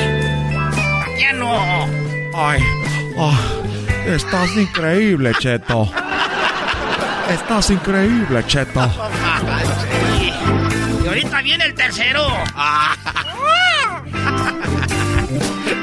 Tatiano. 1.05 1.87
Ay, 2.33 2.63
ah, 3.17 3.39
estás 4.07 4.55
increíble, 4.55 5.33
Cheto. 5.39 5.91
Estás 7.29 7.69
increíble, 7.69 8.43
Cheto. 8.47 8.81
Y 11.03 11.07
ahorita 11.07 11.41
viene 11.41 11.65
el 11.65 11.73
tercero. 11.73 12.27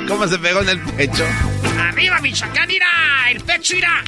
¿Cómo 0.08 0.26
se 0.28 0.38
pegó 0.38 0.60
en 0.60 0.68
el 0.70 0.80
pecho? 0.80 1.24
Arriba, 1.78 2.18
Michoacán, 2.20 2.66
mira. 2.68 2.86
El 3.30 3.40
pecho, 3.40 3.74
mira. 3.74 4.02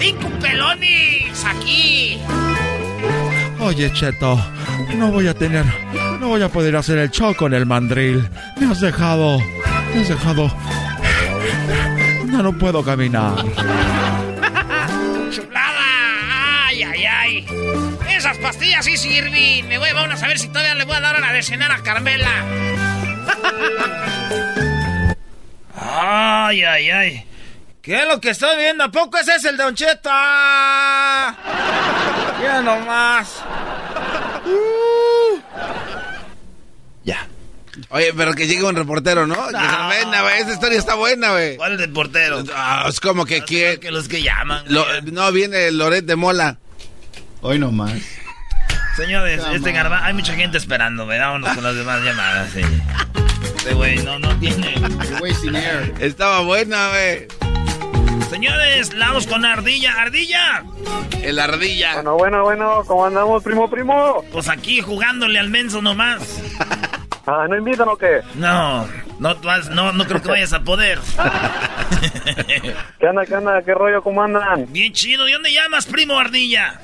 Cinco 0.00 0.28
pelones 0.40 1.44
aquí. 1.44 2.18
Oye, 3.60 3.92
Cheto, 3.92 4.42
no 4.96 5.10
voy 5.12 5.28
a 5.28 5.34
tener, 5.34 5.66
no 6.18 6.28
voy 6.28 6.40
a 6.40 6.48
poder 6.48 6.74
hacer 6.76 6.96
el 6.96 7.10
show 7.10 7.34
con 7.36 7.52
el 7.52 7.66
mandril. 7.66 8.26
Me 8.58 8.66
has 8.66 8.80
dejado, 8.80 9.38
me 9.94 10.00
has 10.00 10.08
dejado. 10.08 10.50
Ya 12.32 12.42
no 12.42 12.56
puedo 12.56 12.82
caminar. 12.82 13.36
Chulada. 15.30 16.66
Ay, 16.66 16.82
ay, 16.82 17.04
ay. 17.04 17.46
Esas 18.08 18.38
pastillas 18.38 18.86
sí 18.86 18.96
sirven. 18.96 19.68
Me 19.68 19.76
voy, 19.76 19.90
vamos 19.92 20.22
a 20.22 20.26
ver 20.28 20.38
si 20.38 20.48
todavía 20.48 20.74
le 20.76 20.86
voy 20.86 20.96
a 20.96 21.00
dar 21.00 21.16
hora 21.16 21.30
de 21.34 21.42
cenar 21.42 21.70
a 21.72 21.82
Carmela. 21.82 22.44
Ay, 25.92 26.62
ay, 26.62 26.90
ay. 26.90 27.29
¿Qué 27.82 28.02
es 28.02 28.08
lo 28.08 28.20
que 28.20 28.30
estoy 28.30 28.56
viendo? 28.58 28.84
¿A 28.84 28.90
poco 28.90 29.16
ese 29.18 29.34
es 29.36 29.44
el 29.44 29.56
Don 29.56 29.74
Cheto? 29.74 30.10
¡Ah! 30.12 31.34
Mira 32.38 32.60
nomás. 32.60 33.42
Ya. 37.04 37.26
Oye, 37.88 38.12
pero 38.14 38.34
que 38.34 38.46
llegue 38.46 38.62
un 38.64 38.76
reportero, 38.76 39.26
¿no? 39.26 39.34
Que 39.48 39.52
se 39.52 40.04
venga, 40.04 40.22
güey. 40.22 40.40
Esta 40.40 40.52
historia 40.52 40.78
está 40.78 40.94
buena, 40.94 41.30
güey. 41.30 41.56
¿Cuál 41.56 41.78
reportero? 41.78 42.42
Ah, 42.54 42.84
es 42.88 43.00
como 43.00 43.24
que 43.24 43.42
quiere. 43.44 43.80
Que 43.80 43.90
los 43.90 44.08
que 44.08 44.22
llaman. 44.22 44.64
Lo- 44.68 44.84
no, 45.02 45.32
viene 45.32 45.70
Loret 45.70 46.04
de 46.04 46.16
Mola. 46.16 46.58
Hoy 47.40 47.58
nomás. 47.58 47.92
Señores, 48.96 49.40
Come 49.40 49.56
este 49.56 49.72
garba, 49.72 50.04
hay 50.04 50.12
mucha 50.12 50.34
gente 50.34 50.58
esperando, 50.58 51.06
¿verdad? 51.06 51.28
Vámonos 51.28 51.54
con 51.54 51.64
las 51.64 51.74
demás 51.74 52.02
llamadas, 52.02 52.50
sí. 52.52 52.60
Este 53.56 53.72
güey 53.72 53.96
no, 54.04 54.18
no 54.18 54.36
tiene. 54.38 54.74
Güey 55.18 55.32
sin 55.34 55.56
air. 55.56 55.94
Estaba 56.00 56.40
buena, 56.40 56.88
güey. 56.90 57.28
Señores, 58.28 58.96
vamos 58.98 59.26
con 59.26 59.44
Ardilla. 59.44 60.00
¡Ardilla! 60.00 60.64
El 61.22 61.38
ardilla. 61.38 61.94
Bueno, 61.94 62.16
bueno, 62.16 62.42
bueno, 62.44 62.82
¿cómo 62.86 63.06
andamos, 63.06 63.42
primo, 63.42 63.68
primo? 63.68 64.24
Pues 64.32 64.48
aquí 64.48 64.80
jugándole 64.80 65.38
al 65.38 65.50
menso 65.50 65.82
nomás. 65.82 66.40
Ah, 67.26 67.46
¿no 67.48 67.56
invitan 67.56 67.86
o 67.86 67.96
qué? 67.96 68.22
No, 68.34 68.88
no, 69.20 69.36
no, 69.70 69.92
no 69.92 70.06
creo 70.06 70.20
que 70.20 70.30
vayas 70.30 70.52
a 70.52 70.60
poder. 70.60 70.98
¿Qué 72.98 73.06
anda, 73.06 73.24
qué 73.24 73.34
anda, 73.36 73.62
qué 73.62 73.72
rollo, 73.72 74.02
cómo 74.02 74.22
andan? 74.22 74.66
Bien 74.72 74.92
chido. 74.92 75.28
¿Y 75.28 75.32
dónde 75.32 75.52
llamas, 75.52 75.86
primo 75.86 76.18
Ardilla? 76.18 76.80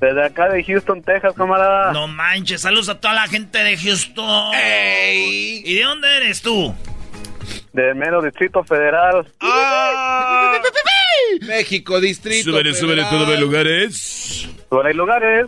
Desde 0.00 0.24
acá 0.24 0.48
de 0.48 0.64
Houston, 0.64 1.02
Texas, 1.02 1.34
camarada. 1.36 1.92
No 1.92 2.06
manches, 2.06 2.62
saludos 2.62 2.88
a 2.88 3.00
toda 3.00 3.12
la 3.12 3.26
gente 3.26 3.58
de 3.58 3.76
Houston. 3.76 4.52
¿Y 4.54 5.74
de 5.74 5.82
dónde 5.82 6.16
eres 6.16 6.40
tú? 6.40 6.74
Del 7.78 7.94
mero 7.94 8.20
Distrito 8.20 8.64
Federal. 8.64 9.24
Ah, 9.38 10.58
México, 11.46 12.00
distrito. 12.00 12.50
Súbele, 12.50 12.74
súbele, 12.74 13.04
Federal. 13.04 13.10
todos 13.10 13.28
los 13.28 13.40
lugares. 13.40 14.48
Sobre 14.68 14.88
hay 14.88 14.94
lugares. 14.96 15.46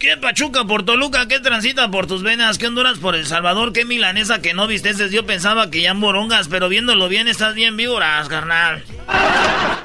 ¿Qué 0.00 0.16
Pachuca 0.16 0.64
por 0.64 0.84
Toluca? 0.84 1.28
¿Qué 1.28 1.38
transita 1.38 1.88
por 1.92 2.08
tus 2.08 2.24
venas? 2.24 2.58
¿Qué 2.58 2.66
Honduras 2.66 2.98
por 2.98 3.14
El 3.14 3.24
Salvador? 3.24 3.72
¿Qué 3.72 3.84
milanesa 3.84 4.42
que 4.42 4.52
no 4.52 4.66
viste? 4.66 4.90
Yo 5.10 5.24
pensaba 5.24 5.70
que 5.70 5.82
ya 5.82 5.94
morongas, 5.94 6.48
pero 6.48 6.68
viéndolo 6.68 7.08
bien 7.08 7.28
estás 7.28 7.54
bien 7.54 7.76
víboras, 7.76 8.28
carnal. 8.28 8.82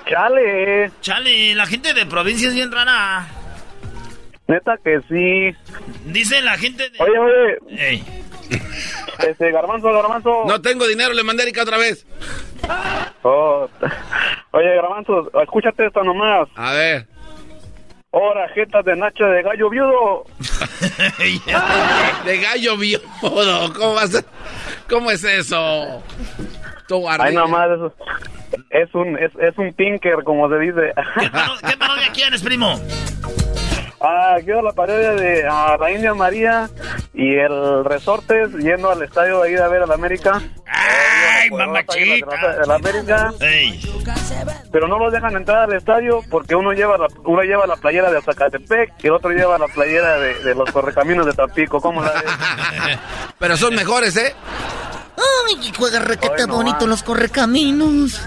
Chale. 0.09 0.91
Chale, 1.01 1.53
la 1.53 1.67
gente 1.67 1.93
de 1.93 2.07
provincia 2.07 2.47
es 2.47 2.55
bien 2.55 2.71
rara. 2.71 3.27
Neta 4.47 4.75
que 4.83 5.01
sí. 5.07 5.55
Dice 6.05 6.41
la 6.41 6.57
gente 6.57 6.89
de... 6.89 6.97
Oye, 6.97 7.19
oye. 7.19 7.57
Ey. 7.77 8.03
Este, 9.27 9.51
garbanzo, 9.51 9.91
garbanzo. 9.91 10.45
No 10.45 10.61
tengo 10.61 10.87
dinero, 10.87 11.13
le 11.13 11.23
mandé 11.23 11.43
a 11.43 11.45
Erika 11.45 11.63
otra 11.63 11.77
vez. 11.77 12.05
Oh. 13.23 13.67
Oye, 14.51 14.75
garbanzo, 14.75 15.31
escúchate 15.41 15.87
esto 15.87 16.03
nomás. 16.03 16.47
A 16.55 16.71
ver. 16.73 17.07
Ahora, 18.11 18.47
jetas 18.49 18.85
de 18.85 18.95
Nacha 18.95 19.25
de 19.25 19.43
gallo 19.43 19.69
viudo. 19.69 20.23
De 22.25 22.37
gallo 22.39 22.77
viudo. 22.77 23.03
¿Cómo 24.89 25.11
es 25.11 25.23
eso? 25.23 26.03
Tú, 26.87 27.07
Ay, 27.09 27.35
nomás, 27.35 27.69
eso. 27.71 27.93
Es 28.69 28.93
un, 28.95 29.17
es, 29.17 29.31
es 29.41 29.57
un 29.57 29.73
tinker, 29.73 30.23
como 30.23 30.49
se 30.49 30.57
dice. 30.59 30.93
¿Qué 31.19 31.77
parodia 31.77 32.11
quieres, 32.13 32.41
primo? 32.41 32.79
Ah, 33.99 34.35
quiero 34.43 34.61
la 34.61 34.73
parodia 34.73 35.11
de 35.13 35.43
ah, 35.49 35.75
la 35.79 35.91
India 35.91 36.13
María 36.13 36.69
y 37.13 37.35
el 37.35 37.83
Resortes 37.83 38.51
yendo 38.53 38.91
al 38.91 39.01
estadio 39.01 39.41
ahí 39.41 39.55
a 39.55 39.67
ver 39.67 39.81
al 39.81 39.91
América. 39.91 40.39
¡Ay, 40.67 41.49
mamachita! 41.49 42.63
El 42.63 42.71
América. 42.71 43.33
Ey. 43.39 43.81
Pero 44.71 44.87
no 44.87 44.99
los 44.99 45.11
dejan 45.11 45.35
entrar 45.35 45.63
al 45.63 45.75
estadio 45.75 46.21
porque 46.29 46.55
uno 46.55 46.73
lleva 46.73 46.97
la, 46.97 47.07
uno 47.25 47.41
lleva 47.41 47.65
la 47.65 47.75
playera 47.75 48.11
de 48.11 48.21
Zacatepec 48.21 48.93
y 49.03 49.07
el 49.07 49.13
otro 49.13 49.31
lleva 49.31 49.57
la 49.57 49.67
playera 49.67 50.19
de, 50.19 50.35
de 50.43 50.55
los 50.55 50.69
correcaminos 50.71 51.25
de 51.25 51.33
Tampico. 51.33 51.81
¿Cómo 51.81 52.03
la 52.03 52.11
ves? 52.11 52.23
Pero 53.39 53.57
son 53.57 53.73
mejores, 53.73 54.15
¿eh? 54.17 54.35
Ay, 55.17 55.71
juega 55.75 55.99
requete 55.99 56.45
bonito 56.45 56.85
los 56.85 57.01
correcaminos. 57.01 58.21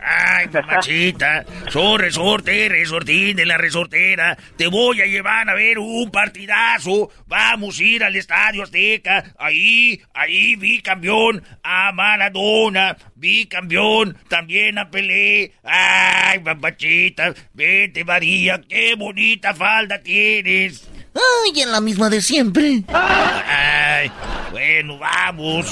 Ay, 0.00 0.46
mamachita, 0.52 1.44
soy 1.68 1.98
resorte, 1.98 2.68
resortín 2.68 3.36
de 3.36 3.46
la 3.46 3.56
resortera. 3.56 4.36
Te 4.56 4.66
voy 4.66 5.00
a 5.00 5.06
llevar 5.06 5.48
a 5.48 5.54
ver 5.54 5.78
un 5.78 6.10
partidazo. 6.10 7.10
Vamos 7.26 7.78
a 7.78 7.82
ir 7.82 8.02
al 8.02 8.16
Estadio 8.16 8.64
Azteca. 8.64 9.32
Ahí, 9.38 10.00
ahí 10.12 10.56
vi 10.56 10.80
campeón 10.82 11.42
a 11.62 11.92
Maradona. 11.92 12.96
Vi 13.14 13.46
campeón 13.46 14.16
también 14.28 14.78
a 14.78 14.90
Pelé. 14.90 15.52
Ay, 15.62 16.40
mamachita, 16.40 17.32
vete 17.52 18.04
María, 18.04 18.60
qué 18.68 18.94
bonita 18.96 19.54
falda 19.54 20.00
tienes. 20.02 20.88
Ay, 21.16 21.60
en 21.62 21.72
la 21.72 21.80
misma 21.80 22.10
de 22.10 22.20
siempre. 22.22 22.82
Ay, 22.88 24.10
bueno, 24.52 24.98
vamos. 24.98 25.66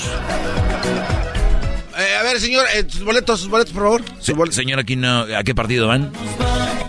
Eh, 1.97 2.17
a 2.19 2.23
ver, 2.25 2.41
señor, 2.41 2.67
eh, 2.75 2.85
sus 2.89 3.05
boletos, 3.05 3.41
sus 3.41 3.49
boletos, 3.49 3.73
por 3.73 3.83
favor. 3.85 4.03
Se- 4.21 4.35
señor 4.53 4.81
Aquino, 4.81 5.27
¿a 5.37 5.45
qué 5.45 5.55
partido 5.55 5.87
van? 5.89 6.13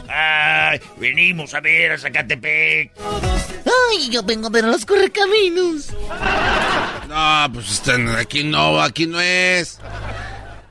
Ay, 0.07 0.79
venimos 0.97 1.53
a 1.53 1.59
ver 1.61 1.91
a 1.91 1.97
Zacatepec. 1.97 2.91
Ay, 2.97 4.09
yo 4.09 4.23
vengo 4.23 4.47
a 4.47 4.49
ver 4.49 4.65
a 4.65 4.69
los 4.69 4.85
correcaminos. 4.85 5.89
No, 7.07 7.47
pues 7.53 7.71
están- 7.71 8.15
aquí 8.15 8.43
no, 8.43 8.81
aquí 8.81 9.05
no 9.05 9.19
es. 9.21 9.79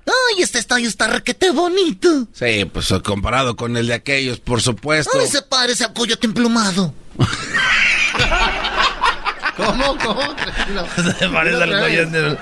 Ay, 0.07 0.43
este 0.43 0.59
estadio 0.59 0.89
está 0.89 1.07
requete 1.07 1.51
bonito. 1.51 2.27
Sí, 2.33 2.65
pues 2.73 2.93
comparado 3.05 3.55
con 3.57 3.77
el 3.77 3.87
de 3.87 3.95
aquellos, 3.95 4.41
por 4.41 4.61
supuesto. 4.61 5.17
Ay, 5.19 5.29
se 5.29 5.43
parece 5.43 5.85
a 5.85 5.93
coyote 5.95 6.27
emplumado. 6.27 6.93
¿Cómo? 9.57 9.97
¿Cómo? 9.99 10.35
Tranquilo. 10.35 10.87
Se 11.19 11.29
parece 11.29 11.63
al 11.63 11.81
coyote. 11.81 12.39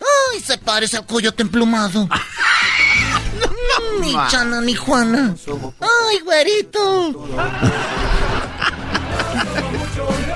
Ay, 0.00 0.40
se 0.40 0.58
parece 0.58 0.96
al 0.98 1.06
coyote 1.06 1.42
emplumado. 1.42 2.08
ni 4.00 4.12
Chana 4.28 4.60
ni 4.60 4.74
Juana. 4.74 5.34
Ay, 5.80 6.20
güerito. 6.24 7.14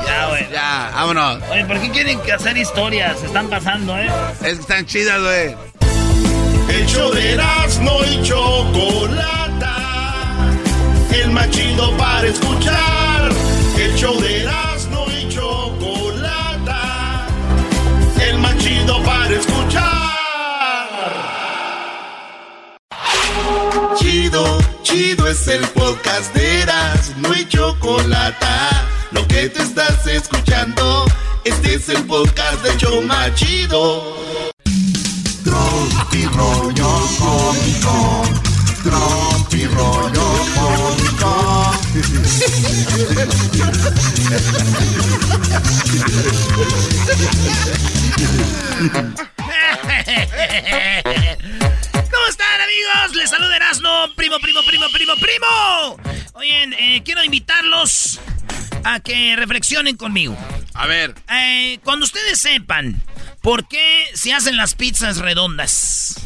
Ya, 0.06 0.28
güey. 0.28 0.50
Ya, 0.50 0.90
vámonos. 0.94 1.42
Oye, 1.50 1.64
¿por 1.66 1.80
qué 1.80 1.90
quieren 1.90 2.20
que 2.20 2.32
hacer 2.32 2.56
historias? 2.56 3.18
Se 3.20 3.26
están 3.26 3.48
pasando, 3.48 3.96
¿eh? 3.96 4.10
Es 4.42 4.54
que 4.56 4.60
están 4.60 4.86
chidas, 4.86 5.20
güey. 5.20 5.56
El 6.68 6.86
show 6.86 7.12
de 7.12 7.32
Erasmo 7.32 7.98
y 8.04 8.22
Chocolata. 8.22 9.76
El 11.12 11.30
más 11.32 11.50
chido 11.50 11.96
para 11.96 12.26
escuchar. 12.28 13.01
El 13.82 13.96
show 13.96 14.16
de 14.20 14.42
Erasmo 14.42 15.06
y 15.10 15.28
Chocolata. 15.28 17.26
El 18.20 18.38
más 18.38 18.56
chido 18.58 19.02
para 19.02 19.34
escuchar. 19.34 19.82
Chido, 23.98 24.58
chido 24.84 25.26
es 25.26 25.48
el 25.48 25.66
podcast 25.70 26.32
de 26.32 26.60
Erasmo 26.60 27.34
y 27.34 27.44
Chocolata. 27.48 28.86
Lo 29.10 29.26
que 29.26 29.48
te 29.48 29.62
estás 29.62 30.06
escuchando, 30.06 31.04
este 31.44 31.74
es 31.74 31.88
el 31.88 32.04
podcast 32.04 32.62
de 32.62 32.76
Choma 32.76 33.34
Chido. 33.34 34.16
Tropi 35.42 36.24
rollo 36.26 37.00
cómico. 37.18 38.22
Tropi 38.84 39.66
rollo. 39.66 40.31
¿Cómo 52.10 52.26
están, 52.28 52.60
amigos? 52.60 53.14
Les 53.14 53.30
saluda 53.30 53.56
Erasmo, 53.56 54.08
primo, 54.16 54.38
primo, 54.40 54.60
primo, 54.66 54.86
primo, 54.92 55.12
primo. 55.16 55.96
Oigan, 56.34 56.72
eh, 56.74 57.02
quiero 57.04 57.22
invitarlos 57.24 58.20
a 58.84 59.00
que 59.00 59.36
reflexionen 59.36 59.96
conmigo. 59.96 60.36
A 60.74 60.86
ver. 60.86 61.14
Eh, 61.30 61.78
cuando 61.84 62.04
ustedes 62.04 62.40
sepan 62.40 63.02
por 63.40 63.68
qué 63.68 64.06
se 64.14 64.32
hacen 64.32 64.56
las 64.56 64.74
pizzas 64.74 65.18
redondas 65.18 66.20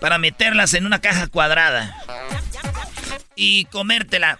para 0.00 0.18
meterlas 0.18 0.74
en 0.74 0.86
una 0.86 1.00
caja 1.00 1.26
cuadrada 1.26 1.96
y 3.36 3.64
comértela 3.66 4.38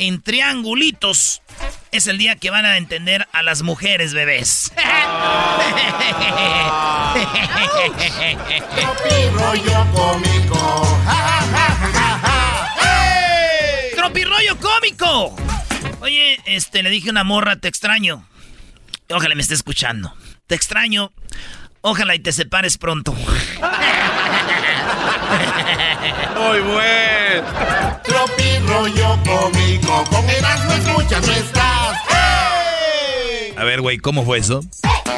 en 0.00 0.20
triangulitos, 0.22 1.42
es 1.92 2.06
el 2.06 2.16
día 2.16 2.36
que 2.36 2.48
van 2.48 2.64
a 2.64 2.78
entender 2.78 3.28
a 3.32 3.42
las 3.42 3.60
mujeres 3.62 4.14
bebés. 4.14 4.72
Tropi 8.74 9.28
rollo 9.34 9.86
cómico. 9.92 10.98
¡Tropirollo 13.94 14.56
cómico! 14.58 15.36
Oye, 16.00 16.40
este, 16.46 16.82
le 16.82 16.88
dije 16.88 17.10
a 17.10 17.12
una 17.12 17.24
morra, 17.24 17.56
te 17.56 17.68
extraño. 17.68 18.26
Ojalá 19.10 19.34
me 19.34 19.42
esté 19.42 19.52
escuchando. 19.52 20.14
Te 20.46 20.54
extraño. 20.54 21.12
Ojalá 21.82 22.14
y 22.14 22.20
te 22.20 22.32
separes 22.32 22.78
pronto. 22.78 23.14
Muy 26.36 26.60
buen. 26.60 27.44
Tropi 28.04 28.58
rollo 28.66 29.18
cómico. 29.24 30.04
Con 30.10 30.28
Erasmo 30.28 30.72
escuchas 30.72 31.26
no 31.26 31.32
estás. 31.32 31.96
A 33.56 33.64
ver, 33.64 33.80
güey, 33.82 33.98
¿cómo 33.98 34.24
fue 34.24 34.38
eso? 34.38 34.62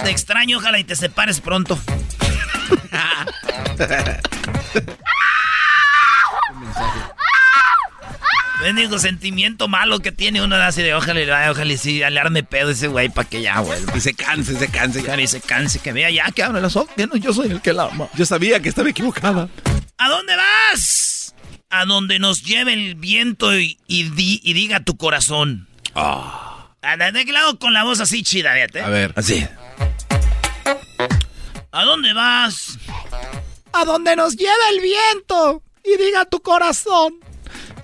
Te 0.03 0.11
extraño, 0.11 0.59
ojalá 0.59 0.79
y 0.79 0.85
te 0.85 0.97
separes 0.97 1.41
pronto. 1.41 1.79
Bendigo 8.63 8.99
sentimiento 8.99 9.67
malo 9.67 9.99
que 9.99 10.13
tiene 10.13 10.41
uno 10.43 10.55
así 10.57 10.83
de 10.83 10.95
ojalá 10.95 11.21
y 11.21 11.27
vaya, 11.27 11.51
ojalá 11.51 11.73
y 11.73 11.77
sí, 11.77 11.99
le 11.99 12.21
arme 12.21 12.45
pedo 12.45 12.71
ese 12.71 12.87
güey 12.87 13.09
para 13.09 13.29
que 13.29 13.43
ya 13.43 13.61
vuelva. 13.61 13.97
Y 13.97 14.01
se 14.01 14.15
canse, 14.15 14.57
se 14.57 14.69
canse. 14.69 15.01
Ojalá 15.01 15.23
y 15.23 15.27
se 15.27 15.41
canse, 15.41 15.81
que 15.81 15.93
vea 15.93 16.11
ya 16.11 16.31
que 16.31 16.45
abre 16.45 16.61
los 16.61 16.77
ojos, 16.77 16.91
que 16.97 17.07
no, 17.09 17.17
yo 17.17 17.33
soy 17.33 17.51
el 17.51 17.61
que 17.61 17.73
la 17.73 17.85
ama. 17.85 18.09
Yo 18.15 18.25
sabía 18.25 18.61
que 18.61 18.69
estaba 18.69 18.89
equivocada. 18.89 19.49
¿A 20.05 20.09
dónde 20.09 20.35
vas? 20.37 21.35
A 21.71 21.85
donde 21.85 22.19
nos 22.19 22.43
lleve 22.43 22.73
el 22.73 22.97
viento 22.97 23.57
y, 23.57 23.79
y 23.87 24.11
di- 24.11 24.41
y 24.43 24.53
diga 24.53 24.81
tu 24.81 24.97
corazón. 24.97 25.69
Ah, 25.95 26.67
¿De 27.13 27.25
qué 27.25 27.31
lado 27.33 27.57
con 27.61 27.73
la 27.73 27.85
voz 27.85 28.01
así 28.01 28.25
chida, 28.25 28.53
fíjate? 28.53 28.81
A 28.81 28.89
ver. 28.89 29.13
Así. 29.17 29.47
¿A 31.71 31.85
dónde 31.85 32.13
vas? 32.15 32.79
A 33.73 33.85
donde 33.85 34.17
nos 34.17 34.35
lleve 34.37 34.69
el 34.73 34.81
viento 34.81 35.63
y 35.85 35.97
diga 36.03 36.25
tu 36.25 36.43
corazón. 36.43 37.15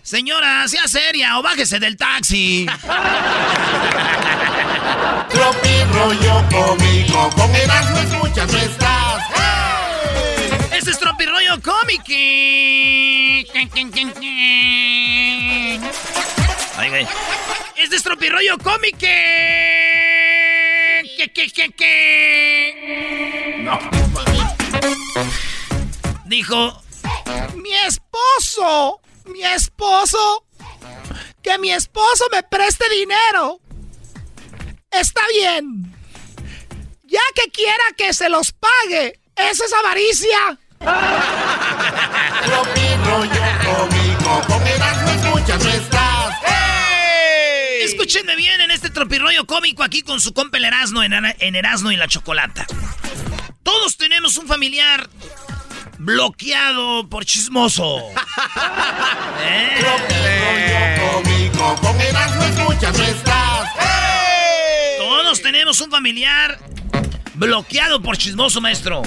Señora, 0.02 0.66
sea 0.66 0.88
seria 0.88 1.38
o 1.38 1.42
bájese 1.42 1.78
del 1.78 1.96
taxi. 1.96 2.66
Tropi 5.30 5.84
rollo 5.92 6.44
cómico. 6.50 7.30
Con 7.36 7.54
Erasmo 7.54 7.98
escuchas 7.98 8.52
no 8.52 8.58
es 10.90 10.98
Tropirollo 10.98 11.60
Cómico. 11.60 12.04
Ay. 16.76 17.06
Este 17.76 17.96
es 17.96 18.02
Tropirollo 18.02 18.56
Cómico. 18.58 18.98
¿Qué, 19.00 19.10
qué, 21.34 21.50
qué, 21.50 21.70
qué? 21.76 23.56
No. 23.58 23.78
Dijo, 26.24 26.82
Mi 27.54 27.74
esposo, 27.74 29.00
mi 29.26 29.42
esposo, 29.42 30.46
que 31.42 31.58
mi 31.58 31.70
esposo 31.72 32.24
me 32.32 32.42
preste 32.44 32.88
dinero. 32.88 33.60
Está 34.90 35.20
bien. 35.32 35.94
Ya 37.04 37.20
que 37.34 37.50
quiera 37.50 37.84
que 37.96 38.14
se 38.14 38.28
los 38.28 38.52
pague, 38.52 39.18
esa 39.36 39.64
es 39.64 39.72
avaricia. 39.72 40.58
Tropi 40.78 40.88
rollo 43.04 43.42
cómico. 43.64 44.42
Con 44.46 44.66
Erasmo 44.66 45.10
escuchas 45.10 45.64
no 45.64 45.70
estás. 45.70 46.34
Escúchenme 47.82 48.36
bien 48.36 48.60
en 48.60 48.70
este 48.70 48.90
tropirroyo 48.90 49.46
cómico 49.46 49.82
aquí 49.82 50.02
con 50.02 50.20
su 50.20 50.32
compa 50.32 50.58
el 50.58 50.64
Erasmo 50.64 51.02
en, 51.02 51.12
en 51.12 51.56
Erasmo 51.56 51.90
y 51.90 51.96
la 51.96 52.06
Chocolata. 52.08 52.66
Todos 53.62 53.96
tenemos 53.96 54.36
un 54.36 54.46
familiar 54.46 55.08
bloqueado 55.98 57.08
por 57.08 57.24
chismoso. 57.24 57.98
¿Eh? 59.42 59.78
Rollo 59.80 61.12
cómico. 61.12 61.74
Con 61.80 62.00
Erasmo 62.00 62.42
escuchas 62.44 62.98
no 62.98 63.04
estás. 63.04 63.68
Todos 64.98 65.42
tenemos 65.42 65.80
un 65.80 65.90
familiar 65.90 66.58
bloqueado 67.38 68.02
por 68.02 68.16
chismoso, 68.16 68.60
maestro. 68.60 69.02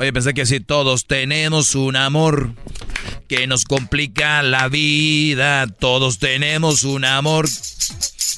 Oye, 0.00 0.12
pensé 0.12 0.34
que 0.34 0.46
sí, 0.46 0.60
todos 0.60 1.06
tenemos 1.06 1.74
un 1.74 1.96
amor 1.96 2.52
que 3.28 3.46
nos 3.46 3.64
complica 3.64 4.42
la 4.42 4.68
vida. 4.68 5.66
Todos 5.66 6.18
tenemos 6.18 6.82
un 6.84 7.04
amor 7.04 7.48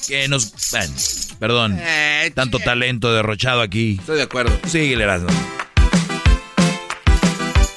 que 0.07 0.27
nos... 0.27 0.51
Bueno, 0.71 0.93
perdón, 1.39 1.77
Eh, 1.79 2.31
tanto 2.35 2.59
talento 2.59 3.13
derrochado 3.13 3.61
aquí. 3.61 3.97
Estoy 3.99 4.17
de 4.17 4.23
acuerdo. 4.23 4.59
Síguele, 4.67 5.03
Erasmo. 5.03 5.29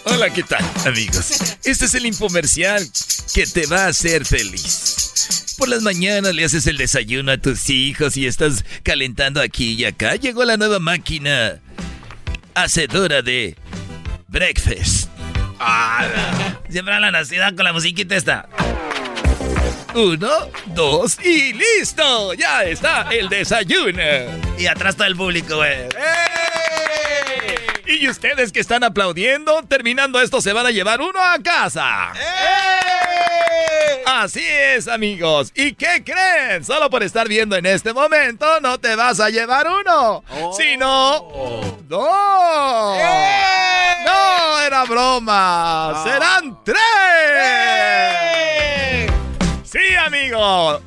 Hola, 0.04 0.30
¿qué 0.30 0.42
tal, 0.42 0.64
amigos? 0.86 1.56
Este 1.64 1.86
es 1.86 1.94
el 1.94 2.06
infomercial 2.06 2.86
que 3.32 3.46
te 3.46 3.66
va 3.66 3.84
a 3.84 3.88
hacer 3.88 4.24
feliz. 4.24 5.43
Por 5.58 5.68
las 5.68 5.82
mañanas 5.82 6.34
le 6.34 6.44
haces 6.44 6.66
el 6.66 6.76
desayuno 6.76 7.32
a 7.32 7.38
tus 7.38 7.70
hijos 7.70 8.16
y 8.16 8.26
estás 8.26 8.64
calentando 8.82 9.40
aquí 9.40 9.74
y 9.74 9.84
acá. 9.84 10.16
Llegó 10.16 10.44
la 10.44 10.56
nueva 10.56 10.78
máquina 10.78 11.60
hacedora 12.54 13.22
de 13.22 13.56
breakfast. 14.28 15.08
Ah, 15.60 16.06
siempre 16.68 16.98
la 16.98 17.10
nacida 17.10 17.54
con 17.54 17.64
la 17.64 17.72
musiquita 17.72 18.16
esta. 18.16 18.48
Uno, 19.94 20.28
dos 20.74 21.18
y 21.24 21.52
listo. 21.52 22.34
Ya 22.34 22.64
está 22.64 23.08
el 23.12 23.28
desayuno. 23.28 24.02
Y 24.58 24.66
atrás 24.66 24.94
está 24.94 25.06
el 25.06 25.14
público, 25.14 25.56
güey. 25.56 25.72
¡Eh! 25.72 26.53
Y 27.86 28.08
ustedes 28.08 28.50
que 28.52 28.60
están 28.60 28.82
aplaudiendo, 28.82 29.62
terminando 29.64 30.20
esto 30.20 30.40
se 30.40 30.52
van 30.52 30.66
a 30.66 30.70
llevar 30.70 31.00
uno 31.00 31.20
a 31.22 31.38
casa. 31.42 32.12
¡Eh! 32.14 34.02
Así 34.06 34.44
es, 34.44 34.88
amigos. 34.88 35.52
¿Y 35.54 35.74
qué 35.74 36.02
creen? 36.04 36.64
Solo 36.64 36.88
por 36.88 37.02
estar 37.02 37.28
viendo 37.28 37.56
en 37.56 37.66
este 37.66 37.92
momento 37.92 38.60
no 38.60 38.78
te 38.78 38.96
vas 38.96 39.20
a 39.20 39.28
llevar 39.28 39.66
uno, 39.68 40.24
sino 40.56 41.30
dos. 41.88 42.98
¡Eh! 42.98 44.04
No, 44.06 44.60
era 44.60 44.84
broma. 44.84 46.02
Serán 46.04 46.58
tres. 46.64 46.78
Sí, 49.64 49.94
amigo. 49.96 50.80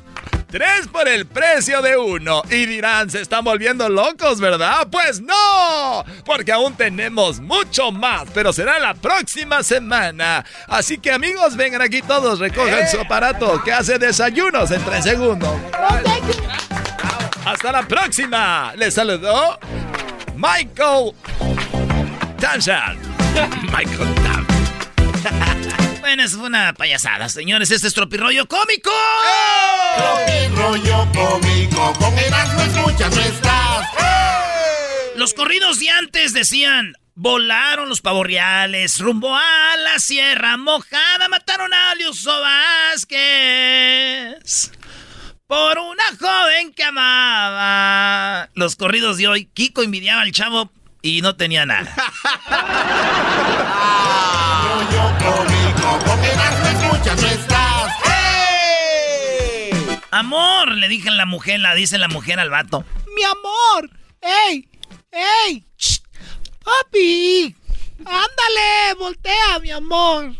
Tres 0.50 0.88
por 0.90 1.06
el 1.06 1.26
precio 1.26 1.82
de 1.82 1.98
uno. 1.98 2.42
Y 2.50 2.64
dirán, 2.64 3.10
se 3.10 3.20
están 3.20 3.44
volviendo 3.44 3.88
locos, 3.90 4.40
¿verdad? 4.40 4.88
Pues 4.90 5.20
no, 5.20 6.04
porque 6.24 6.52
aún 6.52 6.74
tenemos 6.74 7.40
mucho 7.40 7.92
más, 7.92 8.24
pero 8.32 8.52
será 8.52 8.78
la 8.78 8.94
próxima 8.94 9.62
semana. 9.62 10.46
Así 10.66 10.96
que 10.96 11.12
amigos, 11.12 11.54
vengan 11.54 11.82
aquí 11.82 12.00
todos, 12.00 12.38
recojan 12.38 12.88
su 12.88 12.98
aparato 12.98 13.62
que 13.62 13.72
hace 13.72 13.98
desayunos 13.98 14.70
en 14.70 14.82
tres 14.84 15.04
segundos. 15.04 15.54
Hasta 17.44 17.72
la 17.72 17.86
próxima. 17.86 18.72
Les 18.76 18.94
saludó 18.94 19.58
Michael 20.34 21.12
Tanshan. 22.40 22.98
Michael 23.64 24.14
Tanshan. 25.22 25.67
Bueno, 26.08 26.26
fue 26.26 26.46
una 26.46 26.72
payasada, 26.72 27.28
señores. 27.28 27.70
Este 27.70 27.86
es 27.86 27.92
Tropirollo 27.92 28.48
Cómico. 28.48 28.90
Tropirollo 29.94 31.06
Cómico, 31.12 31.92
con 31.98 32.18
escuchas 32.18 33.14
no 33.14 33.20
estás. 33.20 33.86
Los 35.16 35.34
corridos 35.34 35.78
de 35.80 35.90
antes 35.90 36.32
decían... 36.32 36.94
Volaron 37.14 37.90
los 37.90 38.00
pavorreales 38.00 39.00
rumbo 39.00 39.36
a 39.36 39.76
la 39.76 39.98
sierra 39.98 40.56
mojada. 40.56 41.28
Mataron 41.28 41.74
a 41.74 41.94
Liuso 41.96 42.40
Vázquez 42.40 43.10
por 45.46 45.78
una 45.78 46.04
joven 46.18 46.72
que 46.72 46.84
amaba. 46.84 48.48
Los 48.54 48.76
corridos 48.76 49.18
de 49.18 49.28
hoy, 49.28 49.44
Kiko 49.52 49.82
envidiaba 49.82 50.22
al 50.22 50.32
chavo 50.32 50.70
y 51.02 51.20
no 51.20 51.36
tenía 51.36 51.66
nada. 51.66 51.92
Amor, 60.18 60.72
le 60.72 60.88
dije 60.88 61.10
a 61.10 61.12
la 61.12 61.26
mujer, 61.26 61.60
la 61.60 61.74
dice 61.74 61.96
la 61.96 62.08
mujer 62.08 62.40
al 62.40 62.50
vato. 62.50 62.84
Mi 63.14 63.22
amor. 63.22 63.88
¡Ey! 64.20 64.68
¡Ey! 65.12 65.64
¡Shh! 65.76 66.00
¡Papi! 66.64 67.54
¡Ándale! 68.00 68.94
¡Voltea, 68.98 69.60
mi 69.62 69.70
amor! 69.70 70.34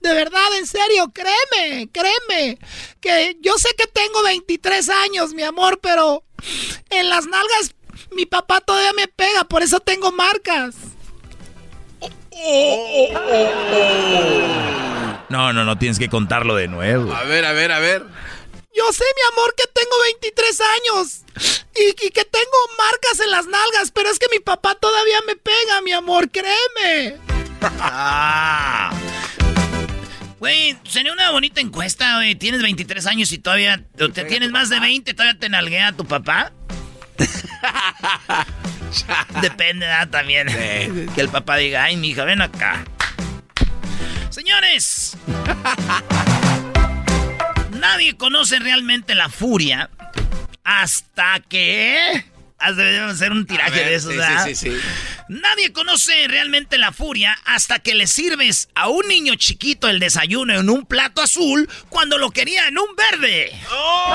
De 0.00 0.12
verdad, 0.12 0.58
en 0.58 0.66
serio, 0.66 1.10
créeme, 1.14 1.88
créeme. 1.90 2.58
Que 3.00 3.38
yo 3.40 3.56
sé 3.56 3.70
que 3.78 3.86
tengo 3.86 4.22
23 4.22 4.86
años, 4.90 5.32
mi 5.32 5.44
amor, 5.44 5.80
pero 5.80 6.22
en 6.90 7.08
las 7.08 7.24
nalgas 7.24 7.74
mi 8.14 8.26
papá 8.26 8.60
todavía 8.60 8.92
me 8.92 9.08
pega, 9.08 9.44
por 9.44 9.62
eso 9.62 9.80
tengo 9.80 10.12
marcas. 10.12 10.74
No, 15.30 15.54
no, 15.54 15.64
no, 15.64 15.78
tienes 15.78 15.98
que 15.98 16.10
contarlo 16.10 16.54
de 16.54 16.68
nuevo. 16.68 17.14
A 17.14 17.24
ver, 17.24 17.46
a 17.46 17.52
ver, 17.52 17.72
a 17.72 17.78
ver. 17.78 18.04
Yo 18.76 18.92
sé, 18.92 19.04
mi 19.04 19.22
amor, 19.32 19.54
que 19.56 19.64
tengo 19.72 19.96
23 20.20 20.60
años 20.60 21.22
y, 21.74 22.06
y, 22.06 22.10
que 22.10 22.24
tengo 22.24 22.56
marcas 22.76 23.20
en 23.20 23.30
las 23.30 23.46
nalgas, 23.46 23.90
pero 23.90 24.10
es 24.10 24.18
que 24.18 24.26
mi 24.30 24.38
papá 24.38 24.74
todavía 24.74 25.18
me 25.26 25.36
pega, 25.36 25.80
mi 25.82 25.92
amor, 25.92 26.30
créeme. 26.30 27.16
Güey, 30.38 30.76
sería 30.86 31.14
una 31.14 31.30
bonita 31.30 31.62
encuesta, 31.62 32.16
güey. 32.16 32.34
Tienes 32.34 32.60
23 32.60 33.06
años 33.06 33.32
y 33.32 33.38
todavía 33.38 33.82
te 33.96 34.24
tienes 34.24 34.50
más 34.50 34.68
de 34.68 34.80
20, 34.80 35.14
todavía 35.14 35.40
te 35.40 35.48
nalguea 35.48 35.92
tu 35.92 36.04
papá. 36.04 36.52
Depende, 39.40 39.86
¿verdad? 39.86 40.10
También. 40.10 40.48
Que 41.14 41.22
el 41.22 41.30
papá 41.30 41.56
diga, 41.56 41.84
ay, 41.84 41.96
mi 41.96 42.10
hija, 42.10 42.24
ven 42.24 42.42
acá. 42.42 42.84
Señores, 44.28 45.16
nadie 47.80 48.16
conoce 48.16 48.58
realmente 48.58 49.14
la 49.14 49.28
furia 49.28 49.90
hasta 50.64 51.40
que... 51.48 52.24
Debemos 52.74 53.12
hacer 53.12 53.32
un 53.32 53.46
tiraje 53.46 53.70
ver, 53.70 53.84
de 53.90 53.94
esos, 53.94 54.12
sí, 54.12 54.16
¿verdad? 54.16 54.44
sí, 54.46 54.54
sí, 54.54 54.70
sí. 54.70 54.76
Nadie 55.28 55.72
conoce 55.72 56.26
realmente 56.26 56.78
la 56.78 56.90
furia 56.90 57.38
hasta 57.44 57.80
que 57.80 57.94
le 57.94 58.06
sirves 58.06 58.70
a 58.74 58.88
un 58.88 59.06
niño 59.08 59.34
chiquito 59.34 59.88
el 59.88 60.00
desayuno 60.00 60.54
en 60.58 60.70
un 60.70 60.86
plato 60.86 61.20
azul 61.20 61.68
cuando 61.90 62.16
lo 62.16 62.30
quería 62.30 62.66
en 62.66 62.78
un 62.78 62.86
verde. 62.96 63.52
¡Oh! 63.70 64.06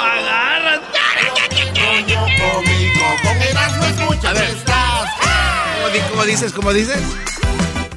¡Agarra! 0.00 0.80
A 4.26 4.32
ver. 4.32 4.56
¿Cómo, 5.76 5.88
di- 5.90 6.00
cómo 6.10 6.24
dices? 6.24 6.52
¿Cómo 6.52 6.72
dices? 6.72 6.98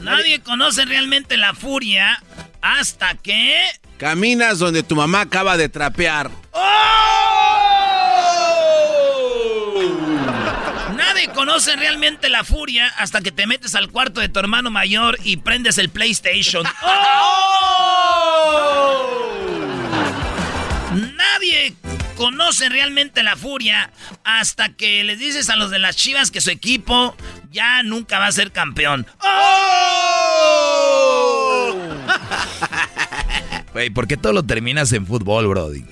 Nadie 0.02 0.42
conoce 0.42 0.86
realmente 0.86 1.38
la 1.38 1.54
furia 1.54 2.22
hasta 2.62 3.16
que... 3.16 3.60
Caminas 3.98 4.60
donde 4.60 4.84
tu 4.84 4.96
mamá 4.96 5.22
acaba 5.22 5.58
de 5.58 5.70
trapear. 5.70 6.32
Nadie 10.96 11.30
conoce 11.34 11.76
realmente 11.76 12.30
la 12.30 12.44
furia 12.44 12.88
hasta 12.98 13.22
que 13.22 13.32
te 13.32 13.46
metes 13.48 13.76
al 13.76 13.92
cuarto 13.92 14.22
de 14.22 14.30
tu 14.30 14.40
hermano 14.40 14.72
mayor 14.72 15.18
y 15.24 15.38
prendes 15.38 15.78
el 15.78 15.90
PlayStation. 15.90 16.64
Nadie 21.16 21.76
conoce 22.18 22.70
realmente 22.70 23.24
la 23.24 23.36
furia 23.36 23.92
hasta 24.24 24.70
que 24.74 25.04
les 25.04 25.20
dices 25.20 25.50
a 25.50 25.56
los 25.56 25.72
de 25.72 25.80
las 25.80 25.96
chivas 25.96 26.32
que 26.32 26.42
su 26.42 26.52
equipo 26.52 27.16
ya 27.50 27.82
nunca 27.84 28.20
va 28.20 28.28
a 28.28 28.32
ser 28.32 28.52
campeón. 28.52 29.08
Güey, 33.74 33.90
¿por 33.90 34.06
qué 34.06 34.18
todo 34.18 34.34
lo 34.34 34.44
terminas 34.44 34.92
en 34.92 35.08
fútbol, 35.08 35.48
Brody? 35.48 35.86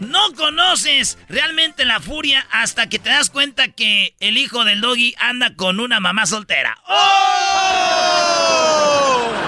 No 0.00 0.32
conoces 0.36 1.16
realmente 1.28 1.84
la 1.84 2.00
furia 2.00 2.44
hasta 2.50 2.88
que 2.88 2.98
te 2.98 3.10
das 3.10 3.30
cuenta 3.30 3.68
que 3.68 4.16
el 4.18 4.36
hijo 4.36 4.64
del 4.64 4.80
doggy 4.80 5.14
anda 5.20 5.54
con 5.54 5.78
una 5.78 6.00
mamá 6.00 6.26
soltera. 6.26 6.76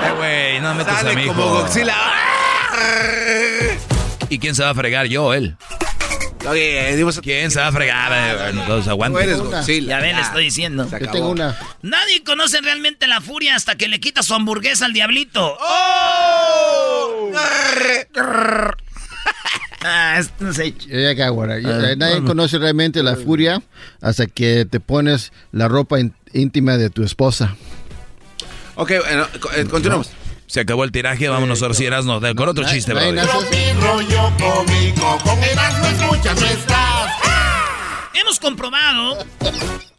Eh, 0.05 0.13
güey, 0.17 0.61
no 0.61 0.75
metas 0.75 1.05
a 1.05 1.13
mi 1.13 1.27
como 1.27 1.43
hijo. 1.43 1.55
Godzilla. 1.63 1.97
¿Y 4.29 4.39
quién 4.39 4.55
se 4.55 4.63
va 4.63 4.71
a 4.71 4.75
fregar? 4.75 5.07
Yo, 5.07 5.35
él. 5.35 5.57
¿Quién 7.23 7.51
se 7.51 7.61
va 7.61 7.69
a 7.69 7.73
fregar? 7.73 8.13
Eh, 8.51 8.53
Los 8.69 8.87
aguantes. 8.89 9.23
Eres 9.25 9.39
Godzilla. 9.41 9.89
Ya 9.89 10.01
ven, 10.01 10.17
le 10.17 10.23
Ya. 10.23 10.27
estoy 10.27 10.45
diciendo. 10.45 10.89
Se 10.89 10.97
acabó. 10.97 11.35
Nadie 11.83 12.23
conoce 12.25 12.61
realmente 12.61 13.07
la 13.07 13.21
furia 13.21 13.55
hasta 13.57 13.77
que 13.77 13.89
le 13.89 14.01
quita 14.01 14.23
su 14.23 14.35
hamburguesa 14.35 14.87
al 14.87 14.93
diablito. 14.93 15.57
Ah, 19.85 20.17
es- 20.19 20.31
no 20.41 20.53
sé. 20.53 20.75
Ah, 20.91 21.13
eh, 21.91 21.95
Nadie 21.97 22.25
conoce 22.25 22.59
realmente 22.59 23.03
la 23.03 23.17
furia 23.17 23.63
hasta 24.01 24.27
que 24.27 24.65
te 24.65 24.81
pones 24.81 25.33
la 25.53 25.69
ropa 25.69 26.01
in- 26.01 26.15
íntima 26.33 26.77
de 26.77 26.91
tu 26.91 27.05
esposa. 27.05 27.57
Ok, 28.75 28.91
eh, 28.91 29.65
continuamos. 29.71 30.11
Se 30.47 30.61
acabó 30.61 30.85
el 30.85 30.93
tiraje, 30.93 31.29
vámonos 31.29 31.63
a 31.63 31.69
no, 32.05 32.21
con 32.35 32.49
otro 32.49 32.65
chiste, 32.65 32.95
Rollo 32.95 34.33
cómico, 34.39 35.19
con 35.25 35.39
escuchas 35.43 36.41
no 36.41 36.47
estás. 36.47 37.13
Hemos 38.15 38.39
comprobado, 38.39 39.19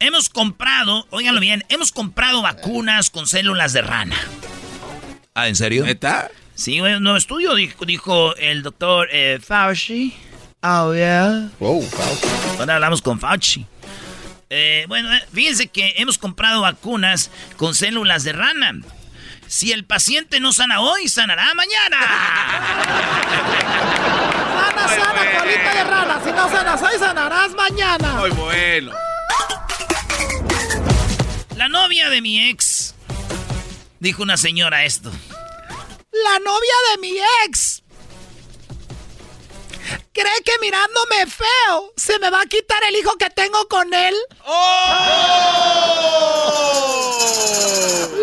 hemos 0.00 0.28
comprado, 0.28 1.06
óiganlo 1.10 1.40
bien, 1.40 1.64
hemos 1.68 1.92
comprado 1.92 2.42
vacunas 2.42 3.10
con 3.10 3.26
células 3.26 3.72
de 3.72 3.82
rana. 3.82 4.16
Ah, 5.34 5.48
¿en 5.48 5.56
serio? 5.56 5.84
¿Neta? 5.84 6.30
Sí, 6.54 6.80
un 6.80 7.02
nuevo 7.02 7.18
estudio 7.18 7.54
dijo, 7.54 7.84
dijo 7.84 8.34
el 8.36 8.62
doctor 8.62 9.08
eh, 9.12 9.38
Fauci. 9.40 10.14
Oh, 10.62 10.92
yeah. 10.92 11.50
Ahora 12.58 12.74
hablamos 12.74 13.02
con 13.02 13.20
Fauci. 13.20 13.64
Eh, 14.50 14.86
bueno, 14.88 15.14
eh, 15.14 15.22
fíjense 15.32 15.68
que 15.68 15.94
hemos 15.98 16.18
comprado 16.18 16.62
vacunas 16.62 17.30
con 17.56 17.74
células 17.74 18.24
de 18.24 18.32
rana. 18.32 18.80
Si 19.48 19.72
el 19.72 19.84
paciente 19.84 20.40
no 20.40 20.52
sana 20.52 20.80
hoy, 20.80 21.08
sanará 21.08 21.54
mañana. 21.54 21.96
Sana, 24.58 24.88
sana, 24.88 25.38
colita 25.38 25.74
de 25.74 25.84
rana. 25.84 26.20
Si 26.22 26.30
no 26.30 26.48
sanas 26.50 26.82
hoy, 26.82 26.98
sanarás 26.98 27.54
mañana. 27.54 28.12
Muy 28.14 28.30
bueno. 28.30 28.92
La 31.56 31.68
novia 31.68 32.10
de 32.10 32.20
mi 32.20 32.48
ex, 32.48 32.94
dijo 33.98 34.22
una 34.22 34.36
señora 34.36 34.84
esto. 34.84 35.10
La 35.10 36.38
novia 36.38 36.74
de 36.92 37.00
mi 37.00 37.16
ex 37.46 37.77
cree 40.12 40.42
que 40.44 40.52
mirándome 40.60 41.26
feo 41.26 41.92
se 41.96 42.18
me 42.18 42.30
va 42.30 42.40
a 42.42 42.46
quitar 42.46 42.82
el 42.84 42.96
hijo 42.96 43.16
que 43.18 43.30
tengo 43.30 43.66
con 43.68 43.92
él. 43.94 44.14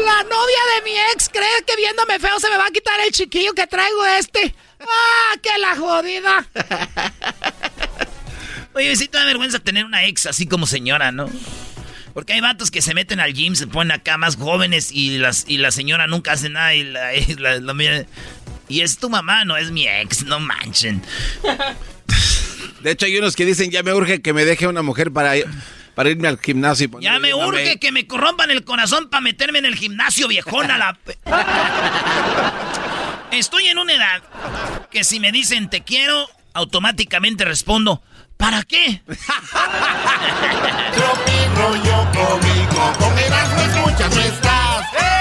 La 0.06 0.24
novia 0.24 0.60
de 0.76 0.82
mi 0.84 0.92
ex 1.14 1.30
cree 1.30 1.64
que 1.66 1.76
viéndome 1.76 2.20
feo 2.20 2.40
se 2.40 2.50
me 2.50 2.58
va 2.58 2.68
a 2.68 2.72
quitar 2.72 3.00
el 3.00 3.12
chiquillo 3.12 3.54
que 3.54 3.68
traigo 3.68 4.06
este. 4.06 4.54
¡Ah, 4.80 5.36
qué 5.42 5.58
la 5.58 5.76
jodida! 5.76 6.48
Oye, 8.74 8.96
sí 8.96 9.08
te 9.08 9.18
da 9.18 9.26
vergüenza 9.26 9.60
tener 9.60 9.86
una 9.86 10.04
ex 10.06 10.26
así 10.26 10.46
como 10.48 10.68
señora, 10.68 11.12
¿no? 11.12 11.30
Porque 12.14 12.34
hay 12.34 12.42
vatos 12.42 12.72
que 12.72 12.82
se 12.82 12.94
meten 12.94 13.20
al 13.20 13.34
gym, 13.34 13.56
se 13.56 13.68
ponen 13.68 13.92
acá 13.92 14.18
más 14.18 14.36
jóvenes 14.38 14.90
y, 14.92 15.18
las, 15.18 15.46
y 15.48 15.58
la 15.58 15.72
señora 15.72 16.08
nunca 16.08 16.34
hace 16.34 16.50
nada 16.50 16.74
y 16.76 16.84
la, 16.84 17.12
la- 17.40 17.60
la 17.60 17.74
mira- 17.74 18.06
Y 18.68 18.82
es 18.82 18.98
tu 18.98 19.10
mamá, 19.10 19.46
no 19.46 19.58
es 19.58 19.72
mi 19.72 19.88
ex, 19.88 20.24
no 20.24 20.40
manchen. 20.40 21.04
De 22.82 22.92
hecho, 22.92 23.06
hay 23.06 23.18
unos 23.18 23.36
que 23.36 23.46
dicen, 23.46 23.72
ya 23.72 23.84
me 23.84 23.94
urge 23.94 24.22
que 24.22 24.34
me 24.34 24.46
deje 24.46 24.68
una 24.68 24.84
mujer 24.84 25.12
para, 25.12 25.34
para 25.96 26.10
irme 26.10 26.28
al 26.28 26.40
gimnasio. 26.40 26.86
y 26.86 26.88
ponerme 26.88 27.14
Ya 27.14 27.20
me 27.20 27.34
urge 27.34 27.80
que 27.80 27.92
me 27.92 28.06
corrompan 28.06 28.52
el 28.52 28.64
corazón 28.64 29.10
para 29.10 29.22
meterme 29.22 29.60
en 29.60 29.66
el 29.66 29.76
gimnasio, 29.76 30.28
viejona. 30.28 30.78
La... 30.78 30.98
Estoy 33.32 33.68
en 33.68 33.80
una 33.80 33.94
edad 33.94 34.22
que 34.92 35.04
si 35.04 35.20
me 35.20 35.32
dicen 35.32 35.70
te 35.70 35.84
quiero, 35.84 36.28
automáticamente 36.54 37.44
respondo, 37.44 38.04
¿para 38.38 38.64
qué? 38.64 39.02
rollo 41.56 42.08
cómico, 42.14 42.94
con 43.00 43.18
Erasmo 43.18 43.62
escuchas, 43.62 44.16
no 44.16 44.22
estás. 44.22 45.15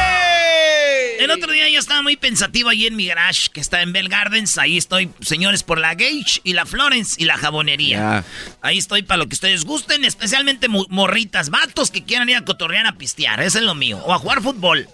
El 1.25 1.31
otro 1.31 1.53
día 1.53 1.69
yo 1.71 1.79
estaba 1.79 2.03
muy 2.03 2.17
pensativo 2.17 2.69
ahí 2.69 2.87
en 2.87 2.97
mi 2.97 3.07
garage, 3.07 3.49
que 3.51 3.61
está 3.61 3.81
en 3.81 3.93
Bell 3.93 4.09
Gardens. 4.09 4.59
Ahí 4.59 4.77
estoy, 4.77 5.11
señores, 5.21 5.63
por 5.63 5.79
la 5.79 5.95
Gage 5.95 6.41
y 6.45 6.53
la 6.53 6.67
Florence 6.67 7.15
y 7.19 7.25
la 7.25 7.39
jabonería. 7.39 8.25
Ahí 8.61 8.77
estoy 8.79 9.03
para 9.03 9.19
lo 9.19 9.27
que 9.27 9.35
ustedes 9.35 9.65
gusten, 9.65 10.05
especialmente 10.05 10.69
morritas, 10.69 11.49
vatos 11.49 11.91
que 11.91 12.05
quieran 12.05 12.29
ir 12.29 12.37
a 12.37 12.45
cotorrear 12.45 12.87
a 12.87 12.93
pistear. 12.93 13.41
Eso 13.41 13.59
es 13.59 13.65
lo 13.65 13.75
mío. 13.75 13.99
O 14.05 14.13
a 14.13 14.19
jugar 14.19 14.43
fútbol. 14.43 14.87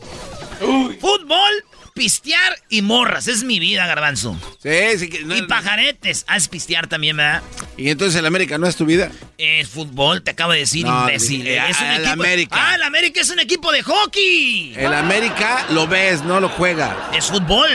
Fútbol, 0.61 1.65
pistear 1.95 2.57
y 2.69 2.83
morras. 2.83 3.29
Es 3.29 3.43
mi 3.45 3.59
vida, 3.61 3.87
garbanzo. 3.87 4.37
Sí, 4.63 4.99
sí. 4.99 5.09
Que, 5.09 5.25
no- 5.25 5.37
y 5.37 5.43
pajaretes. 5.43 6.25
Ah, 6.27 6.37
es 6.37 6.49
pistear 6.49 6.87
también, 6.87 7.17
¿verdad? 7.17 7.43
y 7.77 7.89
entonces 7.91 8.19
el 8.19 8.27
América 8.27 8.59
no 8.59 8.67
es 8.67 8.77
tu 8.77 8.85
vida. 8.85 9.11
Es 9.39 9.69
fútbol, 9.69 10.23
te 10.23 10.33
acabo 10.33 10.53
de 10.53 10.59
decir, 10.61 10.85
No, 10.87 11.01
imbécil. 11.03 11.47
eh, 11.47 11.63
es 11.69 11.81
un 11.81 11.87
al 11.87 12.01
equipo... 12.01 12.13
América. 12.13 12.57
Ah, 12.59 12.75
el 12.75 12.83
América 12.83 13.21
es 13.21 13.31
un 13.31 13.41
equipo 13.41 13.73
de 13.73 13.83
hockey. 13.83 14.75
El 14.77 14.93
América 14.93 15.67
lo 15.71 15.87
ves, 15.87 16.23
no 16.23 16.41
lo 16.41 16.49
juegas. 16.49 16.95
Es 17.15 17.27
fútbol. 17.27 17.69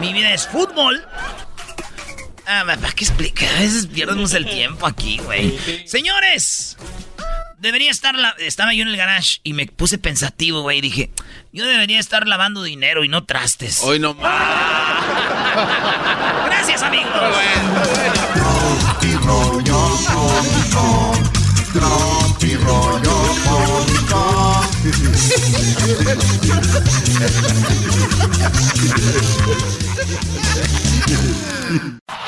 Mi 0.00 0.12
vida 0.12 0.32
es 0.32 0.46
fútbol. 0.46 1.04
Ah, 2.46 2.64
¿para 2.66 2.92
qué 2.92 3.04
explicar? 3.04 3.48
A 3.56 3.60
veces 3.60 3.86
pierdemos 3.86 4.32
el 4.32 4.46
tiempo 4.48 4.86
aquí, 4.86 5.18
güey. 5.18 5.58
Señores, 5.86 6.78
debería 7.58 7.90
estar... 7.90 8.14
La... 8.16 8.34
Estaba 8.38 8.72
yo 8.74 8.82
en 8.82 8.88
el 8.88 8.96
garage 8.96 9.40
y 9.42 9.52
me 9.52 9.66
puse 9.66 9.98
pensativo, 9.98 10.62
güey. 10.62 10.80
Dije, 10.80 11.10
yo 11.52 11.66
debería 11.66 11.98
estar 11.98 12.26
lavando 12.26 12.62
dinero 12.62 13.04
y 13.04 13.08
no 13.08 13.24
trastes. 13.24 13.82
Hoy 13.82 13.98
no 13.98 14.14
más. 14.14 15.04
Gracias, 16.46 16.82
amigos. 16.82 17.12
Rollo 22.64 23.04
cómico. 23.44 24.38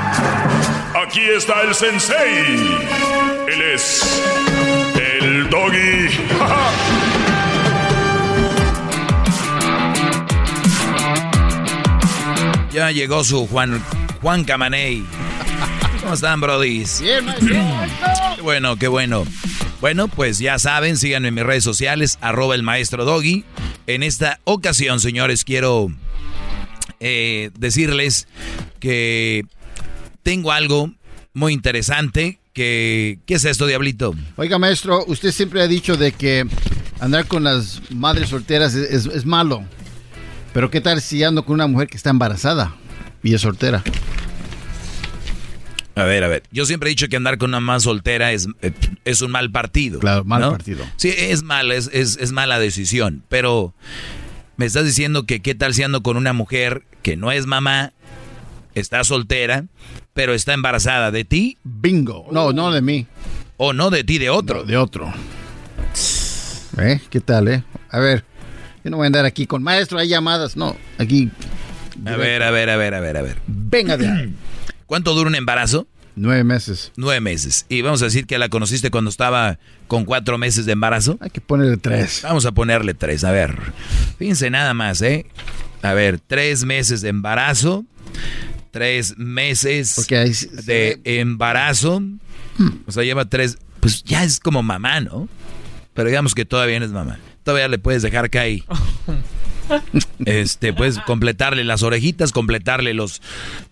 Aquí 1.11 1.29
está 1.29 1.63
el 1.63 1.75
sensei. 1.75 2.55
Él 3.45 3.61
es 3.73 4.01
el 4.95 5.49
doggy. 5.49 6.07
Ya 12.71 12.91
llegó 12.91 13.25
su 13.25 13.45
Juan, 13.47 13.83
Juan 14.21 14.45
Camaney. 14.45 15.05
¿Cómo 15.99 16.13
están, 16.13 16.39
brodis? 16.39 17.01
Bien, 17.01 17.25
maestro. 17.25 17.55
Qué 18.37 18.41
bueno, 18.41 18.77
qué 18.77 18.87
bueno. 18.87 19.25
Bueno, 19.81 20.07
pues 20.07 20.39
ya 20.39 20.59
saben, 20.59 20.95
síganme 20.95 21.27
en 21.27 21.33
mis 21.33 21.43
redes 21.43 21.65
sociales, 21.65 22.19
arroba 22.21 22.55
el 22.55 22.63
maestro 22.63 23.03
Doggy. 23.03 23.43
En 23.85 24.01
esta 24.01 24.39
ocasión, 24.45 25.01
señores, 25.01 25.43
quiero 25.43 25.89
eh, 27.01 27.51
decirles 27.59 28.29
que 28.79 29.43
tengo 30.23 30.53
algo 30.53 30.93
muy 31.33 31.53
interesante. 31.53 32.39
Que, 32.53 33.19
¿Qué 33.25 33.35
es 33.35 33.45
esto, 33.45 33.65
Diablito? 33.65 34.13
Oiga, 34.35 34.59
maestro, 34.59 35.05
usted 35.07 35.31
siempre 35.31 35.61
ha 35.61 35.67
dicho 35.67 35.95
de 35.95 36.11
que 36.11 36.45
andar 36.99 37.25
con 37.27 37.45
las 37.45 37.81
madres 37.91 38.27
solteras 38.29 38.75
es, 38.75 39.05
es- 39.07 39.13
es 39.15 39.25
malo. 39.25 39.63
Pero 40.53 40.69
¿qué 40.69 40.81
tal 40.81 41.01
si 41.01 41.23
ando 41.23 41.45
con 41.45 41.53
una 41.53 41.67
mujer 41.67 41.87
que 41.87 41.95
está 41.95 42.09
embarazada 42.09 42.75
y 43.23 43.33
es 43.33 43.39
soltera? 43.41 43.81
A 45.95 46.03
ver, 46.03 46.23
a 46.23 46.27
ver. 46.27 46.43
Yo 46.51 46.65
siempre 46.65 46.89
he 46.89 46.91
dicho 46.91 47.07
que 47.09 47.15
andar 47.17 47.37
con 47.37 47.49
una 47.51 47.59
más 47.59 47.83
soltera 47.83 48.31
es, 48.31 48.47
es 49.05 49.21
un 49.21 49.31
mal 49.31 49.51
partido. 49.51 49.99
Claro, 49.99 50.23
mal 50.23 50.41
¿no? 50.41 50.51
partido. 50.51 50.85
Sí, 50.95 51.13
es 51.15 51.43
mal, 51.43 51.71
es, 51.71 51.89
es, 51.93 52.17
es 52.19 52.31
mala 52.31 52.59
decisión. 52.59 53.23
Pero 53.29 53.73
me 54.57 54.65
estás 54.65 54.85
diciendo 54.85 55.25
que 55.25 55.41
qué 55.41 55.53
tal 55.55 55.73
si 55.73 55.83
ando 55.83 56.01
con 56.01 56.17
una 56.17 56.33
mujer 56.33 56.83
que 57.01 57.17
no 57.17 57.31
es 57.31 57.45
mamá, 57.45 57.93
está 58.75 59.03
soltera, 59.03 59.65
pero 60.13 60.33
está 60.33 60.53
embarazada 60.53 61.11
de 61.11 61.25
ti. 61.25 61.57
Bingo. 61.63 62.27
No, 62.31 62.53
no 62.53 62.71
de 62.71 62.81
mí. 62.81 63.07
O 63.57 63.73
no 63.73 63.89
de 63.89 64.03
ti, 64.03 64.17
de 64.17 64.29
otro. 64.29 64.59
No, 64.59 64.63
de 64.63 64.77
otro. 64.77 65.13
¿Eh? 66.77 67.01
¿Qué 67.09 67.19
tal, 67.19 67.47
eh? 67.47 67.63
A 67.89 67.99
ver, 67.99 68.23
yo 68.83 68.89
no 68.89 68.97
voy 68.97 69.05
a 69.05 69.07
andar 69.07 69.25
aquí 69.25 69.45
con 69.45 69.61
maestro, 69.61 69.99
hay 69.99 70.07
llamadas. 70.07 70.55
No, 70.55 70.75
aquí. 70.97 71.29
A 72.05 72.15
ver, 72.15 72.41
a 72.43 72.51
ver, 72.51 72.69
a 72.69 72.77
ver, 72.77 72.93
a 72.93 72.99
ver, 72.99 73.17
a 73.17 73.21
ver. 73.21 73.37
Venga 73.47 73.97
de 73.97 74.07
ahí. 74.07 74.35
¿Cuánto 74.85 75.13
dura 75.13 75.29
un 75.29 75.35
embarazo? 75.35 75.87
Nueve 76.15 76.43
meses. 76.43 76.91
Nueve 76.97 77.21
meses. 77.21 77.65
Y 77.69 77.81
vamos 77.81 78.01
a 78.01 78.05
decir 78.05 78.25
que 78.25 78.37
la 78.37 78.49
conociste 78.49 78.91
cuando 78.91 79.09
estaba 79.09 79.59
con 79.87 80.05
cuatro 80.05 80.37
meses 80.37 80.65
de 80.65 80.73
embarazo. 80.73 81.17
Hay 81.21 81.29
que 81.29 81.39
ponerle 81.39 81.77
tres. 81.77 82.21
Vamos 82.23 82.45
a 82.45 82.51
ponerle 82.51 82.93
tres. 82.93 83.23
A 83.23 83.31
ver, 83.31 83.57
fíjense 84.17 84.49
nada 84.49 84.73
más, 84.73 85.01
¿eh? 85.01 85.25
A 85.81 85.93
ver, 85.93 86.19
tres 86.19 86.65
meses 86.65 87.01
de 87.01 87.09
embarazo. 87.09 87.85
Tres 88.71 89.17
meses 89.17 90.07
de 90.07 90.99
embarazo. 91.03 92.01
O 92.85 92.91
sea, 92.91 93.03
lleva 93.03 93.25
tres. 93.25 93.57
Pues 93.79 94.03
ya 94.03 94.23
es 94.23 94.39
como 94.39 94.63
mamá, 94.63 95.01
¿no? 95.01 95.27
Pero 95.93 96.07
digamos 96.07 96.33
que 96.35 96.45
todavía 96.45 96.79
no 96.79 96.85
es 96.85 96.91
mamá. 96.91 97.19
Todavía 97.43 97.67
le 97.67 97.79
puedes 97.79 98.01
dejar 98.01 98.29
caer. 98.29 98.63
Este, 100.25 100.73
puedes 100.73 100.99
completarle 100.99 101.63
las 101.63 101.81
orejitas, 101.83 102.31
completarle 102.31 102.93
los, 102.93 103.21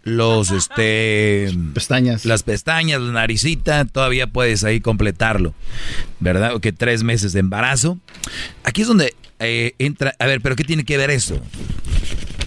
los, 0.04 0.52
este... 0.52 1.52
Pestañas. 1.74 2.26
Las 2.26 2.44
pestañas, 2.44 3.02
la 3.02 3.12
naricita, 3.12 3.86
todavía 3.86 4.28
puedes 4.28 4.64
ahí 4.64 4.80
completarlo. 4.80 5.54
¿Verdad? 6.20 6.56
O 6.56 6.62
que 6.62 6.72
tres 6.72 7.04
meses 7.04 7.34
de 7.34 7.42
embarazo. 7.42 8.00
Aquí 8.64 8.84
es 8.84 8.88
donde 8.88 9.14
eh, 9.40 9.74
entra... 9.78 10.16
A 10.20 10.26
ver, 10.26 10.42
pero 10.42 10.56
¿qué 10.56 10.64
tiene 10.64 10.86
que 10.86 10.98
ver 10.98 11.10
eso? 11.12 11.42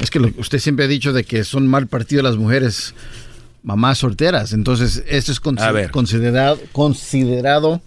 Es 0.03 0.11
que 0.11 0.19
lo- 0.19 0.31
usted 0.37 0.59
siempre 0.59 0.85
ha 0.85 0.89
dicho 0.89 1.13
de 1.13 1.25
que 1.25 1.45
son 1.45 1.67
mal 1.67 1.87
partido 1.87 2.23
las 2.23 2.37
mujeres 2.37 2.95
mamás 3.63 3.99
solteras. 3.99 4.53
Entonces, 4.53 5.05
¿esto 5.09 5.31
es 5.33 5.39
considerado, 5.41 6.59
considerado 6.73 7.81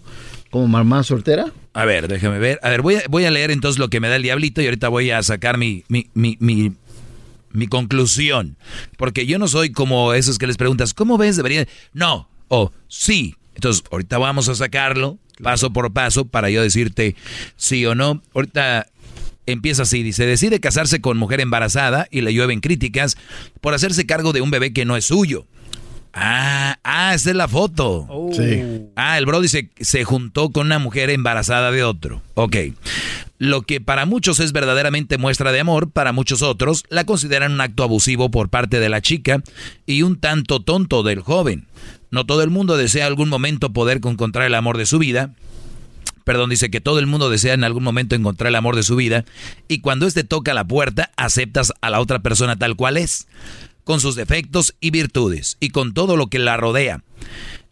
como 0.50 0.66
mamá 0.66 1.02
soltera? 1.02 1.52
A 1.74 1.84
ver, 1.84 2.08
déjame 2.08 2.38
ver. 2.38 2.58
A 2.62 2.70
ver, 2.70 2.80
voy 2.82 2.94
a, 2.96 3.02
voy 3.10 3.24
a 3.26 3.30
leer 3.30 3.50
entonces 3.50 3.78
lo 3.78 3.90
que 3.90 4.00
me 4.00 4.08
da 4.08 4.16
el 4.16 4.22
diablito 4.22 4.62
y 4.62 4.64
ahorita 4.64 4.88
voy 4.88 5.10
a 5.10 5.22
sacar 5.22 5.58
mi, 5.58 5.84
mi, 5.88 6.08
mi, 6.14 6.38
mi, 6.40 6.72
mi 7.52 7.66
conclusión. 7.66 8.56
Porque 8.96 9.26
yo 9.26 9.38
no 9.38 9.46
soy 9.48 9.70
como 9.72 10.14
esos 10.14 10.38
que 10.38 10.46
les 10.46 10.56
preguntas, 10.56 10.94
¿cómo 10.94 11.18
ves? 11.18 11.36
Debería. 11.36 11.66
No, 11.92 12.30
o 12.48 12.72
sí. 12.88 13.36
Entonces, 13.54 13.84
ahorita 13.90 14.16
vamos 14.18 14.48
a 14.48 14.54
sacarlo 14.54 15.18
paso 15.42 15.70
por 15.70 15.92
paso 15.92 16.24
para 16.26 16.48
yo 16.48 16.62
decirte 16.62 17.14
sí 17.56 17.84
o 17.84 17.94
no. 17.94 18.22
Ahorita 18.34 18.86
empieza 19.46 19.82
así, 19.82 20.02
dice, 20.02 20.26
decide 20.26 20.60
casarse 20.60 21.00
con 21.00 21.16
mujer 21.16 21.40
embarazada 21.40 22.06
y 22.10 22.20
le 22.20 22.34
llueven 22.34 22.60
críticas 22.60 23.16
por 23.60 23.74
hacerse 23.74 24.06
cargo 24.06 24.32
de 24.32 24.40
un 24.40 24.50
bebé 24.50 24.72
que 24.72 24.84
no 24.84 24.96
es 24.96 25.06
suyo. 25.06 25.46
Ah, 26.18 26.78
ah, 26.82 27.12
esa 27.14 27.30
es 27.30 27.36
la 27.36 27.46
foto. 27.46 28.08
Sí. 28.32 28.62
Ah, 28.96 29.18
el 29.18 29.26
bro 29.26 29.42
dice, 29.42 29.68
se 29.78 30.02
juntó 30.04 30.50
con 30.50 30.66
una 30.66 30.78
mujer 30.78 31.10
embarazada 31.10 31.70
de 31.70 31.84
otro. 31.84 32.22
Ok. 32.32 32.56
Lo 33.38 33.62
que 33.62 33.82
para 33.82 34.06
muchos 34.06 34.40
es 34.40 34.52
verdaderamente 34.52 35.18
muestra 35.18 35.52
de 35.52 35.60
amor, 35.60 35.90
para 35.90 36.12
muchos 36.12 36.40
otros 36.40 36.84
la 36.88 37.04
consideran 37.04 37.52
un 37.52 37.60
acto 37.60 37.82
abusivo 37.82 38.30
por 38.30 38.48
parte 38.48 38.80
de 38.80 38.88
la 38.88 39.02
chica 39.02 39.42
y 39.84 40.02
un 40.02 40.18
tanto 40.18 40.60
tonto 40.60 41.02
del 41.02 41.20
joven. 41.20 41.66
No 42.10 42.24
todo 42.24 42.42
el 42.42 42.48
mundo 42.48 42.78
desea 42.78 43.06
algún 43.06 43.28
momento 43.28 43.74
poder 43.74 44.00
encontrar 44.02 44.46
el 44.46 44.54
amor 44.54 44.78
de 44.78 44.86
su 44.86 44.98
vida. 44.98 45.34
Perdón, 46.26 46.50
dice 46.50 46.70
que 46.70 46.80
todo 46.80 46.98
el 46.98 47.06
mundo 47.06 47.30
desea 47.30 47.54
en 47.54 47.62
algún 47.62 47.84
momento 47.84 48.16
encontrar 48.16 48.48
el 48.48 48.56
amor 48.56 48.74
de 48.74 48.82
su 48.82 48.96
vida 48.96 49.24
y 49.68 49.78
cuando 49.78 50.08
éste 50.08 50.24
toca 50.24 50.54
la 50.54 50.66
puerta 50.66 51.12
aceptas 51.16 51.72
a 51.80 51.88
la 51.88 52.00
otra 52.00 52.18
persona 52.18 52.56
tal 52.56 52.74
cual 52.74 52.96
es, 52.96 53.28
con 53.84 54.00
sus 54.00 54.16
defectos 54.16 54.74
y 54.80 54.90
virtudes 54.90 55.56
y 55.60 55.68
con 55.68 55.94
todo 55.94 56.16
lo 56.16 56.26
que 56.26 56.40
la 56.40 56.56
rodea. 56.56 57.04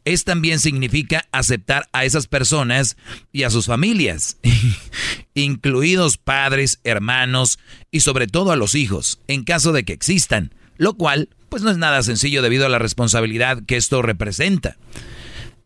Es 0.05 0.22
también 0.22 0.60
significa 0.60 1.26
aceptar 1.32 1.89
a 1.93 2.05
esas 2.05 2.28
personas 2.28 2.97
y 3.32 3.43
a 3.43 3.51
sus 3.51 3.66
familias, 3.66 4.36
incluidos 5.35 6.16
padres, 6.16 6.78
hermanos 6.85 7.59
y 7.90 8.01
sobre 8.01 8.28
todo 8.28 8.52
a 8.52 8.56
los 8.56 8.76
hijos, 8.76 9.18
en 9.26 9.43
caso 9.43 9.72
de 9.72 9.82
que 9.82 9.94
existan, 9.94 10.55
lo 10.76 10.94
cual 10.94 11.28
pues 11.48 11.64
no 11.64 11.72
es 11.72 11.76
nada 11.76 12.05
sencillo 12.05 12.40
debido 12.40 12.66
a 12.66 12.68
la 12.68 12.78
responsabilidad 12.78 13.64
que 13.66 13.76
esto 13.76 14.01
representa. 14.01 14.76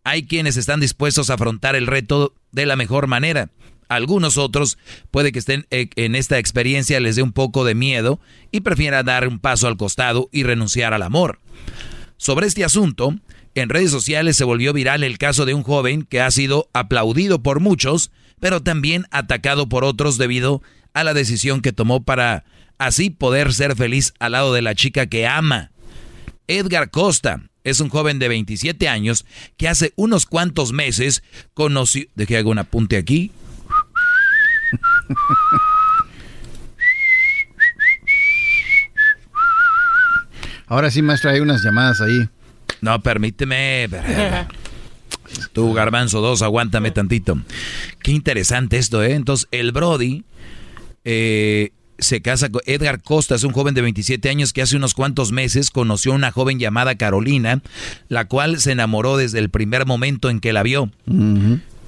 Hay 0.08 0.22
quienes 0.22 0.56
están 0.56 0.80
dispuestos 0.80 1.28
a 1.28 1.34
afrontar 1.34 1.76
el 1.76 1.86
reto 1.86 2.32
de 2.50 2.64
la 2.64 2.76
mejor 2.76 3.08
manera. 3.08 3.50
Algunos 3.90 4.38
otros 4.38 4.78
puede 5.10 5.32
que 5.32 5.38
estén 5.38 5.66
eh, 5.70 5.90
en 5.96 6.14
esta 6.14 6.38
experiencia 6.38 6.98
les 6.98 7.16
dé 7.16 7.22
un 7.22 7.34
poco 7.34 7.62
de 7.66 7.74
miedo 7.74 8.18
y 8.50 8.60
prefieran 8.60 9.04
dar 9.04 9.28
un 9.28 9.38
paso 9.38 9.68
al 9.68 9.76
costado 9.76 10.30
y 10.32 10.44
renunciar 10.44 10.94
al 10.94 11.02
amor. 11.02 11.40
Sobre 12.16 12.46
este 12.46 12.64
asunto, 12.64 13.16
en 13.54 13.68
redes 13.68 13.90
sociales 13.90 14.34
se 14.36 14.44
volvió 14.44 14.72
viral 14.72 15.04
el 15.04 15.18
caso 15.18 15.44
de 15.44 15.52
un 15.52 15.62
joven 15.62 16.04
que 16.04 16.22
ha 16.22 16.30
sido 16.30 16.70
aplaudido 16.72 17.42
por 17.42 17.60
muchos, 17.60 18.10
pero 18.40 18.62
también 18.62 19.04
atacado 19.10 19.68
por 19.68 19.84
otros 19.84 20.16
debido 20.16 20.62
a 20.94 21.04
la 21.04 21.12
decisión 21.12 21.60
que 21.60 21.72
tomó 21.74 22.02
para 22.02 22.46
así 22.78 23.10
poder 23.10 23.52
ser 23.52 23.76
feliz 23.76 24.14
al 24.20 24.32
lado 24.32 24.54
de 24.54 24.62
la 24.62 24.74
chica 24.74 25.04
que 25.04 25.26
ama. 25.26 25.70
Edgar 26.46 26.88
Costa 26.88 27.42
es 27.70 27.80
un 27.80 27.88
joven 27.88 28.18
de 28.18 28.28
27 28.28 28.88
años 28.88 29.24
que 29.56 29.68
hace 29.68 29.92
unos 29.96 30.26
cuantos 30.26 30.72
meses 30.72 31.22
conoció... 31.54 32.06
Dejé 32.14 32.36
hago 32.36 32.50
un 32.50 32.58
apunte 32.58 32.96
aquí. 32.96 33.32
Ahora 40.66 40.90
sí, 40.90 41.00
maestro, 41.00 41.30
hay 41.30 41.40
unas 41.40 41.62
llamadas 41.62 42.00
ahí. 42.00 42.28
No, 42.80 43.00
permíteme. 43.02 43.88
Tú, 45.52 45.72
Garbanzo 45.72 46.20
2, 46.20 46.42
aguántame 46.42 46.90
tantito. 46.90 47.38
Qué 48.02 48.12
interesante 48.12 48.76
esto, 48.76 49.02
¿eh? 49.02 49.14
Entonces, 49.14 49.48
el 49.50 49.72
Brody 49.72 50.24
eh, 51.04 51.72
se 51.98 52.22
casa 52.22 52.48
con 52.50 52.62
Edgar 52.66 53.02
Costa, 53.02 53.34
es 53.34 53.44
un 53.44 53.52
joven 53.52 53.74
de 53.74 53.82
27 53.82 54.28
años 54.28 54.52
que 54.52 54.62
hace 54.62 54.76
unos 54.76 54.94
cuantos 54.94 55.32
meses 55.32 55.70
conoció 55.70 56.12
a 56.12 56.16
una 56.16 56.30
joven 56.30 56.58
llamada 56.58 56.96
Carolina, 56.96 57.60
la 58.08 58.26
cual 58.26 58.60
se 58.60 58.72
enamoró 58.72 59.16
desde 59.16 59.38
el 59.38 59.50
primer 59.50 59.86
momento 59.86 60.30
en 60.30 60.40
que 60.40 60.52
la 60.52 60.62
vio. 60.62 60.90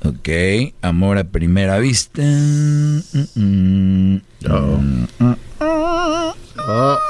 Ok, 0.03 0.29
amor 0.83 1.19
a 1.19 1.25
primera 1.25 1.79
vista. 1.79 2.23
Mm, 2.23 3.01
mm. 3.35 4.21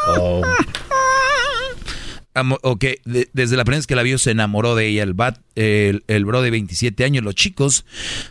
Oh. 0.08 0.42
Ok, 2.62 2.84
de- 3.04 3.28
desde 3.32 3.56
la 3.56 3.64
primera 3.64 3.78
vez 3.78 3.86
que 3.86 3.94
la 3.96 4.02
vio 4.02 4.18
se 4.18 4.30
enamoró 4.30 4.74
de 4.74 4.86
ella, 4.88 5.02
el, 5.02 5.14
bat, 5.14 5.38
el, 5.54 6.04
el 6.08 6.24
bro 6.24 6.42
de 6.42 6.50
27 6.50 7.04
años. 7.04 7.24
Los 7.24 7.34
chicos 7.34 7.84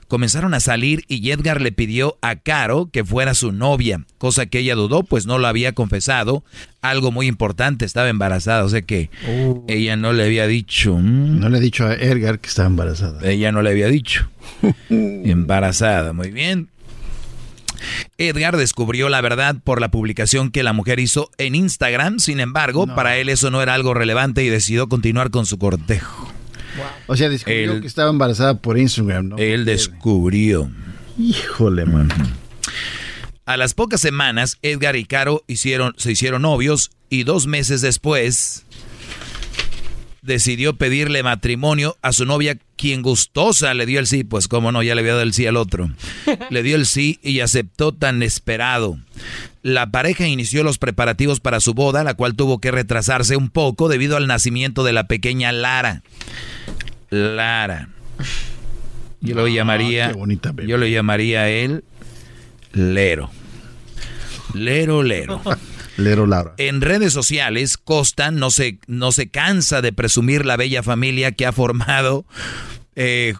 comenzaron 0.07 0.53
a 0.53 0.60
salir 0.60 1.03
y 1.07 1.30
Edgar 1.31 1.61
le 1.61 1.72
pidió 1.72 2.18
a 2.22 2.36
Caro 2.38 2.90
que 2.91 3.03
fuera 3.03 3.34
su 3.34 3.52
novia, 3.52 4.06
cosa 4.18 4.45
que 4.48 4.60
ella 4.60 4.76
dudó, 4.76 5.03
pues 5.03 5.26
no 5.26 5.38
lo 5.38 5.48
había 5.48 5.73
confesado. 5.73 6.44
Algo 6.81 7.11
muy 7.11 7.27
importante, 7.27 7.84
estaba 7.86 8.07
embarazada, 8.10 8.64
o 8.64 8.69
sea 8.69 8.81
que 8.81 9.10
ella 9.68 9.95
no 9.98 10.14
le 10.14 10.23
había 10.23 10.48
dicho. 10.48 10.95
mm. 10.98 11.40
No 11.40 11.49
le 11.49 11.57
he 11.57 11.61
dicho 11.61 11.86
a 11.86 11.94
Edgar 11.94 12.40
que 12.40 12.48
estaba 12.48 12.68
embarazada. 12.69 13.30
Ella 13.30 13.52
no 13.52 13.61
le 13.61 13.69
había 13.72 13.88
dicho. 13.88 14.30
Embarazada, 14.90 16.14
muy 16.14 16.31
bien. 16.31 16.69
Edgar 18.18 18.58
descubrió 18.58 19.10
la 19.10 19.22
verdad 19.22 19.56
por 19.64 19.82
la 19.82 19.90
publicación 19.92 20.52
que 20.52 20.64
la 20.64 20.74
mujer 20.74 21.00
hizo 21.00 21.30
en 21.38 21.56
Instagram, 21.56 22.20
sin 22.20 22.40
embargo, 22.40 22.88
para 22.88 23.18
él 23.18 23.30
eso 23.30 23.50
no 23.52 23.62
era 23.62 23.74
algo 23.74 23.94
relevante 23.94 24.44
y 24.44 24.50
decidió 24.50 24.88
continuar 24.90 25.30
con 25.32 25.46
su 25.46 25.58
cortejo. 25.58 26.32
O 27.08 27.16
sea, 27.18 27.30
descubrió 27.30 27.74
Él- 27.74 27.82
que 27.82 27.88
estaba 27.88 28.10
embarazada 28.10 28.56
por 28.60 28.78
Instagram, 28.78 29.30
¿no? 29.30 29.38
Él 29.38 29.66
descubrió. 29.66 30.70
Híjole, 31.18 31.86
man. 31.86 32.10
A 33.46 33.58
las 33.58 33.74
pocas 33.74 34.00
semanas, 34.00 34.58
Edgar 34.62 34.96
y 34.96 35.06
Caro 35.06 35.44
hicieron, 35.48 35.94
se 35.98 36.12
hicieron 36.12 36.44
novios 36.44 36.92
y 37.10 37.24
dos 37.24 37.48
meses 37.48 37.82
después 37.82 38.66
decidió 40.30 40.76
pedirle 40.76 41.24
matrimonio 41.24 41.98
a 42.04 42.14
su 42.14 42.24
novia, 42.24 42.58
quien 42.78 43.02
gustosa 43.02 43.74
le 43.74 43.88
dio 43.88 44.00
el 44.00 44.08
sí, 44.08 44.24
pues 44.24 44.48
cómo 44.48 44.72
no, 44.72 44.84
ya 44.84 44.94
le 44.94 45.02
había 45.02 45.14
dado 45.14 45.24
el 45.24 45.34
sí 45.34 45.48
al 45.48 45.58
otro. 45.58 45.90
Le 46.50 46.64
dio 46.64 46.76
el 46.76 46.86
sí 46.86 47.20
y 47.22 47.40
aceptó 47.42 47.92
tan 47.92 48.24
esperado. 48.24 48.98
La 49.64 49.92
pareja 49.92 50.28
inició 50.28 50.64
los 50.64 50.78
preparativos 50.78 51.40
para 51.40 51.60
su 51.60 51.74
boda, 51.74 52.04
la 52.04 52.14
cual 52.14 52.36
tuvo 52.36 52.60
que 52.60 52.72
retrasarse 52.72 53.36
un 53.36 53.50
poco 53.50 53.90
debido 53.90 54.16
al 54.16 54.28
nacimiento 54.28 54.84
de 54.84 54.94
la 54.94 55.08
pequeña 55.08 55.52
Lara. 55.52 56.04
Lara. 57.10 57.90
Yo 59.22 59.36
lo 59.36 59.48
llamaría, 59.48 60.14
yo 60.66 60.78
lo 60.78 60.86
llamaría 60.86 61.42
a 61.42 61.50
él 61.50 61.84
Lero. 62.72 63.32
Lero, 64.54 65.04
Lero. 65.04 65.42
En 66.58 66.82
redes 66.82 67.14
sociales, 67.14 67.78
Costa 67.78 68.32
no 68.32 68.52
se, 68.52 68.80
no 68.88 69.12
se 69.12 69.30
cansa 69.30 69.82
de 69.82 69.94
presumir 69.94 70.46
la 70.46 70.58
bella 70.58 70.84
familia 70.84 71.32
que 71.32 71.46
ha 71.46 71.52
formado 71.52 72.26
eh, 72.96 73.34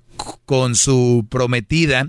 con 0.46 0.76
su 0.76 1.26
prometida 1.30 2.08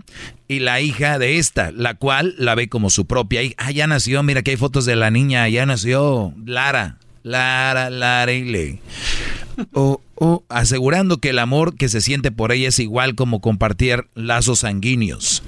y 0.49 0.59
la 0.61 0.81
hija 0.81 1.19
de 1.19 1.39
esta, 1.39 1.71
la 1.73 1.95
cual 1.95 2.35
la 2.39 2.55
ve 2.55 2.69
como 2.69 2.91
su 2.91 3.07
propia 3.07 3.43
hija. 3.43 3.55
Ah, 3.59 3.71
ya 3.71 3.87
nació, 3.87 4.23
mira 4.23 4.43
que 4.43 4.51
hay 4.53 4.57
fotos 4.57 4.85
de 4.85 4.97
la 4.97 5.11
niña, 5.11 5.49
ya 5.49 5.65
nació 5.67 6.35
Lara, 6.45 6.99
Lara, 7.23 7.89
Lara 7.91 8.33
y 8.33 8.45
Le. 8.45 8.81
O- 9.73 10.01
o 10.23 10.45
asegurando 10.49 11.19
que 11.19 11.31
el 11.31 11.39
amor 11.39 11.77
que 11.77 11.89
se 11.89 12.01
siente 12.03 12.31
por 12.31 12.53
ella 12.53 12.69
es 12.69 12.79
igual 12.79 13.15
como 13.15 13.41
compartir 13.41 14.07
lazos 14.15 14.61
sanguíneos. 14.61 15.43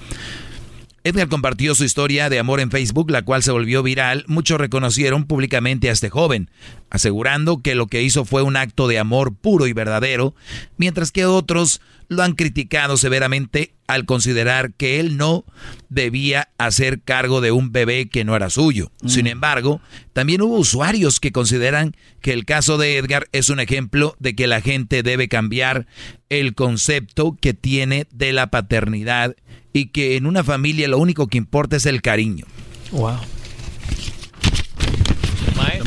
Edgar 1.05 1.29
compartió 1.29 1.75
su 1.75 1.83
historia 1.83 2.29
de 2.31 2.39
amor 2.39 2.61
en 2.61 2.71
Facebook, 2.71 3.11
la 3.11 3.23
cual 3.23 3.43
se 3.43 3.51
volvió 3.51 3.83
viral. 3.83 4.25
Muchos 4.29 4.61
reconocieron 4.61 5.25
públicamente 5.25 5.89
a 5.89 5.93
este 5.93 6.11
joven, 6.11 6.49
asegurando 6.91 7.61
que 7.61 7.75
lo 7.75 7.89
que 7.89 8.03
hizo 8.03 8.25
fue 8.25 8.43
un 8.43 8.57
acto 8.57 8.87
de 8.87 9.01
amor 9.01 9.35
puro 9.35 9.67
y 9.67 9.73
verdadero, 9.73 10.37
mientras 10.77 11.11
que 11.11 11.27
otros 11.27 11.81
lo 12.07 12.23
han 12.23 12.35
criticado 12.35 12.97
severamente 12.97 13.75
al 13.93 14.07
considerar 14.07 14.73
que 14.73 15.01
él 15.01 15.17
no 15.17 15.45
debía 15.89 16.49
hacer 16.57 17.03
cargo 17.03 17.41
de 17.41 17.53
un 17.53 17.73
bebé 17.73 18.09
que 18.09 18.25
no 18.25 18.35
era 18.35 18.49
suyo. 18.49 18.91
Sin 19.07 19.27
embargo, 19.27 19.81
también 20.13 20.41
hubo 20.41 20.57
usuarios 20.57 21.21
que 21.21 21.33
consideran 21.33 21.95
que 22.21 22.33
el 22.33 22.45
caso 22.45 22.79
de 22.79 22.97
Edgar 22.97 23.29
es 23.33 23.51
un 23.51 23.61
ejemplo 23.61 24.17
de 24.19 24.35
que 24.35 24.47
la 24.47 24.61
gente 24.61 25.03
debe 25.03 25.29
cambiar 25.29 25.87
el 26.31 26.55
concepto 26.55 27.37
que 27.41 27.53
tiene 27.53 28.07
de 28.13 28.33
la 28.33 28.47
paternidad 28.49 29.37
y 29.73 29.87
que 29.87 30.17
en 30.17 30.27
una 30.27 30.43
familia 30.43 30.89
lo 30.89 30.99
único 30.99 31.27
que 31.27 31.39
importa 31.39 31.77
es 31.77 31.87
el 31.87 32.01
cariño. 32.01 32.47
Wow. 32.93 33.19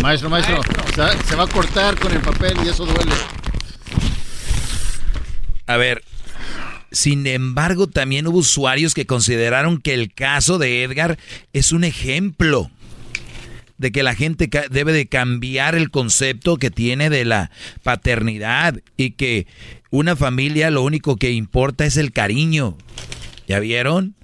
Maestro, 0.02 0.30
maestro, 0.30 0.61
Se, 0.94 1.27
se 1.27 1.36
va 1.36 1.45
a 1.45 1.48
cortar 1.48 1.99
con 1.99 2.11
el 2.14 2.22
papel 2.22 2.56
y 2.64 2.69
eso 2.69 2.86
duele. 2.86 3.11
A 5.65 5.77
ver, 5.77 6.03
sin 6.96 7.28
embargo, 7.28 7.88
también 7.88 8.26
hubo 8.26 8.38
usuarios 8.38 8.94
que 8.94 9.06
consideraron 9.06 9.82
que 9.82 9.94
el 9.94 10.14
caso 10.14 10.58
de 10.58 10.82
Edgar 10.82 11.20
es 11.52 11.74
un 11.74 11.84
ejemplo 11.84 12.72
de 13.78 13.92
que 13.92 14.02
la 14.02 14.16
gente 14.16 14.50
debe 14.72 14.94
de 14.94 15.06
cambiar 15.06 15.76
el 15.76 15.92
concepto 15.92 16.56
que 16.56 16.72
tiene 16.72 17.10
de 17.10 17.26
la 17.26 17.52
paternidad 17.84 18.80
y 18.96 19.12
que 19.12 19.46
una 19.90 20.16
familia 20.16 20.72
lo 20.72 20.84
único 20.84 21.18
que 21.18 21.32
importa 21.32 21.86
es 21.86 21.98
el 21.98 22.14
cariño. 22.14 22.78
¿Ya 23.46 23.60
vieron? 23.60 24.16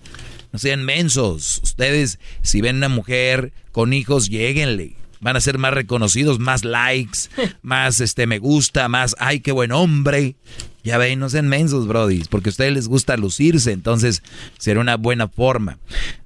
No 0.53 0.59
sean 0.59 0.85
mensos. 0.85 1.59
Ustedes, 1.63 2.19
si 2.41 2.61
ven 2.61 2.77
una 2.77 2.87
mujer 2.87 3.51
con 3.73 3.91
hijos, 3.91 4.29
lleguenle. 4.29 4.95
Van 5.19 5.35
a 5.35 5.41
ser 5.41 5.57
más 5.57 5.73
reconocidos, 5.73 6.39
más 6.39 6.63
likes, 6.63 7.19
más 7.61 7.99
este 7.99 8.27
me 8.27 8.39
gusta, 8.39 8.87
más 8.87 9.13
ay, 9.19 9.41
qué 9.41 9.51
buen 9.51 9.73
hombre. 9.73 10.37
Ya 10.83 10.97
ven, 10.97 11.19
no 11.19 11.29
sean 11.29 11.47
mensos, 11.47 11.87
brodis, 11.87 12.27
porque 12.27 12.49
a 12.49 12.51
ustedes 12.51 12.73
les 12.73 12.87
gusta 12.87 13.15
lucirse, 13.17 13.71
entonces 13.71 14.23
será 14.57 14.79
una 14.79 14.97
buena 14.97 15.27
forma. 15.27 15.77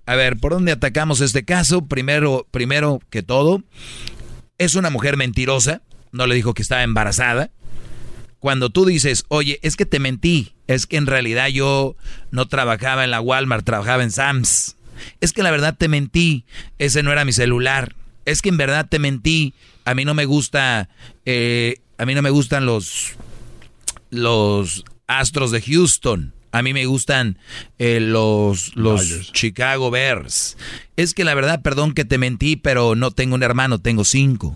A 0.05 0.15
ver, 0.15 0.37
¿por 0.37 0.53
dónde 0.53 0.71
atacamos 0.71 1.19
este 1.21 1.43
caso? 1.43 1.85
Primero, 1.85 2.47
primero 2.51 3.01
que 3.09 3.21
todo, 3.21 3.63
es 4.57 4.75
una 4.75 4.89
mujer 4.89 5.17
mentirosa, 5.17 5.81
no 6.11 6.27
le 6.27 6.35
dijo 6.35 6.53
que 6.53 6.61
estaba 6.61 6.83
embarazada. 6.83 7.49
Cuando 8.39 8.69
tú 8.69 8.85
dices, 8.85 9.25
oye, 9.27 9.59
es 9.63 9.75
que 9.75 9.85
te 9.85 9.99
mentí, 9.99 10.53
es 10.67 10.85
que 10.85 10.97
en 10.97 11.07
realidad 11.07 11.47
yo 11.47 11.95
no 12.31 12.47
trabajaba 12.47 13.03
en 13.03 13.11
la 13.11 13.19
Walmart, 13.19 13.65
trabajaba 13.65 14.03
en 14.03 14.11
Sam's. 14.11 14.77
Es 15.19 15.33
que 15.33 15.43
la 15.43 15.51
verdad 15.51 15.75
te 15.77 15.87
mentí, 15.87 16.45
ese 16.77 17.03
no 17.03 17.11
era 17.11 17.25
mi 17.25 17.33
celular. 17.33 17.95
Es 18.23 18.41
que 18.41 18.49
en 18.49 18.57
verdad 18.57 18.87
te 18.87 18.99
mentí, 18.99 19.53
a 19.83 19.93
mí 19.93 20.05
no 20.05 20.13
me 20.13 20.25
gusta, 20.25 20.89
eh, 21.25 21.81
a 21.97 22.05
mí 22.05 22.15
no 22.15 22.21
me 22.21 22.29
gustan 22.29 22.65
los, 22.65 23.15
los 24.15 24.83
Astros 25.07 25.51
de 25.51 25.61
Houston. 25.61 26.33
A 26.51 26.61
mí 26.61 26.73
me 26.73 26.85
gustan 26.85 27.37
eh, 27.79 27.99
los, 27.99 28.75
los 28.75 29.31
Chicago 29.33 29.91
Bears. 29.91 30.57
Es 30.95 31.13
que 31.13 31.25
la 31.25 31.33
verdad, 31.33 31.61
perdón 31.61 31.93
que 31.93 32.05
te 32.05 32.17
mentí, 32.17 32.55
pero 32.55 32.95
no 32.95 33.11
tengo 33.11 33.35
un 33.35 33.43
hermano, 33.43 33.79
tengo 33.79 34.05
cinco. 34.05 34.55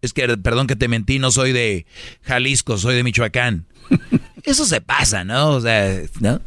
Es 0.00 0.12
que, 0.12 0.36
perdón 0.38 0.66
que 0.66 0.76
te 0.76 0.88
mentí, 0.88 1.18
no 1.18 1.30
soy 1.30 1.52
de 1.52 1.84
Jalisco, 2.22 2.78
soy 2.78 2.94
de 2.94 3.02
Michoacán. 3.02 3.66
Eso 4.44 4.64
se 4.64 4.80
pasa, 4.80 5.24
¿no? 5.24 5.50
O 5.50 5.60
sea, 5.60 6.00
¿no? 6.20 6.40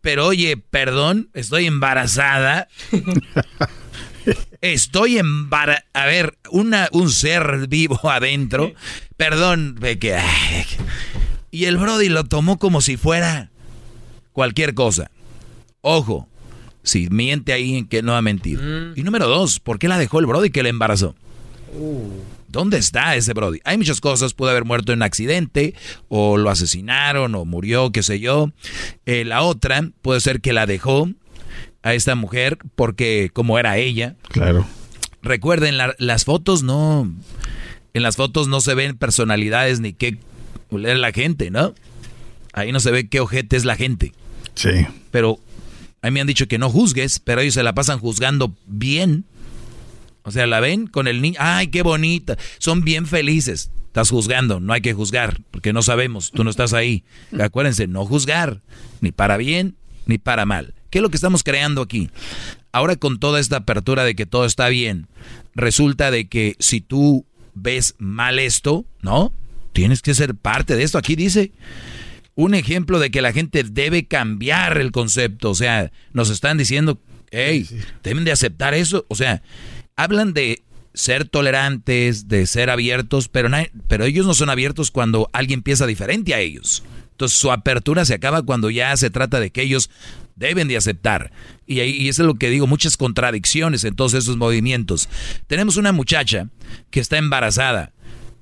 Pero 0.00 0.26
oye, 0.26 0.56
perdón, 0.56 1.30
estoy 1.34 1.66
embarazada. 1.66 2.68
Estoy 4.60 5.18
embarazada. 5.18 5.86
A 5.94 6.06
ver, 6.06 6.36
una, 6.50 6.88
un 6.92 7.10
ser 7.10 7.66
vivo 7.68 7.98
adentro. 8.10 8.72
Perdón, 9.16 9.78
que... 10.00 10.18
Y 11.50 11.64
el 11.64 11.76
Brody 11.76 12.08
lo 12.08 12.24
tomó 12.24 12.58
como 12.58 12.80
si 12.80 12.96
fuera 12.96 13.50
cualquier 14.32 14.74
cosa. 14.74 15.10
Ojo, 15.80 16.28
si 16.82 17.08
miente 17.08 17.52
ahí 17.52 17.76
en 17.76 17.86
que 17.86 18.02
no 18.02 18.16
ha 18.16 18.22
mentido. 18.22 18.62
Y 18.94 19.02
número 19.02 19.28
dos, 19.28 19.60
¿por 19.60 19.78
qué 19.78 19.88
la 19.88 19.98
dejó 19.98 20.20
el 20.20 20.26
Brody 20.26 20.50
que 20.50 20.62
le 20.62 20.68
embarazó? 20.68 21.14
¿Dónde 22.48 22.78
está 22.78 23.14
ese 23.14 23.34
Brody? 23.34 23.60
Hay 23.64 23.76
muchas 23.76 24.00
cosas, 24.00 24.34
pudo 24.34 24.50
haber 24.50 24.64
muerto 24.64 24.92
en 24.92 25.00
un 25.00 25.02
accidente, 25.02 25.74
o 26.08 26.38
lo 26.38 26.50
asesinaron, 26.50 27.34
o 27.34 27.44
murió, 27.44 27.92
qué 27.92 28.02
sé 28.02 28.20
yo. 28.20 28.50
Eh, 29.06 29.24
la 29.24 29.42
otra 29.42 29.90
puede 30.02 30.20
ser 30.20 30.40
que 30.40 30.52
la 30.52 30.66
dejó 30.66 31.10
a 31.82 31.94
esta 31.94 32.14
mujer 32.14 32.58
porque 32.74 33.30
como 33.32 33.58
era 33.58 33.76
ella. 33.76 34.16
Claro. 34.30 34.66
Recuerden, 35.22 35.76
las 35.98 36.24
fotos 36.24 36.62
no... 36.62 37.12
En 37.94 38.02
las 38.02 38.16
fotos 38.16 38.48
no 38.48 38.60
se 38.60 38.74
ven 38.74 38.96
personalidades 38.96 39.80
ni 39.80 39.92
qué 39.92 40.18
es 40.70 40.98
la 40.98 41.12
gente, 41.12 41.50
¿no? 41.50 41.74
Ahí 42.52 42.72
no 42.72 42.80
se 42.80 42.90
ve 42.90 43.08
qué 43.08 43.20
ojete 43.20 43.56
es 43.56 43.64
la 43.64 43.76
gente. 43.76 44.12
Sí. 44.54 44.86
Pero 45.10 45.38
a 46.02 46.08
mí 46.08 46.14
me 46.14 46.20
han 46.20 46.26
dicho 46.26 46.48
que 46.48 46.58
no 46.58 46.70
juzgues, 46.70 47.20
pero 47.20 47.40
ellos 47.40 47.54
se 47.54 47.62
la 47.62 47.74
pasan 47.74 47.98
juzgando 47.98 48.54
bien. 48.66 49.24
O 50.22 50.30
sea, 50.30 50.46
la 50.46 50.60
ven 50.60 50.86
con 50.86 51.08
el 51.08 51.22
niño. 51.22 51.36
¡Ay, 51.38 51.68
qué 51.68 51.82
bonita! 51.82 52.36
Son 52.58 52.82
bien 52.82 53.06
felices. 53.06 53.70
Estás 53.86 54.10
juzgando, 54.10 54.60
no 54.60 54.74
hay 54.74 54.80
que 54.82 54.92
juzgar, 54.92 55.40
porque 55.50 55.72
no 55.72 55.82
sabemos, 55.82 56.30
tú 56.30 56.44
no 56.44 56.50
estás 56.50 56.74
ahí. 56.74 57.02
Acuérdense, 57.40 57.86
no 57.86 58.04
juzgar, 58.04 58.60
ni 59.00 59.10
para 59.10 59.36
bien, 59.38 59.76
ni 60.06 60.18
para 60.18 60.44
mal. 60.44 60.74
¿Qué 60.90 60.98
es 60.98 61.02
lo 61.02 61.08
que 61.08 61.16
estamos 61.16 61.42
creando 61.42 61.82
aquí? 61.82 62.10
Ahora 62.70 62.96
con 62.96 63.18
toda 63.18 63.40
esta 63.40 63.56
apertura 63.56 64.04
de 64.04 64.14
que 64.14 64.26
todo 64.26 64.44
está 64.44 64.68
bien, 64.68 65.08
resulta 65.54 66.10
de 66.10 66.28
que 66.28 66.54
si 66.58 66.80
tú 66.80 67.24
ves 67.54 67.94
mal 67.98 68.38
esto, 68.38 68.84
¿no? 69.00 69.32
Tienes 69.78 70.02
que 70.02 70.12
ser 70.12 70.34
parte 70.34 70.74
de 70.74 70.82
esto. 70.82 70.98
Aquí 70.98 71.14
dice 71.14 71.52
un 72.34 72.56
ejemplo 72.56 72.98
de 72.98 73.12
que 73.12 73.22
la 73.22 73.32
gente 73.32 73.62
debe 73.62 74.08
cambiar 74.08 74.76
el 74.78 74.90
concepto. 74.90 75.50
O 75.50 75.54
sea, 75.54 75.92
nos 76.12 76.30
están 76.30 76.58
diciendo, 76.58 77.00
hey, 77.30 77.64
deben 78.02 78.24
de 78.24 78.32
aceptar 78.32 78.74
eso. 78.74 79.06
O 79.06 79.14
sea, 79.14 79.40
hablan 79.94 80.32
de 80.34 80.64
ser 80.94 81.28
tolerantes, 81.28 82.26
de 82.26 82.48
ser 82.48 82.70
abiertos, 82.70 83.28
pero, 83.28 83.50
pero 83.86 84.04
ellos 84.04 84.26
no 84.26 84.34
son 84.34 84.50
abiertos 84.50 84.90
cuando 84.90 85.30
alguien 85.32 85.62
piensa 85.62 85.86
diferente 85.86 86.34
a 86.34 86.40
ellos. 86.40 86.82
Entonces 87.12 87.38
su 87.38 87.52
apertura 87.52 88.04
se 88.04 88.14
acaba 88.14 88.42
cuando 88.42 88.70
ya 88.70 88.96
se 88.96 89.10
trata 89.10 89.38
de 89.38 89.50
que 89.50 89.62
ellos 89.62 89.90
deben 90.34 90.66
de 90.66 90.76
aceptar. 90.76 91.30
Y, 91.68 91.80
y 91.82 92.08
eso 92.08 92.22
es 92.22 92.26
lo 92.26 92.34
que 92.34 92.50
digo, 92.50 92.66
muchas 92.66 92.96
contradicciones 92.96 93.84
en 93.84 93.94
todos 93.94 94.14
esos 94.14 94.36
movimientos. 94.38 95.08
Tenemos 95.46 95.76
una 95.76 95.92
muchacha 95.92 96.48
que 96.90 96.98
está 96.98 97.16
embarazada. 97.16 97.92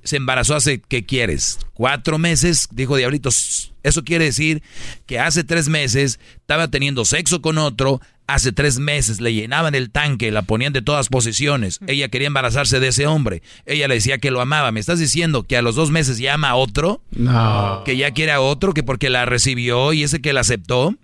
Se 0.06 0.16
embarazó 0.16 0.54
hace, 0.54 0.80
¿qué 0.80 1.04
quieres? 1.04 1.58
Cuatro 1.74 2.18
meses, 2.18 2.68
dijo 2.72 2.96
Diablitos. 2.96 3.72
Eso 3.82 4.02
quiere 4.04 4.24
decir 4.24 4.62
que 5.04 5.20
hace 5.20 5.44
tres 5.44 5.68
meses 5.68 6.18
estaba 6.36 6.68
teniendo 6.68 7.04
sexo 7.04 7.42
con 7.42 7.58
otro, 7.58 8.00
Hace 8.28 8.50
tres 8.50 8.80
meses 8.80 9.20
le 9.20 9.32
llenaban 9.32 9.76
el 9.76 9.90
tanque, 9.90 10.32
la 10.32 10.42
ponían 10.42 10.72
de 10.72 10.82
todas 10.82 11.08
posiciones. 11.08 11.78
Ella 11.86 12.08
quería 12.08 12.26
embarazarse 12.26 12.80
de 12.80 12.88
ese 12.88 13.06
hombre. 13.06 13.40
Ella 13.66 13.86
le 13.86 13.94
decía 13.94 14.18
que 14.18 14.32
lo 14.32 14.40
amaba. 14.40 14.72
¿Me 14.72 14.80
estás 14.80 14.98
diciendo 14.98 15.44
que 15.44 15.56
a 15.56 15.62
los 15.62 15.76
dos 15.76 15.92
meses 15.92 16.18
ya 16.18 16.34
ama 16.34 16.50
a 16.50 16.56
otro? 16.56 17.00
No. 17.12 17.82
Que 17.84 17.96
ya 17.96 18.10
quiere 18.10 18.32
a 18.32 18.40
otro, 18.40 18.74
que 18.74 18.82
porque 18.82 19.10
la 19.10 19.26
recibió 19.26 19.92
y 19.92 20.02
ese 20.02 20.20
que 20.20 20.32
la 20.32 20.40
aceptó. 20.40 20.96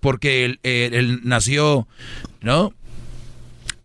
Porque 0.00 0.44
él, 0.44 0.60
él 0.64 1.20
nació, 1.22 1.86
¿no? 2.40 2.74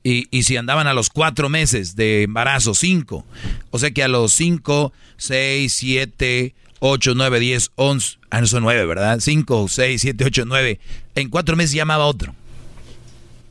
Y, 0.08 0.28
y, 0.30 0.44
si 0.44 0.56
andaban 0.56 0.86
a 0.86 0.94
los 0.94 1.10
cuatro 1.10 1.50
meses 1.50 1.96
de 1.96 2.22
embarazo, 2.22 2.76
cinco. 2.76 3.26
O 3.72 3.80
sea 3.80 3.90
que 3.90 4.04
a 4.04 4.08
los 4.08 4.34
cinco, 4.34 4.94
seis, 5.18 5.74
siete, 5.74 6.54
ocho, 6.78 7.14
nueve, 7.16 7.40
diez, 7.40 7.72
once. 7.74 8.20
Ah, 8.30 8.40
no 8.40 8.46
son 8.46 8.62
nueve, 8.62 8.86
¿verdad? 8.86 9.20
Cinco, 9.20 9.66
seis, 9.68 10.02
siete, 10.02 10.24
ocho, 10.24 10.46
nueve. 10.46 10.80
En 11.16 11.30
cuatro 11.30 11.56
meses 11.56 11.74
llamaba 11.74 12.06
otro. 12.06 12.36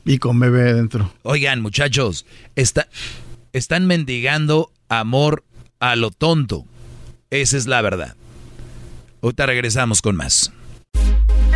Y 0.05 0.17
con 0.17 0.39
bebé 0.39 0.73
dentro. 0.73 1.13
Oigan, 1.23 1.61
muchachos, 1.61 2.25
está, 2.55 2.87
están 3.51 3.85
mendigando 3.85 4.71
amor 4.87 5.43
a 5.81 5.97
lo 5.97 6.09
tonto. 6.09 6.63
Esa 7.31 7.57
es 7.57 7.67
la 7.67 7.81
verdad. 7.81 8.15
Ahorita 9.21 9.45
regresamos 9.45 10.01
con 10.01 10.15
más. 10.15 10.53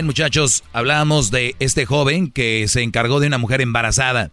Muchachos, 0.00 0.64
hablábamos 0.72 1.30
de 1.30 1.54
este 1.58 1.84
joven 1.84 2.30
que 2.30 2.66
se 2.66 2.82
encargó 2.82 3.20
de 3.20 3.26
una 3.26 3.36
mujer 3.36 3.60
embarazada. 3.60 4.30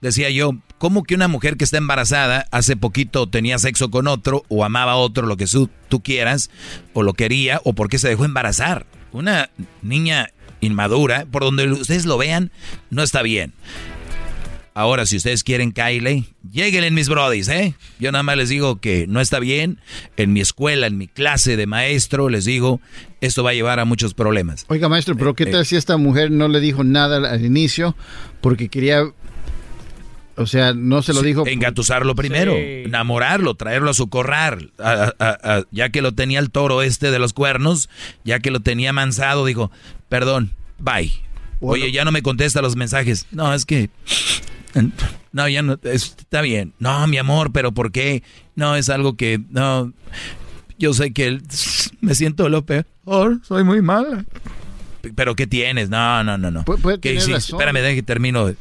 Decía 0.00 0.30
yo, 0.30 0.52
¿cómo 0.78 1.02
que 1.02 1.14
una 1.14 1.28
mujer 1.28 1.58
que 1.58 1.64
está 1.64 1.76
embarazada 1.76 2.46
hace 2.50 2.76
poquito 2.76 3.28
tenía 3.28 3.58
sexo 3.58 3.90
con 3.90 4.08
otro 4.08 4.44
o 4.48 4.64
amaba 4.64 4.92
a 4.92 4.96
otro, 4.96 5.26
lo 5.26 5.36
que 5.36 5.46
tú 5.88 6.02
quieras, 6.02 6.50
o 6.94 7.02
lo 7.02 7.12
quería, 7.12 7.60
o 7.64 7.74
por 7.74 7.90
qué 7.90 7.98
se 7.98 8.08
dejó 8.08 8.24
embarazar? 8.24 8.86
Una 9.12 9.50
niña 9.82 10.30
inmadura, 10.60 11.26
por 11.30 11.42
donde 11.42 11.70
ustedes 11.70 12.06
lo 12.06 12.16
vean, 12.16 12.50
no 12.88 13.02
está 13.02 13.20
bien. 13.20 13.52
Ahora, 14.74 15.04
si 15.04 15.18
ustedes 15.18 15.44
quieren 15.44 15.72
Kylie, 15.72 16.24
lleguen 16.50 16.82
en 16.84 16.94
mis 16.94 17.08
brodis, 17.10 17.48
¿eh? 17.48 17.74
Yo 18.00 18.10
nada 18.10 18.22
más 18.22 18.38
les 18.38 18.48
digo 18.48 18.80
que 18.80 19.06
no 19.06 19.20
está 19.20 19.38
bien. 19.38 19.78
En 20.16 20.32
mi 20.32 20.40
escuela, 20.40 20.86
en 20.86 20.96
mi 20.96 21.08
clase 21.08 21.58
de 21.58 21.66
maestro, 21.66 22.30
les 22.30 22.46
digo, 22.46 22.80
esto 23.20 23.42
va 23.44 23.50
a 23.50 23.54
llevar 23.54 23.80
a 23.80 23.84
muchos 23.84 24.14
problemas. 24.14 24.64
Oiga, 24.68 24.88
maestro, 24.88 25.14
pero 25.14 25.34
¿qué 25.34 25.44
Eh, 25.44 25.46
tal 25.48 25.66
si 25.66 25.76
esta 25.76 25.98
mujer 25.98 26.30
no 26.30 26.48
le 26.48 26.60
dijo 26.60 26.84
nada 26.84 27.16
al, 27.30 27.44
inicio 27.44 27.94
porque 28.40 28.70
quería, 28.70 29.02
o 30.36 30.46
sea, 30.46 30.72
no 30.72 31.02
se 31.02 31.12
lo 31.12 31.20
dijo? 31.20 31.46
Engatusarlo 31.46 32.14
primero, 32.14 32.54
enamorarlo, 32.56 33.54
traerlo 33.54 33.90
a 33.90 33.94
su 33.94 34.08
corral. 34.08 34.72
A- 34.78 35.12
a- 35.18 35.38
a- 35.58 35.64
ya 35.70 35.90
que 35.90 36.00
lo 36.00 36.12
tenía 36.12 36.38
el 36.38 36.50
toro 36.50 36.80
este 36.80 37.10
de 37.10 37.18
los 37.18 37.34
cuernos, 37.34 37.90
ya 38.24 38.40
que 38.40 38.50
lo 38.50 38.60
tenía 38.60 38.94
mansado, 38.94 39.44
dijo, 39.44 39.70
perdón, 40.08 40.52
bye. 40.78 41.12
Oye, 41.60 41.92
ya 41.92 42.04
no 42.06 42.10
me 42.10 42.22
contesta 42.22 42.62
los 42.62 42.74
mensajes. 42.74 43.26
No, 43.30 43.52
es 43.54 43.66
que... 43.66 43.90
No, 45.32 45.48
ya 45.48 45.62
no, 45.62 45.78
es- 45.84 46.14
está 46.18 46.42
bien. 46.42 46.74
No, 46.78 47.06
mi 47.06 47.16
amor, 47.16 47.52
pero 47.52 47.72
¿por 47.72 47.90
qué? 47.90 48.22
No, 48.54 48.76
es 48.76 48.90
algo 48.90 49.16
que... 49.16 49.40
No, 49.48 49.90
yo 50.78 50.92
sé 50.92 51.12
que 51.12 51.38
me 52.02 52.14
siento 52.14 52.48
lo 52.50 52.66
peor, 52.66 53.40
soy 53.42 53.64
muy 53.64 53.80
mala. 53.80 54.26
¿Pero 55.14 55.34
qué 55.34 55.46
tienes? 55.46 55.88
No, 55.88 56.22
no, 56.22 56.36
no, 56.36 56.50
no. 56.50 56.64
puede 56.64 57.00
¿Qué 57.00 57.14
tener 57.14 57.30
razón. 57.30 57.58
Espérame, 57.60 57.82
deja 57.82 57.94
que 57.94 58.02
termino. 58.02 58.52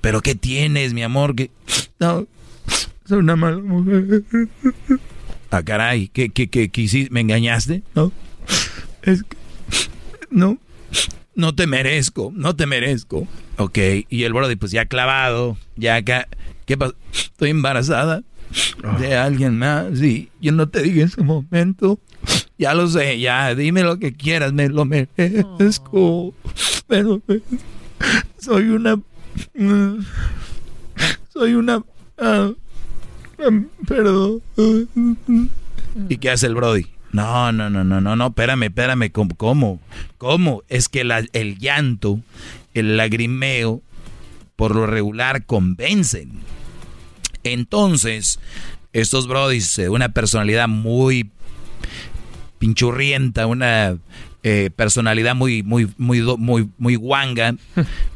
¿Pero 0.00 0.20
qué 0.22 0.34
tienes, 0.34 0.94
mi 0.94 1.02
amor? 1.02 1.34
¿Qué? 1.34 1.50
No, 2.00 2.26
soy 3.06 3.18
una 3.18 3.36
mala 3.36 3.58
mujer. 3.58 4.22
Ah, 5.50 5.62
caray, 5.62 6.08
¿qué, 6.08 6.28
qué, 6.28 6.48
qué, 6.48 6.68
qué 6.68 6.80
hiciste? 6.82 7.10
¿Me 7.10 7.20
engañaste? 7.20 7.82
No, 7.94 8.12
es 9.02 9.22
que... 9.22 9.36
No, 10.30 10.58
no 11.34 11.54
te 11.54 11.66
merezco, 11.66 12.30
no 12.34 12.54
te 12.54 12.66
merezco. 12.66 13.26
Ok, 13.58 13.78
y 14.08 14.22
el 14.24 14.32
Brody 14.32 14.56
pues 14.56 14.70
ya 14.72 14.86
clavado, 14.86 15.56
ya 15.76 15.96
acá... 15.96 16.28
¿Qué 16.64 16.76
pasa? 16.76 16.94
Estoy 17.12 17.50
embarazada 17.50 18.22
de 19.00 19.16
alguien 19.16 19.58
más, 19.58 19.98
sí. 19.98 20.30
Yo 20.40 20.52
no 20.52 20.68
te 20.68 20.82
dije 20.82 21.00
en 21.02 21.06
ese 21.08 21.22
momento. 21.22 21.98
Ya 22.58 22.74
lo 22.74 22.88
sé, 22.88 23.18
ya, 23.18 23.54
dime 23.54 23.82
lo 23.82 23.98
que 23.98 24.12
quieras, 24.12 24.52
me 24.52 24.68
lo 24.68 24.84
merezco. 24.84 26.34
Pero 26.86 27.22
eh, 27.28 27.40
soy 28.38 28.68
una... 28.68 29.00
Soy 31.32 31.54
una... 31.54 31.82
ah, 32.18 32.50
perdón. 33.86 34.42
¿Y 36.08 36.16
qué 36.18 36.30
hace 36.30 36.46
el 36.46 36.54
Brody? 36.54 36.86
No, 37.12 37.50
no, 37.52 37.70
no, 37.70 37.82
no, 37.84 38.00
no, 38.02 38.14
no, 38.16 38.26
espérame, 38.26 38.64
espérame, 38.64 39.10
¿cómo? 39.10 39.34
¿Cómo? 39.36 39.80
¿Cómo? 40.18 40.62
Es 40.68 40.88
que 40.90 41.04
la- 41.04 41.24
el 41.32 41.58
llanto, 41.58 42.20
el 42.74 42.96
lagrimeo, 42.96 43.82
por 44.56 44.74
lo 44.74 44.86
regular 44.86 45.44
convencen. 45.46 46.40
Entonces, 47.44 48.40
estos 48.92 49.26
brodis, 49.26 49.76
de 49.76 49.88
una 49.88 50.10
personalidad 50.10 50.68
muy 50.68 51.30
pinchurrienta, 52.58 53.46
una 53.46 53.98
eh, 54.50 54.70
personalidad 54.70 55.34
muy, 55.34 55.62
muy, 55.62 55.90
muy, 55.98 56.22
muy, 56.22 56.70
muy 56.78 56.96
guanga, 56.96 57.54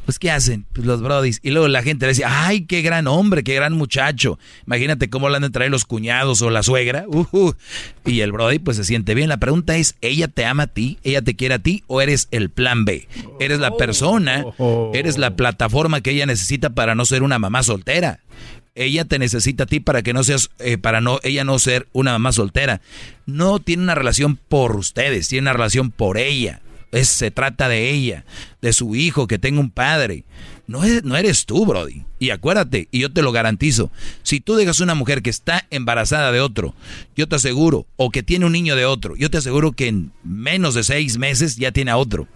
pues 0.06 0.18
¿qué 0.18 0.30
hacen? 0.30 0.64
Pues 0.72 0.86
los 0.86 1.02
brodis. 1.02 1.40
Y 1.42 1.50
luego 1.50 1.68
la 1.68 1.82
gente 1.82 2.06
le 2.06 2.12
dice, 2.12 2.24
ay, 2.24 2.62
qué 2.62 2.80
gran 2.80 3.06
hombre, 3.06 3.44
qué 3.44 3.54
gran 3.54 3.74
muchacho. 3.74 4.38
Imagínate 4.66 5.10
cómo 5.10 5.28
le 5.28 5.36
han 5.36 5.42
de 5.42 5.50
traer 5.50 5.70
los 5.70 5.84
cuñados 5.84 6.40
o 6.40 6.48
la 6.48 6.62
suegra. 6.62 7.04
Ujú. 7.06 7.54
Y 8.06 8.20
el 8.20 8.32
brody 8.32 8.58
pues 8.58 8.78
se 8.78 8.84
siente 8.84 9.14
bien. 9.14 9.28
La 9.28 9.36
pregunta 9.36 9.76
es, 9.76 9.94
¿ella 10.00 10.26
te 10.26 10.46
ama 10.46 10.62
a 10.62 10.66
ti? 10.68 10.96
¿Ella 11.04 11.20
te 11.20 11.36
quiere 11.36 11.56
a 11.56 11.58
ti? 11.58 11.84
¿O 11.86 12.00
eres 12.00 12.28
el 12.30 12.48
plan 12.48 12.86
B? 12.86 13.08
¿Eres 13.38 13.60
la 13.60 13.76
persona? 13.76 14.46
¿Eres 14.94 15.18
la 15.18 15.36
plataforma 15.36 16.00
que 16.00 16.12
ella 16.12 16.24
necesita 16.24 16.70
para 16.70 16.94
no 16.94 17.04
ser 17.04 17.22
una 17.22 17.38
mamá 17.38 17.62
soltera? 17.62 18.20
Ella 18.74 19.04
te 19.04 19.18
necesita 19.18 19.64
a 19.64 19.66
ti 19.66 19.80
para 19.80 20.02
que 20.02 20.14
no 20.14 20.24
seas, 20.24 20.50
eh, 20.58 20.78
para 20.78 21.00
no, 21.02 21.20
ella 21.22 21.44
no 21.44 21.58
ser 21.58 21.88
una 21.92 22.12
mamá 22.12 22.32
soltera. 22.32 22.80
No 23.26 23.58
tiene 23.58 23.82
una 23.82 23.94
relación 23.94 24.36
por 24.36 24.76
ustedes, 24.76 25.28
tiene 25.28 25.42
una 25.42 25.52
relación 25.52 25.90
por 25.90 26.16
ella. 26.16 26.62
Es, 26.90 27.08
se 27.08 27.30
trata 27.30 27.68
de 27.68 27.90
ella, 27.90 28.24
de 28.62 28.72
su 28.72 28.94
hijo, 28.94 29.26
que 29.26 29.38
tenga 29.38 29.60
un 29.60 29.70
padre. 29.70 30.24
No, 30.66 30.84
es- 30.84 31.04
no 31.04 31.16
eres 31.16 31.44
tú, 31.44 31.66
Brody. 31.66 32.04
Y 32.18 32.30
acuérdate, 32.30 32.88
y 32.90 33.00
yo 33.00 33.12
te 33.12 33.20
lo 33.22 33.32
garantizo, 33.32 33.90
si 34.22 34.40
tú 34.40 34.54
dejas 34.56 34.80
una 34.80 34.94
mujer 34.94 35.22
que 35.22 35.30
está 35.30 35.66
embarazada 35.70 36.32
de 36.32 36.40
otro, 36.40 36.74
yo 37.16 37.26
te 37.28 37.36
aseguro, 37.36 37.86
o 37.96 38.10
que 38.10 38.22
tiene 38.22 38.46
un 38.46 38.52
niño 38.52 38.74
de 38.76 38.86
otro, 38.86 39.16
yo 39.16 39.28
te 39.30 39.38
aseguro 39.38 39.72
que 39.72 39.88
en 39.88 40.12
menos 40.22 40.74
de 40.74 40.84
seis 40.84 41.18
meses 41.18 41.56
ya 41.56 41.72
tiene 41.72 41.90
a 41.90 41.96
otro. 41.98 42.26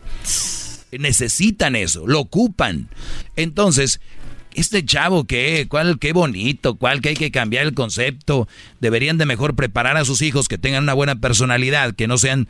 Necesitan 0.93 1.77
eso, 1.77 2.07
lo 2.07 2.21
ocupan. 2.21 2.89
Entonces, 3.37 4.01
este 4.57 4.85
chavo 4.85 5.25
que, 5.25 5.67
cuál, 5.69 5.99
qué 5.99 6.13
bonito, 6.13 6.77
cuál 6.77 7.01
que 7.01 7.11
hay 7.11 7.15
que 7.15 7.31
cambiar 7.31 7.67
el 7.67 7.75
concepto. 7.75 8.49
Deberían 8.81 9.19
de 9.19 9.27
mejor 9.27 9.55
preparar 9.55 9.97
a 9.97 10.05
sus 10.05 10.23
hijos 10.23 10.49
que 10.49 10.59
tengan 10.59 10.83
una 10.83 10.95
buena 10.95 11.17
personalidad, 11.17 11.95
que 11.95 12.09
no 12.09 12.19
sean 12.19 12.49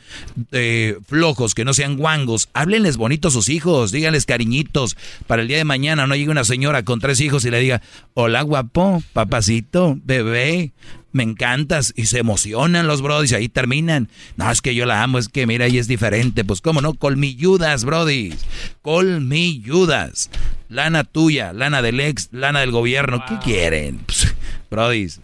eh, 0.52 0.98
flojos, 1.06 1.54
que 1.54 1.64
no 1.64 1.74
sean 1.74 1.96
guangos. 1.96 2.48
Háblenles 2.54 2.96
bonito 2.96 3.28
a 3.28 3.32
sus 3.32 3.48
hijos, 3.48 3.92
díganles 3.92 4.26
cariñitos. 4.26 4.96
Para 5.26 5.42
el 5.42 5.48
día 5.48 5.58
de 5.58 5.64
mañana 5.64 6.06
no 6.06 6.14
llegue 6.14 6.30
una 6.30 6.44
señora 6.44 6.84
con 6.84 7.00
tres 7.00 7.20
hijos 7.20 7.44
y 7.44 7.50
le 7.50 7.60
diga, 7.60 7.82
hola 8.14 8.42
guapo, 8.42 9.02
papacito, 9.12 9.98
bebé, 10.04 10.72
me 11.12 11.22
encantas. 11.22 11.92
Y 11.96 12.06
se 12.06 12.18
emocionan 12.18 12.86
los 12.86 13.02
brodis 13.02 13.32
y 13.32 13.34
ahí 13.34 13.48
terminan. 13.48 14.08
No, 14.36 14.50
es 14.50 14.60
que 14.60 14.74
yo 14.74 14.86
la 14.86 15.02
amo, 15.02 15.18
es 15.18 15.28
que 15.28 15.46
mira, 15.46 15.66
ella 15.66 15.80
es 15.80 15.88
diferente. 15.88 16.44
Pues 16.44 16.60
cómo 16.60 16.80
no, 16.80 16.94
colmilludas, 16.94 17.84
brodis. 17.84 18.44
Colmilludas. 18.82 20.30
Lana 20.68 21.04
tuya, 21.04 21.52
lana 21.52 21.82
del 21.82 22.00
ex, 22.00 22.28
lana 22.32 22.60
del 22.60 22.70
gobierno. 22.70 23.24
¿Qué 23.28 23.38
quieren? 23.38 24.00
Pss, 24.06 24.34
brodis. 24.70 25.20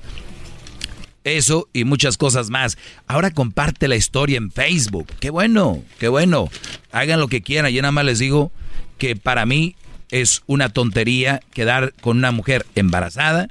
Eso 1.25 1.69
y 1.73 1.85
muchas 1.85 2.17
cosas 2.17 2.51
más. 2.51 2.77
Ahora 3.07 3.31
comparte 3.31 3.87
la 3.87 3.97
historia 3.97 4.39
en 4.39 4.51
Facebook. 4.51 5.07
Qué 5.21 5.31
bueno, 5.31 5.83
qué 5.99 6.09
bueno. 6.09 6.49
Hagan 6.91 7.21
lo 7.21 7.29
que 7.29 7.43
quieran. 7.43 7.73
Yo 7.73 7.81
nada 7.83 7.93
más 7.93 8.05
les 8.05 8.19
digo 8.19 8.51
que 8.99 9.15
para 9.15 9.47
mí 9.47 9.77
es 10.13 10.43
una 10.47 10.69
tontería 10.69 11.41
quedar 11.53 11.95
con 12.01 12.19
una 12.19 12.33
mujer 12.33 12.67
embarazada, 12.75 13.49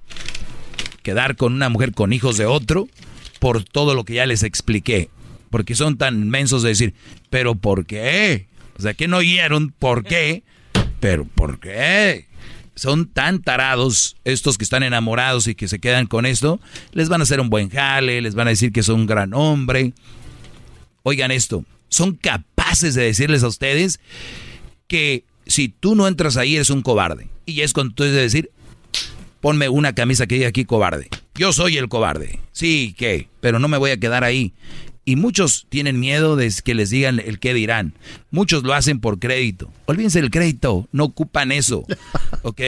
quedar 1.02 1.36
con 1.36 1.54
una 1.54 1.70
mujer 1.70 1.94
con 1.94 2.14
hijos 2.14 2.38
de 2.38 2.46
otro, 2.46 2.88
por 3.40 3.64
todo 3.64 3.96
lo 3.96 4.04
que 4.04 4.16
ya 4.16 4.26
les 4.26 4.44
expliqué. 4.44 5.10
Porque 5.50 5.76
son 5.76 5.98
tan 5.98 6.22
inmensos 6.22 6.64
de 6.64 6.70
decir, 6.70 6.94
pero 7.30 7.56
¿por 7.56 7.86
qué? 7.86 8.48
O 8.78 8.82
sea, 8.82 8.94
que 8.94 9.08
no 9.08 9.18
oyeron 9.18 9.74
por 9.78 10.04
qué, 10.04 10.44
pero 11.00 11.26
¿por 11.26 11.60
qué? 11.60 12.28
Son 12.76 13.08
tan 13.08 13.42
tarados 13.42 14.16
estos 14.24 14.58
que 14.58 14.64
están 14.64 14.84
enamorados 14.84 15.48
y 15.48 15.56
que 15.56 15.68
se 15.68 15.80
quedan 15.80 16.08
con 16.08 16.26
esto, 16.26 16.60
les 16.94 17.10
van 17.10 17.22
a 17.22 17.24
hacer 17.24 17.42
un 17.42 17.50
buen 17.50 17.70
jale, 17.70 18.22
les 18.22 18.34
van 18.34 18.48
a 18.48 18.52
decir 18.52 18.72
que 18.72 18.84
son 18.84 19.02
un 19.02 19.08
gran 19.08 19.34
hombre. 19.34 19.94
Oigan 21.04 21.32
esto, 21.32 21.66
son 21.90 22.16
capaces 22.16 22.96
de 22.96 23.04
decirles 23.04 23.44
a 23.44 23.48
ustedes 23.48 24.00
que 24.88 25.26
si 25.46 25.68
tú 25.68 25.96
no 25.96 26.08
entras 26.08 26.38
ahí 26.38 26.56
eres 26.56 26.70
un 26.70 26.82
cobarde. 26.82 27.28
Y 27.46 27.62
es 27.62 27.74
con 27.74 27.94
tú 27.94 28.04
de 28.04 28.12
decir, 28.12 28.52
ponme 29.42 29.68
una 29.68 29.94
camisa 29.94 30.28
que 30.28 30.36
diga 30.36 30.48
aquí 30.48 30.66
cobarde. 30.66 31.10
Yo 31.36 31.52
soy 31.52 31.78
el 31.78 31.90
cobarde. 31.90 32.40
Sí, 32.52 32.96
¿qué? 32.98 33.28
Pero 33.42 33.60
no 33.60 33.68
me 33.68 33.78
voy 33.78 33.92
a 33.92 33.98
quedar 33.98 34.24
ahí. 34.24 34.54
Y 35.04 35.16
muchos 35.16 35.66
tienen 35.68 36.00
miedo 36.00 36.36
de 36.36 36.54
que 36.64 36.76
les 36.76 36.92
digan 36.92 37.20
el 37.20 37.40
qué 37.40 37.56
dirán. 37.56 37.96
Muchos 38.30 38.64
lo 38.64 38.74
hacen 38.74 39.00
por 39.00 39.18
crédito. 39.18 39.72
Olvídense 39.88 40.22
del 40.22 40.30
crédito, 40.30 40.88
no 40.92 41.06
ocupan 41.06 41.52
eso. 41.52 41.86
¿Ok? 42.44 42.62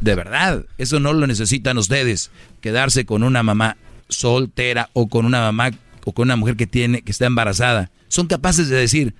De 0.00 0.14
verdad, 0.14 0.66
eso 0.76 1.00
no 1.00 1.14
lo 1.14 1.26
necesitan 1.26 1.78
ustedes. 1.78 2.30
Quedarse 2.60 3.06
con 3.06 3.22
una 3.22 3.42
mamá 3.42 3.78
soltera 4.08 4.90
o 4.92 5.08
con 5.08 5.24
una 5.24 5.40
mamá 5.40 5.70
o 6.04 6.12
con 6.12 6.24
una 6.24 6.36
mujer 6.36 6.56
que 6.56 6.66
tiene 6.66 7.00
que 7.00 7.12
está 7.12 7.24
embarazada. 7.24 7.90
Son 8.08 8.26
capaces 8.26 8.68
de 8.68 8.76
decir, 8.76 9.14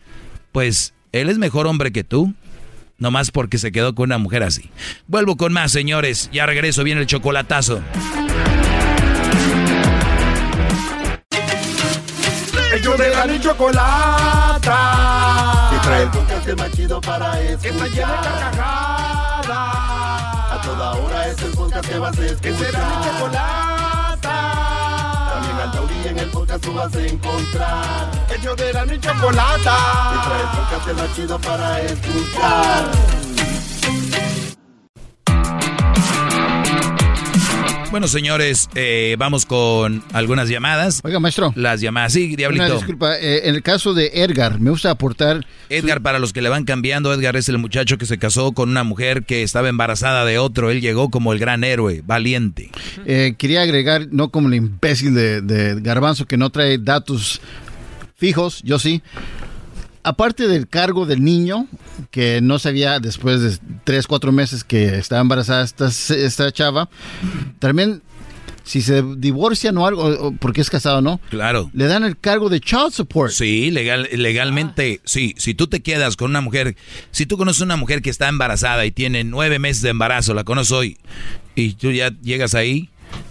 pues 0.52 0.92
él 1.12 1.30
es 1.30 1.38
mejor 1.38 1.66
hombre 1.66 1.90
que 1.90 2.04
tú. 2.04 2.34
Nomás 2.98 3.30
porque 3.30 3.58
se 3.58 3.72
quedó 3.72 3.94
con 3.94 4.04
una 4.10 4.18
mujer 4.18 4.42
así. 4.42 4.70
Vuelvo 5.06 5.36
con 5.36 5.52
más, 5.52 5.72
señores. 5.72 6.30
Ya 6.32 6.46
regreso, 6.46 6.84
viene 6.84 7.00
el 7.02 7.06
chocolatazo. 7.06 7.82
Ellos 12.74 12.98
de 12.98 13.08
la 13.10 13.26
ni 13.26 13.38
chocolata. 13.40 14.78
Que 15.70 15.78
trae 15.86 16.02
el 16.04 16.10
podcast 16.10 16.48
más 16.58 16.70
chido 16.72 17.00
para 17.00 17.32
Que 17.38 17.52
está 17.52 17.68
llena 17.68 17.82
de 17.82 17.88
escuchar. 17.88 18.22
carcajadas. 18.22 19.48
A 20.50 20.60
toda 20.64 20.90
hora 20.92 21.28
es 21.28 21.42
el 21.42 21.50
podcast 21.52 21.88
que 21.88 21.98
vas 21.98 22.16
a 22.18 22.20
Que 22.20 22.26
será 22.28 22.56
mi 22.56 22.64
escuchar. 22.64 23.04
chocolata. 23.18 24.36
También 25.34 25.56
al 25.62 25.72
taurí 25.72 25.94
en 26.08 26.18
el 26.18 26.28
podcast 26.30 26.64
tú 26.64 26.72
vas 26.74 26.94
a 26.94 27.06
encontrar. 27.06 28.10
Ellos 28.30 28.56
de 28.56 28.72
la 28.72 28.86
ni 28.86 28.98
chocolata. 28.98 29.76
Que 30.12 30.28
trae 30.28 30.42
el 30.42 30.48
podcast 30.58 30.98
más 30.98 31.16
chido 31.16 31.38
para 31.40 31.80
escuchar. 31.82 32.90
Bueno, 37.90 38.08
señores, 38.08 38.68
eh, 38.74 39.14
vamos 39.20 39.46
con 39.46 40.02
algunas 40.12 40.48
llamadas. 40.48 41.00
Oiga, 41.04 41.20
maestro. 41.20 41.52
Las 41.54 41.80
llamadas. 41.80 42.12
Sí, 42.12 42.26
Una 42.26 42.36
Diablito. 42.36 42.74
disculpa, 42.74 43.16
eh, 43.20 43.48
en 43.48 43.54
el 43.54 43.62
caso 43.62 43.94
de 43.94 44.10
Edgar, 44.14 44.58
me 44.58 44.70
gusta 44.70 44.90
aportar. 44.90 45.46
Edgar, 45.68 46.02
para 46.02 46.18
los 46.18 46.32
que 46.32 46.42
le 46.42 46.48
van 46.48 46.64
cambiando, 46.64 47.14
Edgar 47.14 47.36
es 47.36 47.48
el 47.48 47.58
muchacho 47.58 47.96
que 47.96 48.06
se 48.06 48.18
casó 48.18 48.50
con 48.50 48.68
una 48.68 48.82
mujer 48.82 49.22
que 49.22 49.44
estaba 49.44 49.68
embarazada 49.68 50.24
de 50.24 50.38
otro. 50.40 50.72
Él 50.72 50.80
llegó 50.80 51.08
como 51.10 51.32
el 51.32 51.38
gran 51.38 51.62
héroe, 51.62 52.02
valiente. 52.04 52.72
Eh, 53.06 53.36
quería 53.38 53.62
agregar, 53.62 54.08
no 54.10 54.30
como 54.30 54.48
el 54.48 54.54
imbécil 54.54 55.14
de, 55.14 55.40
de 55.40 55.80
Garbanzo 55.80 56.26
que 56.26 56.36
no 56.36 56.50
trae 56.50 56.78
datos 56.78 57.40
fijos, 58.24 58.62
yo 58.62 58.78
sí. 58.78 59.02
Aparte 60.02 60.48
del 60.48 60.66
cargo 60.66 61.04
del 61.04 61.22
niño, 61.22 61.66
que 62.10 62.40
no 62.40 62.58
sabía 62.58 62.98
después 62.98 63.42
de 63.42 63.58
tres, 63.84 64.06
cuatro 64.06 64.32
meses 64.32 64.64
que 64.64 64.96
estaba 64.96 65.20
embarazada 65.20 65.62
esta, 65.62 65.88
esta 65.88 66.50
chava, 66.50 66.88
también 67.58 68.00
si 68.62 68.80
se 68.80 69.02
divorcian 69.18 69.76
o 69.76 69.86
algo, 69.86 70.34
porque 70.40 70.62
es 70.62 70.70
casado, 70.70 71.02
¿no? 71.02 71.20
Claro. 71.28 71.70
Le 71.74 71.86
dan 71.86 72.02
el 72.02 72.18
cargo 72.18 72.48
de 72.48 72.60
child 72.60 72.92
support. 72.92 73.30
Sí, 73.30 73.70
legal, 73.70 74.08
legalmente, 74.10 75.02
sí. 75.04 75.34
Si 75.36 75.52
tú 75.52 75.66
te 75.66 75.82
quedas 75.82 76.16
con 76.16 76.30
una 76.30 76.40
mujer, 76.40 76.76
si 77.10 77.26
tú 77.26 77.36
conoces 77.36 77.60
una 77.60 77.76
mujer 77.76 78.00
que 78.00 78.08
está 78.08 78.28
embarazada 78.28 78.86
y 78.86 78.90
tiene 78.90 79.22
nueve 79.22 79.58
meses 79.58 79.82
de 79.82 79.90
embarazo, 79.90 80.32
la 80.32 80.44
conoces 80.44 80.72
hoy, 80.72 80.98
y 81.54 81.74
tú 81.74 81.90
ya 81.90 82.10
llegas 82.22 82.54
ahí 82.54 82.88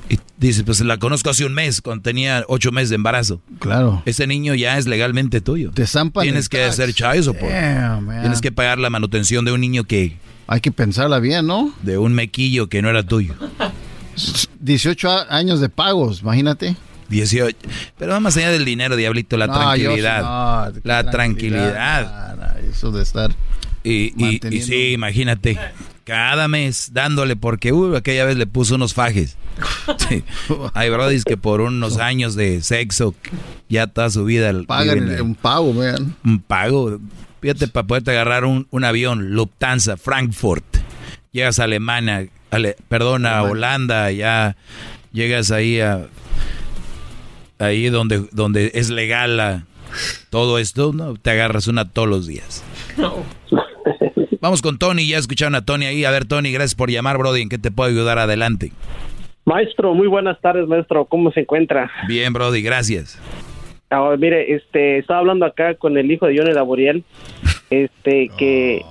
y 0.10 0.18
dices, 0.48 0.64
pues 0.64 0.80
la 0.82 0.98
conozco 0.98 1.30
hace 1.30 1.46
un 1.46 1.54
mes, 1.54 1.82
cuando 1.82 2.02
tenía 2.04 2.44
ocho 2.48 2.72
meses 2.72 2.90
de 2.90 2.96
embarazo. 2.96 3.42
Claro. 3.60 4.02
Ese 4.06 4.28
niño 4.28 4.54
ya 4.56 4.78
es 4.78 4.86
legalmente 4.88 5.42
tuyo. 5.42 5.72
Te 5.72 5.88
zampan 5.88 6.24
Tienes 6.24 6.50
que 6.50 6.60
tax. 6.60 6.70
hacer 6.80 6.94
child 6.94 7.24
support. 7.24 7.52
Damn. 7.52 8.10
Tienes 8.22 8.42
que 8.42 8.52
pagar 8.52 8.78
la 8.80 8.90
manutención 8.90 9.46
de 9.46 9.52
un 9.52 9.62
niño 9.62 9.84
que... 9.86 10.18
Hay 10.48 10.60
que 10.62 10.72
pensarla 10.72 11.20
bien, 11.20 11.48
¿no? 11.48 11.74
De 11.84 11.98
un 11.98 12.14
mequillo 12.14 12.68
que 12.68 12.82
no 12.82 12.90
era 12.90 13.04
tuyo. 13.04 13.34
18 14.60 15.10
a- 15.10 15.36
años 15.36 15.60
de 15.60 15.70
pagos, 15.70 16.22
imagínate. 16.22 16.76
18. 17.10 17.56
Pero 17.98 18.20
más 18.22 18.38
allá 18.38 18.52
del 18.52 18.66
dinero, 18.66 18.96
diablito, 18.96 19.38
la 19.38 19.48
No, 19.48 19.54
yo 19.54 19.60
sí, 19.62 20.02
tranquilidad. 20.02 20.22
no, 20.74 20.82
la 20.84 21.10
tranquilidad. 21.12 22.60
Eso 22.70 22.92
de 22.92 23.04
estar. 23.04 23.32
Y, 23.84 24.14
y- 24.18 24.40
y 24.50 24.62
sí, 24.62 24.92
imagínate, 24.94 25.58
cada 26.04 26.48
mes 26.48 26.92
dándole, 26.94 27.36
porque 27.36 27.72
uh, 27.72 27.96
aquella 27.96 28.26
vez 28.26 28.38
le 28.38 28.46
puso 28.48 28.76
unos 28.76 28.94
fajes. 28.94 29.38
Sí. 30.10 30.24
Hay 30.74 30.90
brodis 30.90 31.24
que 31.24 31.38
por 31.38 31.62
unos 31.62 31.98
años 32.00 32.36
de 32.36 32.62
sexo, 32.62 33.14
ya 33.70 33.88
toda 33.88 34.10
su 34.10 34.26
vida. 34.26 34.52
Pagan 34.68 35.22
un 35.22 35.36
pago, 35.36 35.74
man. 35.74 36.16
un 36.26 36.40
pago. 36.40 37.00
Fíjate, 37.42 37.68
para 37.68 37.86
poderte 37.88 38.12
agarrar 38.12 38.46
un, 38.46 38.68
un 38.72 38.84
avión, 38.84 39.32
Lufthansa, 39.32 39.98
Frankfurt. 39.98 40.64
Llegas 41.32 41.60
a 41.60 41.66
Alemania, 41.66 42.28
ale- 42.52 42.76
perdón, 42.88 43.26
a 43.26 43.44
Holanda, 43.44 44.12
ya 44.12 44.56
llegas 45.12 45.52
ahí 45.52 45.80
a 45.80 46.08
ahí 47.60 47.90
donde, 47.90 48.28
donde 48.32 48.72
es 48.76 48.90
legal 48.90 49.38
la- 49.38 49.66
todo 50.30 50.58
esto, 50.58 50.92
¿no? 50.94 51.16
Te 51.16 51.32
agarras 51.32 51.68
una 51.68 51.90
todos 51.90 52.08
los 52.10 52.28
días. 52.28 52.64
Vamos 54.44 54.62
con 54.62 54.78
Tony, 54.78 55.08
ya 55.08 55.20
escucharon 55.20 55.56
a 55.56 55.64
Tony 55.64 55.86
ahí. 55.86 56.04
A 56.04 56.12
ver, 56.12 56.26
Tony, 56.26 56.52
gracias 56.52 56.76
por 56.76 56.92
llamar, 56.92 57.18
Brody. 57.18 57.44
¿En 57.44 57.48
qué 57.48 57.58
te 57.58 57.72
puedo 57.72 57.90
ayudar 57.90 58.20
adelante? 58.20 58.74
Maestro, 59.46 59.94
muy 59.94 60.08
buenas 60.08 60.38
tardes, 60.42 60.68
maestro. 60.68 61.06
¿Cómo 61.06 61.32
se 61.32 61.40
encuentra? 61.40 61.90
Bien, 62.10 62.34
Brody, 62.34 62.62
gracias. 62.62 63.18
Ah, 63.90 64.14
mire, 64.20 64.54
este, 64.54 64.98
estaba 64.98 65.20
hablando 65.22 65.46
acá 65.46 65.76
con 65.76 65.98
el 65.98 66.12
hijo 66.12 66.28
de 66.28 66.38
Johnny 66.38 66.52
Laboriel, 66.52 67.06
este, 67.70 68.30
que, 68.38 68.82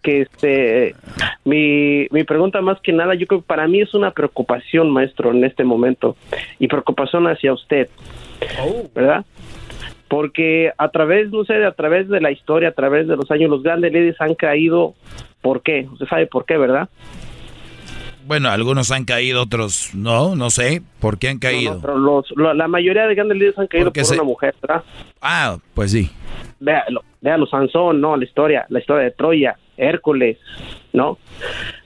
que 0.00 0.22
este, 0.22 0.94
mi, 1.44 2.06
mi 2.10 2.24
pregunta 2.24 2.62
más 2.62 2.80
que 2.80 2.94
nada, 2.94 3.14
yo 3.14 3.26
creo 3.26 3.42
que 3.42 3.46
para 3.46 3.68
mí 3.68 3.82
es 3.82 3.92
una 3.92 4.12
preocupación, 4.12 4.90
maestro, 4.90 5.30
en 5.32 5.44
este 5.44 5.62
momento, 5.62 6.16
y 6.58 6.68
preocupación 6.68 7.26
hacia 7.26 7.52
usted, 7.52 7.90
¿verdad? 8.94 9.26
Porque 10.10 10.72
a 10.76 10.88
través, 10.88 11.30
no 11.30 11.44
sé, 11.44 11.64
a 11.64 11.70
través 11.72 12.08
de 12.08 12.20
la 12.20 12.32
historia, 12.32 12.70
a 12.70 12.72
través 12.72 13.06
de 13.06 13.16
los 13.16 13.30
años, 13.30 13.48
los 13.48 13.62
grandes 13.62 13.92
líderes 13.92 14.20
han 14.20 14.34
caído, 14.34 14.94
¿por 15.40 15.62
qué? 15.62 15.86
Usted 15.92 16.06
sabe 16.08 16.26
por 16.26 16.44
qué, 16.44 16.56
¿verdad? 16.58 16.88
Bueno, 18.26 18.48
algunos 18.50 18.90
han 18.90 19.04
caído, 19.04 19.42
otros 19.42 19.94
no, 19.94 20.34
no 20.36 20.50
sé. 20.50 20.82
¿Por 21.00 21.18
qué 21.18 21.28
han 21.28 21.38
caído? 21.38 21.70
No, 21.70 21.76
no, 21.76 21.80
pero 21.80 21.98
los, 21.98 22.30
lo- 22.36 22.54
la 22.54 22.68
mayoría 22.68 23.06
de 23.06 23.14
grandes 23.14 23.38
líderes 23.38 23.58
han 23.58 23.66
caído 23.68 23.86
Porque 23.86 24.00
por 24.00 24.06
se- 24.08 24.14
una 24.14 24.24
mujer, 24.24 24.54
¿verdad? 24.60 24.82
Ah, 25.22 25.56
pues 25.74 25.92
sí. 25.92 26.10
Véalo, 26.60 27.02
véalo, 27.20 27.46
Sansón, 27.46 28.00
no, 28.00 28.16
la 28.16 28.24
historia, 28.24 28.66
la 28.68 28.80
historia 28.80 29.04
de 29.04 29.10
Troya, 29.12 29.56
Hércules, 29.76 30.36
¿no? 30.92 31.18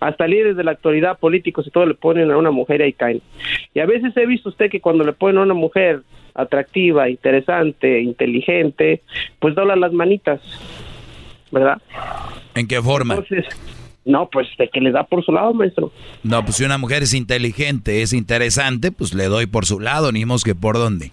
Hasta 0.01 0.27
líderes 0.27 0.57
de 0.57 0.65
la 0.65 0.73
actualidad, 0.73 1.19
políticos 1.19 1.67
y 1.67 1.71
todo 1.71 1.87
le 1.87 1.95
ponen 1.95 2.31
a 2.31 2.37
una 2.39 2.51
mujer 2.51 2.81
y 2.81 2.85
ahí 2.85 2.93
caen. 2.95 3.23
Y 3.75 3.81
a 3.81 3.87
veces 3.87 4.17
he 4.17 4.27
visto 4.27 4.49
usted 4.49 4.71
que 4.71 4.81
cuando 4.81 5.05
le 5.05 5.13
ponen 5.13 5.39
a 5.39 5.43
una 5.43 5.55
mujer 5.55 6.03
atractiva, 6.35 7.09
interesante, 7.09 8.01
inteligente, 8.01 9.03
pues 9.39 9.55
dobla 9.55 9.77
las 9.77 9.93
manitas, 9.93 10.41
¿verdad? 11.51 11.81
¿En 12.55 12.67
qué 12.67 12.83
forma? 12.83 13.15
Entonces, 13.15 13.47
no, 14.05 14.29
pues 14.31 14.49
de 14.59 14.69
que 14.69 14.81
le 14.81 14.91
da 14.91 15.05
por 15.05 15.25
su 15.25 15.33
lado, 15.33 15.55
maestro. 15.55 15.93
No, 16.23 16.45
pues 16.45 16.57
si 16.57 16.65
una 16.65 16.79
mujer 16.79 17.03
es 17.03 17.15
inteligente, 17.15 18.03
es 18.03 18.13
interesante, 18.13 18.93
pues 18.93 19.15
le 19.15 19.27
doy 19.27 19.47
por 19.47 19.65
su 19.65 19.81
lado, 19.81 20.13
ni 20.13 20.25
mos 20.25 20.45
que 20.45 20.55
por 20.55 20.77
dónde. 20.77 21.11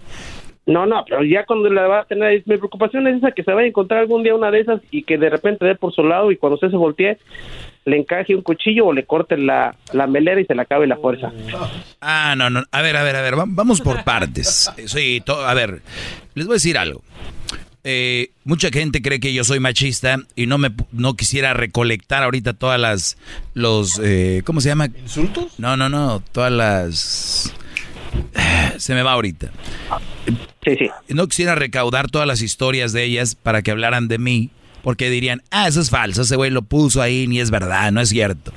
No, 0.66 0.86
no, 0.86 1.04
pero 1.08 1.24
ya 1.24 1.46
cuando 1.46 1.70
la 1.70 1.88
va 1.88 2.02
a 2.02 2.06
tener, 2.06 2.44
mi 2.46 2.58
preocupación 2.58 3.08
es 3.08 3.18
esa, 3.18 3.32
que 3.32 3.44
se 3.44 3.52
vaya 3.52 3.66
a 3.66 3.70
encontrar 3.70 4.02
algún 4.02 4.24
día 4.24 4.36
una 4.36 4.52
de 4.52 4.60
esas 4.60 4.82
y 4.92 5.04
que 5.04 5.18
de 5.18 5.30
repente 5.30 5.66
dé 5.66 5.76
por 5.76 5.94
su 5.94 6.04
lado 6.04 6.32
y 6.32 6.38
cuando 6.38 6.56
usted 6.56 6.70
se 6.70 6.78
voltee, 6.78 7.18
le 7.86 7.98
encaje 7.98 8.36
un 8.36 8.42
cuchillo 8.44 8.88
o 8.88 8.94
le 8.94 9.06
corte 9.06 9.38
la, 9.38 9.76
la 9.94 10.08
melera 10.08 10.40
y 10.40 10.46
se 10.46 10.54
le 10.56 10.62
acabe 10.62 10.86
la 10.88 10.98
fuerza. 10.98 11.32
Ah, 12.00 12.36
no, 12.38 12.50
no. 12.50 12.64
A 12.72 12.82
ver, 12.82 12.96
a 12.96 13.04
ver, 13.04 13.16
a 13.16 13.22
ver, 13.22 13.38
va- 13.40 13.46
vamos 13.48 13.82
por 13.82 14.04
partes. 14.06 14.72
Sí, 14.86 15.22
to- 15.26 15.46
a 15.46 15.54
ver, 15.54 15.82
les 16.36 16.46
voy 16.46 16.54
a 16.54 16.58
decir 16.58 16.78
algo. 16.78 17.02
Eh, 17.84 18.30
mucha 18.44 18.70
gente 18.70 19.02
cree 19.02 19.20
que 19.20 19.34
yo 19.34 19.44
soy 19.44 19.60
machista 19.60 20.18
y 20.36 20.46
no 20.46 20.60
me 20.60 20.70
no 20.92 21.16
quisiera 21.16 21.56
recolectar 21.56 22.22
ahorita 22.22 22.54
todas 22.54 22.80
las 22.80 23.18
los 23.56 24.00
eh, 24.04 24.44
¿cómo 24.46 24.62
se 24.62 24.70
llama? 24.70 24.86
¿Insultos? 25.02 25.58
No, 25.58 25.76
no, 25.76 25.90
no, 25.90 26.22
todas 26.32 26.52
las 26.52 27.52
se 28.78 28.94
me 28.94 29.02
va 29.02 29.14
ahorita. 29.14 29.50
Sí, 30.64 30.76
sí. 30.78 30.90
No 31.10 31.28
quisiera 31.28 31.56
recaudar 31.56 32.12
todas 32.12 32.28
las 32.28 32.44
historias 32.44 32.94
de 32.94 33.04
ellas 33.04 33.34
para 33.34 33.64
que 33.64 33.72
hablaran 33.72 34.08
de 34.08 34.20
mí, 34.20 34.52
porque 34.84 35.10
dirían, 35.10 35.42
ah, 35.52 35.68
eso 35.68 35.82
es 35.82 35.90
falso, 35.90 36.22
ese 36.22 36.36
güey 36.36 36.52
lo 36.52 36.62
puso 36.62 37.02
ahí, 37.02 37.28
ni 37.28 37.40
es 37.40 37.52
verdad, 37.52 37.92
no 37.92 38.02
es 38.02 38.10
cierto. 38.10 38.52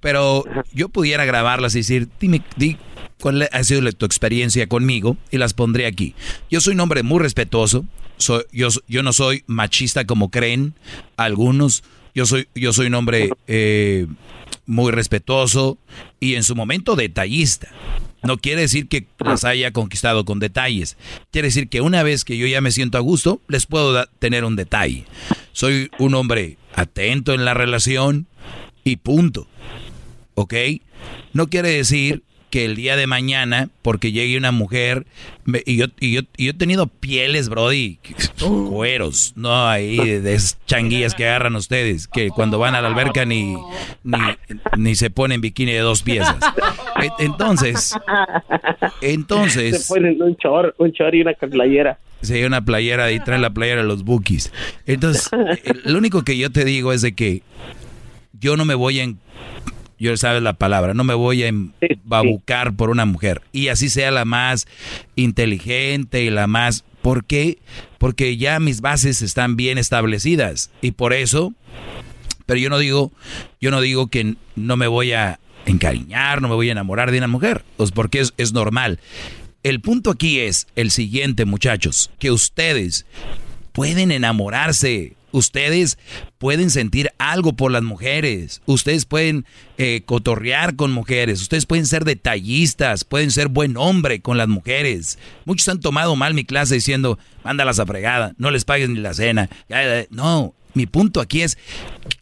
Pero 0.00 0.44
yo 0.72 0.88
pudiera 0.88 1.24
grabarlas 1.24 1.74
y 1.74 1.78
decir, 1.78 2.08
dime, 2.20 2.42
di 2.56 2.76
cuál 3.20 3.48
ha 3.52 3.64
sido 3.64 3.90
tu 3.92 4.04
experiencia 4.04 4.66
conmigo 4.66 5.16
y 5.30 5.38
las 5.38 5.54
pondré 5.54 5.86
aquí. 5.86 6.14
Yo 6.50 6.60
soy 6.60 6.74
un 6.74 6.80
hombre 6.80 7.02
muy 7.02 7.20
respetuoso, 7.20 7.84
soy, 8.16 8.42
yo, 8.52 8.68
yo 8.88 9.02
no 9.02 9.12
soy 9.12 9.44
machista 9.46 10.04
como 10.04 10.30
creen 10.30 10.74
algunos, 11.16 11.84
yo 12.14 12.26
soy, 12.26 12.48
yo 12.54 12.72
soy 12.72 12.88
un 12.88 12.94
hombre 12.94 13.30
eh, 13.46 14.06
muy 14.66 14.92
respetuoso 14.92 15.78
y 16.20 16.34
en 16.34 16.44
su 16.44 16.54
momento 16.54 16.96
detallista. 16.96 17.68
No 18.22 18.38
quiere 18.38 18.62
decir 18.62 18.88
que 18.88 19.06
las 19.18 19.44
haya 19.44 19.72
conquistado 19.72 20.24
con 20.24 20.38
detalles. 20.38 20.96
Quiere 21.32 21.48
decir 21.48 21.68
que 21.68 21.80
una 21.80 22.02
vez 22.04 22.24
que 22.24 22.36
yo 22.36 22.46
ya 22.46 22.60
me 22.60 22.70
siento 22.70 22.96
a 22.96 23.00
gusto, 23.00 23.40
les 23.48 23.66
puedo 23.66 24.06
tener 24.20 24.44
un 24.44 24.54
detalle. 24.54 25.04
Soy 25.52 25.90
un 25.98 26.14
hombre 26.14 26.56
atento 26.74 27.32
en 27.34 27.44
la 27.44 27.54
relación 27.54 28.26
y 28.84 28.96
punto. 28.96 29.48
¿Ok? 30.34 30.54
No 31.32 31.48
quiere 31.48 31.70
decir 31.70 32.22
que 32.52 32.66
el 32.66 32.76
día 32.76 32.96
de 32.96 33.06
mañana, 33.06 33.70
porque 33.80 34.12
llegue 34.12 34.36
una 34.36 34.52
mujer, 34.52 35.06
me- 35.46 35.62
y, 35.64 35.78
yo, 35.78 35.86
y, 36.00 36.12
yo, 36.12 36.20
y 36.36 36.44
yo 36.44 36.50
he 36.50 36.54
tenido 36.54 36.86
pieles, 36.86 37.48
Brody, 37.48 37.98
cueros, 38.68 39.32
no 39.36 39.66
ahí 39.66 39.96
de, 39.96 40.20
de 40.20 40.34
esas 40.34 40.58
changuillas 40.66 41.14
que 41.14 41.26
agarran 41.26 41.56
ustedes, 41.56 42.06
que 42.08 42.28
cuando 42.28 42.58
van 42.58 42.74
a 42.74 42.82
la 42.82 42.88
alberca 42.88 43.24
ni, 43.24 43.56
ni, 44.04 44.18
ni 44.76 44.94
se 44.94 45.08
ponen 45.08 45.40
bikini 45.40 45.72
de 45.72 45.78
dos 45.78 46.02
piezas. 46.02 46.36
E- 47.02 47.24
Entonces, 47.24 47.94
entonces... 49.00 49.84
Se 49.86 49.94
ponen 49.94 50.20
un 50.20 50.36
chor, 50.36 50.74
un 50.78 50.92
chor 50.92 51.14
y 51.14 51.22
una 51.22 51.32
playera. 51.32 51.98
Sí, 52.20 52.44
una 52.44 52.62
playera 52.64 53.10
y 53.12 53.18
traen 53.20 53.40
la 53.42 53.50
playera 53.50 53.80
de 53.82 53.88
los 53.88 54.04
bookies. 54.04 54.52
Entonces, 54.86 55.30
lo 55.84 55.96
único 55.98 56.22
que 56.22 56.36
yo 56.36 56.50
te 56.52 56.64
digo 56.66 56.92
es 56.92 57.00
de 57.02 57.14
que 57.14 57.42
yo 58.38 58.56
no 58.58 58.64
me 58.66 58.74
voy 58.74 59.00
a... 59.00 59.12
Yo 60.02 60.16
sabes 60.16 60.42
la 60.42 60.54
palabra, 60.54 60.94
no 60.94 61.04
me 61.04 61.14
voy 61.14 61.44
a 61.44 61.46
embabucar 61.46 62.74
por 62.74 62.90
una 62.90 63.04
mujer. 63.04 63.40
Y 63.52 63.68
así 63.68 63.88
sea 63.88 64.10
la 64.10 64.24
más 64.24 64.66
inteligente 65.14 66.24
y 66.24 66.30
la 66.30 66.48
más... 66.48 66.84
¿Por 67.02 67.24
qué? 67.24 67.60
Porque 67.98 68.36
ya 68.36 68.58
mis 68.58 68.80
bases 68.80 69.22
están 69.22 69.54
bien 69.54 69.78
establecidas. 69.78 70.72
Y 70.80 70.90
por 70.90 71.12
eso... 71.12 71.54
Pero 72.46 72.58
yo 72.58 72.68
no 72.68 72.80
digo, 72.80 73.12
yo 73.60 73.70
no 73.70 73.80
digo 73.80 74.08
que 74.08 74.34
no 74.56 74.76
me 74.76 74.88
voy 74.88 75.12
a 75.12 75.38
encariñar, 75.66 76.42
no 76.42 76.48
me 76.48 76.56
voy 76.56 76.68
a 76.68 76.72
enamorar 76.72 77.12
de 77.12 77.18
una 77.18 77.28
mujer. 77.28 77.62
Pues 77.76 77.92
porque 77.92 78.18
es, 78.18 78.34
es 78.38 78.52
normal. 78.52 78.98
El 79.62 79.80
punto 79.80 80.10
aquí 80.10 80.40
es 80.40 80.66
el 80.74 80.90
siguiente, 80.90 81.44
muchachos, 81.44 82.10
que 82.18 82.32
ustedes 82.32 83.06
pueden 83.70 84.10
enamorarse, 84.10 85.12
ustedes 85.32 85.98
pueden 86.38 86.70
sentir 86.70 87.10
algo 87.18 87.54
por 87.54 87.72
las 87.72 87.82
mujeres, 87.82 88.62
ustedes 88.66 89.04
pueden 89.04 89.44
eh, 89.78 90.02
cotorrear 90.04 90.76
con 90.76 90.92
mujeres, 90.92 91.40
ustedes 91.42 91.66
pueden 91.66 91.86
ser 91.86 92.04
detallistas, 92.04 93.04
pueden 93.04 93.30
ser 93.30 93.48
buen 93.48 93.76
hombre 93.76 94.20
con 94.20 94.38
las 94.38 94.48
mujeres. 94.48 95.18
Muchos 95.44 95.68
han 95.68 95.80
tomado 95.80 96.14
mal 96.16 96.34
mi 96.34 96.44
clase 96.44 96.74
diciendo, 96.74 97.18
mándalas 97.44 97.80
a 97.80 97.86
fregada, 97.86 98.34
no 98.38 98.50
les 98.50 98.64
pagues 98.64 98.88
ni 98.88 99.00
la 99.00 99.14
cena. 99.14 99.48
No, 100.10 100.54
mi 100.74 100.86
punto 100.86 101.20
aquí 101.20 101.42
es 101.42 101.58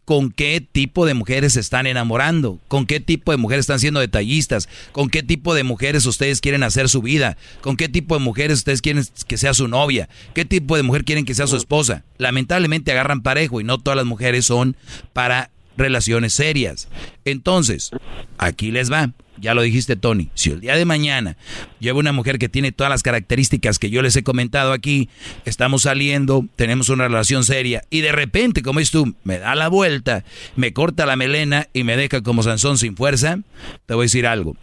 con 0.05 0.31
qué 0.31 0.65
tipo 0.71 1.05
de 1.05 1.13
mujeres 1.13 1.53
se 1.53 1.59
están 1.59 1.87
enamorando, 1.87 2.59
con 2.67 2.85
qué 2.85 2.99
tipo 2.99 3.31
de 3.31 3.37
mujeres 3.37 3.63
están 3.63 3.79
siendo 3.79 3.99
detallistas, 3.99 4.67
con 4.91 5.09
qué 5.09 5.23
tipo 5.23 5.53
de 5.53 5.63
mujeres 5.63 6.05
ustedes 6.05 6.41
quieren 6.41 6.63
hacer 6.63 6.89
su 6.89 7.01
vida, 7.01 7.37
con 7.61 7.77
qué 7.77 7.87
tipo 7.87 8.15
de 8.15 8.21
mujeres 8.21 8.59
ustedes 8.59 8.81
quieren 8.81 9.05
que 9.27 9.37
sea 9.37 9.53
su 9.53 9.67
novia, 9.67 10.09
qué 10.33 10.43
tipo 10.45 10.75
de 10.75 10.83
mujer 10.83 11.05
quieren 11.05 11.25
que 11.25 11.35
sea 11.35 11.47
su 11.47 11.55
esposa. 11.55 12.03
Lamentablemente 12.17 12.91
agarran 12.91 13.21
parejo 13.21 13.61
y 13.61 13.63
no 13.63 13.77
todas 13.79 13.97
las 13.97 14.05
mujeres 14.05 14.45
son 14.45 14.75
para 15.13 15.49
relaciones 15.77 16.33
serias. 16.33 16.87
Entonces, 17.25 17.91
aquí 18.37 18.71
les 18.71 18.91
va. 18.91 19.11
Ya 19.41 19.55
lo 19.55 19.63
dijiste, 19.63 19.95
Tony. 19.95 20.29
Si 20.35 20.51
el 20.51 20.61
día 20.61 20.75
de 20.75 20.85
mañana 20.85 21.35
llevo 21.79 21.99
una 21.99 22.11
mujer 22.11 22.37
que 22.37 22.47
tiene 22.47 22.71
todas 22.71 22.91
las 22.91 23.01
características 23.01 23.79
que 23.79 23.89
yo 23.89 24.03
les 24.03 24.15
he 24.15 24.21
comentado 24.21 24.71
aquí, 24.71 25.09
estamos 25.45 25.83
saliendo, 25.83 26.45
tenemos 26.55 26.89
una 26.89 27.07
relación 27.07 27.43
seria, 27.43 27.81
y 27.89 28.01
de 28.01 28.11
repente, 28.11 28.61
como 28.61 28.79
es 28.79 28.91
tú, 28.91 29.15
me 29.23 29.39
da 29.39 29.55
la 29.55 29.67
vuelta, 29.67 30.23
me 30.55 30.73
corta 30.73 31.07
la 31.07 31.15
melena 31.15 31.67
y 31.73 31.83
me 31.83 31.97
deja 31.97 32.21
como 32.21 32.43
Sansón 32.43 32.77
sin 32.77 32.95
fuerza, 32.95 33.39
te 33.87 33.95
voy 33.95 34.03
a 34.03 34.05
decir 34.05 34.27
algo. 34.27 34.55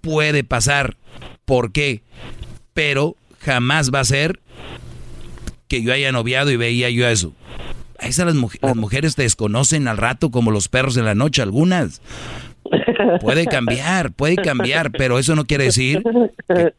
Puede 0.00 0.44
pasar. 0.44 0.96
¿Por 1.44 1.72
qué? 1.72 2.02
Pero 2.74 3.16
jamás 3.40 3.90
va 3.92 3.98
a 4.00 4.04
ser 4.04 4.38
que 5.66 5.82
yo 5.82 5.92
haya 5.92 6.12
noviado 6.12 6.52
y 6.52 6.56
veía 6.56 6.90
yo 6.90 7.08
eso. 7.08 7.34
Esas 8.00 8.26
las, 8.26 8.36
las 8.62 8.76
mujeres 8.76 9.14
te 9.14 9.22
desconocen 9.22 9.88
al 9.88 9.96
rato 9.96 10.30
como 10.30 10.50
los 10.50 10.68
perros 10.68 10.96
en 10.96 11.04
la 11.04 11.14
noche, 11.14 11.42
algunas. 11.42 12.00
Puede 13.20 13.46
cambiar, 13.46 14.12
puede 14.12 14.36
cambiar, 14.36 14.92
pero 14.92 15.18
eso 15.18 15.34
no 15.34 15.44
quiere 15.44 15.64
decir 15.64 16.02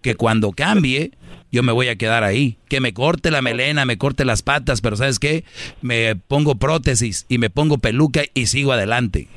que, 0.02 0.16
cuando 0.16 0.52
cambie 0.52 1.12
yo 1.52 1.64
me 1.64 1.74
voy 1.74 1.90
a 1.90 1.98
quedar 1.98 2.24
ahí. 2.24 2.58
Que 2.70 2.80
me 2.80 2.94
corte 2.94 3.30
la 3.30 3.42
melena, 3.42 3.86
me 3.86 3.98
corte 3.98 4.24
las 4.24 4.42
patas, 4.42 4.80
pero 4.80 4.96
¿sabes 4.96 5.20
qué? 5.20 5.44
Me 5.82 6.16
pongo 6.16 6.56
prótesis 6.56 7.26
y 7.28 7.40
me 7.40 7.50
pongo 7.50 7.78
peluca 7.78 8.22
y 8.34 8.46
sigo 8.46 8.72
adelante. 8.72 9.28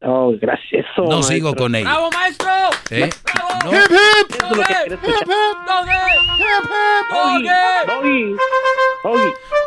Oh, 0.00 0.32
gracias. 0.40 0.86
no 0.96 1.22
sigo 1.22 1.54
con 1.54 1.74
ella. 1.74 1.90
¡Bravo, 1.90 2.10
maestro! 2.12 2.50
¿Eh? 2.90 3.10
¡Bravo! 3.34 3.48
No. 3.64 3.72
¡Hip, 3.72 3.90
hip! 3.90 5.28
¡Doggy! 7.20 7.48
¡Doggy! 7.86 8.34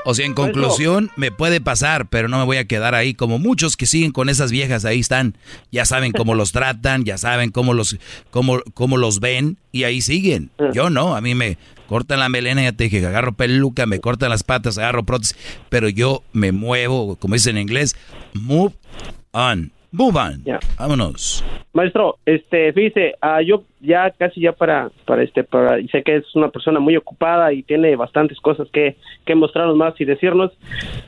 O 0.05 0.13
sea, 0.13 0.25
en 0.25 0.33
conclusión, 0.33 1.11
me 1.15 1.31
puede 1.31 1.59
pasar, 1.59 2.07
pero 2.07 2.27
no 2.27 2.37
me 2.37 2.45
voy 2.45 2.57
a 2.57 2.65
quedar 2.65 2.95
ahí 2.95 3.13
como 3.13 3.39
muchos 3.39 3.75
que 3.75 3.85
siguen 3.85 4.11
con 4.11 4.29
esas 4.29 4.51
viejas, 4.51 4.85
ahí 4.85 4.99
están. 4.99 5.35
Ya 5.71 5.85
saben 5.85 6.11
cómo 6.11 6.33
los 6.33 6.51
tratan, 6.51 7.03
ya 7.03 7.17
saben 7.17 7.51
cómo 7.51 7.73
los, 7.73 7.97
cómo, 8.29 8.61
cómo 8.73 8.97
los 8.97 9.19
ven 9.19 9.57
y 9.71 9.83
ahí 9.83 10.01
siguen. 10.01 10.49
Yo 10.73 10.89
no, 10.89 11.15
a 11.15 11.21
mí 11.21 11.35
me 11.35 11.57
cortan 11.87 12.19
la 12.19 12.29
melena, 12.29 12.63
ya 12.63 12.71
te 12.71 12.85
dije, 12.85 13.05
agarro 13.05 13.33
peluca, 13.33 13.85
me 13.85 13.99
cortan 13.99 14.29
las 14.29 14.43
patas, 14.43 14.77
agarro 14.77 15.03
prótesis, 15.03 15.37
pero 15.69 15.89
yo 15.89 16.23
me 16.31 16.51
muevo, 16.51 17.17
como 17.17 17.35
dicen 17.35 17.57
en 17.57 17.63
inglés, 17.63 17.95
move 18.33 18.73
on. 19.31 19.71
Move 19.91 20.15
on. 20.15 20.43
Vámonos. 20.77 21.43
Maestro, 21.73 22.18
este, 22.26 22.73
fíjese, 22.73 23.15
ah, 23.22 23.41
yo 23.41 23.63
ya 23.80 24.11
casi 24.11 24.41
ya 24.41 24.51
para, 24.51 24.89
para 25.05 25.23
este, 25.23 25.43
para, 25.43 25.81
sé 25.91 26.03
que 26.03 26.18
es 26.18 26.35
una 26.35 26.49
persona 26.49 26.80
muy 26.80 26.95
ocupada 26.97 27.51
y 27.53 27.63
tiene 27.63 27.95
bastantes 27.95 28.39
cosas 28.39 28.68
que, 28.72 28.97
que 29.26 29.35
mostrarnos 29.35 29.76
más 29.76 29.99
y 29.99 30.05
decirnos. 30.05 30.51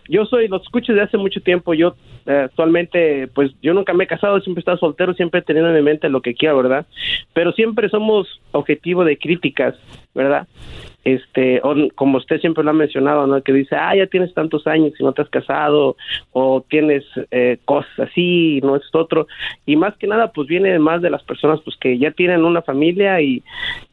Yo 0.07 0.26
soy, 0.26 0.47
los 0.47 0.61
escucho 0.64 0.93
desde 0.93 1.05
hace 1.05 1.18
mucho 1.18 1.41
tiempo, 1.41 1.73
yo 1.73 1.95
eh, 2.26 2.43
actualmente, 2.45 3.27
pues 3.27 3.51
yo 3.61 3.73
nunca 3.73 3.93
me 3.93 4.05
he 4.05 4.07
casado, 4.07 4.39
siempre 4.39 4.60
he 4.60 4.64
estado 4.64 4.77
soltero, 4.77 5.14
siempre 5.14 5.41
he 5.41 5.43
tenido 5.43 5.68
en 5.68 5.76
mi 5.76 5.81
mente 5.81 6.10
lo 6.10 6.22
que 6.22 6.34
quiera, 6.34 6.55
¿verdad? 6.55 6.85
Pero 7.34 7.51
siempre 7.51 7.89
somos 7.89 8.41
objetivo 8.51 9.03
de 9.03 9.18
críticas, 9.18 9.76
¿verdad? 10.14 10.47
Este, 11.03 11.59
o, 11.63 11.75
como 11.95 12.17
usted 12.17 12.39
siempre 12.39 12.63
lo 12.63 12.69
ha 12.69 12.73
mencionado, 12.73 13.27
¿no? 13.27 13.41
Que 13.41 13.53
dice, 13.53 13.75
ah, 13.75 13.95
ya 13.95 14.07
tienes 14.07 14.34
tantos 14.34 14.67
años 14.67 14.93
y 14.97 15.03
no 15.03 15.11
te 15.11 15.21
has 15.21 15.30
casado, 15.30 15.95
o 16.31 16.63
tienes 16.69 17.03
eh, 17.31 17.57
cosas 17.65 17.91
así, 17.99 18.59
no 18.63 18.75
es 18.75 18.84
otro, 18.93 19.27
y 19.65 19.75
más 19.75 19.95
que 19.97 20.07
nada, 20.07 20.31
pues 20.31 20.47
viene 20.47 20.77
más 20.80 21.01
de 21.01 21.09
las 21.09 21.23
personas, 21.23 21.59
pues 21.61 21.75
que 21.77 21.97
ya 21.97 22.11
tienen 22.11 22.45
una 22.45 22.61
familia 22.61 23.21
y, 23.21 23.43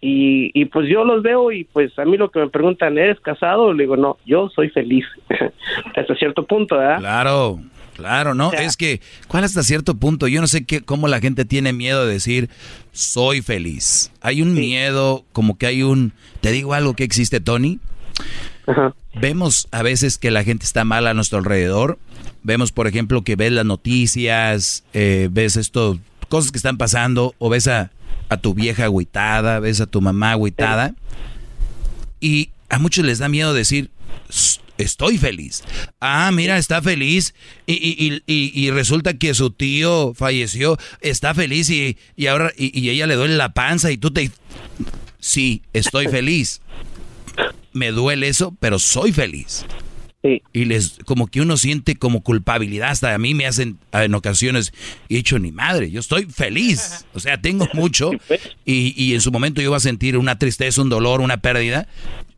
y, 0.00 0.50
y 0.54 0.64
pues 0.66 0.88
yo 0.88 1.04
los 1.04 1.22
veo 1.22 1.52
y 1.52 1.64
pues 1.64 1.98
a 1.98 2.04
mí 2.04 2.16
lo 2.16 2.30
que 2.30 2.40
me 2.40 2.48
preguntan, 2.48 2.98
¿eres 2.98 3.20
casado? 3.20 3.72
Le 3.72 3.84
digo, 3.84 3.96
no, 3.96 4.18
yo 4.24 4.48
soy 4.50 4.68
feliz, 4.70 5.06
hasta 5.96 6.14
cierto 6.14 6.44
punto, 6.44 6.76
¿verdad? 6.76 6.98
Claro. 6.98 7.58
Claro, 8.00 8.34
¿no? 8.34 8.52
es 8.52 8.76
que, 8.76 9.00
¿cuál 9.28 9.44
hasta 9.44 9.62
cierto 9.62 9.94
punto? 9.94 10.26
Yo 10.26 10.40
no 10.40 10.46
sé 10.46 10.64
qué, 10.64 10.80
cómo 10.80 11.06
la 11.06 11.20
gente 11.20 11.44
tiene 11.44 11.72
miedo 11.72 12.06
de 12.06 12.14
decir, 12.14 12.48
soy 12.92 13.42
feliz. 13.42 14.10
Hay 14.22 14.40
un 14.40 14.54
miedo, 14.54 15.24
como 15.32 15.58
que 15.58 15.66
hay 15.66 15.82
un... 15.82 16.12
¿Te 16.40 16.50
digo 16.50 16.72
algo 16.72 16.94
que 16.94 17.04
existe, 17.04 17.40
Tony? 17.40 17.78
Vemos 19.14 19.68
a 19.70 19.82
veces 19.82 20.18
que 20.18 20.30
la 20.30 20.44
gente 20.44 20.64
está 20.64 20.84
mal 20.84 21.06
a 21.06 21.14
nuestro 21.14 21.38
alrededor. 21.38 21.98
Vemos, 22.42 22.72
por 22.72 22.86
ejemplo, 22.86 23.22
que 23.22 23.36
ves 23.36 23.52
las 23.52 23.66
noticias, 23.66 24.84
eh, 24.94 25.28
ves 25.30 25.56
esto, 25.56 25.98
cosas 26.28 26.52
que 26.52 26.58
están 26.58 26.78
pasando, 26.78 27.34
o 27.38 27.50
ves 27.50 27.68
a, 27.68 27.90
a 28.28 28.38
tu 28.38 28.54
vieja 28.54 28.84
agüitada, 28.84 29.60
ves 29.60 29.80
a 29.80 29.86
tu 29.86 30.00
mamá 30.00 30.32
agüitada. 30.32 30.94
Y 32.20 32.50
a 32.70 32.78
muchos 32.78 33.04
les 33.04 33.18
da 33.18 33.28
miedo 33.28 33.52
decir, 33.52 33.90
estoy 34.82 35.18
feliz. 35.18 35.62
Ah, 36.00 36.30
mira, 36.32 36.58
está 36.58 36.82
feliz 36.82 37.34
y, 37.66 37.74
y, 37.74 38.22
y, 38.26 38.52
y 38.54 38.70
resulta 38.70 39.14
que 39.14 39.34
su 39.34 39.50
tío 39.50 40.14
falleció, 40.14 40.78
está 41.00 41.34
feliz 41.34 41.70
y, 41.70 41.96
ahora 42.26 42.52
y, 42.56 42.88
ella 42.88 43.06
le 43.06 43.14
duele 43.14 43.36
la 43.36 43.52
panza 43.52 43.90
y 43.90 43.96
tú 43.96 44.10
te... 44.10 44.30
Sí, 45.18 45.62
estoy 45.72 46.08
feliz. 46.08 46.60
Me 47.72 47.92
duele 47.92 48.28
eso, 48.28 48.56
pero 48.60 48.78
soy 48.78 49.12
feliz. 49.12 49.64
Y 50.52 50.66
les, 50.66 50.98
como 51.06 51.28
que 51.28 51.40
uno 51.40 51.56
siente 51.56 51.96
como 51.96 52.22
culpabilidad, 52.22 52.90
hasta 52.90 53.14
a 53.14 53.18
mí 53.18 53.32
me 53.32 53.46
hacen 53.46 53.78
en 53.92 54.14
ocasiones, 54.14 54.74
he 55.08 55.14
dicho, 55.14 55.38
ni 55.38 55.50
madre, 55.50 55.90
yo 55.90 55.98
estoy 55.98 56.26
feliz, 56.26 57.06
o 57.14 57.20
sea, 57.20 57.40
tengo 57.40 57.66
mucho 57.72 58.10
y, 58.66 58.92
y 59.02 59.14
en 59.14 59.22
su 59.22 59.32
momento 59.32 59.62
yo 59.62 59.70
voy 59.70 59.78
a 59.78 59.80
sentir 59.80 60.18
una 60.18 60.38
tristeza, 60.38 60.82
un 60.82 60.90
dolor, 60.90 61.22
una 61.22 61.38
pérdida, 61.38 61.88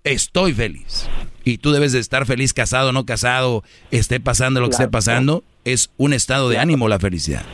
estoy 0.04 0.52
feliz. 0.52 1.08
Y 1.44 1.58
tú 1.58 1.72
debes 1.72 1.92
de 1.92 1.98
estar 1.98 2.26
feliz, 2.26 2.52
casado, 2.52 2.90
o 2.90 2.92
no 2.92 3.04
casado, 3.04 3.64
esté 3.90 4.20
pasando 4.20 4.60
lo 4.60 4.68
que 4.68 4.74
esté 4.74 4.88
pasando, 4.88 5.42
es 5.64 5.90
un 5.96 6.12
estado 6.12 6.48
de 6.48 6.58
ánimo 6.58 6.88
la 6.88 7.00
felicidad. 7.00 7.44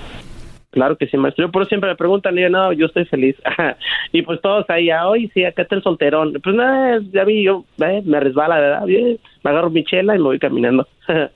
Claro 0.79 0.97
que 0.97 1.09
sí, 1.09 1.17
maestro. 1.17 1.47
Yo 1.47 1.51
por 1.51 1.67
siempre 1.67 1.91
me 1.91 1.97
preguntan 1.97 2.39
y 2.39 2.43
yo, 2.43 2.51
no, 2.51 2.73
yo 2.73 2.87
estoy 2.87 3.05
feliz. 3.07 3.35
y 4.13 4.23
pues 4.23 4.41
todos 4.41 4.65
ahí, 4.71 4.91
ah, 4.91 5.09
hoy 5.09 5.29
sí, 5.35 5.45
acá 5.45 5.63
está 5.63 5.75
el 5.75 5.83
solterón. 5.83 6.35
Pues 6.41 6.55
nada, 6.55 7.01
ya 7.13 7.25
vi, 7.25 7.43
yo 7.43 7.65
eh, 7.85 8.01
me 8.05 8.21
resbala, 8.21 8.61
¿verdad? 8.61 8.87
Bien, 8.87 9.19
me 9.43 9.51
agarro 9.51 9.71
mi 9.71 9.83
chela 9.85 10.15
y 10.15 10.19
me 10.19 10.25
voy 10.25 10.39
caminando. 10.39 10.87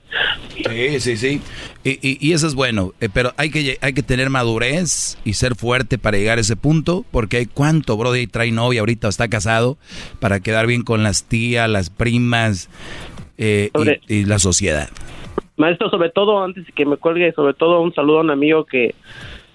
sí, 0.49 0.99
sí, 1.01 1.17
sí. 1.17 1.41
Y, 1.83 2.25
y, 2.25 2.31
eso 2.31 2.47
es 2.47 2.55
bueno, 2.55 2.93
eh, 3.01 3.09
pero 3.13 3.33
hay 3.35 3.51
que, 3.51 3.77
hay 3.81 3.91
que 3.91 4.01
tener 4.01 4.29
madurez 4.29 5.19
y 5.25 5.33
ser 5.33 5.55
fuerte 5.55 5.97
para 5.97 6.15
llegar 6.15 6.37
a 6.37 6.41
ese 6.41 6.55
punto, 6.55 7.03
porque 7.11 7.35
hay 7.35 7.45
cuánto 7.45 7.97
Brody 7.97 8.27
trae 8.27 8.53
novia 8.53 8.79
ahorita, 8.79 9.09
está 9.09 9.27
casado, 9.27 9.77
para 10.21 10.39
quedar 10.39 10.67
bien 10.67 10.83
con 10.83 11.03
las 11.03 11.27
tías, 11.27 11.69
las 11.69 11.89
primas 11.89 12.69
eh, 13.37 13.71
y 14.07 14.23
la 14.23 14.39
sociedad. 14.39 14.87
Maestro, 15.55 15.89
sobre 15.89 16.09
todo, 16.09 16.43
antes 16.43 16.65
de 16.65 16.71
que 16.71 16.85
me 16.85 16.97
cuelgue, 16.97 17.31
sobre 17.33 17.53
todo 17.53 17.81
un 17.81 17.93
saludo 17.93 18.19
a 18.19 18.21
un 18.21 18.31
amigo 18.31 18.65
que 18.65 18.95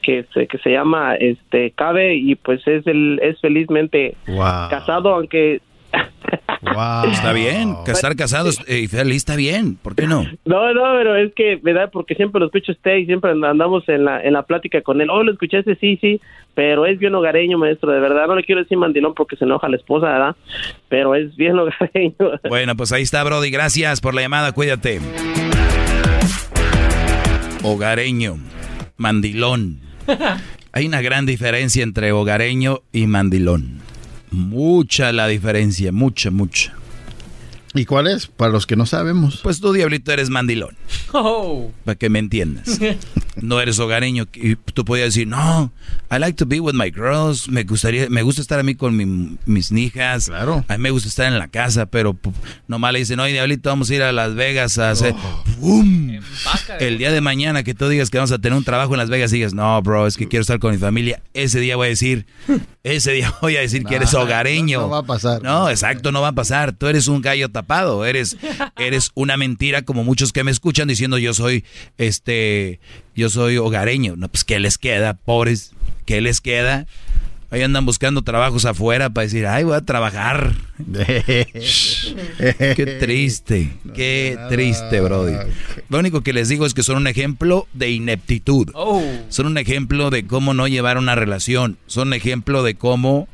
que 0.09 0.25
se, 0.33 0.47
que 0.47 0.57
se 0.57 0.71
llama 0.71 1.17
este 1.17 1.71
Cabe 1.73 2.15
y 2.15 2.35
pues 2.35 2.67
es 2.67 2.87
el 2.87 3.21
es 3.23 3.39
felizmente 3.43 4.17
casado 4.27 5.15
aunque 5.15 5.61
Está 7.13 7.33
bien, 7.33 7.75
casar 7.85 8.17
casados 8.17 8.61
y 8.67 8.85
eh, 8.85 8.89
feliz 8.89 9.17
está 9.17 9.37
bien, 9.37 9.77
¿por 9.77 9.95
qué 9.95 10.07
no? 10.07 10.25
No, 10.45 10.73
no, 10.73 10.83
pero 10.97 11.15
es 11.17 11.33
que, 11.35 11.57
¿verdad? 11.57 11.91
Porque 11.93 12.15
siempre 12.15 12.41
lo 12.41 12.47
escucho 12.47 12.73
usted 12.73 12.97
y 12.97 13.07
siempre 13.07 13.31
andamos 13.31 13.87
en 13.89 14.05
la, 14.05 14.23
en 14.23 14.33
la 14.33 14.43
plática 14.43 14.81
con 14.81 15.01
él. 15.01 15.11
Oh, 15.11 15.23
lo 15.23 15.33
escuchaste, 15.33 15.77
sí, 15.77 15.99
sí, 16.01 16.21
pero 16.55 16.87
es 16.87 16.99
bien 16.99 17.15
hogareño, 17.15 17.59
maestro, 17.59 17.93
de 17.93 18.01
verdad. 18.01 18.27
No 18.27 18.35
le 18.35 18.45
quiero 18.45 18.63
decir 18.63 18.79
mandilón 18.79 19.15
porque 19.15 19.37
se 19.37 19.45
enoja 19.45 19.69
la 19.69 19.77
esposa, 19.77 20.07
¿verdad? 20.07 20.37
Pero 20.89 21.15
es 21.15 21.35
bien 21.37 21.59
hogareño. 21.59 22.41
Bueno, 22.49 22.77
pues 22.77 22.93
ahí 22.93 23.03
está, 23.03 23.25
Brody. 23.25 23.51
Gracias 23.51 24.01
por 24.01 24.15
la 24.15 24.23
llamada, 24.23 24.53
cuídate. 24.53 25.01
hogareño, 27.63 28.37
mandilón. 28.97 29.88
Hay 30.73 30.87
una 30.87 31.01
gran 31.01 31.27
diferencia 31.27 31.83
entre 31.83 32.13
hogareño 32.13 32.83
y 32.93 33.07
mandilón. 33.07 33.81
Mucha 34.31 35.13
la 35.13 35.27
diferencia, 35.27 35.93
mucha, 35.93 36.31
mucha. 36.31 36.78
¿Y 37.79 37.85
cuál 37.85 38.09
es? 38.09 38.27
Para 38.27 38.51
los 38.51 38.67
que 38.67 38.75
no 38.77 38.87
sabemos. 38.87 39.41
Pues 39.43 39.61
tú, 39.61 39.73
Diablito, 39.73 40.11
eres 40.13 40.31
mandilón. 40.31 40.77
Oh. 41.13 41.71
Para 41.85 41.95
que 41.97 42.09
me 42.11 42.19
entiendas. 42.19 42.79
No 43.37 43.61
eres 43.61 43.79
hogareño. 43.79 44.27
Y 44.35 44.57
tú 44.57 44.85
podías 44.85 45.07
decir, 45.15 45.29
no, 45.29 45.73
I 46.11 46.19
like 46.19 46.35
to 46.39 46.47
be 46.47 46.59
with 46.61 46.75
my 46.75 46.91
girls. 46.91 47.49
Me 47.49 47.63
gustaría, 47.65 48.09
me 48.11 48.23
gusta 48.23 48.41
estar 48.43 48.59
a 48.59 48.63
mí 48.63 48.75
con 48.75 48.97
mi- 48.97 49.39
mis 49.47 49.71
hijas. 49.73 50.27
Claro. 50.27 50.65
A 50.69 50.77
mí 50.77 50.83
me 50.83 50.91
gusta 50.91 51.09
estar 51.09 51.27
en 51.33 51.39
la 51.39 51.49
casa, 51.49 51.87
pero 51.87 52.17
nomás 52.67 52.93
le 52.93 52.99
dicen, 53.01 53.21
oye, 53.21 53.33
Diablito, 53.35 53.69
vamos 53.71 53.89
a 53.91 53.95
ir 53.95 54.03
a 54.03 54.13
Las 54.13 54.35
Vegas 54.35 54.79
a 54.79 54.91
hacer... 54.91 55.15
¡Bum! 55.59 56.19
El 56.81 56.99
día 56.99 57.13
de 57.13 57.21
mañana 57.21 57.63
que 57.63 57.75
tú 57.75 57.89
digas 57.89 58.11
que 58.11 58.19
vamos 58.19 58.33
a 58.33 58.39
tener 58.39 58.57
un 58.57 58.65
trabajo 58.65 58.95
en 58.95 58.99
Las 58.99 59.09
Vegas 59.09 59.33
y 59.33 59.37
digas, 59.37 59.55
no, 59.55 59.81
bro, 59.83 60.07
es 60.07 60.17
que 60.17 60.27
quiero 60.29 60.41
estar 60.43 60.59
con 60.59 60.73
mi 60.73 60.79
familia. 60.79 61.23
Ese 61.35 61.61
día 61.61 61.77
voy 61.77 61.87
a 61.87 61.91
decir, 61.91 62.27
ese 62.83 63.13
día 63.13 63.33
voy 63.43 63.57
a 63.57 63.61
decir 63.61 63.85
que 63.85 63.97
eres 63.97 64.15
hogareño. 64.15 64.79
no, 64.81 64.87
no 64.87 64.91
va 64.93 64.99
a 64.99 65.03
pasar. 65.05 65.43
No, 65.43 65.69
exacto, 65.71 66.13
no 66.13 66.21
va 66.21 66.29
a 66.29 66.33
pasar. 66.33 66.73
Tú 66.73 66.87
eres 66.87 67.07
un 67.09 67.21
gallo 67.23 67.49
tapado, 67.51 67.68
eres, 68.05 68.37
eres 68.79 69.11
una 69.15 69.37
mentira 69.37 69.83
como 69.83 70.05
muchos 70.05 70.33
que 70.33 70.45
me 70.45 70.51
escuchan 70.51 70.89
diciendo 70.89 71.19
yo 71.19 71.35
soy, 71.35 71.65
este, 71.97 72.81
yo 73.15 73.31
soy 73.31 73.59
hogareño. 73.59 74.17
No, 74.17 74.29
pues 74.29 74.45
¿qué 74.45 74.59
les 74.59 74.79
queda, 74.79 75.15
pobres? 75.15 75.73
¿Qué 76.05 76.21
les 76.21 76.41
queda? 76.41 76.87
Ahí 77.51 77.63
andan 77.63 77.87
buscando 77.87 78.21
trabajos 78.21 78.67
afuera 78.67 79.09
para 79.09 79.25
decir, 79.25 79.47
ay, 79.47 79.65
voy 79.65 79.75
a 79.75 79.81
trabajar. 79.81 80.53
qué 80.93 81.47
triste, 83.01 83.73
qué 83.95 84.39
triste, 84.51 85.01
Brody. 85.01 85.33
Lo 85.89 85.99
único 85.99 86.21
que 86.21 86.35
les 86.35 86.51
digo 86.51 86.67
es 86.67 86.75
que 86.75 86.83
son 86.83 86.99
un 86.99 87.07
ejemplo 87.07 87.67
de 87.73 87.91
ineptitud. 87.91 88.69
Son 89.31 89.47
un 89.47 89.57
ejemplo 89.57 90.11
de 90.11 90.27
cómo 90.27 90.53
no 90.53 90.69
llevar 90.69 90.99
una 90.99 91.15
relación. 91.15 91.79
Son 91.87 92.09
un 92.09 92.15
ejemplo 92.15 92.63
de 92.63 92.75
cómo 92.75 93.29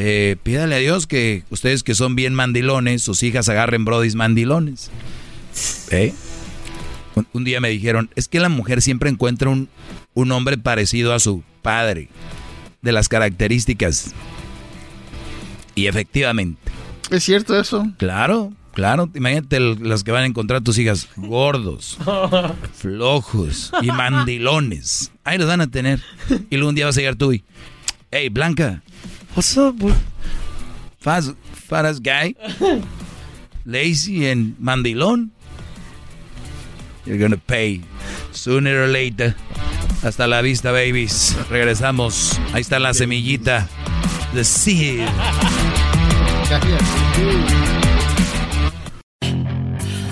eh, 0.00 0.36
pídale 0.44 0.76
a 0.76 0.78
Dios 0.78 1.08
que 1.08 1.42
ustedes 1.50 1.82
que 1.82 1.96
son 1.96 2.14
bien 2.14 2.32
mandilones, 2.32 3.02
sus 3.02 3.24
hijas 3.24 3.48
agarren 3.48 3.84
brodis 3.84 4.14
mandilones. 4.14 4.92
¿Eh? 5.90 6.14
Un, 7.16 7.26
un 7.32 7.42
día 7.42 7.60
me 7.60 7.68
dijeron, 7.68 8.08
es 8.14 8.28
que 8.28 8.38
la 8.38 8.48
mujer 8.48 8.80
siempre 8.80 9.10
encuentra 9.10 9.50
un, 9.50 9.68
un 10.14 10.30
hombre 10.30 10.56
parecido 10.56 11.12
a 11.12 11.18
su 11.18 11.42
padre, 11.62 12.10
de 12.80 12.92
las 12.92 13.08
características. 13.08 14.14
Y 15.74 15.88
efectivamente. 15.88 16.60
¿Es 17.10 17.24
cierto 17.24 17.58
eso? 17.58 17.84
Claro, 17.96 18.52
claro. 18.74 19.10
Imagínate 19.16 19.58
las 19.58 20.04
que 20.04 20.12
van 20.12 20.22
a 20.22 20.26
encontrar 20.26 20.62
tus 20.62 20.78
hijas 20.78 21.08
gordos, 21.16 21.98
flojos 22.74 23.72
y 23.82 23.88
mandilones. 23.88 25.10
Ahí 25.24 25.38
los 25.38 25.48
van 25.48 25.60
a 25.60 25.66
tener. 25.66 26.00
Y 26.50 26.56
luego 26.56 26.68
un 26.68 26.76
día 26.76 26.86
vas 26.86 26.96
a 26.96 27.00
llegar 27.00 27.16
tú 27.16 27.32
y, 27.32 27.42
hey, 28.12 28.28
Blanca, 28.28 28.84
what's 29.38 29.56
up, 29.56 29.76
bro? 29.76 29.94
Fast, 30.98 31.30
fast 31.52 32.02
guy, 32.02 32.34
lazy 33.64 34.26
and 34.26 34.56
mandilón. 34.58 35.30
You're 37.06 37.18
gonna 37.18 37.38
pay 37.38 37.82
sooner 38.32 38.82
or 38.82 38.88
later. 38.88 39.36
Hasta 40.02 40.26
la 40.26 40.42
vista, 40.42 40.72
babies. 40.72 41.36
Regresamos. 41.50 42.40
Ahí 42.52 42.62
está 42.62 42.80
la 42.80 42.92
semillita. 42.92 43.68
The 44.34 44.42
seed. 44.42 45.06